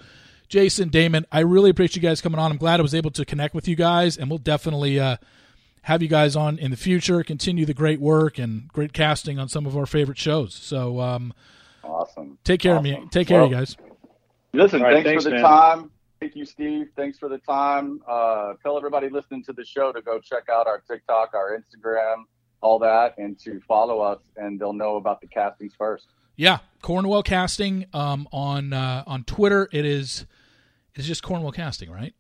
Jason, 0.48 0.90
Damon, 0.90 1.28
I 1.32 1.42
really 1.42 1.70
appreciate 1.70 2.02
you 2.02 2.10
guys 2.10 2.22
coming 2.22 2.40
on. 2.40 2.50
I'm 2.50 2.58
glad 2.58 2.80
I 2.80 2.82
was 2.82 2.96
able 2.96 3.12
to 3.12 3.24
connect 3.24 3.54
with 3.54 3.68
you 3.68 3.76
guys, 3.76 4.18
and 4.18 4.32
we'll 4.32 4.40
definitely 4.40 5.00
uh, 5.00 5.18
have 5.84 6.02
you 6.02 6.08
guys 6.08 6.36
on 6.36 6.58
in 6.58 6.72
the 6.72 6.78
future. 6.78 7.24
Continue 7.24 7.68
the 7.68 7.74
great 7.76 8.02
work 8.02 8.40
and 8.40 8.68
great 8.70 8.92
casting 8.92 9.38
on 9.38 9.48
some 9.48 9.68
of 9.68 9.78
our 9.78 9.86
favorite 9.86 10.18
shows. 10.18 10.56
So, 10.56 11.00
um, 11.02 11.36
awesome. 11.84 12.40
Take 12.44 12.62
care 12.62 12.74
awesome. 12.74 12.94
of 12.94 13.00
me. 13.04 13.08
Take 13.12 13.28
care, 13.28 13.38
well, 13.38 13.46
of 13.46 13.52
you 13.52 13.58
guys. 13.58 13.78
Listen, 14.54 14.82
right, 14.82 14.94
thanks, 15.04 15.08
thanks, 15.08 15.24
for 15.26 15.30
the 15.30 15.36
man. 15.36 15.44
time. 15.44 15.92
Thank 16.20 16.36
you, 16.36 16.46
Steve. 16.46 16.88
Thanks 16.96 17.18
for 17.18 17.30
the 17.30 17.38
time. 17.38 18.02
Uh, 18.08 18.54
tell 18.62 18.76
everybody 18.78 19.10
listening 19.10 19.44
to 19.46 19.54
the 19.54 19.64
show 19.64 19.94
to 19.94 20.02
go 20.02 20.20
check 20.20 20.50
out 20.52 20.68
our 20.68 20.80
TikTok, 20.80 21.34
our 21.34 21.58
Instagram, 21.58 22.24
all 22.62 22.78
that, 22.80 23.18
and 23.18 23.40
to 23.40 23.62
follow 23.62 24.02
us, 24.02 24.20
and 24.36 24.60
they'll 24.60 24.74
know 24.74 24.98
about 24.98 25.22
the 25.22 25.28
castings 25.28 25.74
first. 25.78 26.08
Yeah, 26.36 26.60
Cornwell 26.82 27.24
Casting 27.24 27.86
um, 27.94 28.28
on 28.34 28.74
uh, 28.74 29.04
on 29.08 29.24
Twitter. 29.24 29.70
It 29.72 29.86
is 29.86 30.26
it's 30.96 31.08
just 31.08 31.24
Cornwell 31.24 31.54
Casting, 31.54 31.90
right? 31.90 32.14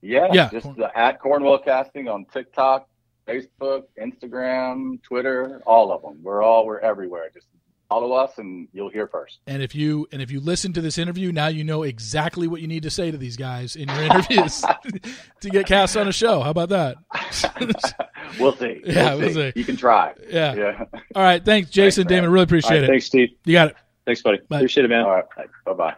Yeah, 0.00 0.28
yeah. 0.32 0.48
Just 0.48 0.64
Corn- 0.64 0.82
at 0.94 1.20
Cornwell 1.20 1.58
Casting 1.58 2.08
on 2.08 2.24
TikTok, 2.24 2.88
Facebook, 3.26 3.84
Instagram, 4.00 5.02
Twitter, 5.02 5.62
all 5.66 5.92
of 5.92 6.02
them. 6.02 6.22
We're 6.22 6.42
all 6.42 6.66
we're 6.66 6.80
everywhere. 6.80 7.30
Just 7.32 7.46
follow 7.92 8.12
us 8.12 8.38
and 8.38 8.68
you'll 8.72 8.88
hear 8.88 9.06
first. 9.06 9.38
And 9.46 9.62
if 9.62 9.74
you 9.74 10.08
and 10.12 10.22
if 10.22 10.30
you 10.30 10.40
listen 10.40 10.72
to 10.72 10.80
this 10.80 10.96
interview, 10.98 11.30
now 11.30 11.48
you 11.48 11.62
know 11.62 11.82
exactly 11.82 12.48
what 12.48 12.60
you 12.60 12.66
need 12.66 12.84
to 12.84 12.90
say 12.90 13.10
to 13.10 13.18
these 13.18 13.36
guys 13.36 13.76
in 13.76 13.88
your 13.88 14.02
interviews 14.02 14.64
to 15.40 15.50
get 15.50 15.66
cast 15.66 15.96
on 15.96 16.08
a 16.08 16.12
show. 16.12 16.40
How 16.40 16.50
about 16.50 16.70
that? 16.70 16.96
we'll 18.38 18.56
see. 18.56 18.80
Yeah, 18.92 19.14
we'll, 19.14 19.28
see. 19.28 19.34
see. 19.34 19.52
You 19.56 19.64
can 19.64 19.76
try. 19.76 20.12
Yeah. 20.28 20.54
Yeah. 20.54 20.84
All 21.14 21.22
right. 21.22 21.44
Thanks, 21.44 21.70
Jason, 21.70 22.04
thanks, 22.04 22.08
Damon. 22.08 22.30
Really 22.30 22.44
appreciate 22.44 22.80
right, 22.80 22.84
it. 22.84 22.88
Thanks, 22.88 23.06
Steve. 23.06 23.30
You 23.44 23.52
got 23.52 23.68
it. 23.70 23.76
Thanks, 24.04 24.22
buddy. 24.22 24.38
Bye. 24.48 24.58
Appreciate 24.58 24.84
it, 24.84 24.88
man. 24.88 25.04
All 25.04 25.10
right. 25.10 25.24
Bye 25.64 25.72
bye. 25.72 25.94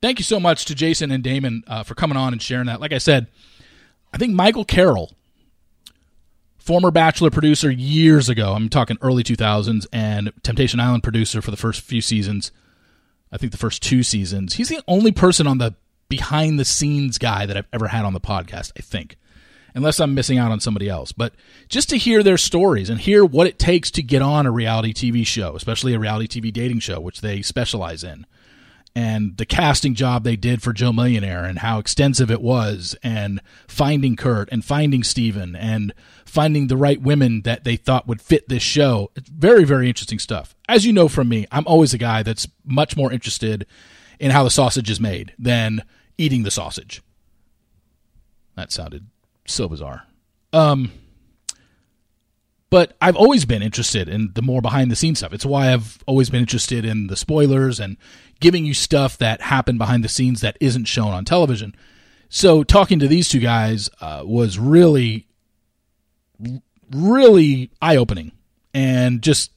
Thank 0.00 0.18
you 0.18 0.24
so 0.24 0.38
much 0.38 0.64
to 0.66 0.74
Jason 0.74 1.10
and 1.10 1.22
Damon 1.22 1.64
uh, 1.66 1.82
for 1.82 1.94
coming 1.94 2.16
on 2.16 2.32
and 2.32 2.40
sharing 2.40 2.66
that. 2.66 2.80
Like 2.80 2.92
I 2.92 2.98
said, 2.98 3.26
I 4.12 4.18
think 4.18 4.34
Michael 4.34 4.64
Carroll 4.64 5.12
former 6.64 6.90
Bachelor 6.90 7.30
producer 7.30 7.70
years 7.70 8.30
ago. 8.30 8.54
I'm 8.54 8.70
talking 8.70 8.96
early 9.02 9.22
2000s, 9.22 9.86
and 9.92 10.32
Temptation 10.42 10.80
Island 10.80 11.02
producer 11.02 11.42
for 11.42 11.50
the 11.50 11.58
first 11.58 11.82
few 11.82 12.00
seasons. 12.00 12.52
I 13.30 13.36
think 13.36 13.52
the 13.52 13.58
first 13.58 13.82
two 13.82 14.02
seasons. 14.02 14.54
He's 14.54 14.70
the 14.70 14.82
only 14.88 15.12
person 15.12 15.46
on 15.46 15.58
the 15.58 15.74
behind 16.08 16.58
the 16.58 16.64
scenes 16.64 17.18
guy 17.18 17.44
that 17.44 17.56
I've 17.56 17.68
ever 17.72 17.88
had 17.88 18.04
on 18.06 18.14
the 18.14 18.20
podcast, 18.20 18.72
I 18.78 18.80
think. 18.80 19.16
unless 19.74 19.98
I'm 20.00 20.14
missing 20.14 20.38
out 20.38 20.52
on 20.52 20.60
somebody 20.60 20.88
else. 20.88 21.12
But 21.12 21.34
just 21.68 21.88
to 21.90 21.96
hear 21.96 22.22
their 22.22 22.38
stories 22.38 22.88
and 22.88 23.00
hear 23.00 23.24
what 23.24 23.46
it 23.46 23.58
takes 23.58 23.90
to 23.92 24.02
get 24.02 24.22
on 24.22 24.46
a 24.46 24.50
reality 24.50 24.92
TV 24.92 25.26
show, 25.26 25.56
especially 25.56 25.94
a 25.94 25.98
reality 25.98 26.40
TV 26.40 26.52
dating 26.52 26.78
show, 26.78 27.00
which 27.00 27.20
they 27.20 27.42
specialize 27.42 28.04
in, 28.04 28.24
and 28.94 29.36
the 29.36 29.46
casting 29.46 29.94
job 29.94 30.22
they 30.22 30.36
did 30.36 30.62
for 30.62 30.72
Joe 30.72 30.92
Millionaire 30.92 31.44
and 31.44 31.58
how 31.58 31.78
extensive 31.78 32.30
it 32.30 32.40
was, 32.40 32.96
and 33.02 33.40
finding 33.66 34.16
Kurt 34.16 34.48
and 34.52 34.64
finding 34.64 35.02
Steven 35.02 35.56
and 35.56 35.92
finding 36.24 36.66
the 36.66 36.76
right 36.76 37.00
women 37.00 37.42
that 37.42 37.64
they 37.64 37.76
thought 37.76 38.06
would 38.06 38.20
fit 38.20 38.48
this 38.48 38.62
show. 38.62 39.10
It's 39.16 39.28
very, 39.28 39.64
very 39.64 39.88
interesting 39.88 40.18
stuff. 40.18 40.54
As 40.68 40.86
you 40.86 40.92
know 40.92 41.08
from 41.08 41.28
me, 41.28 41.46
I'm 41.50 41.66
always 41.66 41.94
a 41.94 41.98
guy 41.98 42.22
that's 42.22 42.46
much 42.64 42.96
more 42.96 43.12
interested 43.12 43.66
in 44.18 44.30
how 44.30 44.44
the 44.44 44.50
sausage 44.50 44.90
is 44.90 45.00
made 45.00 45.32
than 45.38 45.82
eating 46.18 46.44
the 46.44 46.50
sausage. 46.50 47.02
That 48.56 48.72
sounded 48.72 49.06
so 49.46 49.68
bizarre. 49.68 50.04
Um, 50.52 50.92
but 52.74 52.96
I've 53.00 53.14
always 53.14 53.44
been 53.44 53.62
interested 53.62 54.08
in 54.08 54.32
the 54.34 54.42
more 54.42 54.60
behind 54.60 54.90
the 54.90 54.96
scenes 54.96 55.18
stuff. 55.18 55.32
It's 55.32 55.46
why 55.46 55.72
I've 55.72 56.02
always 56.08 56.28
been 56.28 56.40
interested 56.40 56.84
in 56.84 57.06
the 57.06 57.14
spoilers 57.14 57.78
and 57.78 57.96
giving 58.40 58.64
you 58.64 58.74
stuff 58.74 59.16
that 59.18 59.42
happened 59.42 59.78
behind 59.78 60.02
the 60.02 60.08
scenes 60.08 60.40
that 60.40 60.56
isn't 60.60 60.86
shown 60.86 61.12
on 61.12 61.24
television. 61.24 61.76
So 62.28 62.64
talking 62.64 62.98
to 62.98 63.06
these 63.06 63.28
two 63.28 63.38
guys 63.38 63.90
uh, 64.00 64.24
was 64.26 64.58
really, 64.58 65.28
really 66.90 67.70
eye 67.80 67.94
opening, 67.94 68.32
and 68.74 69.22
just 69.22 69.52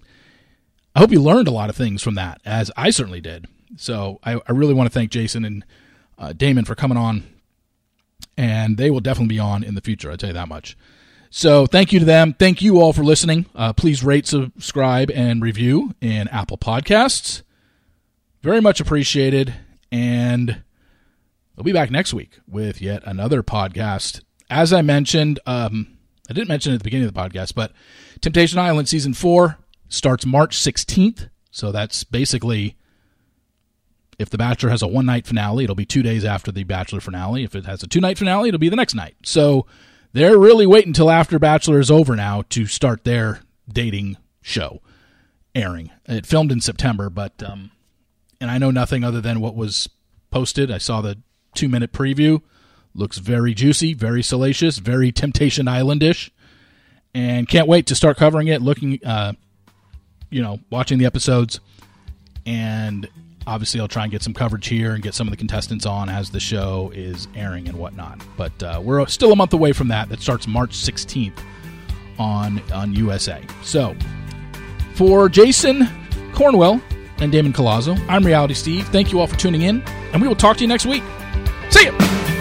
I 0.96 1.00
hope 1.00 1.10
you 1.10 1.20
learned 1.20 1.48
a 1.48 1.52
lot 1.52 1.72
of 1.72 1.76
things 1.76 2.04
from 2.04 2.14
that, 2.14 2.40
as 2.46 2.70
I 2.78 2.92
certainly 2.92 3.20
did. 3.20 3.48
So 3.78 4.20
I, 4.24 4.36
I 4.48 4.52
really 4.52 4.76
want 4.76 4.92
to 4.92 4.94
thank 4.94 5.10
Jason 5.10 5.44
and 5.44 5.66
uh, 6.20 6.34
Damon 6.34 6.66
for 6.66 6.76
coming 6.76 7.00
on 7.00 7.24
and 8.38 8.78
they 8.78 8.92
will 8.92 9.00
definitely 9.00 9.36
be 9.36 9.40
on 9.40 9.64
in 9.64 9.74
the 9.74 9.82
future. 9.82 10.12
I'll 10.12 10.18
tell 10.18 10.30
you 10.30 10.34
that 10.36 10.48
much. 10.48 10.78
So 11.30 11.66
thank 11.66 11.92
you 11.92 12.00
to 12.00 12.06
them. 12.06 12.34
Thank 12.34 12.62
you 12.62 12.80
all 12.82 12.94
for 12.94 13.04
listening. 13.04 13.46
Uh, 13.56 13.74
please 13.74 14.04
rate, 14.04 14.28
subscribe, 14.28 15.12
and 15.12 15.42
review 15.42 15.94
in 16.02 16.28
Apple 16.30 16.58
Podcasts. 16.58 17.42
Very 18.42 18.62
much 18.62 18.80
appreciated. 18.80 19.54
And 19.92 20.64
we'll 21.56 21.64
be 21.64 21.74
back 21.74 21.92
next 21.92 22.14
week 22.14 22.40
with 22.48 22.82
yet 22.82 23.04
another 23.06 23.44
podcast. 23.44 24.22
As 24.50 24.72
I 24.72 24.82
mentioned, 24.82 25.40
um, 25.46 25.98
I 26.30 26.34
didn't 26.34 26.48
mention 26.50 26.72
it 26.72 26.76
at 26.76 26.80
the 26.80 26.86
beginning 26.86 27.08
of 27.08 27.14
the 27.14 27.20
podcast, 27.20 27.54
but 27.56 27.72
Temptation 28.22 28.60
Island 28.60 28.88
season 28.90 29.14
four 29.14 29.58
starts 29.90 30.26
March 30.26 30.58
16th. 30.58 31.30
So 31.52 31.72
that's 31.72 32.04
basically 32.04 32.78
if 34.20 34.30
The 34.30 34.38
Bachelor 34.38 34.70
has 34.70 34.82
a 34.82 34.88
one 34.88 35.06
night 35.06 35.28
finale, 35.28 35.64
it'll 35.64 35.76
be 35.76 35.86
two 35.86 36.04
days 36.04 36.26
after 36.26 36.52
the 36.52 36.64
Bachelor 36.64 37.00
finale. 37.00 37.44
If 37.44 37.56
it 37.56 37.66
has 37.66 37.84
a 37.84 37.88
two 37.88 38.02
night 38.02 38.18
finale, 38.18 38.50
it'll 38.50 38.60
be 38.60 38.70
the 38.70 38.76
next 38.76 38.96
night. 38.96 39.16
So 39.24 39.66
they're 40.18 40.38
really 40.38 40.66
waiting 40.66 40.90
until 40.90 41.12
after 41.12 41.38
Bachelor 41.38 41.80
is 41.80 41.92
over 41.92 42.16
now 42.16 42.44
to 42.50 42.66
start 42.66 43.04
their 43.04 43.42
dating 43.72 44.18
show 44.42 44.82
airing. 45.54 45.92
It 46.08 46.26
filmed 46.26 46.52
in 46.52 46.62
September, 46.62 47.10
but 47.10 47.42
um, 47.44 47.72
and 48.40 48.50
I 48.50 48.58
know 48.58 48.72
nothing 48.72 49.04
other 49.04 49.22
than 49.22 49.40
what 49.40 49.56
was 49.56 49.90
posted. 50.32 50.72
I 50.72 50.78
saw 50.78 51.02
the 51.02 51.18
two 51.54 51.70
minute 51.70 51.92
preview. 51.92 52.42
Looks 52.94 53.20
very 53.20 53.54
juicy, 53.54 53.94
very 53.94 54.24
salacious, 54.24 54.80
very 54.80 55.12
Temptation 55.12 55.68
Islandish, 55.68 56.32
and 57.14 57.48
can't 57.48 57.68
wait 57.68 57.86
to 57.88 57.96
start 57.96 58.18
covering 58.18 58.48
it. 58.48 58.62
Looking, 58.62 59.00
uh, 59.06 59.34
you 60.32 60.42
know, 60.42 60.60
watching 60.72 60.98
the 60.98 61.06
episodes, 61.06 61.60
and 62.46 63.08
obviously 63.48 63.80
I'll 63.80 63.88
try 63.88 64.04
and 64.04 64.12
get 64.12 64.22
some 64.22 64.34
coverage 64.34 64.68
here 64.68 64.94
and 64.94 65.02
get 65.02 65.16
some 65.16 65.26
of 65.26 65.32
the 65.32 65.38
contestants 65.38 65.86
on 65.86 66.10
as 66.10 66.30
the 66.30 66.40
show 66.40 66.92
is 66.94 67.28
airing 67.34 67.68
and 67.68 67.80
whatnot. 67.80 68.22
But 68.36 68.62
uh, 68.62 68.82
we're 68.84 69.08
still 69.08 69.32
a 69.32 69.36
month 69.36 69.54
away 69.54 69.72
from 69.72 69.88
that. 69.88 70.10
That 70.10 70.22
starts 70.22 70.48
March 70.48 70.72
16th 70.72 71.40
on 72.20 72.62
on 72.72 72.94
USA. 72.94 73.44
So 73.64 73.96
for 74.96 75.30
Jason 75.30 75.88
Cornwell 76.34 76.82
and 77.20 77.32
Damon 77.32 77.54
Collazo, 77.54 77.98
I'm 78.08 78.26
Reality 78.26 78.54
Steve. 78.54 78.88
Thank 78.90 79.12
you 79.12 79.20
all 79.20 79.28
for 79.28 79.38
tuning 79.38 79.64
in, 79.64 79.82
and 80.14 80.22
we 80.22 80.28
will 80.28 80.36
talk 80.36 80.58
to 80.58 80.64
you 80.64 80.68
next 80.68 80.86
week. 80.86 81.04
See 81.70 81.86
you. 81.86 82.37